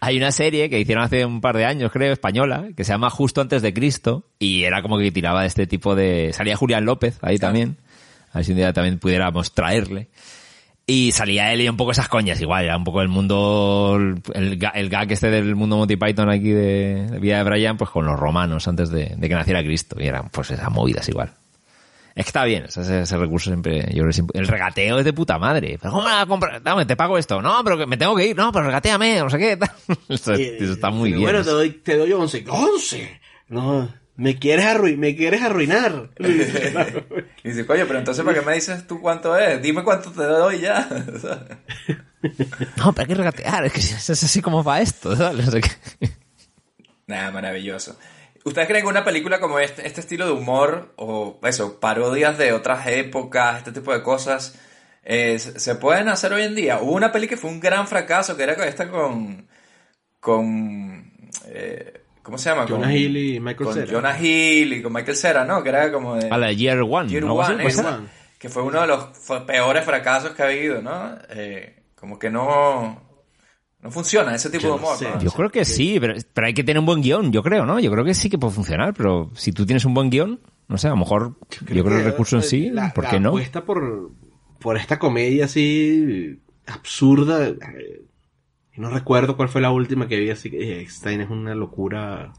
Hay 0.00 0.16
una 0.16 0.30
serie 0.30 0.70
que 0.70 0.78
hicieron 0.78 1.04
hace 1.04 1.24
un 1.24 1.40
par 1.40 1.56
de 1.56 1.64
años, 1.64 1.90
creo, 1.90 2.12
española, 2.12 2.68
que 2.76 2.84
se 2.84 2.92
llama 2.92 3.10
Justo 3.10 3.40
antes 3.40 3.60
de 3.62 3.74
Cristo, 3.74 4.28
y 4.38 4.62
era 4.62 4.80
como 4.80 4.98
que 4.98 5.10
tiraba 5.10 5.40
de 5.40 5.48
este 5.48 5.66
tipo 5.66 5.96
de... 5.96 6.32
Salía 6.32 6.56
Julián 6.56 6.84
López 6.84 7.18
ahí 7.22 7.38
también, 7.38 7.76
a 8.32 8.38
ver 8.38 8.44
si 8.44 8.52
un 8.52 8.58
día 8.58 8.72
también 8.72 9.00
pudiéramos 9.00 9.52
traerle. 9.52 10.08
Y 10.86 11.10
salía 11.10 11.52
él 11.52 11.62
y 11.62 11.68
un 11.68 11.76
poco 11.76 11.90
esas 11.90 12.08
coñas, 12.08 12.40
igual, 12.40 12.66
era 12.66 12.76
un 12.76 12.84
poco 12.84 13.02
el 13.02 13.08
mundo, 13.08 13.98
el, 14.34 14.60
el 14.74 14.88
gag 14.88 15.10
este 15.10 15.30
del 15.30 15.56
mundo 15.56 15.76
Monty 15.76 15.96
Python 15.96 16.30
aquí 16.30 16.50
de, 16.50 17.08
de 17.10 17.18
Vida 17.18 17.38
de 17.38 17.44
Brian, 17.44 17.76
pues 17.76 17.90
con 17.90 18.06
los 18.06 18.16
romanos 18.16 18.68
antes 18.68 18.90
de, 18.90 19.14
de 19.16 19.28
que 19.28 19.34
naciera 19.34 19.64
Cristo, 19.64 19.96
y 19.98 20.06
eran 20.06 20.28
pues 20.28 20.52
esas 20.52 20.70
movidas 20.70 21.08
igual. 21.08 21.34
Es 22.16 22.24
que 22.24 22.28
está 22.30 22.44
bien, 22.44 22.64
ese, 22.64 23.02
ese 23.02 23.16
recurso 23.18 23.50
siempre, 23.50 23.82
yo 23.90 23.98
creo 23.98 24.06
que 24.06 24.12
siempre- 24.14 24.40
el 24.40 24.48
regateo 24.48 24.98
es 24.98 25.04
de 25.04 25.12
puta 25.12 25.38
madre. 25.38 25.78
Pero 25.80 25.92
¿cómo 25.92 26.04
me 26.04 26.10
vas 26.10 26.22
a 26.22 26.26
comprar? 26.26 26.62
Dame, 26.62 26.86
te 26.86 26.96
pago 26.96 27.18
esto. 27.18 27.42
No, 27.42 27.62
pero 27.62 27.76
que 27.76 27.84
me 27.86 27.98
tengo 27.98 28.16
que 28.16 28.26
ir. 28.28 28.34
No, 28.36 28.50
pero 28.52 28.64
regateame, 28.64 29.18
no 29.20 29.28
sé 29.28 29.38
qué. 29.38 29.58
Eso, 30.08 30.32
eso 30.32 30.72
está 30.72 30.88
muy 30.90 31.10
bien. 31.10 31.22
Bueno, 31.22 31.44
te 31.44 31.50
doy, 31.50 31.70
te 31.70 31.96
doy 31.96 32.12
11. 32.12 32.46
¡11! 32.46 33.20
No, 33.48 33.94
me 34.16 34.38
quieres, 34.38 34.64
arrui- 34.64 34.96
me 34.96 35.14
quieres 35.14 35.42
arruinar. 35.42 36.08
Y 37.44 37.48
dice, 37.50 37.64
coño, 37.66 37.84
pero 37.86 37.98
entonces, 38.00 38.24
¿para 38.24 38.40
qué 38.40 38.44
me 38.44 38.54
dices 38.54 38.86
tú 38.88 39.00
cuánto 39.00 39.36
es? 39.36 39.60
Dime 39.62 39.84
cuánto 39.84 40.10
te 40.10 40.24
doy 40.24 40.58
ya. 40.60 40.88
No, 42.76 42.92
pero 42.92 43.02
hay 43.02 43.06
que 43.06 43.14
regatear. 43.14 43.66
Es 43.66 43.72
que 43.72 43.78
es 43.80 44.10
así 44.10 44.40
como 44.42 44.64
va 44.64 44.80
esto. 44.80 45.14
¿sabes? 45.14 45.48
Nada, 47.06 47.30
maravilloso. 47.30 47.96
¿Ustedes 48.46 48.68
creen 48.68 48.84
que 48.84 48.88
una 48.90 49.04
película 49.04 49.40
como 49.40 49.58
este, 49.58 49.84
este 49.86 50.00
estilo 50.00 50.24
de 50.24 50.30
humor, 50.30 50.92
o 50.96 51.40
eso, 51.42 51.80
parodias 51.80 52.38
de 52.38 52.52
otras 52.52 52.86
épocas, 52.86 53.58
este 53.58 53.72
tipo 53.72 53.92
de 53.92 54.04
cosas, 54.04 54.56
eh, 55.02 55.36
se 55.40 55.74
pueden 55.74 56.08
hacer 56.08 56.32
hoy 56.32 56.44
en 56.44 56.54
día? 56.54 56.78
Hubo 56.80 56.92
una 56.92 57.10
peli 57.10 57.26
que 57.26 57.36
fue 57.36 57.50
un 57.50 57.58
gran 57.58 57.88
fracaso, 57.88 58.36
que 58.36 58.44
era 58.44 58.52
esta 58.64 58.88
con... 58.88 59.48
con 60.20 61.12
eh, 61.48 62.02
¿Cómo 62.22 62.38
se 62.38 62.50
llama? 62.50 62.66
Jonah 62.68 62.86
Con- 62.86 62.96
Hill 62.96 63.16
y 63.16 63.40
Michael 63.40 63.64
con 63.64 63.74
Cera. 63.74 63.92
Jonah 63.92 64.20
Hill 64.20 64.72
y 64.74 64.82
con 64.82 64.92
Michael 64.92 65.16
Cera, 65.16 65.44
¿no? 65.44 65.62
Que 65.64 65.68
era 65.70 65.90
como 65.90 66.14
de... 66.14 66.28
A 66.30 66.38
la 66.38 66.52
Year 66.52 66.82
One. 66.82 67.08
Year 67.08 67.24
One, 67.24 67.54
¿puede 67.54 67.70
ser? 67.72 67.84
esa, 67.84 68.00
que 68.38 68.48
fue 68.48 68.62
uno 68.62 68.80
de 68.80 68.86
los 68.86 69.06
peores 69.44 69.84
fracasos 69.84 70.32
que 70.34 70.42
ha 70.44 70.46
habido, 70.46 70.80
¿no? 70.82 71.18
Eh, 71.30 71.82
como 71.96 72.16
que 72.16 72.30
no, 72.30 73.05
no 73.86 73.92
funciona 73.92 74.34
ese 74.34 74.50
tipo 74.50 74.62
Yo 74.64 74.68
de 74.74 74.80
no 74.80 74.82
humor, 74.82 74.98
sé. 74.98 75.08
¿no? 75.10 75.20
Yo 75.20 75.30
creo 75.30 75.50
que 75.50 75.64
sí, 75.64 75.98
pero, 76.00 76.14
pero 76.34 76.46
hay 76.46 76.54
que 76.54 76.64
tener 76.64 76.80
un 76.80 76.86
buen 76.86 77.00
guion, 77.02 77.32
yo 77.32 77.42
creo, 77.42 77.64
¿no? 77.66 77.78
Yo 77.80 77.90
creo 77.90 78.04
que 78.04 78.14
sí 78.14 78.28
que 78.28 78.38
puede 78.38 78.52
funcionar, 78.54 78.94
pero 78.94 79.30
si 79.34 79.52
tú 79.52 79.64
tienes 79.64 79.84
un 79.84 79.94
buen 79.94 80.10
guion, 80.10 80.40
no 80.68 80.76
sé, 80.78 80.88
a 80.88 80.90
lo 80.90 80.96
mejor 80.96 81.38
yo 81.50 81.84
creo, 81.84 81.84
que 81.84 81.96
el 81.98 82.04
recurso 82.04 82.36
en 82.36 82.42
sí, 82.42 82.70
la, 82.70 82.92
¿por 82.92 83.04
la 83.04 83.10
qué 83.10 83.20
no? 83.20 83.28
apuesta 83.30 83.64
por, 83.64 84.10
por 84.60 84.76
esta 84.76 84.98
comedia 84.98 85.44
así 85.46 86.40
absurda. 86.66 87.46
eh, 87.46 87.56
No 88.76 88.90
recuerdo 88.90 89.36
cuál 89.36 89.48
fue 89.48 89.60
la 89.60 89.70
última 89.70 90.08
que 90.08 90.18
vi, 90.18 90.30
así 90.30 90.50
que 90.50 90.58
dije, 90.58 90.86
Stein 90.88 91.20
es 91.20 91.30
una 91.30 91.54
locura 91.54 92.32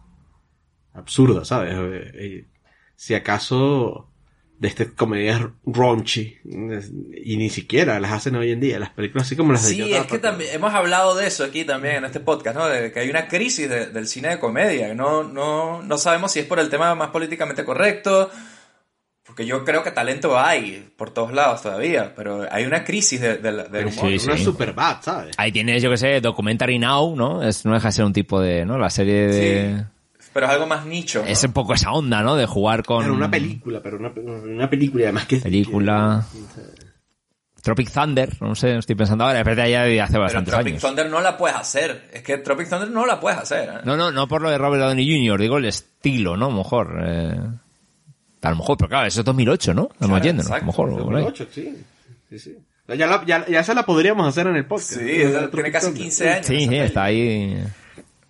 absurda, 0.93 1.45
¿sabes? 1.45 1.74
Eh, 1.76 2.12
eh, 2.16 2.48
Si 2.95 3.14
acaso 3.14 4.12
de 4.60 4.68
estas 4.68 4.88
comedias 4.88 5.41
raunchy, 5.66 6.38
y 6.45 7.38
ni 7.38 7.49
siquiera 7.49 7.99
las 7.99 8.12
hacen 8.12 8.36
hoy 8.36 8.51
en 8.51 8.60
día, 8.60 8.80
las 8.80 8.89
películas 8.89 9.28
así 9.28 9.36
como 9.36 9.53
las 9.53 9.68
de 9.68 9.74
Sí, 9.76 9.93
es 9.93 10.05
que 10.05 10.18
también 10.18 10.49
hemos 10.53 10.74
hablado 10.74 11.16
de 11.16 11.28
eso 11.28 11.43
aquí 11.43 11.64
también 11.64 11.97
en 11.97 12.05
este 12.05 12.20
podcast, 12.20 12.58
¿no? 12.58 12.68
De 12.68 12.91
que 12.91 12.99
hay 13.01 13.10
una 13.10 13.28
crisis 13.28 13.70
de- 13.70 13.88
del 13.88 14.08
cine 14.08 14.30
de 14.30 14.39
comedia. 14.39 14.93
No, 14.95 15.24
no, 15.24 15.82
no 15.84 15.97
sabemos 15.97 16.32
si 16.32 16.39
es 16.39 16.45
por 16.45 16.60
el 16.60 16.70
tema 16.70 16.95
más 16.95 17.10
políticamente 17.10 17.64
correcto, 17.64 18.32
Porque 19.24 19.45
yo 19.45 19.66
creo 19.66 19.84
que 19.84 19.91
talento 19.91 20.39
hay 20.39 20.88
por 20.95 21.12
todos 21.12 21.34
lados 21.34 21.62
todavía, 21.62 22.14
pero 22.16 22.47
hay 22.49 22.64
una 22.66 22.86
crisis 22.86 23.20
de, 23.20 23.38
de, 23.38 23.51
del 23.70 23.88
humor. 23.88 24.10
Sí, 24.10 24.20
sí. 24.20 24.26
Una 24.26 24.38
super 24.38 24.72
bad, 24.74 25.01
¿sabes? 25.01 25.36
Ahí 25.38 25.51
tienes, 25.51 25.84
yo 25.84 25.89
que 25.91 25.97
sé, 25.97 26.22
Documentary 26.22 26.80
Now, 26.80 27.14
¿no? 27.16 27.43
Es, 27.43 27.66
no 27.66 27.74
deja 27.74 27.89
de 27.89 27.91
ser 27.91 28.05
un 28.05 28.14
tipo 28.14 28.39
de, 28.39 28.66
¿no? 28.66 28.78
La 28.78 28.89
serie 28.89 29.28
de... 29.28 29.84
Pero 30.38 30.46
es 30.46 30.54
algo 30.54 30.68
más 30.68 30.86
nicho. 30.86 31.24
¿no? 31.24 31.28
Es 31.28 31.44
un 31.44 31.52
poco 31.52 31.74
esa 31.74 31.92
onda, 31.92 32.22
¿no? 32.22 32.36
De 32.36 32.46
jugar 32.46 32.84
con... 32.84 33.02
Pero 33.02 33.16
una 33.16 33.32
película, 33.32 33.82
pero 33.82 33.98
una, 33.98 34.10
una 34.10 34.70
película 34.70 35.06
además 35.06 35.26
que... 35.26 35.38
Película... 35.38 36.24
Tropic 37.64 37.92
Thunder, 37.92 38.30
no 38.40 38.54
sé, 38.54 38.78
estoy 38.78 38.96
pensando 38.96 39.24
ahora, 39.26 39.40
es 39.40 39.46
verdad 39.46 39.68
ya 39.68 39.82
de 39.84 40.00
hace 40.00 40.14
Pero 40.14 40.24
bastantes 40.24 40.54
Tropic 40.54 40.68
años. 40.74 40.82
Thunder 40.84 41.10
no 41.10 41.22
la 41.22 41.36
puedes 41.38 41.58
hacer. 41.58 42.08
Es 42.14 42.22
que 42.22 42.38
Tropic 42.38 42.70
Thunder 42.70 42.90
no 42.92 43.06
la 43.08 43.20
puedes 43.20 43.40
hacer. 43.40 43.68
¿eh? 43.68 43.82
No, 43.84 43.98
no, 43.98 44.12
no 44.12 44.28
por 44.28 44.42
lo 44.44 44.52
de 44.52 44.60
Robert 44.60 44.84
Downey 44.84 45.06
Jr., 45.28 45.42
digo 45.42 45.58
el 45.58 45.66
estilo, 45.66 46.38
¿no? 46.38 46.46
A 46.46 46.50
lo 46.50 46.56
mejor. 46.58 47.02
eh, 47.04 47.36
a 48.44 48.50
lo 48.52 48.56
mejor, 48.58 48.78
pero 48.78 48.90
claro, 48.90 49.08
eso 49.08 49.22
es 49.22 49.26
2008, 49.26 49.74
¿no? 49.74 49.90
Estamos 49.92 50.22
yendo, 50.22 50.44
¿no? 50.44 50.54
A 50.54 50.60
lo 50.60 50.66
mejor. 50.66 50.90
por 50.92 51.16
ahí. 51.16 51.24
2008, 51.24 51.48
sí. 51.52 51.84
sí, 52.30 52.40
sí. 52.40 52.58
Ya, 52.96 53.08
la- 53.08 53.26
ya, 53.26 53.46
ya 53.48 53.60
esa 53.60 53.74
la 53.74 53.84
podríamos 53.88 54.28
hacer 54.28 54.46
en 54.46 54.56
el 54.56 54.66
podcast. 54.66 54.94
Sí, 54.94 55.24
tiene 55.52 55.72
casi 55.72 55.94
15 55.94 56.30
años. 56.30 56.46
Sí, 56.46 56.68
sí, 56.70 56.76
está 56.78 57.04
ahí. 57.06 57.64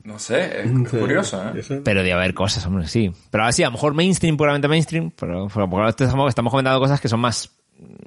No 0.07 0.19
sé, 0.19 0.61
es 0.61 0.89
curioso, 0.89 1.43
¿eh? 1.53 1.81
Pero 1.83 2.01
de 2.01 2.13
haber 2.13 2.33
cosas, 2.33 2.65
hombre, 2.65 2.87
sí. 2.87 3.11
Pero 3.29 3.43
así, 3.43 3.63
a 3.63 3.65
lo 3.65 3.73
mejor 3.73 3.93
mainstream, 3.93 4.37
puramente 4.37 4.69
mainstream, 4.69 5.11
pero, 5.11 5.49
porque 5.49 6.03
estamos, 6.05 6.29
estamos 6.29 6.49
comentando 6.49 6.79
cosas 6.79 7.01
que 7.01 7.09
son 7.09 7.19
más 7.19 7.51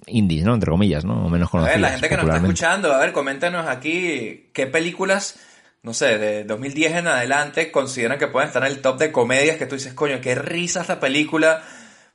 indies, 0.06 0.44
¿no? 0.44 0.54
Entre 0.54 0.70
comillas, 0.70 1.04
¿no? 1.04 1.26
O 1.26 1.28
menos 1.28 1.48
A 1.48 1.50
conocidas. 1.50 1.74
ver, 1.74 1.80
la 1.82 1.90
gente 1.90 2.08
que 2.08 2.16
nos 2.16 2.24
está 2.24 2.36
escuchando, 2.38 2.94
a 2.94 2.98
ver, 2.98 3.12
coméntanos 3.12 3.66
aquí 3.66 4.48
qué 4.54 4.66
películas, 4.66 5.38
no 5.82 5.92
sé, 5.92 6.16
de 6.16 6.44
2010 6.44 6.92
en 6.96 7.06
adelante 7.08 7.70
consideran 7.70 8.18
que 8.18 8.28
pueden 8.28 8.48
estar 8.48 8.64
en 8.64 8.72
el 8.72 8.80
top 8.80 8.98
de 8.98 9.12
comedias 9.12 9.58
que 9.58 9.66
tú 9.66 9.74
dices, 9.74 9.92
coño, 9.92 10.22
qué 10.22 10.34
risa 10.34 10.80
esta 10.80 11.00
película. 11.00 11.62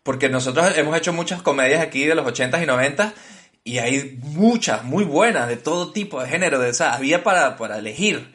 Porque 0.02 0.30
nosotros 0.30 0.76
hemos 0.78 0.98
hecho 0.98 1.14
muchas 1.14 1.44
comedias 1.44 1.82
aquí 1.82 2.06
de 2.06 2.16
los 2.16 2.26
80s 2.26 2.64
y 2.64 2.66
90s 2.66 3.14
y 3.64 3.78
hay 3.78 4.20
muchas, 4.24 4.84
muy 4.84 5.04
buenas, 5.04 5.48
de 5.48 5.58
todo 5.58 5.92
tipo 5.92 6.20
de 6.22 6.28
género, 6.28 6.58
de, 6.58 6.72
o 6.72 6.74
sea, 6.74 6.94
había 6.94 7.24
para, 7.24 7.56
para 7.56 7.78
elegir. 7.78 8.34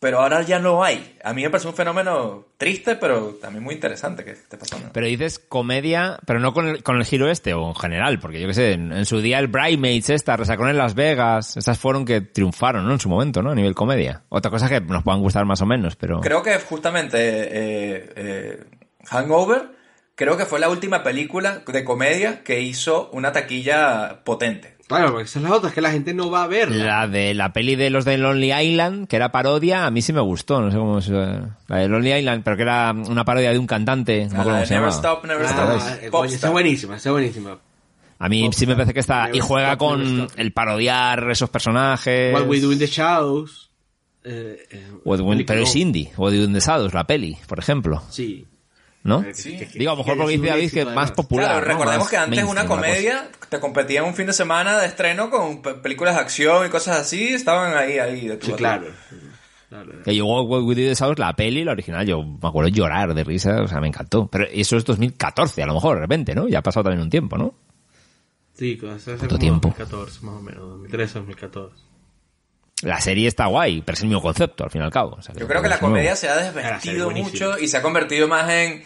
Pero 0.00 0.20
ahora 0.20 0.40
ya 0.40 0.58
no 0.58 0.82
hay. 0.82 1.18
A 1.22 1.34
mí 1.34 1.42
me 1.42 1.50
parece 1.50 1.68
un 1.68 1.74
fenómeno 1.74 2.46
triste, 2.56 2.96
pero 2.96 3.34
también 3.34 3.62
muy 3.62 3.74
interesante 3.74 4.24
que 4.24 4.30
esté 4.30 4.56
pasando. 4.56 4.88
Pero 4.94 5.06
dices 5.06 5.38
comedia, 5.38 6.18
pero 6.24 6.40
no 6.40 6.54
con 6.54 6.68
el, 6.68 6.82
con 6.82 6.96
el 6.96 7.04
giro 7.04 7.30
este, 7.30 7.52
o 7.52 7.68
en 7.68 7.74
general, 7.74 8.18
porque 8.18 8.40
yo 8.40 8.48
qué 8.48 8.54
sé, 8.54 8.72
en, 8.72 8.92
en 8.92 9.04
su 9.04 9.20
día 9.20 9.38
el 9.38 9.48
Bridemates 9.48 10.08
esta, 10.08 10.38
Resacón 10.38 10.70
en 10.70 10.78
Las 10.78 10.94
Vegas, 10.94 11.58
esas 11.58 11.78
fueron 11.78 12.06
que 12.06 12.22
triunfaron, 12.22 12.86
¿no? 12.86 12.94
En 12.94 12.98
su 12.98 13.10
momento, 13.10 13.42
¿no? 13.42 13.50
A 13.50 13.54
nivel 13.54 13.74
comedia. 13.74 14.22
Otra 14.30 14.50
cosa 14.50 14.70
que 14.70 14.80
nos 14.80 15.04
puedan 15.04 15.20
gustar 15.20 15.44
más 15.44 15.60
o 15.60 15.66
menos, 15.66 15.96
pero... 15.96 16.20
Creo 16.20 16.42
que 16.42 16.58
justamente 16.58 17.18
eh, 17.18 18.12
eh, 18.16 18.64
Hangover, 19.04 19.68
creo 20.14 20.38
que 20.38 20.46
fue 20.46 20.60
la 20.60 20.70
última 20.70 21.02
película 21.02 21.62
de 21.66 21.84
comedia 21.84 22.42
que 22.42 22.62
hizo 22.62 23.10
una 23.12 23.32
taquilla 23.32 24.22
potente. 24.24 24.79
Claro, 24.98 25.12
porque 25.12 25.24
esa 25.24 25.38
es 25.38 25.42
la 25.44 25.54
otra, 25.54 25.68
es 25.68 25.74
que 25.74 25.80
la 25.80 25.90
gente 25.90 26.12
no 26.14 26.30
va 26.30 26.44
a 26.44 26.46
verla. 26.46 26.84
La 26.84 27.08
de 27.08 27.32
la 27.34 27.52
peli 27.52 27.76
de 27.76 27.90
los 27.90 28.04
de 28.04 28.18
Lonely 28.18 28.52
Island, 28.52 29.06
que 29.08 29.16
era 29.16 29.30
parodia, 29.32 29.86
a 29.86 29.90
mí 29.90 30.02
sí 30.02 30.12
me 30.12 30.20
gustó, 30.20 30.60
no 30.60 30.70
sé 30.70 30.76
cómo 30.76 31.00
se... 31.00 31.12
La 31.12 31.76
de 31.76 31.88
Lonely 31.88 32.12
Island, 32.14 32.42
pero 32.44 32.56
que 32.56 32.62
era 32.62 32.92
una 32.92 33.24
parodia 33.24 33.52
de 33.52 33.58
un 33.58 33.66
cantante, 33.66 34.26
no 34.26 34.34
me 34.34 34.40
acuerdo 34.40 34.50
Ah, 34.50 34.54
cómo 34.60 34.66
se 34.66 34.74
Never 34.74 34.90
llamaba. 34.90 35.08
Stop, 35.14 35.24
Never 35.26 35.46
Ah, 35.46 35.50
Stop. 35.86 36.02
eh, 36.04 36.10
coño, 36.10 36.24
esa 36.34 36.46
es 36.48 36.52
buenísima, 36.52 36.96
esa 36.96 37.08
es 37.08 37.12
buenísima. 37.12 37.58
A 38.18 38.28
mí 38.28 38.50
sí 38.52 38.66
me 38.66 38.74
parece 38.74 38.92
que 38.92 39.00
está... 39.00 39.30
Y 39.32 39.40
juega 39.40 39.72
Stop, 39.72 39.78
con 39.78 40.28
el 40.36 40.52
parodiar 40.52 41.30
esos 41.30 41.48
personajes... 41.48 42.34
What 42.34 42.46
We 42.48 42.60
Do 42.60 42.72
in 42.72 42.78
the 42.78 42.86
Shadows. 42.86 43.70
eh, 44.24 44.58
eh, 44.70 44.86
What 45.04 45.20
We- 45.20 45.44
pero 45.44 45.62
es 45.62 45.74
indie, 45.76 46.12
What 46.16 46.32
We 46.32 46.38
Do 46.38 46.44
in 46.44 46.52
the 46.52 46.60
Shadows, 46.60 46.92
la 46.92 47.06
peli, 47.06 47.38
por 47.46 47.58
ejemplo. 47.58 48.02
Sí. 48.10 48.46
¿No? 49.02 49.24
Sí. 49.32 49.56
Digo, 49.74 49.92
a 49.92 49.94
lo 49.94 49.98
mejor 49.98 50.14
que 50.14 50.20
porque 50.20 50.36
dice 50.36 50.48
David 50.48 50.70
que 50.72 50.80
es 50.82 50.86
más 50.94 51.12
popular. 51.12 51.46
Claro, 51.46 51.60
¿no? 51.60 51.66
recordemos 51.72 51.98
Más 52.04 52.10
que 52.10 52.16
antes 52.16 52.44
una 52.44 52.66
comedia 52.66 53.28
te 53.48 53.58
competía 53.60 54.00
en 54.00 54.06
un 54.06 54.14
fin 54.14 54.26
de 54.26 54.32
semana 54.32 54.78
de 54.78 54.86
estreno 54.86 55.30
con 55.30 55.62
pe- 55.62 55.74
películas 55.74 56.14
de 56.14 56.20
acción 56.20 56.66
y 56.66 56.70
cosas 56.70 56.98
así, 56.98 57.28
estaban 57.28 57.76
ahí, 57.76 57.98
ahí. 57.98 58.28
De 58.28 58.36
tu 58.36 58.46
Sí, 58.46 58.52
claro. 58.52 58.86
Que 60.04 60.16
yo 60.16 60.26
What 60.26 60.62
We 60.64 60.74
the 60.74 60.94
Shadows, 60.94 61.18
la 61.20 61.32
peli, 61.34 61.62
la 61.64 61.72
original, 61.72 62.04
yo 62.04 62.22
me 62.24 62.48
acuerdo 62.48 62.68
llorar 62.68 63.14
de 63.14 63.22
risa, 63.22 63.62
o 63.62 63.68
sea, 63.68 63.80
me 63.80 63.86
encantó. 63.86 64.26
Pero 64.26 64.44
eso 64.50 64.76
es 64.76 64.84
2014, 64.84 65.62
a 65.62 65.66
lo 65.66 65.74
mejor, 65.74 65.94
de 65.96 66.00
repente, 66.02 66.34
¿no? 66.34 66.48
Ya 66.48 66.58
ha 66.58 66.62
pasado 66.62 66.84
también 66.84 67.02
un 67.02 67.10
tiempo, 67.10 67.38
¿no? 67.38 67.54
Sí, 68.54 68.76
hace 68.82 68.90
hace 68.92 69.04
¿Cuánto 69.16 69.26
como 69.28 69.38
tiempo? 69.38 69.68
2014 69.68 70.26
más 70.26 70.34
o 70.34 70.42
menos, 70.42 70.60
2013, 70.70 71.14
2014. 71.20 71.82
La 72.82 73.00
serie 73.00 73.28
está 73.28 73.46
guay, 73.46 73.82
pero 73.82 73.94
es 73.94 74.00
el 74.02 74.08
mismo 74.08 74.22
concepto, 74.22 74.64
al 74.64 74.70
fin 74.70 74.80
y 74.80 74.84
al 74.84 74.90
cabo. 74.90 75.16
O 75.18 75.22
sea, 75.22 75.34
Yo 75.34 75.46
creo 75.46 75.60
que 75.62 75.68
la 75.68 75.76
nuevo. 75.76 75.88
comedia 75.94 76.16
se 76.16 76.28
ha 76.28 76.36
desvestido 76.36 77.10
mucho 77.10 77.58
y 77.58 77.68
se 77.68 77.76
ha 77.76 77.82
convertido 77.82 78.26
más 78.28 78.48
en 78.50 78.82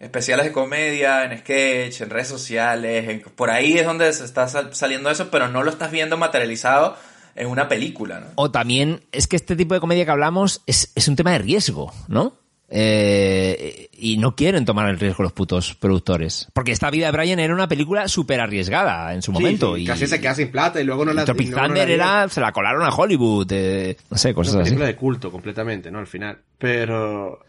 especiales 0.00 0.46
de 0.46 0.52
comedia, 0.52 1.24
en 1.24 1.38
sketch, 1.38 2.00
en 2.02 2.10
redes 2.10 2.28
sociales, 2.28 3.08
en- 3.08 3.20
por 3.20 3.50
ahí 3.50 3.78
es 3.78 3.86
donde 3.86 4.12
se 4.12 4.24
está 4.24 4.48
sal- 4.48 4.74
saliendo 4.74 5.10
eso, 5.10 5.30
pero 5.30 5.48
no 5.48 5.62
lo 5.62 5.70
estás 5.70 5.90
viendo 5.90 6.16
materializado 6.16 6.96
en 7.34 7.46
una 7.48 7.68
película, 7.68 8.20
¿no? 8.20 8.26
O 8.34 8.50
también 8.50 9.04
es 9.12 9.26
que 9.26 9.36
este 9.36 9.56
tipo 9.56 9.74
de 9.74 9.80
comedia 9.80 10.04
que 10.04 10.10
hablamos 10.10 10.62
es, 10.66 10.90
es 10.94 11.06
un 11.08 11.16
tema 11.16 11.32
de 11.32 11.38
riesgo, 11.38 11.92
¿no? 12.08 12.34
Eh, 12.68 13.88
y 13.92 14.18
no 14.18 14.34
quieren 14.34 14.64
tomar 14.64 14.88
el 14.88 14.98
riesgo 14.98 15.22
los 15.22 15.32
putos 15.32 15.74
productores. 15.74 16.48
Porque 16.52 16.72
esta 16.72 16.90
vida 16.90 17.06
de 17.06 17.12
Brian 17.12 17.38
era 17.38 17.54
una 17.54 17.68
película 17.68 18.08
súper 18.08 18.40
arriesgada 18.40 19.14
en 19.14 19.22
su 19.22 19.30
Sí, 19.32 19.38
momento. 19.38 19.76
sí, 19.76 19.82
y 19.82 19.86
casi 19.86 20.06
se 20.06 20.20
queda 20.20 20.34
sin 20.34 20.50
plata 20.50 20.80
y 20.80 20.84
luego 20.84 21.04
no 21.04 21.12
la 21.12 21.24
Tropic 21.24 21.50
no 21.50 21.56
Thunder 21.62 21.90
era, 21.90 22.28
se 22.28 22.40
la 22.40 22.52
colaron 22.52 22.82
a 22.82 22.88
Hollywood, 22.90 23.46
eh, 23.52 23.96
no 24.10 24.18
sé, 24.18 24.34
cosas 24.34 24.54
una 24.54 24.62
así. 24.62 24.70
película 24.70 24.86
de 24.88 24.96
culto 24.96 25.30
completamente, 25.30 25.90
¿no? 25.90 25.98
Al 26.00 26.06
final. 26.06 26.38
Pero. 26.58 27.40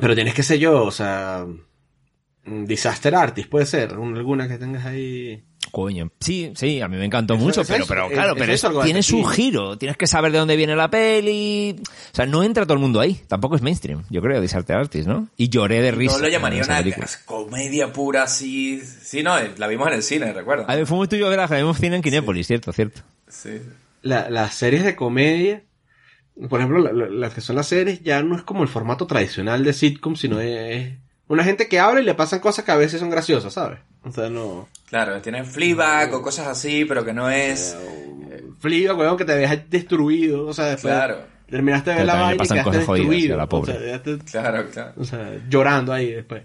Pero 0.00 0.14
tienes 0.14 0.34
que 0.34 0.42
ser 0.42 0.58
yo, 0.58 0.84
o 0.84 0.90
sea. 0.90 1.44
Disaster 2.44 3.14
Artist, 3.14 3.48
puede 3.48 3.66
ser. 3.66 3.96
un- 3.98 4.16
alguna 4.16 4.48
que 4.48 4.58
tengas 4.58 4.84
ahí. 4.84 5.44
Coño. 5.70 6.10
Sí, 6.20 6.52
sí, 6.56 6.80
a 6.80 6.88
mí 6.88 6.96
me 6.96 7.04
encantó 7.06 7.34
Eso 7.34 7.42
mucho, 7.44 7.60
es 7.62 7.68
pero, 7.68 7.84
eso, 7.84 7.88
pero 7.88 8.06
es- 8.06 8.12
claro, 8.12 8.32
es 8.32 8.38
pero 8.38 8.52
eso 8.52 8.78
es- 8.80 8.84
tiene 8.84 9.02
su 9.02 9.22
giro. 9.24 9.78
Tienes 9.78 9.96
que 9.96 10.06
saber 10.08 10.32
de 10.32 10.38
dónde 10.38 10.56
viene 10.56 10.74
la 10.76 10.90
peli. 10.90 11.76
O 11.80 12.14
sea, 12.14 12.26
no 12.26 12.42
entra 12.42 12.64
todo 12.64 12.74
el 12.74 12.80
mundo 12.80 13.00
ahí. 13.00 13.20
Tampoco 13.28 13.54
es 13.56 13.62
mainstream, 13.62 14.02
yo 14.10 14.20
creo, 14.20 14.40
Disaster 14.40 14.76
Artist, 14.76 15.06
¿no? 15.06 15.28
Y 15.36 15.48
lloré 15.48 15.80
de 15.80 15.92
risa. 15.92 16.16
No 16.16 16.22
lo 16.24 16.28
llamaría 16.28 16.62
una 16.64 16.78
película. 16.78 17.06
comedia 17.24 17.92
pura 17.92 18.24
así. 18.24 18.80
Sí, 18.80 19.22
no, 19.22 19.34
la 19.56 19.66
vimos 19.68 19.86
en 19.88 19.94
el 19.94 20.02
cine, 20.02 20.32
recuerdo. 20.32 20.64
A 20.68 20.74
ver, 20.74 20.84
fuimos 20.86 21.08
tú 21.08 21.16
y 21.16 21.20
yo, 21.20 21.28
¿verdad? 21.30 21.46
Que 21.48 21.54
la 21.54 21.60
vimos 21.60 21.78
cine 21.78 21.96
en 21.96 22.02
Kinépolis, 22.02 22.46
cierto, 22.46 22.72
cierto. 22.72 23.02
Sí. 23.28 23.60
La- 24.02 24.28
las 24.28 24.54
series 24.54 24.84
de 24.84 24.96
comedia. 24.96 25.62
Por 26.50 26.60
ejemplo, 26.60 26.80
la- 26.80 26.92
la- 26.92 27.08
las 27.08 27.32
que 27.34 27.40
son 27.40 27.56
las 27.56 27.68
series 27.68 28.02
ya 28.02 28.22
no 28.22 28.36
es 28.36 28.42
como 28.42 28.62
el 28.62 28.68
formato 28.68 29.06
tradicional 29.06 29.62
de 29.64 29.72
sitcom, 29.72 30.16
sino 30.16 30.40
es. 30.40 30.92
Una 31.28 31.44
gente 31.44 31.68
que 31.68 31.78
habla 31.80 32.00
y 32.00 32.04
le 32.04 32.14
pasan 32.14 32.40
cosas 32.40 32.64
que 32.64 32.72
a 32.72 32.76
veces 32.76 33.00
son 33.00 33.08
graciosas, 33.10 33.52
¿sabes? 33.54 33.78
O 34.04 34.10
sea, 34.12 34.28
no. 34.28 34.68
Claro, 34.88 35.20
tienen 35.22 35.46
Fleabag 35.46 36.12
o 36.14 36.20
cosas 36.22 36.46
así, 36.48 36.84
pero 36.84 37.04
que 37.04 37.12
no 37.12 37.30
es... 37.30 37.76
Fliba, 38.60 38.94
weón, 38.94 39.16
que 39.16 39.24
te 39.24 39.34
deja 39.36 39.56
destruido. 39.56 40.46
O 40.46 40.52
sea, 40.52 40.66
después 40.66 40.92
Claro. 40.92 41.18
terminaste 41.48 41.90
de 41.90 41.96
ver 41.96 42.06
la 42.06 42.14
vaina 42.14 42.34
y 42.34 42.38
pasan 42.38 42.56
quedaste 42.58 42.70
cosas 42.70 42.86
jodidas, 42.86 43.08
destruido. 43.08 43.36
la 43.36 43.48
pobre. 43.48 43.72
O 43.72 43.76
sea, 43.78 44.02
Claro, 44.30 44.70
claro. 44.70 44.92
o 44.96 45.04
sea, 45.04 45.30
llorando 45.48 45.92
ahí 45.92 46.12
después. 46.12 46.42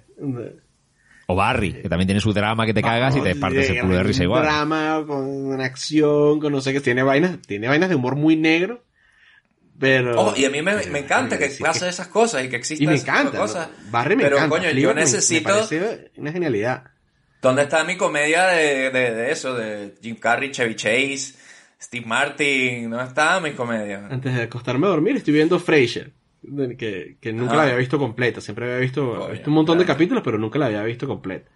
O 1.30 1.36
Barry, 1.36 1.74
que 1.74 1.90
también 1.90 2.08
tiene 2.08 2.22
su 2.22 2.32
drama 2.32 2.66
que 2.66 2.74
te 2.74 2.82
cagas 2.82 3.16
y 3.18 3.22
te 3.22 3.36
partes 3.36 3.70
el 3.70 3.82
culo 3.82 3.96
de 3.98 4.04
risa 4.04 4.20
Un 4.22 4.24
igual. 4.24 4.44
drama 4.44 5.04
con 5.06 5.26
una 5.28 5.66
acción, 5.66 6.40
con 6.40 6.54
no 6.54 6.62
sé 6.62 6.72
qué. 6.72 6.80
Tiene 6.80 7.04
vainas, 7.04 7.40
tiene 7.46 7.68
vainas 7.68 7.90
de 7.90 7.96
humor 7.96 8.16
muy 8.16 8.36
negro. 8.38 8.82
Pero. 9.80 10.20
Oh, 10.20 10.34
y 10.36 10.46
a 10.46 10.50
mí 10.50 10.62
me, 10.62 10.76
me 10.88 11.00
encanta 11.00 11.38
que 11.38 11.50
sí, 11.50 11.62
pase 11.62 11.88
esas 11.88 12.08
cosas 12.08 12.44
y 12.44 12.50
que 12.50 12.56
exista 12.56 12.84
Y 12.84 12.88
me 12.88 12.96
ese 12.96 13.06
tipo 13.06 13.16
de 13.16 13.22
encanta. 13.22 13.40
cosas. 13.40 13.70
¿no? 13.86 13.92
Barry 13.92 14.16
me 14.16 14.24
pero 14.24 14.38
encanta. 14.38 14.56
coño, 14.58 14.70
Fleabag 14.70 14.82
yo 14.82 14.88
me- 14.90 14.96
me 14.96 15.02
necesito... 15.02 15.50
parece 15.50 16.12
una 16.18 16.32
genialidad. 16.32 16.84
¿Dónde 17.42 17.62
está 17.64 17.84
mi 17.84 17.96
comedia 17.98 18.48
de, 18.48 18.90
de, 18.90 19.12
de 19.14 19.32
eso? 19.32 19.54
De 19.54 19.94
Jim 20.02 20.16
Carrey, 20.16 20.50
Chevy 20.52 20.76
Chase, 20.76 21.36
Steve 21.80 22.06
Martin. 22.08 22.90
¿Dónde 22.90 23.06
está 23.06 23.40
mi 23.40 23.52
comedia? 23.52 24.08
Antes 24.10 24.34
de 24.36 24.42
acostarme 24.44 24.88
a 24.88 24.90
dormir, 24.90 25.18
estoy 25.18 25.34
viendo 25.36 25.60
Frasier. 25.60 26.12
de- 26.42 26.76
Que, 26.76 27.18
que 27.22 27.32
nunca 27.34 27.54
Ah. 27.54 27.58
la 27.58 27.64
había 27.64 27.76
visto 27.76 28.00
completa. 28.00 28.42
Siempre 28.42 28.66
había 28.66 28.80
visto, 28.80 29.16
Coño, 29.20 29.32
visto 29.32 29.50
un 29.52 29.56
montón 29.56 29.78
de 29.78 29.86
claro. 29.86 29.96
capítulos, 29.98 30.24
pero 30.26 30.40
nunca 30.40 30.58
la 30.58 30.66
había 30.66 30.82
visto 30.84 31.08
completa. 31.08 31.52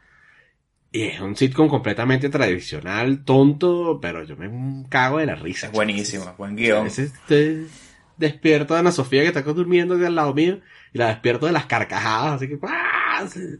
Y 0.91 1.03
es 1.03 1.19
un 1.21 1.35
sitcom 1.35 1.69
completamente 1.69 2.29
tradicional, 2.29 3.23
tonto, 3.23 3.97
pero 4.01 4.23
yo 4.25 4.35
me 4.35 4.87
cago 4.89 5.19
de 5.19 5.25
la 5.25 5.35
risa. 5.35 5.67
Es 5.67 5.71
buenísimo, 5.73 6.35
buen 6.37 6.55
guion. 6.55 6.81
A 6.81 6.83
veces 6.83 7.13
te 7.27 7.65
despierto 8.21 8.73
a 8.75 8.79
Ana 8.79 8.91
Sofía 8.93 9.21
que 9.21 9.27
está 9.27 9.41
durmiendo 9.41 9.95
al 9.95 10.15
lado 10.15 10.33
mío 10.33 10.59
y 10.93 10.97
la 10.97 11.07
despierto 11.07 11.45
de 11.47 11.51
las 11.51 11.65
carcajadas, 11.65 12.35
así 12.35 12.47
que 12.47 12.57
¡ah! 12.63 13.23
Es- 13.25 13.59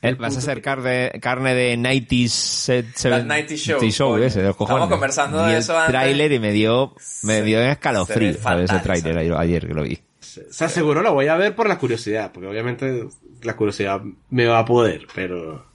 Eh, 0.00 0.14
Vas 0.18 0.36
a 0.36 0.38
hacer 0.38 0.62
carne, 0.62 1.12
carne 1.20 1.54
de 1.54 1.76
90s, 1.76 2.30
set- 2.30 2.94
seven- 2.96 3.28
90s 3.28 3.56
show, 3.58 3.78
90s 3.78 3.92
show 3.92 4.16
ese, 4.16 4.40
de 4.40 4.46
los 4.48 4.56
cojones. 4.56 4.76
Estamos 4.78 4.94
conversando 4.94 5.44
de 5.44 5.52
el 5.52 5.58
eso 5.58 5.76
antes. 5.78 5.90
tráiler 5.92 6.32
y 6.32 6.38
me 6.38 6.50
dio, 6.52 6.94
me 7.22 7.34
Se- 7.38 7.42
dio 7.42 7.60
escalofrío 7.60 8.32
ve 8.32 8.38
a 8.42 8.54
ver 8.54 8.64
ese 8.64 8.78
tráiler 8.78 9.18
ayer, 9.36 9.66
que 9.66 9.74
lo 9.74 9.82
vi. 9.82 9.94
O 10.18 10.52
sea, 10.52 10.68
seguro 10.70 11.02
la 11.02 11.10
voy 11.10 11.28
a 11.28 11.36
ver 11.36 11.54
por 11.54 11.68
la 11.68 11.78
curiosidad, 11.78 12.32
porque 12.32 12.48
obviamente 12.48 13.06
la 13.42 13.54
curiosidad 13.54 14.00
me 14.30 14.46
va 14.46 14.60
a 14.60 14.64
poder, 14.64 15.06
pero... 15.14 15.66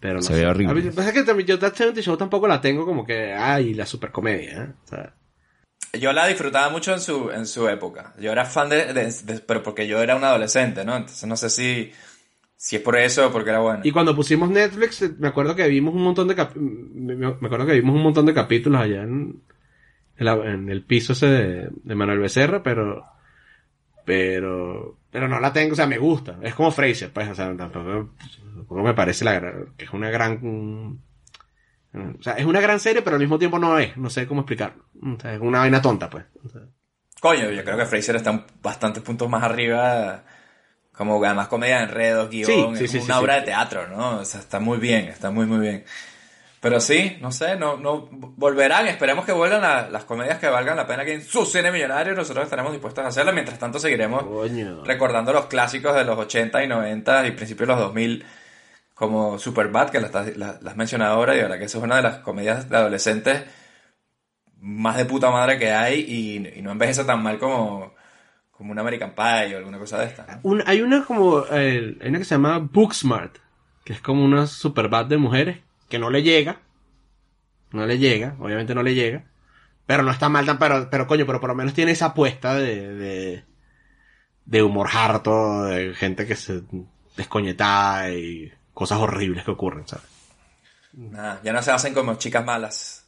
Pero 0.00 0.14
no 0.14 0.22
Se 0.22 0.34
sé. 0.34 0.40
ve 0.40 0.46
horrible. 0.46 0.72
A 0.72 0.74
mí, 0.84 0.90
pasa 0.90 1.12
que 1.12 1.22
también 1.24 1.46
yo 1.48 1.58
That 1.58 1.74
70 1.74 2.02
Show 2.02 2.16
tampoco 2.16 2.46
la 2.48 2.60
tengo 2.60 2.84
como 2.84 3.04
que, 3.04 3.32
ay, 3.32 3.74
la 3.74 3.84
supercomedia, 3.86 4.62
¿eh? 4.64 4.68
O 4.84 4.88
sea, 4.88 5.14
Yo 5.94 6.12
la 6.12 6.26
disfrutaba 6.26 6.68
mucho 6.70 6.92
en 6.92 7.00
su, 7.00 7.30
en 7.30 7.46
su 7.46 7.68
época. 7.68 8.12
Yo 8.20 8.30
era 8.32 8.44
fan 8.44 8.68
de, 8.68 8.92
de- 8.92 9.10
de- 9.24 9.40
Pero 9.40 9.62
porque 9.62 9.86
yo 9.86 10.02
era 10.02 10.16
un 10.16 10.24
adolescente, 10.24 10.84
¿no? 10.84 10.96
Entonces 10.96 11.26
no 11.28 11.36
sé 11.36 11.50
si 11.50 11.92
si 12.56 12.76
es 12.76 12.82
por 12.82 12.96
eso 12.96 13.28
o 13.28 13.32
porque 13.32 13.50
era 13.50 13.60
bueno. 13.60 13.80
Y 13.84 13.92
cuando 13.92 14.16
pusimos 14.16 14.50
Netflix, 14.50 15.02
eh, 15.02 15.12
me 15.18 15.28
acuerdo 15.28 15.56
que 15.56 15.68
vimos 15.68 15.94
un 15.94 16.02
montón 16.02 16.28
de 16.28 16.34
me, 16.56 17.26
acuerdo 17.28 17.66
que 17.66 17.74
vimos 17.74 17.94
un 17.96 18.02
montón 18.02 18.26
de 18.26 18.34
capítulos 18.34 18.80
allá 18.80 19.02
en, 19.02 19.42
en, 20.18 20.28
en 20.28 20.68
el 20.70 20.84
piso 20.84 21.14
ese 21.14 21.26
de, 21.28 21.70
de 21.84 21.94
Manuel 21.96 22.20
Becerra, 22.20 22.62
pero 22.62 23.04
pero 24.04 24.98
pero 25.10 25.28
no 25.28 25.40
la 25.40 25.52
tengo, 25.52 25.72
o 25.72 25.76
sea, 25.76 25.86
me 25.86 25.98
gusta. 25.98 26.38
Es 26.42 26.54
como 26.54 26.70
Fraser, 26.70 27.10
pues, 27.12 27.28
o 27.30 27.34
sea, 27.34 27.56
tampoco, 27.56 28.10
tampoco 28.54 28.82
me 28.82 28.94
parece 28.94 29.24
la 29.24 29.40
que 29.76 29.84
es 29.84 29.90
una 29.92 30.10
gran 30.10 30.98
o 31.94 32.22
sea, 32.22 32.34
es 32.34 32.44
una 32.44 32.60
gran 32.60 32.78
serie, 32.80 33.02
pero 33.02 33.16
al 33.16 33.20
mismo 33.20 33.38
tiempo 33.38 33.58
no 33.58 33.78
es, 33.78 33.96
no 33.96 34.10
sé 34.10 34.26
cómo 34.26 34.42
explicarlo. 34.42 34.84
O 35.02 35.20
sea, 35.20 35.34
es 35.34 35.40
una 35.40 35.60
vaina 35.60 35.80
tonta, 35.82 36.08
pues. 36.10 36.24
O 36.44 36.48
sea, 36.48 36.60
Coño, 37.20 37.50
yo 37.50 37.64
creo 37.64 37.76
que 37.76 37.86
Fraser 37.86 38.16
está 38.16 38.44
bastantes 38.62 39.02
puntos 39.02 39.28
más 39.28 39.42
arriba. 39.42 40.22
Como 40.92 41.22
además 41.24 41.46
comedia 41.48 41.78
de 41.78 41.84
enredos, 41.84 42.28
guion, 42.28 42.76
Sí, 42.76 42.84
es 42.84 42.90
sí, 42.90 42.98
sí, 42.98 43.04
una 43.04 43.20
obra 43.20 43.34
de 43.36 43.42
teatro, 43.42 43.86
¿no? 43.88 44.18
O 44.18 44.24
sea, 44.24 44.40
está 44.40 44.58
muy 44.58 44.78
bien, 44.78 45.06
está 45.06 45.30
muy, 45.30 45.46
muy 45.46 45.58
bien. 45.60 45.84
Pero 46.60 46.80
sí, 46.80 47.16
no 47.20 47.30
sé, 47.30 47.54
no, 47.56 47.76
no 47.76 48.08
volverán, 48.10 48.88
esperemos 48.88 49.24
que 49.24 49.30
vuelvan 49.30 49.60
la- 49.62 49.88
las 49.88 50.04
comedias 50.04 50.38
que 50.40 50.48
valgan 50.48 50.76
la 50.76 50.88
pena 50.88 51.02
aquí 51.04 51.12
en 51.12 51.22
su 51.22 51.46
cine 51.46 51.70
millonario, 51.70 52.14
nosotros 52.14 52.42
estaremos 52.44 52.72
dispuestos 52.72 53.04
a 53.04 53.08
hacerlas, 53.08 53.32
mientras 53.32 53.60
tanto 53.60 53.78
seguiremos 53.78 54.24
recordando 54.84 55.32
los 55.32 55.46
clásicos 55.46 55.94
de 55.94 56.04
los 56.04 56.18
80 56.18 56.64
y 56.64 56.66
90 56.66 57.28
y 57.28 57.30
principios 57.30 57.68
de 57.68 57.74
los 57.74 57.80
2000 57.84 58.24
como 58.98 59.38
Superbad, 59.38 59.90
que 59.90 60.00
la, 60.00 60.10
la- 60.36 60.58
la 60.60 60.74
mencionado 60.74 61.14
ahora, 61.14 61.34
y 61.34 61.36
de 61.38 61.42
verdad 61.44 61.58
que 61.58 61.64
eso 61.64 61.78
es 61.78 61.84
una 61.84 61.96
de 61.96 62.02
las 62.02 62.18
comedias 62.18 62.68
de 62.68 62.76
adolescentes 62.76 63.44
más 64.60 64.96
de 64.96 65.04
puta 65.04 65.30
madre 65.30 65.58
que 65.58 65.70
hay 65.72 66.00
y, 66.56 66.62
no 66.62 66.72
envejece 66.72 67.04
tan 67.04 67.22
mal 67.22 67.38
como, 67.38 67.94
como 68.50 68.72
un 68.72 68.78
American 68.78 69.14
Pie 69.14 69.54
o 69.54 69.58
alguna 69.58 69.78
cosa 69.78 69.98
de 69.98 70.06
esta. 70.06 70.40
hay 70.66 70.82
una 70.82 71.04
como, 71.04 71.44
hay 71.50 71.96
una 72.08 72.18
que 72.18 72.24
se 72.24 72.34
llama 72.34 72.58
Booksmart, 72.58 73.36
que 73.84 73.92
es 73.92 74.00
como 74.00 74.24
una 74.24 74.46
super 74.46 74.88
bad 74.88 75.06
de 75.06 75.16
mujeres, 75.18 75.58
que 75.88 75.98
no 75.98 76.10
le 76.10 76.22
llega, 76.22 76.60
no 77.72 77.86
le 77.86 77.98
llega, 77.98 78.34
obviamente 78.40 78.74
no 78.74 78.82
le 78.82 78.94
llega, 78.94 79.24
pero 79.86 80.02
no 80.02 80.10
está 80.10 80.28
mal 80.28 80.46
tan, 80.46 80.58
pero, 80.58 80.88
pero 80.90 81.06
coño, 81.06 81.26
pero 81.26 81.40
por 81.40 81.50
lo 81.50 81.56
menos 81.56 81.74
tiene 81.74 81.92
esa 81.92 82.06
apuesta 82.06 82.54
de, 82.56 82.94
de, 82.94 83.44
de 84.44 84.62
humor 84.62 84.88
harto, 84.92 85.64
de 85.64 85.94
gente 85.94 86.26
que 86.26 86.36
se 86.36 86.62
descoñetada 87.16 88.10
y 88.10 88.52
cosas 88.78 88.98
horribles 89.00 89.44
que 89.44 89.50
ocurren, 89.50 89.88
¿sabes? 89.88 90.04
Nada, 90.92 91.40
ya 91.42 91.52
no 91.52 91.60
se 91.62 91.72
hacen 91.72 91.92
como 91.94 92.14
chicas 92.14 92.44
malas. 92.44 93.04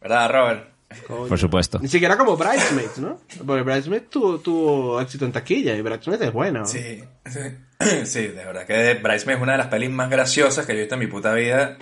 ¿Verdad, 0.00 0.30
Robert? 0.32 0.68
Por 1.06 1.38
supuesto. 1.38 1.78
Ni 1.78 1.86
siquiera 1.86 2.18
como 2.18 2.36
Bridesmaids, 2.36 2.98
¿no? 2.98 3.20
Porque 3.46 3.62
Bridesmaids 3.62 4.10
tuvo, 4.10 4.38
tuvo 4.40 5.00
éxito 5.00 5.24
en 5.26 5.30
taquilla 5.30 5.76
y 5.76 5.82
Bridesmaids 5.82 6.22
es 6.24 6.32
buena. 6.32 6.60
¿no? 6.60 6.66
Sí, 6.66 7.04
sí, 8.04 8.20
de 8.28 8.44
verdad 8.44 8.66
que 8.66 8.94
Bridesmaid 8.94 9.36
es 9.36 9.42
una 9.42 9.52
de 9.52 9.58
las 9.58 9.68
pelis 9.68 9.90
más 9.90 10.10
graciosas 10.10 10.66
que 10.66 10.72
yo 10.72 10.78
he 10.78 10.82
visto 10.82 10.96
en 10.96 10.98
mi 11.00 11.06
puta 11.06 11.32
vida. 11.34 11.78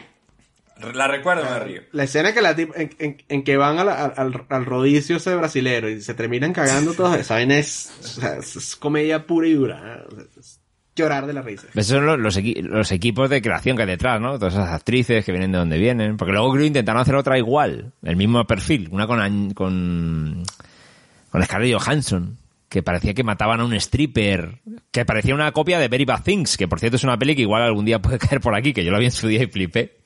La 0.93 1.09
recuerdo, 1.09 1.45
me 1.51 1.59
río. 1.61 1.83
La 1.93 2.05
escena 2.05 2.35
que 2.35 2.43
la 2.43 2.51
en, 2.51 2.71
en- 2.99 3.17
en 3.27 3.43
que 3.43 3.57
van 3.57 3.79
a 3.79 3.85
la- 3.85 4.05
al, 4.05 4.47
al- 4.51 4.65
rodicio 4.67 5.17
ese 5.17 5.35
brasilero 5.35 5.89
y 5.89 6.03
se 6.03 6.13
terminan 6.15 6.53
cagando 6.53 6.93
todos, 6.93 7.17
esa 7.17 7.35
vaina 7.35 7.57
es, 7.59 7.91
o 8.01 8.07
sea, 8.07 8.37
es, 8.37 8.55
es 8.57 8.77
comedia 8.77 9.27
pura 9.27 9.49
y 9.49 9.55
dura. 9.55 9.97
¿eh? 9.97 10.05
O 10.07 10.15
sea, 10.15 10.25
es 10.39 10.61
llorar 10.99 11.27
de 11.27 11.33
la 11.33 11.41
risa. 11.43 11.67
Esos 11.75 11.87
son 11.87 12.05
los, 12.07 12.19
los 12.19 12.37
equi- 12.39 12.61
los 12.63 12.93
equipos 12.93 13.31
de 13.31 13.41
creación 13.41 13.77
que 13.77 13.83
hay 13.85 13.89
detrás, 13.89 14.21
¿no? 14.21 14.39
Todas 14.39 14.55
esas 14.55 14.69
actrices 14.71 15.25
que 15.25 15.33
vienen 15.33 15.53
de 15.53 15.59
donde 15.59 15.79
vienen. 15.79 16.17
Porque 16.19 16.33
luego 16.33 16.53
creo 16.53 16.67
intentaron 16.67 17.01
hacer 17.01 17.15
otra 17.15 17.39
igual, 17.39 17.93
el 18.03 18.17
mismo 18.17 18.45
perfil, 18.47 18.89
una 18.91 19.07
con, 19.07 19.55
con, 19.55 20.43
con 21.31 21.43
Scarlett 21.45 21.79
Johansson, 21.79 22.37
que 22.69 22.83
parecía 22.83 23.15
que 23.15 23.25
mataban 23.25 23.61
a 23.61 23.65
un 23.65 23.73
stripper, 23.75 24.59
que 24.91 25.05
parecía 25.05 25.35
una 25.35 25.53
copia 25.53 25.79
de 25.79 25.89
Very 25.89 26.05
Bad 26.05 26.23
Things, 26.23 26.57
que 26.57 26.69
por 26.69 26.81
cierto 26.81 26.97
es 26.97 27.05
una 27.05 27.17
peli 27.19 27.35
que 27.35 27.43
igual 27.43 27.63
algún 27.63 27.85
día 27.85 28.01
puede 28.03 28.19
caer 28.19 28.41
por 28.41 28.55
aquí, 28.55 28.73
que 28.75 28.85
yo 28.85 28.91
la 28.93 28.99
vi 28.99 29.07
en 29.07 29.11
su 29.13 29.27
día 29.29 29.43
y 29.43 29.47
flipé. 29.47 29.97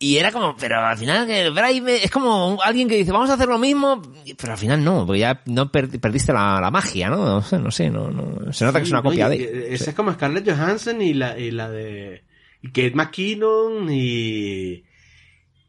Y 0.00 0.16
era 0.18 0.30
como, 0.30 0.56
pero 0.56 0.78
al 0.78 0.96
final 0.96 1.26
que 1.26 1.50
Brave 1.50 2.04
es 2.04 2.10
como 2.12 2.52
un- 2.54 2.58
alguien 2.62 2.88
que 2.88 2.94
dice, 2.96 3.10
vamos 3.10 3.30
a 3.30 3.34
hacer 3.34 3.48
lo 3.48 3.58
mismo, 3.58 4.00
pero 4.38 4.52
al 4.52 4.58
final 4.58 4.84
no, 4.84 5.04
porque 5.04 5.18
ya 5.20 5.42
no 5.46 5.72
per- 5.72 5.98
perdiste 6.00 6.32
la, 6.32 6.60
la 6.60 6.70
magia, 6.70 7.10
¿no? 7.10 7.16
No 7.24 7.42
sé, 7.42 7.58
no 7.58 7.70
sé, 7.72 7.90
no, 7.90 8.08
no- 8.10 8.52
se 8.52 8.64
nota 8.64 8.78
que 8.78 8.84
es 8.84 8.90
una 8.92 9.02
copia 9.02 9.26
oye, 9.26 9.38
de... 9.50 9.74
Esa 9.74 9.90
es 9.90 9.96
como 9.96 10.12
Scarlett 10.12 10.48
Johansson 10.48 11.02
y 11.02 11.14
la, 11.14 11.36
y 11.36 11.50
la 11.50 11.68
de 11.68 12.22
y 12.62 12.68
Kate 12.68 12.92
McKinnon 12.94 13.88
y, 13.90 14.84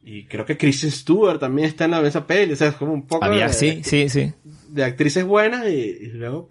y 0.03 0.25
creo 0.25 0.45
que 0.45 0.57
Kristen 0.57 0.91
Stewart 0.91 1.39
también 1.39 1.67
está 1.67 1.85
en 1.85 1.91
la 1.91 2.01
esa 2.01 2.25
peli. 2.27 2.53
O 2.53 2.55
sea, 2.55 2.67
es 2.69 2.75
como 2.75 2.93
un 2.93 3.07
poco 3.07 3.25
Había, 3.25 3.47
de, 3.47 3.53
sí, 3.53 3.81
sí, 3.83 4.09
sí. 4.09 4.31
de 4.69 4.83
actrices 4.83 5.23
buenas 5.25 5.65
y, 5.67 5.71
y 5.71 6.07
luego 6.13 6.49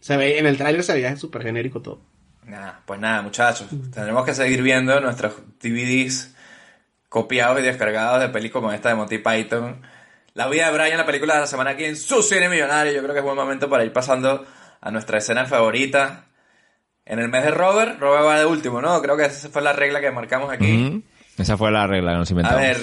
se 0.00 0.16
ve, 0.16 0.38
en 0.40 0.46
el 0.46 0.56
tráiler 0.56 0.82
se 0.82 0.94
veía 0.94 1.16
súper 1.16 1.42
genérico 1.44 1.80
todo. 1.80 2.00
Nada, 2.46 2.82
pues 2.84 2.98
nada, 2.98 3.22
muchachos. 3.22 3.68
Tendremos 3.94 4.24
que 4.24 4.34
seguir 4.34 4.62
viendo 4.62 5.00
nuestros 5.00 5.34
DVDs 5.62 6.31
copiados 7.12 7.60
y 7.60 7.62
descargados 7.62 8.20
de 8.20 8.30
pelis 8.30 8.50
como 8.50 8.72
esta 8.72 8.88
de 8.88 8.94
Monty 8.94 9.18
Python. 9.18 9.82
La 10.32 10.48
vida 10.48 10.66
de 10.70 10.72
Brian, 10.78 10.96
la 10.96 11.04
película 11.04 11.34
de 11.34 11.40
la 11.40 11.46
semana 11.46 11.70
aquí 11.72 11.84
en 11.84 11.96
su 11.96 12.22
cine 12.22 12.48
millonario. 12.48 12.90
Yo 12.94 13.02
creo 13.02 13.12
que 13.12 13.18
es 13.18 13.24
buen 13.24 13.36
momento 13.36 13.68
para 13.68 13.84
ir 13.84 13.92
pasando 13.92 14.46
a 14.80 14.90
nuestra 14.90 15.18
escena 15.18 15.44
favorita. 15.44 16.24
En 17.04 17.18
el 17.18 17.28
mes 17.28 17.44
de 17.44 17.50
Robert, 17.50 18.00
Robert 18.00 18.24
va 18.24 18.38
de 18.38 18.46
último, 18.46 18.80
¿no? 18.80 19.02
Creo 19.02 19.16
que 19.18 19.26
esa 19.26 19.50
fue 19.50 19.60
la 19.60 19.74
regla 19.74 20.00
que 20.00 20.10
marcamos 20.10 20.50
aquí. 20.50 21.04
Esa 21.36 21.58
fue 21.58 21.70
la 21.70 21.86
regla 21.86 22.12
que 22.12 22.18
nos 22.18 22.30
A 22.30 22.32
inventamos. 22.32 22.60
ver, 22.62 22.78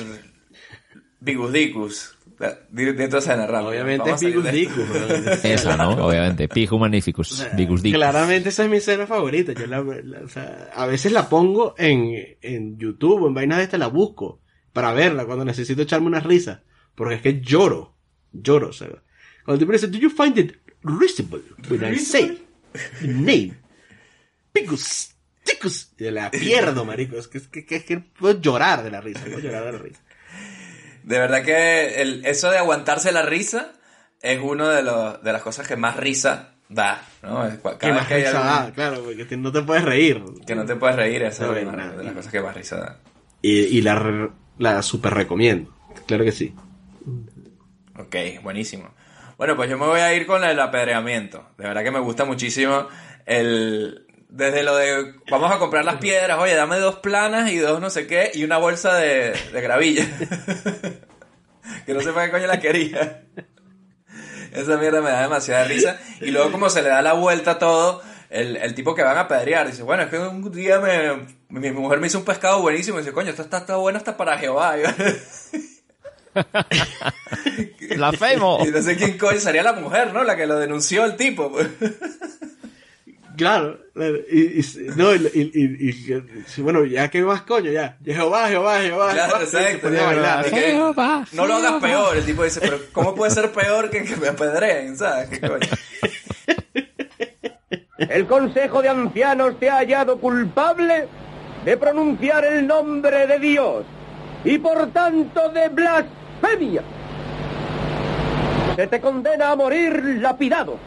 Bigus 1.20 1.52
Dicus. 1.52 2.18
Tu 2.40 3.18
escena, 3.18 3.46
rápido. 3.48 3.70
Obviamente 3.72 4.10
esto. 4.12 4.42
Dicus. 4.52 4.86
Esa, 5.44 5.76
¿no? 5.76 5.90
Obviamente. 6.08 6.48
Pijo 6.48 6.80
Magnificus. 6.80 7.46
Dicus. 7.56 7.82
Claramente 7.82 8.50
esa 8.50 8.64
es 8.64 8.70
mi 8.70 8.78
escena 8.78 9.06
favorita. 9.06 9.52
Yo 9.54 9.68
la, 9.68 9.82
la- 9.84 10.22
o 10.22 10.30
sea, 10.30 10.70
a 10.74 10.86
veces 10.86 11.12
la 11.12 11.28
pongo 11.28 11.76
en, 11.78 12.16
en 12.42 12.78
YouTube 12.78 13.24
o 13.24 13.28
en 13.28 13.34
vainas 13.34 13.58
de 13.58 13.66
esta 13.66 13.78
la 13.78 13.88
busco 13.88 14.42
para 14.72 14.94
verla 14.94 15.26
cuando 15.26 15.44
necesito 15.44 15.82
echarme 15.82 16.08
una 16.08 16.22
risa. 16.22 16.64
Porque 16.96 17.16
es 17.16 17.22
que 17.22 17.42
lloro. 17.42 17.96
Lloro. 18.32 18.70
O 18.70 18.74
sea, 18.74 18.88
cuando 19.44 19.54
el 19.56 19.60
tipo 19.60 19.72
dice, 19.74 19.88
Do 19.88 19.98
you 19.98 20.10
find 20.10 20.38
it 20.38 20.54
risible 20.84 21.42
when 21.70 21.94
I 21.94 21.98
say 21.98 22.42
the 23.02 23.08
name? 23.08 23.54
Picus. 24.54 25.16
Ticus. 25.44 25.92
Y 25.98 26.10
la 26.12 26.32
pierdo, 26.32 26.86
marico. 26.86 27.18
Es 27.18 27.28
que, 27.28 27.40
es 27.40 27.48
que, 27.48 27.66
que- 27.66 27.76
es 27.78 27.84
que 27.84 27.98
puedo 28.00 28.40
llorar 28.40 28.84
de 28.84 28.92
la 28.92 29.02
risa. 29.02 29.22
Puedo 29.26 29.40
llorar 29.40 29.66
de 29.66 29.72
la 29.74 29.78
risa. 29.80 30.02
De 31.10 31.18
verdad 31.20 31.44
que 31.44 32.02
el, 32.02 32.24
eso 32.26 32.52
de 32.52 32.58
aguantarse 32.60 33.12
la 33.12 33.24
risa 33.24 33.72
es 34.22 34.40
uno 34.42 34.68
de, 34.70 34.84
los, 34.84 35.22
de 35.24 35.34
las 35.34 35.42
cosas 35.42 35.68
que 35.68 35.76
más 35.76 35.98
risa 35.98 36.52
da, 36.70 37.02
¿no? 37.24 37.50
Que 37.50 37.58
Cada 37.58 37.78
vez 37.94 37.94
más 37.96 38.08
que 38.08 38.16
risa 38.18 38.30
algún- 38.60 38.68
da, 38.68 38.74
claro, 38.74 39.04
porque 39.04 39.38
no 39.38 39.52
te 39.52 39.62
puedes 39.64 39.84
reír. 39.84 40.24
que 40.46 40.54
no 40.56 40.66
te 40.66 40.76
puedes 40.76 40.96
reír, 40.96 41.24
eso 41.24 41.48
No, 41.48 41.56
es 41.56 41.66
una 41.66 41.86
no. 41.88 41.98
de 41.98 42.04
las 42.04 42.14
cosas 42.14 42.32
que 42.32 42.42
más 42.42 42.54
risa 42.56 42.76
da. 42.78 42.98
Y, 43.42 43.60
y 43.78 43.82
la, 43.82 44.30
la 44.60 44.82
super 44.84 45.14
recomiendo. 45.16 45.74
Claro 46.06 46.24
que 46.24 46.32
sí. 46.32 46.54
Ok, 47.98 48.16
buenísimo. 48.44 48.94
Bueno, 49.38 49.56
pues 49.56 49.70
yo 49.70 49.78
me 49.78 49.86
voy 49.88 50.02
a 50.02 50.14
ir 50.14 50.28
con 50.28 50.44
el 50.44 50.60
apedreamiento. 50.60 51.44
De 51.58 51.64
verdad 51.66 51.84
que 51.84 51.92
me 51.92 52.00
gusta 52.00 52.26
muchísimo 52.26 52.88
el... 53.26 54.06
Desde 54.32 54.62
lo 54.62 54.76
de 54.76 55.16
vamos 55.32 55.52
a 55.52 55.58
comprar 55.58 55.84
las 55.86 55.96
piedras, 55.96 56.38
oye, 56.38 56.54
dame 56.54 56.78
dos 56.78 56.98
planas 56.98 57.50
y 57.52 57.58
dos 57.58 57.82
no 57.82 57.90
sé 57.90 58.06
qué, 58.06 58.30
y 58.36 58.44
una 58.44 58.58
bolsa 58.60 58.94
de, 58.94 59.34
de 59.52 59.62
gravilla. 59.62 60.06
que 61.90 61.96
no 61.96 62.02
sé 62.02 62.14
para 62.14 62.28
qué 62.28 62.32
coño 62.34 62.46
la 62.46 62.60
quería. 62.60 63.24
Esa 64.52 64.78
mierda 64.78 65.02
me 65.02 65.10
da 65.10 65.24
demasiada 65.24 65.64
risa. 65.66 66.00
Y 66.22 66.30
luego 66.30 66.52
como 66.52 66.70
se 66.70 66.84
le 66.84 66.90
da 66.90 67.02
la 67.02 67.14
vuelta 67.14 67.52
a 67.52 67.58
todo, 67.60 68.04
el, 68.30 68.58
el 68.58 68.76
tipo 68.76 68.94
que 68.94 69.02
van 69.02 69.18
a 69.18 69.28
pedrear 69.28 69.66
dice, 69.66 69.82
bueno, 69.82 70.04
es 70.04 70.10
que 70.10 70.20
un 70.20 70.52
día 70.52 70.80
me, 70.80 71.26
mi 71.50 71.72
mujer 71.72 72.00
me 72.00 72.06
hizo 72.06 72.20
un 72.20 72.26
pescado 72.26 72.62
buenísimo. 72.62 73.00
Y 73.00 73.02
dice, 73.02 73.12
coño, 73.12 73.32
esto 73.32 73.42
está, 73.42 73.58
está 73.58 73.78
bueno 73.78 73.98
hasta 73.98 74.18
para 74.18 74.38
Jehová. 74.38 74.76
La 77.98 78.12
Femo. 78.12 78.60
Y 78.68 78.70
no 78.70 78.84
sé 78.84 78.96
quién 78.96 79.18
coño 79.18 79.40
sería 79.40 79.64
la 79.64 79.74
mujer, 79.74 80.14
¿no? 80.14 80.24
La 80.24 80.36
que 80.38 80.46
lo 80.46 80.60
denunció 80.60 81.02
al 81.04 81.16
tipo. 81.16 81.52
Claro, 83.40 83.80
y, 84.30 84.60
y- 84.60 84.66
no, 84.98 85.16
y, 85.16 85.32
y- 85.34 85.52
y- 85.54 85.90
y- 85.90 86.44
sí, 86.46 86.62
bueno, 86.62 86.84
ya 86.86 87.10
que 87.10 87.22
más 87.24 87.42
coño, 87.44 87.72
ya, 87.72 87.98
Jehová, 88.06 88.50
Jehová, 88.50 88.82
Jehová, 88.82 89.14
Claro, 89.14 89.38
Jehová, 89.38 89.46
se 89.48 89.62
exacto. 89.72 89.90
bailar. 90.06 90.46
Que 90.46 90.74
no 91.34 91.48
lo 91.48 91.54
hagas 91.56 91.82
peor. 91.82 92.18
El 92.18 92.26
tipo 92.26 92.44
dice, 92.44 92.60
pero 92.60 92.78
¿cómo 92.92 93.16
puede 93.16 93.32
ser 93.32 93.50
peor 93.52 93.90
que 93.90 94.04
que 94.04 94.16
me 94.18 94.28
apedreen? 94.28 94.98
¿Sabes? 94.98 95.30
¿Qué 95.30 95.40
coño? 95.40 95.60
El 97.98 98.28
Consejo 98.28 98.82
de 98.82 98.90
Ancianos 98.90 99.60
te 99.60 99.70
ha 99.70 99.78
hallado 99.78 100.20
culpable 100.20 101.08
de 101.66 101.78
pronunciar 101.78 102.44
el 102.46 102.66
nombre 102.66 103.28
de 103.28 103.40
Dios 103.40 103.86
y 104.46 104.58
por 104.58 104.92
tanto 104.92 105.50
de 105.50 105.68
blasfemia. 105.70 106.82
Se 108.76 108.88
te 108.88 109.02
condena 109.02 109.52
a 109.52 109.56
morir 109.58 110.20
lapidado. 110.22 110.78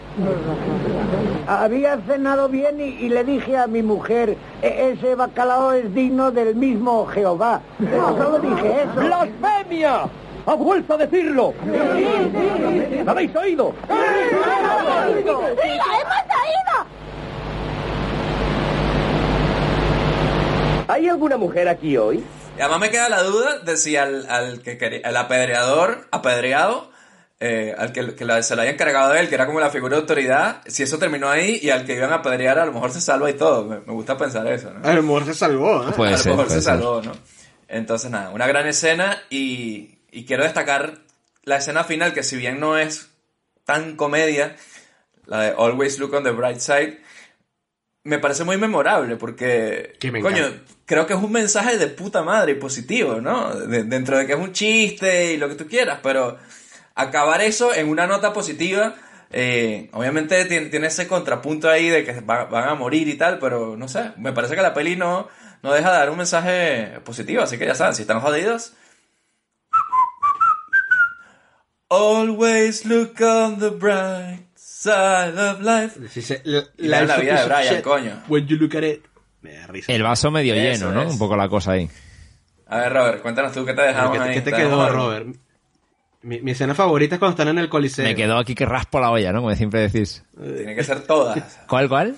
Había 1.47 1.99
cenado 2.07 2.49
bien 2.49 2.81
y, 2.81 2.85
y 2.85 3.09
le 3.09 3.25
dije 3.25 3.57
a 3.57 3.67
mi 3.67 3.83
mujer, 3.83 4.37
"E- 4.63 4.93
ese 4.97 5.15
bacalao 5.15 5.73
es 5.73 5.93
digno 5.95 6.31
del 6.31 6.55
mismo 6.55 7.07
Jehová. 7.07 7.61
No, 7.79 8.17
solo 8.17 8.39
dije 8.39 8.83
eso. 8.83 8.95
¡Blasfemia! 9.01 10.03
¡Ha 10.47 10.55
vuelto 10.55 10.95
a 10.95 10.97
decirlo! 10.99 11.55
¿La 13.05 13.13
habéis 13.13 13.35
oído? 13.37 13.73
¡Sí, 13.89 13.95
la 15.25 15.99
hemos 16.01 16.23
oído! 16.43 16.87
¿Hay 20.89 21.09
alguna 21.09 21.37
mujer 21.37 21.69
aquí 21.69 21.97
hoy? 21.97 22.25
Y 22.59 22.61
además 22.61 22.81
me 22.81 22.91
queda 22.91 23.09
la 23.09 23.23
duda 23.23 23.59
de 23.61 23.77
si 23.77 23.97
al, 23.97 24.27
al 24.29 24.61
que 24.63 24.77
quería- 24.79 25.01
el 25.09 25.17
apedreador, 25.17 26.07
apedreado, 26.11 26.91
eh, 27.45 27.75
al 27.77 27.93
que, 27.93 28.15
que 28.15 28.25
la- 28.25 28.41
se 28.43 28.55
lo 28.55 28.63
había 28.63 28.73
encargado 28.73 29.13
de 29.13 29.19
él, 29.21 29.29
que 29.29 29.35
era 29.35 29.47
como 29.47 29.59
la 29.59 29.71
figura 29.71 29.97
de 29.97 30.03
autoridad, 30.03 30.63
si 30.67 30.85
eso 30.85 30.97
terminó 30.99 31.29
ahí 31.29 31.59
y 31.61 31.71
al 31.71 31.85
que 31.85 31.95
iban 31.97 32.13
a 32.13 32.17
apedrear 32.17 32.59
a 32.61 32.67
lo 32.67 32.73
mejor 32.73 32.93
se 32.93 33.01
salva 33.01 33.29
y 33.29 33.35
todo. 33.35 33.65
Me, 33.65 33.81
me 33.81 33.93
gusta 33.93 34.17
pensar 34.17 34.47
eso, 34.47 34.71
¿no? 34.73 34.89
A 34.89 34.93
lo 34.93 35.03
mejor 35.03 35.25
se 35.25 35.35
salvó, 35.35 35.89
¿eh? 35.89 35.93
Puede 35.97 36.11
a 36.11 36.17
lo 36.17 36.23
ser, 36.23 36.33
mejor 36.33 36.47
puede 36.47 36.61
se 36.61 36.65
ser. 36.65 36.75
salvó, 36.79 37.03
¿no? 37.03 37.13
Entonces, 37.67 38.11
nada, 38.11 38.31
una 38.31 38.47
gran 38.47 38.67
escena 38.69 39.21
y, 39.31 39.99
y 40.13 40.25
quiero 40.25 40.45
destacar 40.45 40.99
la 41.43 41.57
escena 41.57 41.83
final, 41.85 42.13
que 42.15 42.23
si 42.23 42.37
bien 42.37 42.61
no 42.61 42.79
es 42.79 43.09
tan 43.65 43.97
comedia, 43.97 44.55
la 45.27 45.41
de 45.43 45.55
Always 45.59 45.99
Look 45.99 46.15
on 46.15 46.23
the 46.23 46.31
Bright 46.31 46.59
Side, 46.61 47.01
me 48.05 48.19
parece 48.19 48.45
muy 48.45 48.57
memorable 48.57 49.17
porque, 49.17 49.95
Que 50.01 50.11
me 50.11 50.21
coño, 50.21 50.45
creo 50.87 51.07
que 51.07 51.15
es 51.15 51.21
un 51.21 51.31
mensaje 51.33 51.79
de 51.79 51.87
puta 51.89 52.23
madre 52.23 52.53
y 52.53 52.55
positivo, 52.57 53.21
¿no? 53.21 53.55
De- 53.55 53.85
dentro 53.85 54.19
de 54.19 54.27
que 54.27 54.33
es 54.33 54.39
un 54.39 54.53
chiste 54.53 55.33
y 55.33 55.37
lo 55.37 55.49
que 55.49 55.55
tú 55.55 55.67
quieras, 55.67 56.01
pero 56.03 56.37
acabar 56.95 57.41
eso 57.41 57.75
en 57.75 57.89
una 57.89 58.07
nota 58.07 58.33
positiva, 58.33 58.95
eh, 59.31 59.89
obviamente 59.93 60.45
tiene, 60.45 60.67
tiene 60.67 60.89
ese 60.89 61.07
contrapunto 61.09 61.69
ahí 61.71 61.89
de 61.89 62.05
que 62.05 62.21
va- 62.21 62.45
van 62.45 62.69
a 62.69 62.75
morir 62.75 63.09
y 63.09 63.15
tal, 63.17 63.39
pero 63.39 63.77
no 63.77 63.89
sé, 63.89 64.13
me 64.17 64.33
parece 64.33 64.55
que 64.55 64.63
la 64.63 64.75
peli 64.75 64.95
no, 64.97 65.29
no 65.63 65.73
deja 65.73 65.91
de 65.91 65.99
dar 65.99 66.11
un 66.11 66.19
mensaje 66.19 67.01
positivo, 67.05 67.43
así 67.43 67.57
que 67.59 67.67
ya 67.67 67.75
saben, 67.75 67.95
si 67.95 68.03
están 68.03 68.21
jodidos. 68.21 68.75
Always 71.89 72.87
look 72.87 73.21
on 73.21 73.59
the 73.59 73.69
bright 73.71 74.47
side 74.57 75.37
of 75.39 75.61
life. 75.61 75.99
La, 76.45 76.63
la, 76.77 77.03
la 77.05 77.17
vida 77.19 77.41
de 77.43 77.47
Brian, 77.49 77.83
coño. 77.83 78.23
When 78.29 78.47
you 78.47 78.57
look 78.57 78.75
at 78.77 78.83
it. 78.83 79.05
Me 79.43 79.53
da 79.55 79.67
risa. 79.67 79.93
El 79.93 80.03
vaso 80.03 80.31
medio 80.31 80.55
Eso 80.55 80.87
lleno, 80.87 80.93
¿no? 80.93 81.03
es. 81.03 81.13
Un 81.13 81.19
poco 81.19 81.37
la 81.37 81.49
cosa 81.49 81.73
ahí. 81.73 81.91
A 82.67 82.79
ver, 82.79 82.93
Robert, 82.93 83.23
cuéntanos 83.23 83.53
tú 83.53 83.67
qué 83.67 83.75
te 83.75 83.83
dejamos 83.83 84.13
¿Qué, 84.13 84.19
te- 84.19 84.25
ahí. 84.25 84.35
qué 84.35 84.41
te 84.41 84.53
quedó? 84.53 84.89
Robert? 84.89 85.37
Mi, 86.23 86.41
mi 86.41 86.53
escena 86.53 86.75
favorita 86.75 87.17
es 87.17 87.19
cuando 87.19 87.33
están 87.33 87.49
en 87.49 87.59
el 87.59 87.69
coliseo. 87.69 88.05
Me 88.05 88.15
quedó 88.15 88.39
aquí 88.39 88.55
que 88.55 88.65
raspo 88.67 89.01
la 89.01 89.11
olla, 89.11 89.33
¿no? 89.33 89.41
Como 89.43 89.55
siempre 89.57 89.81
decís. 89.81 90.23
Tiene 90.57 90.75
que 90.77 90.85
ser 90.85 91.01
todas. 91.01 91.59
¿Cuál, 91.69 91.89
cuál? 91.89 92.15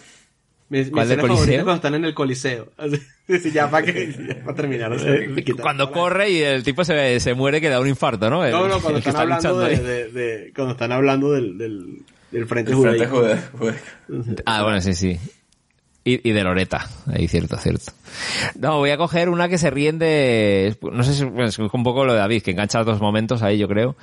Mi, 0.68 0.78
mi 0.84 0.90
¿Cuál 0.90 1.08
del 1.08 1.18
escena 1.18 1.22
favorita 1.34 1.36
coliseo? 1.44 1.58
es 1.58 1.64
cuando 1.64 1.74
están 1.76 1.94
en 1.94 2.04
el 2.04 2.14
coliseo. 2.14 2.72
Así, 2.76 3.50
ya 3.52 3.70
para 3.70 3.84
que 3.86 4.40
para 4.44 4.56
terminar. 4.56 4.92
o 4.92 4.98
sea, 4.98 5.12
me 5.28 5.42
quita- 5.44 5.62
Cuando 5.62 5.90
corre 5.90 6.30
y 6.30 6.42
el 6.42 6.62
tipo 6.62 6.84
se, 6.84 7.20
se 7.20 7.34
muere 7.34 7.60
que 7.60 7.68
da 7.68 7.80
un 7.80 7.88
infarto, 7.88 8.28
¿no? 8.30 8.44
El- 8.44 8.52
No, 8.52 8.68
no, 8.68 8.80
cuando 8.80 8.98
están 8.98 9.10
está 9.12 9.22
hablando 9.22 9.58
de, 9.60 9.66
ahí. 9.66 9.76
de- 9.78 10.08
de- 10.10 10.52
cuando 10.54 10.72
están 10.72 10.92
hablando 10.92 11.32
del, 11.32 11.56
del, 11.58 12.02
del 12.30 12.46
frente 12.46 12.72
El 12.72 12.78
frente 12.78 14.42
Ah, 14.46 14.62
bueno, 14.64 14.80
sí, 14.80 14.94
sí. 14.94 15.18
Y, 16.04 16.28
y 16.28 16.32
de 16.32 16.44
Loreta, 16.44 16.86
ahí 17.12 17.26
cierto, 17.28 17.56
cierto. 17.56 17.92
No, 18.58 18.76
voy 18.78 18.90
a 18.90 18.96
coger 18.98 19.30
una 19.30 19.48
que 19.48 19.56
se 19.58 19.70
ríen 19.70 19.98
de... 19.98 20.76
No 20.92 21.02
sé 21.02 21.14
si 21.14 21.24
es 21.24 21.58
un 21.58 21.82
poco 21.82 22.04
lo 22.04 22.12
de 22.12 22.18
David, 22.18 22.42
que 22.42 22.50
engancha 22.50 22.84
dos 22.84 23.00
momentos 23.00 23.42
ahí, 23.42 23.56
yo 23.58 23.66
creo. 23.68 23.96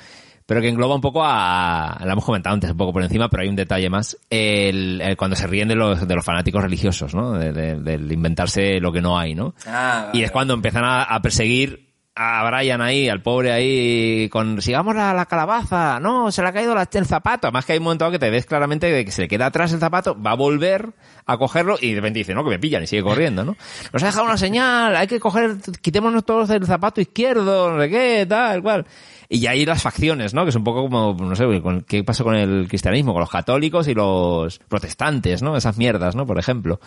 Pero 0.47 0.59
que 0.61 0.69
engloba 0.69 0.95
un 0.95 1.01
poco 1.01 1.21
a... 1.23 2.01
La 2.03 2.13
hemos 2.13 2.25
comentado 2.25 2.55
antes 2.55 2.71
un 2.71 2.77
poco 2.77 2.91
por 2.91 3.03
encima, 3.03 3.29
pero 3.29 3.43
hay 3.43 3.49
un 3.49 3.55
detalle 3.55 3.89
más. 3.89 4.17
El, 4.31 4.99
el 4.99 5.15
cuando 5.15 5.35
se 5.35 5.45
ríen 5.45 5.67
de 5.67 5.75
los, 5.75 6.05
de 6.07 6.15
los 6.15 6.25
fanáticos 6.25 6.63
religiosos, 6.63 7.13
¿no? 7.13 7.33
De- 7.33 7.53
de- 7.53 7.75
del 7.79 8.11
inventarse 8.11 8.79
lo 8.79 8.91
que 8.91 9.01
no 9.01 9.17
hay, 9.17 9.35
¿no? 9.35 9.53
Ah, 9.67 10.09
Y 10.11 10.23
es 10.23 10.31
cuando 10.31 10.55
empiezan 10.55 10.83
a, 10.83 11.03
a 11.03 11.21
perseguir 11.21 11.90
a 12.39 12.49
Brian 12.49 12.81
ahí, 12.81 13.09
al 13.09 13.21
pobre 13.21 13.51
ahí, 13.51 14.29
con 14.29 14.61
sigamos 14.61 14.95
la, 14.95 15.13
la 15.13 15.25
calabaza, 15.25 15.99
no, 15.99 16.31
se 16.31 16.41
le 16.41 16.49
ha 16.49 16.53
caído 16.53 16.75
la- 16.75 16.87
el 16.91 17.05
zapato. 17.05 17.47
Además 17.47 17.65
que 17.65 17.73
hay 17.73 17.77
un 17.79 17.85
momento 17.85 18.09
que 18.11 18.19
te 18.19 18.29
ves 18.29 18.45
claramente 18.45 18.91
de 18.91 19.03
que 19.05 19.11
se 19.11 19.23
le 19.23 19.27
queda 19.27 19.47
atrás 19.47 19.71
el 19.73 19.79
zapato, 19.79 20.21
va 20.21 20.31
a 20.31 20.35
volver 20.35 20.89
a 21.25 21.37
cogerlo 21.37 21.77
y 21.81 21.89
de 21.89 21.95
repente 21.95 22.19
dice, 22.19 22.33
no, 22.33 22.43
que 22.43 22.49
me 22.51 22.59
pillan 22.59 22.83
y 22.83 22.87
sigue 22.87 23.03
corriendo, 23.03 23.43
¿no? 23.45 23.55
Nos 23.93 24.03
ha 24.03 24.07
dejado 24.07 24.25
una 24.25 24.37
señal, 24.37 24.95
hay 24.95 25.07
que 25.07 25.19
coger, 25.19 25.57
quitémonos 25.81 26.23
todos 26.25 26.49
el 26.49 26.65
zapato 26.65 27.01
izquierdo, 27.01 27.71
no 27.71 27.81
sé 27.81 27.89
qué, 27.89 28.25
tal, 28.27 28.61
cual. 28.61 28.85
Y 29.29 29.47
hay 29.47 29.65
las 29.65 29.81
facciones, 29.81 30.33
¿no? 30.33 30.43
Que 30.43 30.49
es 30.49 30.55
un 30.55 30.63
poco 30.63 30.81
como, 30.83 31.15
no 31.19 31.35
sé, 31.35 31.45
qué 31.87 32.03
pasó 32.03 32.23
con 32.25 32.35
el 32.35 32.67
cristianismo, 32.67 33.13
con 33.13 33.21
los 33.21 33.29
católicos 33.29 33.87
y 33.87 33.93
los 33.93 34.59
protestantes, 34.67 35.41
¿no? 35.41 35.55
Esas 35.55 35.77
mierdas, 35.77 36.15
¿no? 36.15 36.25
Por 36.25 36.37
ejemplo. 36.37 36.79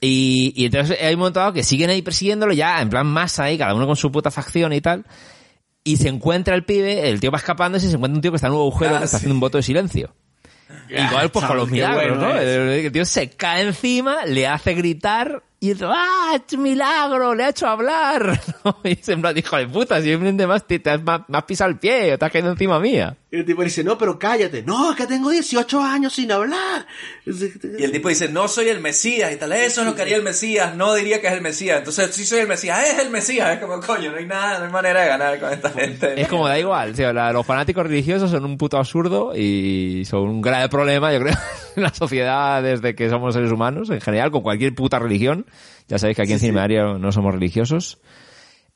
Y, 0.00 0.52
y 0.56 0.66
entonces 0.66 0.98
hay 1.00 1.14
un 1.14 1.20
momento 1.20 1.40
dado 1.40 1.52
que 1.52 1.62
siguen 1.62 1.90
ahí 1.90 2.02
persiguiéndolo 2.02 2.52
ya, 2.52 2.80
en 2.82 2.90
plan 2.90 3.06
masa 3.06 3.44
ahí, 3.44 3.56
cada 3.56 3.74
uno 3.74 3.86
con 3.86 3.96
su 3.96 4.12
puta 4.12 4.30
facción 4.30 4.72
y 4.72 4.80
tal. 4.80 5.04
Y 5.84 5.96
se 5.98 6.08
encuentra 6.08 6.54
el 6.54 6.64
pibe, 6.64 7.08
el 7.08 7.20
tío 7.20 7.30
va 7.30 7.38
escapando 7.38 7.78
y 7.78 7.80
se 7.80 7.86
encuentra 7.88 8.16
un 8.16 8.20
tío 8.20 8.30
que 8.32 8.36
está 8.36 8.48
en 8.48 8.54
un 8.54 8.58
agujero 8.60 8.96
Ah, 8.96 8.98
que 8.98 9.04
está 9.04 9.16
sí. 9.18 9.22
haciendo 9.22 9.34
un 9.34 9.40
voto 9.40 9.56
de 9.58 9.62
silencio. 9.62 10.14
Igual 10.90 11.30
pues 11.30 11.44
con 11.46 11.56
los 11.56 11.70
milagros, 11.70 12.18
bueno 12.18 12.34
¿no? 12.34 12.40
el 12.40 12.90
tío 12.92 13.04
se 13.04 13.30
cae 13.30 13.62
encima, 13.62 14.24
le 14.26 14.46
hace 14.48 14.74
gritar 14.74 15.42
y 15.58 15.70
dice, 15.72 15.86
¡ah, 15.88 16.38
es 16.50 16.58
milagro! 16.58 17.34
¡Le 17.34 17.44
ha 17.44 17.48
hecho 17.48 17.66
hablar! 17.66 18.38
¿no? 18.64 18.76
Y 18.84 18.98
en 19.10 19.20
plan, 19.22 19.36
hijo 19.36 19.56
de 19.56 19.66
puta, 19.66 20.00
simplemente 20.02 20.46
más 20.46 20.66
te, 20.66 20.78
te 20.78 20.90
has, 20.90 21.02
más- 21.02 21.22
me 21.28 21.38
has 21.38 21.44
pisado 21.44 21.70
el 21.70 21.78
pie 21.78 22.12
o 22.14 22.18
te 22.18 22.24
has 22.24 22.30
caído 22.32 22.50
encima 22.50 22.78
mía. 22.78 23.16
Y 23.30 23.36
el 23.38 23.44
tipo 23.44 23.62
dice, 23.62 23.82
no, 23.82 23.96
pero 23.98 24.18
cállate. 24.18 24.62
No, 24.62 24.90
es 24.92 24.96
que 24.96 25.06
tengo 25.06 25.30
18 25.30 25.80
años 25.82 26.12
sin 26.14 26.30
hablar. 26.30 26.86
Y 27.24 27.82
el 27.82 27.90
tipo 27.92 28.08
dice, 28.08 28.28
no 28.28 28.48
soy 28.48 28.68
el 28.68 28.80
Mesías 28.80 29.32
y 29.32 29.36
tal, 29.36 29.52
eso 29.52 29.80
es 29.80 29.86
lo 29.86 29.94
que 29.94 30.02
haría 30.02 30.16
el 30.16 30.22
Mesías, 30.22 30.74
no 30.76 30.94
diría 30.94 31.20
que 31.20 31.26
es 31.26 31.32
el 31.32 31.40
Mesías. 31.42 31.78
Entonces, 31.78 32.14
sí 32.14 32.24
soy 32.24 32.40
el 32.40 32.48
Mesías, 32.48 32.78
es 32.88 32.98
el 33.00 33.10
Mesías. 33.10 33.54
Es 33.54 33.58
como, 33.58 33.80
coño, 33.80 34.10
no 34.12 34.18
hay 34.18 34.26
nada, 34.26 34.58
no 34.60 34.66
hay 34.66 34.72
manera 34.72 35.00
de 35.02 35.08
ganar 35.08 35.40
con 35.40 35.52
esta 35.52 35.70
gente. 35.70 36.20
Es 36.20 36.28
como 36.28 36.46
da 36.48 36.58
igual, 36.58 36.92
tío, 36.94 37.12
la- 37.12 37.32
los 37.32 37.44
fanáticos 37.44 37.82
religiosos 37.84 38.30
son 38.30 38.44
un 38.44 38.56
puto 38.58 38.76
absurdo 38.78 39.32
y 39.36 40.04
son 40.06 40.20
un 40.28 40.40
grave 40.42 40.68
problema, 40.68 41.12
yo 41.12 41.20
creo, 41.20 41.34
en 41.76 41.82
la 41.82 41.94
sociedad 41.94 42.62
desde 42.62 42.94
que 42.94 43.08
somos 43.08 43.34
seres 43.34 43.52
humanos, 43.52 43.90
en 43.90 44.00
general, 44.00 44.30
con 44.30 44.42
cualquier 44.42 44.74
puta 44.74 44.98
religión. 44.98 45.46
Ya 45.88 45.98
sabéis 45.98 46.16
que 46.16 46.22
aquí 46.22 46.32
en 46.32 46.40
Cineario 46.40 46.98
no 46.98 47.12
somos 47.12 47.32
religiosos. 47.34 47.98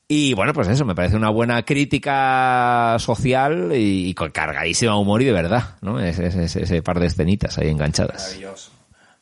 Y 0.07 0.33
bueno, 0.33 0.51
pues 0.53 0.67
eso, 0.67 0.83
me 0.85 0.93
parece 0.95 1.15
una 1.15 1.29
buena 1.29 1.63
crítica 1.63 2.97
social 2.99 3.71
y, 3.73 4.09
y 4.09 4.13
con 4.13 4.29
cargadísima 4.31 4.97
humor 4.97 5.21
y 5.21 5.25
de 5.25 5.31
verdad, 5.31 5.75
¿no? 5.81 5.99
Ese, 5.99 6.27
ese- 6.27 6.63
ese 6.63 6.81
par 6.81 6.99
de 6.99 7.07
escenitas 7.07 7.57
ahí 7.57 7.69
enganchadas. 7.69 8.23
Maravilloso, 8.27 8.71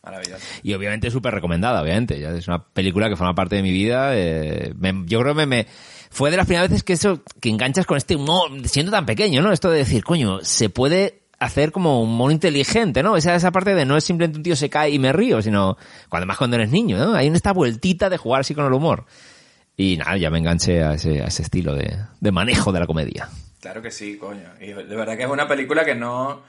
maravilloso. 0.04 0.46
Y 0.64 0.74
obviamente 0.74 1.12
súper 1.12 1.34
recomendada, 1.36 1.82
obviamente. 1.84 2.20
Ya 2.20 2.32
es 2.32 2.48
una 2.48 2.64
película 2.64 3.08
que 3.10 3.16
forma 3.16 3.36
parte 3.36 3.56
de 3.58 3.62
mi 3.62 3.72
vida. 3.72 4.18
eh, 4.18 4.74
me- 4.78 5.04
yo 5.06 5.20
creo 5.22 5.36
que 5.36 5.46
me, 5.46 5.46
me- 5.46 5.68
fue 6.10 6.32
de 6.32 6.38
las 6.38 6.48
primeras 6.48 6.70
veces 6.70 6.84
que 6.84 6.94
eso, 6.94 7.22
que 7.40 7.50
enganchas 7.50 7.86
con 7.86 7.96
este 7.98 8.16
humor, 8.16 8.50
siendo 8.68 8.92
tan 8.92 9.06
pequeño, 9.06 9.44
¿no? 9.44 9.52
Esto 9.52 9.70
de 9.70 9.78
decir, 9.80 10.04
coño, 10.04 10.40
se 10.42 10.70
puede 10.72 11.19
hacer 11.40 11.72
como 11.72 12.02
un 12.02 12.10
humor 12.10 12.32
inteligente, 12.32 13.02
¿no? 13.02 13.16
Esa, 13.16 13.34
esa 13.34 13.52
parte 13.52 13.74
de 13.74 13.86
no 13.86 13.98
es 13.98 14.04
simplemente 14.04 14.38
un 14.38 14.44
tío 14.44 14.56
se 14.56 14.70
cae 14.70 14.92
y 14.92 15.00
me 15.00 15.14
río, 15.14 15.42
sino 15.42 15.78
cuando 16.10 16.28
más 16.28 16.38
cuando 16.38 16.58
eres 16.58 16.70
niño, 16.70 16.98
¿no? 16.98 17.16
Hay 17.16 17.28
esta 17.28 17.54
vueltita 17.54 18.10
de 18.10 18.18
jugar 18.18 18.42
así 18.42 18.54
con 18.54 18.66
el 18.66 18.74
humor. 18.74 19.06
Y 19.78 19.96
nada, 19.98 20.18
ya 20.18 20.30
me 20.30 20.40
enganché 20.40 20.84
a 20.84 20.94
ese, 20.96 21.22
a 21.22 21.28
ese 21.28 21.42
estilo 21.42 21.74
de, 21.74 21.98
de 22.20 22.32
manejo 22.32 22.74
de 22.74 22.82
la 22.82 22.88
comedia. 22.88 23.30
Claro 23.62 23.82
que 23.82 23.92
sí, 23.92 24.18
coño. 24.18 24.50
Y 24.60 24.68
de 24.68 24.96
verdad 24.96 25.16
que 25.16 25.24
es 25.24 25.30
una 25.30 25.48
película 25.48 25.86
que 25.86 25.96
no, 25.96 26.42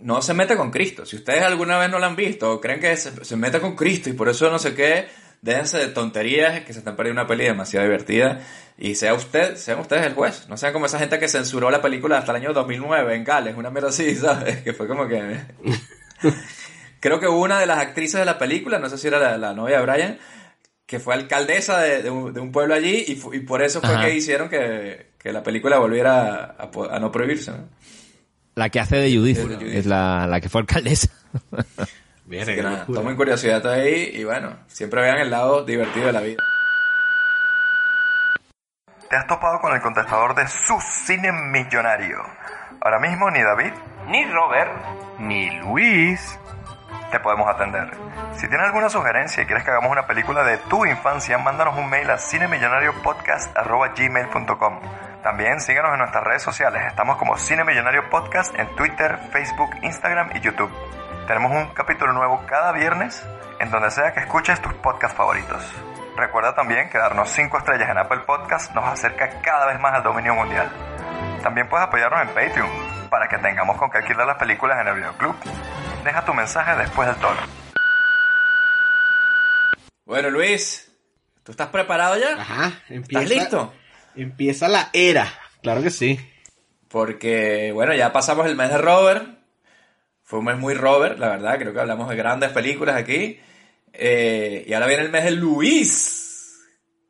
no 0.00 0.22
se 0.22 0.34
mete 0.34 0.56
con 0.56 0.70
Cristo. 0.70 1.04
Si 1.04 1.16
ustedes 1.16 1.42
alguna 1.42 1.76
vez 1.78 1.90
no 1.90 1.98
la 1.98 2.06
han 2.06 2.16
visto 2.16 2.60
creen 2.60 2.80
que 2.80 2.96
se, 2.96 3.24
se 3.24 3.36
mete 3.36 3.60
con 3.60 3.74
Cristo 3.74 4.08
y 4.08 4.12
por 4.12 4.28
eso 4.28 4.48
no 4.50 4.60
sé 4.60 4.74
qué, 4.74 5.08
déjense 5.42 5.78
de 5.78 5.88
tonterías 5.88 6.60
que 6.60 6.72
se 6.72 6.80
están 6.80 6.96
perdiendo 6.96 7.20
una 7.22 7.28
peli 7.28 7.44
demasiado 7.44 7.84
divertida. 7.86 8.40
Y 8.76 8.94
sea 8.94 9.14
usted, 9.14 9.56
sean 9.56 9.80
ustedes 9.80 10.06
el 10.06 10.14
juez. 10.14 10.46
No 10.48 10.56
sean 10.56 10.72
como 10.72 10.86
esa 10.86 10.98
gente 10.98 11.18
que 11.18 11.28
censuró 11.28 11.70
la 11.70 11.82
película 11.82 12.18
hasta 12.18 12.32
el 12.32 12.36
año 12.36 12.52
2009 12.52 13.14
en 13.16 13.24
Gales, 13.24 13.56
una 13.56 13.70
mierda 13.70 13.88
así, 13.88 14.14
¿sabes? 14.16 14.62
Que 14.62 14.72
fue 14.72 14.86
como 14.86 15.06
que... 15.08 15.40
Creo 17.00 17.20
que 17.20 17.28
una 17.28 17.60
de 17.60 17.66
las 17.66 17.78
actrices 17.78 18.18
de 18.18 18.26
la 18.26 18.38
película, 18.38 18.80
no 18.80 18.88
sé 18.88 18.98
si 18.98 19.06
era 19.06 19.20
la, 19.20 19.38
la 19.38 19.52
novia 19.52 19.78
de 19.78 19.86
Brian, 19.86 20.18
que 20.84 20.98
fue 20.98 21.14
alcaldesa 21.14 21.78
de, 21.80 22.02
de 22.02 22.10
un, 22.10 22.32
de 22.32 22.40
un 22.40 22.50
pueblo 22.50 22.74
allí 22.74 23.04
y, 23.06 23.40
por 23.40 23.62
eso 23.62 23.80
fue 23.80 23.90
Ajá. 23.90 24.06
que 24.06 24.16
hicieron 24.16 24.48
que, 24.48 25.10
que 25.18 25.32
la 25.32 25.42
película 25.42 25.78
volviera 25.78 26.56
a, 26.58 26.98
no 26.98 27.12
prohibirse. 27.12 27.52
¿no? 27.52 27.68
La 28.56 28.70
que 28.70 28.80
hace 28.80 28.96
de 28.96 29.14
Judith, 29.16 29.36
De 29.36 29.54
Judith. 29.56 29.74
es 29.74 29.86
la, 29.86 30.26
la 30.26 30.40
que 30.40 30.48
fue 30.48 30.62
alcaldesa. 30.62 31.08
Así 32.30 32.54
que 32.54 32.62
nada, 32.62 32.84
tomen 32.84 33.16
curiosidad 33.16 33.66
ahí 33.66 34.10
y 34.14 34.24
bueno, 34.24 34.54
siempre 34.66 35.00
vean 35.00 35.16
el 35.18 35.30
lado 35.30 35.64
divertido 35.64 36.06
de 36.06 36.12
la 36.12 36.20
vida. 36.20 36.42
¿Te 39.08 39.16
has 39.16 39.26
topado 39.26 39.58
con 39.60 39.74
el 39.74 39.80
contestador 39.80 40.34
de 40.34 40.46
su 40.46 40.78
cine 40.80 41.32
millonario? 41.32 42.18
Ahora 42.80 43.00
mismo 43.00 43.30
ni 43.30 43.42
David, 43.42 43.72
ni 44.08 44.26
Robert, 44.26 44.70
ni 45.18 45.50
Luis 45.60 46.38
te 47.10 47.18
podemos 47.20 47.48
atender. 47.48 47.88
Si 48.32 48.46
tienes 48.48 48.66
alguna 48.66 48.90
sugerencia 48.90 49.42
y 49.42 49.46
quieres 49.46 49.64
que 49.64 49.70
hagamos 49.70 49.90
una 49.90 50.06
película 50.06 50.44
de 50.44 50.58
tu 50.58 50.84
infancia, 50.84 51.38
mándanos 51.38 51.78
un 51.78 51.88
mail 51.88 52.10
a 52.10 52.18
cinemillonariopodcast.gmail.com 52.18 54.80
También 55.22 55.60
síguenos 55.60 55.92
en 55.92 56.00
nuestras 56.00 56.24
redes 56.24 56.42
sociales. 56.42 56.82
Estamos 56.86 57.16
como 57.16 57.38
Cine 57.38 57.64
Millonario 57.64 58.10
Podcast 58.10 58.54
en 58.58 58.66
Twitter, 58.76 59.18
Facebook, 59.32 59.70
Instagram 59.82 60.36
y 60.36 60.40
YouTube. 60.40 60.70
Tenemos 61.28 61.52
un 61.52 61.74
capítulo 61.74 62.14
nuevo 62.14 62.42
cada 62.46 62.72
viernes 62.72 63.22
en 63.60 63.70
donde 63.70 63.90
sea 63.90 64.14
que 64.14 64.20
escuches 64.20 64.62
tus 64.62 64.72
podcasts 64.72 65.14
favoritos. 65.14 65.62
Recuerda 66.16 66.54
también 66.54 66.88
que 66.88 66.96
darnos 66.96 67.28
5 67.28 67.58
estrellas 67.58 67.90
en 67.90 67.98
Apple 67.98 68.20
Podcast 68.20 68.74
nos 68.74 68.86
acerca 68.86 69.42
cada 69.42 69.66
vez 69.66 69.78
más 69.78 69.92
al 69.92 70.02
dominio 70.02 70.34
mundial. 70.34 70.70
También 71.42 71.68
puedes 71.68 71.86
apoyarnos 71.86 72.22
en 72.22 72.28
Patreon 72.28 72.70
para 73.10 73.28
que 73.28 73.36
tengamos 73.36 73.76
con 73.76 73.90
qué 73.90 73.98
alquilar 73.98 74.26
las 74.26 74.38
películas 74.38 74.80
en 74.80 74.88
el 74.88 74.94
videoclub. 74.94 75.36
Deja 76.02 76.24
tu 76.24 76.32
mensaje 76.32 76.74
después 76.76 77.06
del 77.06 77.16
tono. 77.18 77.40
Bueno, 80.06 80.30
Luis, 80.30 80.90
¿Tú 81.44 81.52
estás 81.52 81.68
preparado 81.68 82.16
ya? 82.16 82.40
Ajá, 82.40 82.72
empieza, 82.88 83.22
¿Estás 83.22 83.38
listo? 83.38 83.74
Empieza 84.16 84.66
la 84.68 84.88
era, 84.94 85.30
claro 85.62 85.82
que 85.82 85.90
sí. 85.90 86.18
Porque, 86.88 87.70
bueno, 87.74 87.94
ya 87.94 88.14
pasamos 88.14 88.46
el 88.46 88.56
mes 88.56 88.70
de 88.70 88.78
Robert. 88.78 89.37
Fue 90.28 90.40
un 90.40 90.44
mes 90.44 90.58
muy 90.58 90.74
Robert, 90.74 91.18
la 91.18 91.28
verdad. 91.30 91.58
Creo 91.58 91.72
que 91.72 91.80
hablamos 91.80 92.06
de 92.10 92.14
grandes 92.14 92.50
películas 92.50 92.96
aquí. 92.96 93.38
Eh, 93.94 94.62
y 94.68 94.72
ahora 94.74 94.86
viene 94.86 95.04
el 95.04 95.10
mes 95.10 95.24
de 95.24 95.30
Luis. 95.30 96.54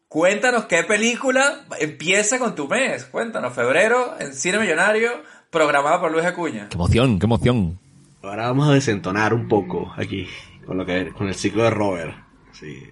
Cuéntanos 0.07 0.66
qué 0.66 0.85
película 0.85 1.65
empieza 1.81 2.39
con 2.39 2.55
tu 2.55 2.69
mes. 2.69 3.07
Cuéntanos, 3.07 3.53
febrero 3.55 4.15
en 4.20 4.32
Cine 4.35 4.61
Millonario, 4.61 5.11
programado 5.51 6.01
por 6.01 6.12
Luis 6.12 6.24
Acuña. 6.27 6.69
Qué 6.69 6.77
emoción, 6.77 7.19
qué 7.19 7.27
emoción. 7.27 7.81
Ahora 8.23 8.47
vamos 8.47 8.69
a 8.69 8.74
desentonar 8.74 9.35
un 9.35 9.49
poco 9.49 9.93
aquí 9.97 10.28
con 10.65 10.78
lo 10.78 10.86
que 10.86 11.09
con 11.11 11.27
el 11.27 11.35
ciclo 11.35 11.65
de 11.65 11.70
Robert. 11.70 12.15
Sí. 12.53 12.85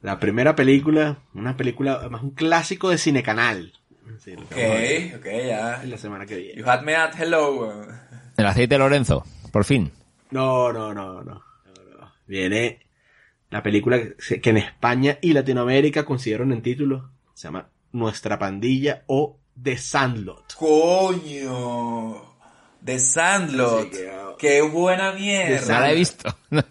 La 0.00 0.18
primera 0.18 0.56
película, 0.56 1.18
una 1.34 1.54
película, 1.54 2.08
más 2.10 2.22
un 2.22 2.30
clásico 2.30 2.88
de 2.88 2.96
Cine 2.96 3.22
Canal. 3.22 3.74
Sí, 4.24 4.32
Ok, 4.32 5.18
ok, 5.18 5.26
ya. 5.46 5.82
en 5.82 5.90
la 5.90 5.98
semana 5.98 6.24
que 6.24 6.36
viene. 6.36 6.54
You 6.62 6.66
had 6.66 6.80
me 6.80 6.96
at 6.96 7.12
hello. 7.20 7.86
El 8.38 8.46
aceite 8.46 8.74
de 8.74 8.78
Lorenzo, 8.78 9.24
por 9.56 9.64
fin. 9.64 9.90
No, 10.32 10.70
no, 10.70 10.92
no, 10.92 11.22
no. 11.22 11.32
no. 11.32 11.42
Viene 12.26 12.80
la 13.48 13.62
película 13.62 13.98
que 14.42 14.50
en 14.50 14.58
España 14.58 15.16
y 15.22 15.32
Latinoamérica 15.32 16.04
consiguieron 16.04 16.52
en 16.52 16.60
título. 16.60 17.10
Se 17.32 17.48
llama 17.48 17.70
Nuestra 17.92 18.38
Pandilla 18.38 19.04
o 19.06 19.38
The 19.62 19.78
Sandlot. 19.78 20.52
Coño. 20.56 22.36
The 22.84 22.98
Sandlot. 22.98 23.88
Qué 24.38 24.60
buena 24.60 25.12
mierda. 25.12 25.74
No 25.74 25.80
la 25.80 25.92
he 25.92 25.94
visto. 25.94 26.36
No, 26.50 26.62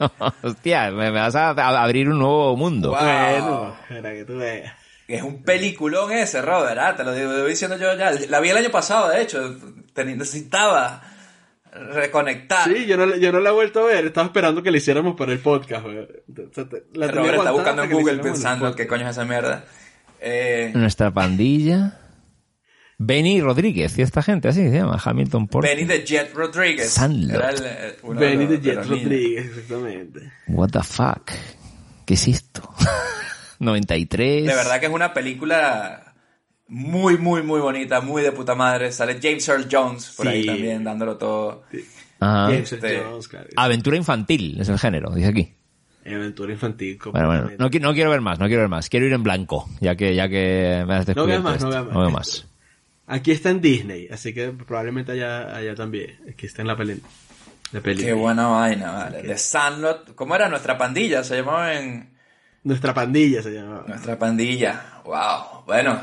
hostia, 0.44 0.91
me, 0.91 1.12
me 1.12 1.20
vas 1.20 1.36
a, 1.36 1.49
a 1.49 1.84
abrir 1.84 2.07
un 2.07 2.20
nuevo 2.20 2.56
mundo. 2.56 2.90
Wow. 2.91 2.99
Bueno, 2.99 3.76
para 3.90 4.14
que 4.14 4.26
tú 4.26 4.38
veas. 4.38 4.74
Es 5.07 5.24
un 5.24 5.41
peliculón 5.44 6.12
ese, 6.12 6.41
Robert, 6.41 6.78
ah, 6.80 6.95
te 6.95 7.03
lo 7.03 7.14
digo, 7.14 7.34
digo 7.34 7.48
diciendo 7.48 7.78
yo 7.78 7.95
ya. 7.95 8.12
La 8.30 8.40
vi 8.40 8.49
el 8.49 8.57
año 8.57 8.70
pasado, 8.70 9.10
de 9.10 9.24
hecho. 9.24 9.56
Te- 9.94 10.06
necesitaba 10.06 11.02
reconectar. 11.93 12.72
Sí, 12.72 12.85
yo 12.85 12.97
no, 12.97 13.06
la- 13.06 13.18
yo 13.18 13.31
no 13.31 13.39
la 13.39 13.49
he 13.49 13.53
vuelto 13.53 13.81
a 13.81 13.85
ver. 13.85 14.06
Estaba 14.06 14.27
esperando 14.27 14.64
que 14.64 14.72
la 14.72 14.77
hiciéramos 14.77 15.15
para 15.15 15.31
el 15.34 15.39
podcast. 15.39 15.84
güey. 15.84 15.95
La 16.93 17.07
tenía 17.07 17.11
Robert 17.11 17.38
está 17.38 17.52
buscando 17.52 17.84
en 17.84 17.91
Google 17.91 18.14
en 18.14 18.22
pensando 18.22 18.76
qué 18.76 18.88
coño 18.88 19.03
es 19.06 19.11
esa 19.11 19.26
mierda. 19.26 19.65
Eh, 20.22 20.72
Nuestra 20.73 21.11
pandilla. 21.11 21.99
Benny 22.97 23.41
Rodríguez 23.41 23.97
y 23.97 24.02
esta 24.03 24.23
gente, 24.23 24.47
así 24.47 24.61
se 24.69 24.72
llama, 24.77 24.97
Hamilton 25.03 25.47
Port. 25.49 25.68
Benny 25.68 25.85
the 25.85 26.06
Jet 26.06 26.34
Rodríguez. 26.34 26.89
Sandlot. 26.91 27.35
Era 27.35 27.49
el, 27.49 27.65
eh, 27.65 27.95
uno 28.03 28.19
Benny 28.22 28.47
the 28.47 28.57
de 28.57 28.61
Jet. 28.61 28.85
Rodríguez, 28.85 29.45
exactamente. 29.47 30.31
What 30.47 30.69
the 30.69 30.81
fuck. 30.81 31.30
¿Qué 32.06 32.14
es 32.14 32.27
esto? 32.30 32.73
93. 33.60 34.45
De 34.45 34.56
verdad 34.56 34.80
que 34.80 34.85
es 34.85 34.91
una 34.91 35.14
película 35.14 36.05
muy, 36.67 37.17
muy, 37.17 37.43
muy 37.43 37.59
bonita, 37.59 38.01
muy 38.01 38.21
de 38.21 38.31
puta 38.31 38.55
madre. 38.55 38.91
Sale 38.91 39.19
James 39.21 39.47
Earl 39.47 39.67
Jones 39.71 40.13
por 40.17 40.27
ahí 40.27 40.45
también, 40.45 40.83
dándolo 40.83 41.17
todo. 41.17 41.63
Ajá. 42.19 42.45
James 42.45 42.71
Earl 42.71 42.85
Este- 42.85 43.03
Jones, 43.03 43.27
claro. 43.27 43.47
Aventura 43.55 43.97
infantil 43.97 44.59
es 44.59 44.69
el 44.69 44.79
género, 44.79 45.11
dice 45.11 45.27
aquí. 45.27 45.53
Aventura 46.05 46.51
infantil. 46.53 46.99
Bueno, 47.11 47.27
bueno, 47.27 47.49
no, 47.57 47.69
no 47.79 47.93
quiero 47.93 48.09
ver 48.11 48.21
más, 48.21 48.39
no 48.39 48.45
quiero 48.47 48.61
ver 48.61 48.69
más. 48.69 48.89
Quiero 48.89 49.07
ir 49.07 49.13
en 49.13 49.23
blanco, 49.23 49.67
ya 49.81 49.95
que, 49.95 50.13
ya 50.13 50.29
que 50.29 50.83
me 50.87 50.95
has 50.95 51.07
No 51.07 51.13
descubierto 51.13 51.43
más, 51.43 51.55
esto. 51.55 51.65
no 51.65 51.71
veas 51.71 51.85
más. 51.85 51.93
No 51.93 51.99
veo 52.01 52.09
más. 52.11 52.47
Aquí 53.07 53.31
está 53.31 53.49
en 53.51 53.61
Disney, 53.61 54.07
así 54.11 54.33
que 54.33 54.49
probablemente 54.49 55.11
allá, 55.13 55.55
allá 55.55 55.75
también. 55.75 56.19
Aquí 56.29 56.45
está 56.47 56.61
en 56.61 56.67
la 56.67 56.75
peli. 56.75 56.99
La 57.71 57.81
peli. 57.81 58.03
Qué 58.03 58.13
buena 58.13 58.47
vaina, 58.47 58.91
vale. 58.91 59.23
The 59.23 59.37
Sandlot. 59.37 60.13
¿Cómo 60.15 60.35
era 60.35 60.47
nuestra 60.49 60.77
pandilla? 60.77 61.23
Se 61.23 61.35
llamaba 61.37 61.73
en... 61.73 62.09
Nuestra 62.63 62.93
pandilla 62.95 63.43
se 63.43 63.51
llama. 63.51 63.83
Nuestra 63.87 64.17
pandilla. 64.17 65.01
Wow. 65.05 65.65
Bueno, 65.67 65.99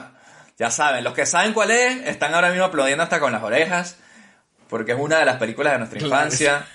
ya 0.59 0.71
saben, 0.71 1.05
los 1.05 1.15
que 1.15 1.27
saben 1.27 1.53
cuál 1.53 1.71
es, 1.71 2.07
están 2.07 2.35
ahora 2.35 2.51
mismo 2.51 2.65
aplaudiendo 2.67 3.03
hasta 3.03 3.21
con 3.21 3.33
las 3.33 3.43
orejas, 3.43 3.99
porque 4.69 4.93
es 4.93 4.99
una 4.99 5.19
de 5.19 5.25
las 5.25 5.37
películas 5.37 5.73
de 5.73 5.79
nuestra 5.79 6.01
infancia. 6.01 6.67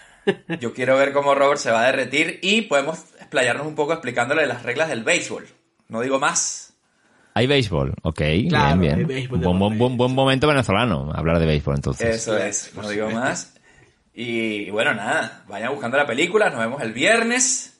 Yo 0.59 0.73
quiero 0.73 0.97
ver 0.97 1.13
cómo 1.13 1.33
Robert 1.35 1.59
se 1.59 1.71
va 1.71 1.83
a 1.83 1.85
derretir 1.85 2.39
y 2.41 2.63
podemos 2.63 2.99
explayarnos 3.19 3.65
un 3.65 3.75
poco 3.75 3.93
explicándole 3.93 4.45
las 4.45 4.63
reglas 4.63 4.89
del 4.89 5.03
béisbol. 5.03 5.47
No 5.87 6.01
digo 6.01 6.19
más. 6.19 6.73
Hay 7.33 7.47
béisbol, 7.47 7.93
ok, 8.01 8.21
Claro, 8.49 8.79
bien, 8.79 8.91
hay 8.93 8.97
bien. 8.97 9.07
béisbol 9.07 9.39
de 9.39 9.45
Buen, 9.45 9.59
por 9.59 9.67
buen, 9.69 9.77
buen, 9.77 9.97
buen 9.97 10.15
momento 10.15 10.47
venezolano 10.47 11.11
hablar 11.13 11.39
de 11.39 11.45
béisbol 11.45 11.75
entonces. 11.75 12.15
Eso 12.15 12.37
es, 12.37 12.71
no 12.75 12.89
digo 12.89 13.09
más. 13.09 13.53
Y, 14.13 14.63
y 14.63 14.69
bueno, 14.71 14.93
nada, 14.95 15.43
vayan 15.47 15.71
buscando 15.71 15.95
la 15.97 16.07
película, 16.07 16.49
nos 16.49 16.59
vemos 16.59 16.81
el 16.81 16.91
viernes. 16.93 17.79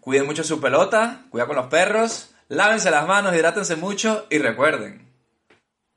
Cuiden 0.00 0.26
mucho 0.26 0.44
su 0.44 0.60
pelota, 0.60 1.22
cuida 1.30 1.46
con 1.46 1.56
los 1.56 1.66
perros, 1.66 2.34
lávense 2.48 2.90
las 2.90 3.06
manos, 3.06 3.34
hidrátense 3.34 3.76
mucho 3.76 4.26
y 4.30 4.38
recuerden. 4.38 5.01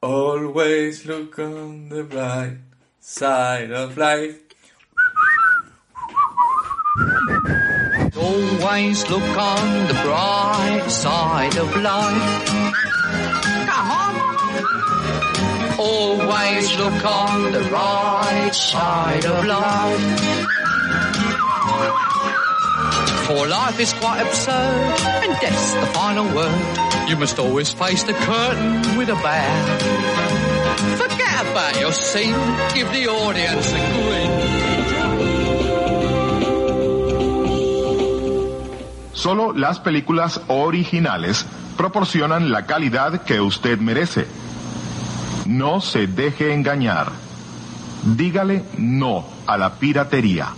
Always 0.02 1.06
look 1.06 1.40
on 1.40 1.90
the 1.90 2.04
bright 2.04 2.58
side 3.00 3.72
of 3.72 3.98
life. 3.98 4.42
Always 8.16 9.10
look 9.10 9.38
on 9.38 9.88
the 9.88 9.94
bright 10.04 10.86
side 10.90 11.58
of 11.58 11.76
life. 11.82 12.50
Come 13.68 13.92
on. 13.92 14.16
Always 15.80 16.78
look 16.78 17.06
on 17.06 17.52
the 17.52 17.62
right 17.72 18.54
side 18.54 19.26
of 19.26 19.46
life. 19.46 20.46
For 23.28 23.48
life 23.48 23.80
is 23.80 23.94
quite 23.94 24.22
absurd, 24.22 25.00
and 25.24 25.40
death's 25.40 25.74
the 25.74 25.86
final 25.88 26.26
word. 26.36 27.10
You 27.10 27.18
must 27.18 27.40
always 27.40 27.72
face 27.72 28.04
the 28.04 28.14
curtain 28.14 28.98
with 28.98 29.10
a 29.10 29.16
bow. 29.16 29.78
Forget 30.98 31.42
about 31.42 31.80
your 31.80 31.92
scene, 31.92 32.36
give 32.74 32.92
the 32.94 33.08
audience 33.08 33.74
a 33.74 33.80
grin. 33.94 34.66
Solo 39.14 39.54
las 39.54 39.80
películas 39.80 40.42
originales 40.48 41.46
proporcionan 41.78 42.52
la 42.52 42.68
calidad 42.68 43.24
que 43.24 43.42
usted 43.42 43.80
merece. 43.80 44.28
No 45.48 45.82
se 45.82 46.06
deje 46.06 46.54
engañar. 46.54 47.12
Dígale 48.04 48.64
no 48.78 49.26
a 49.48 49.58
la 49.58 49.74
piratería. 49.74 50.54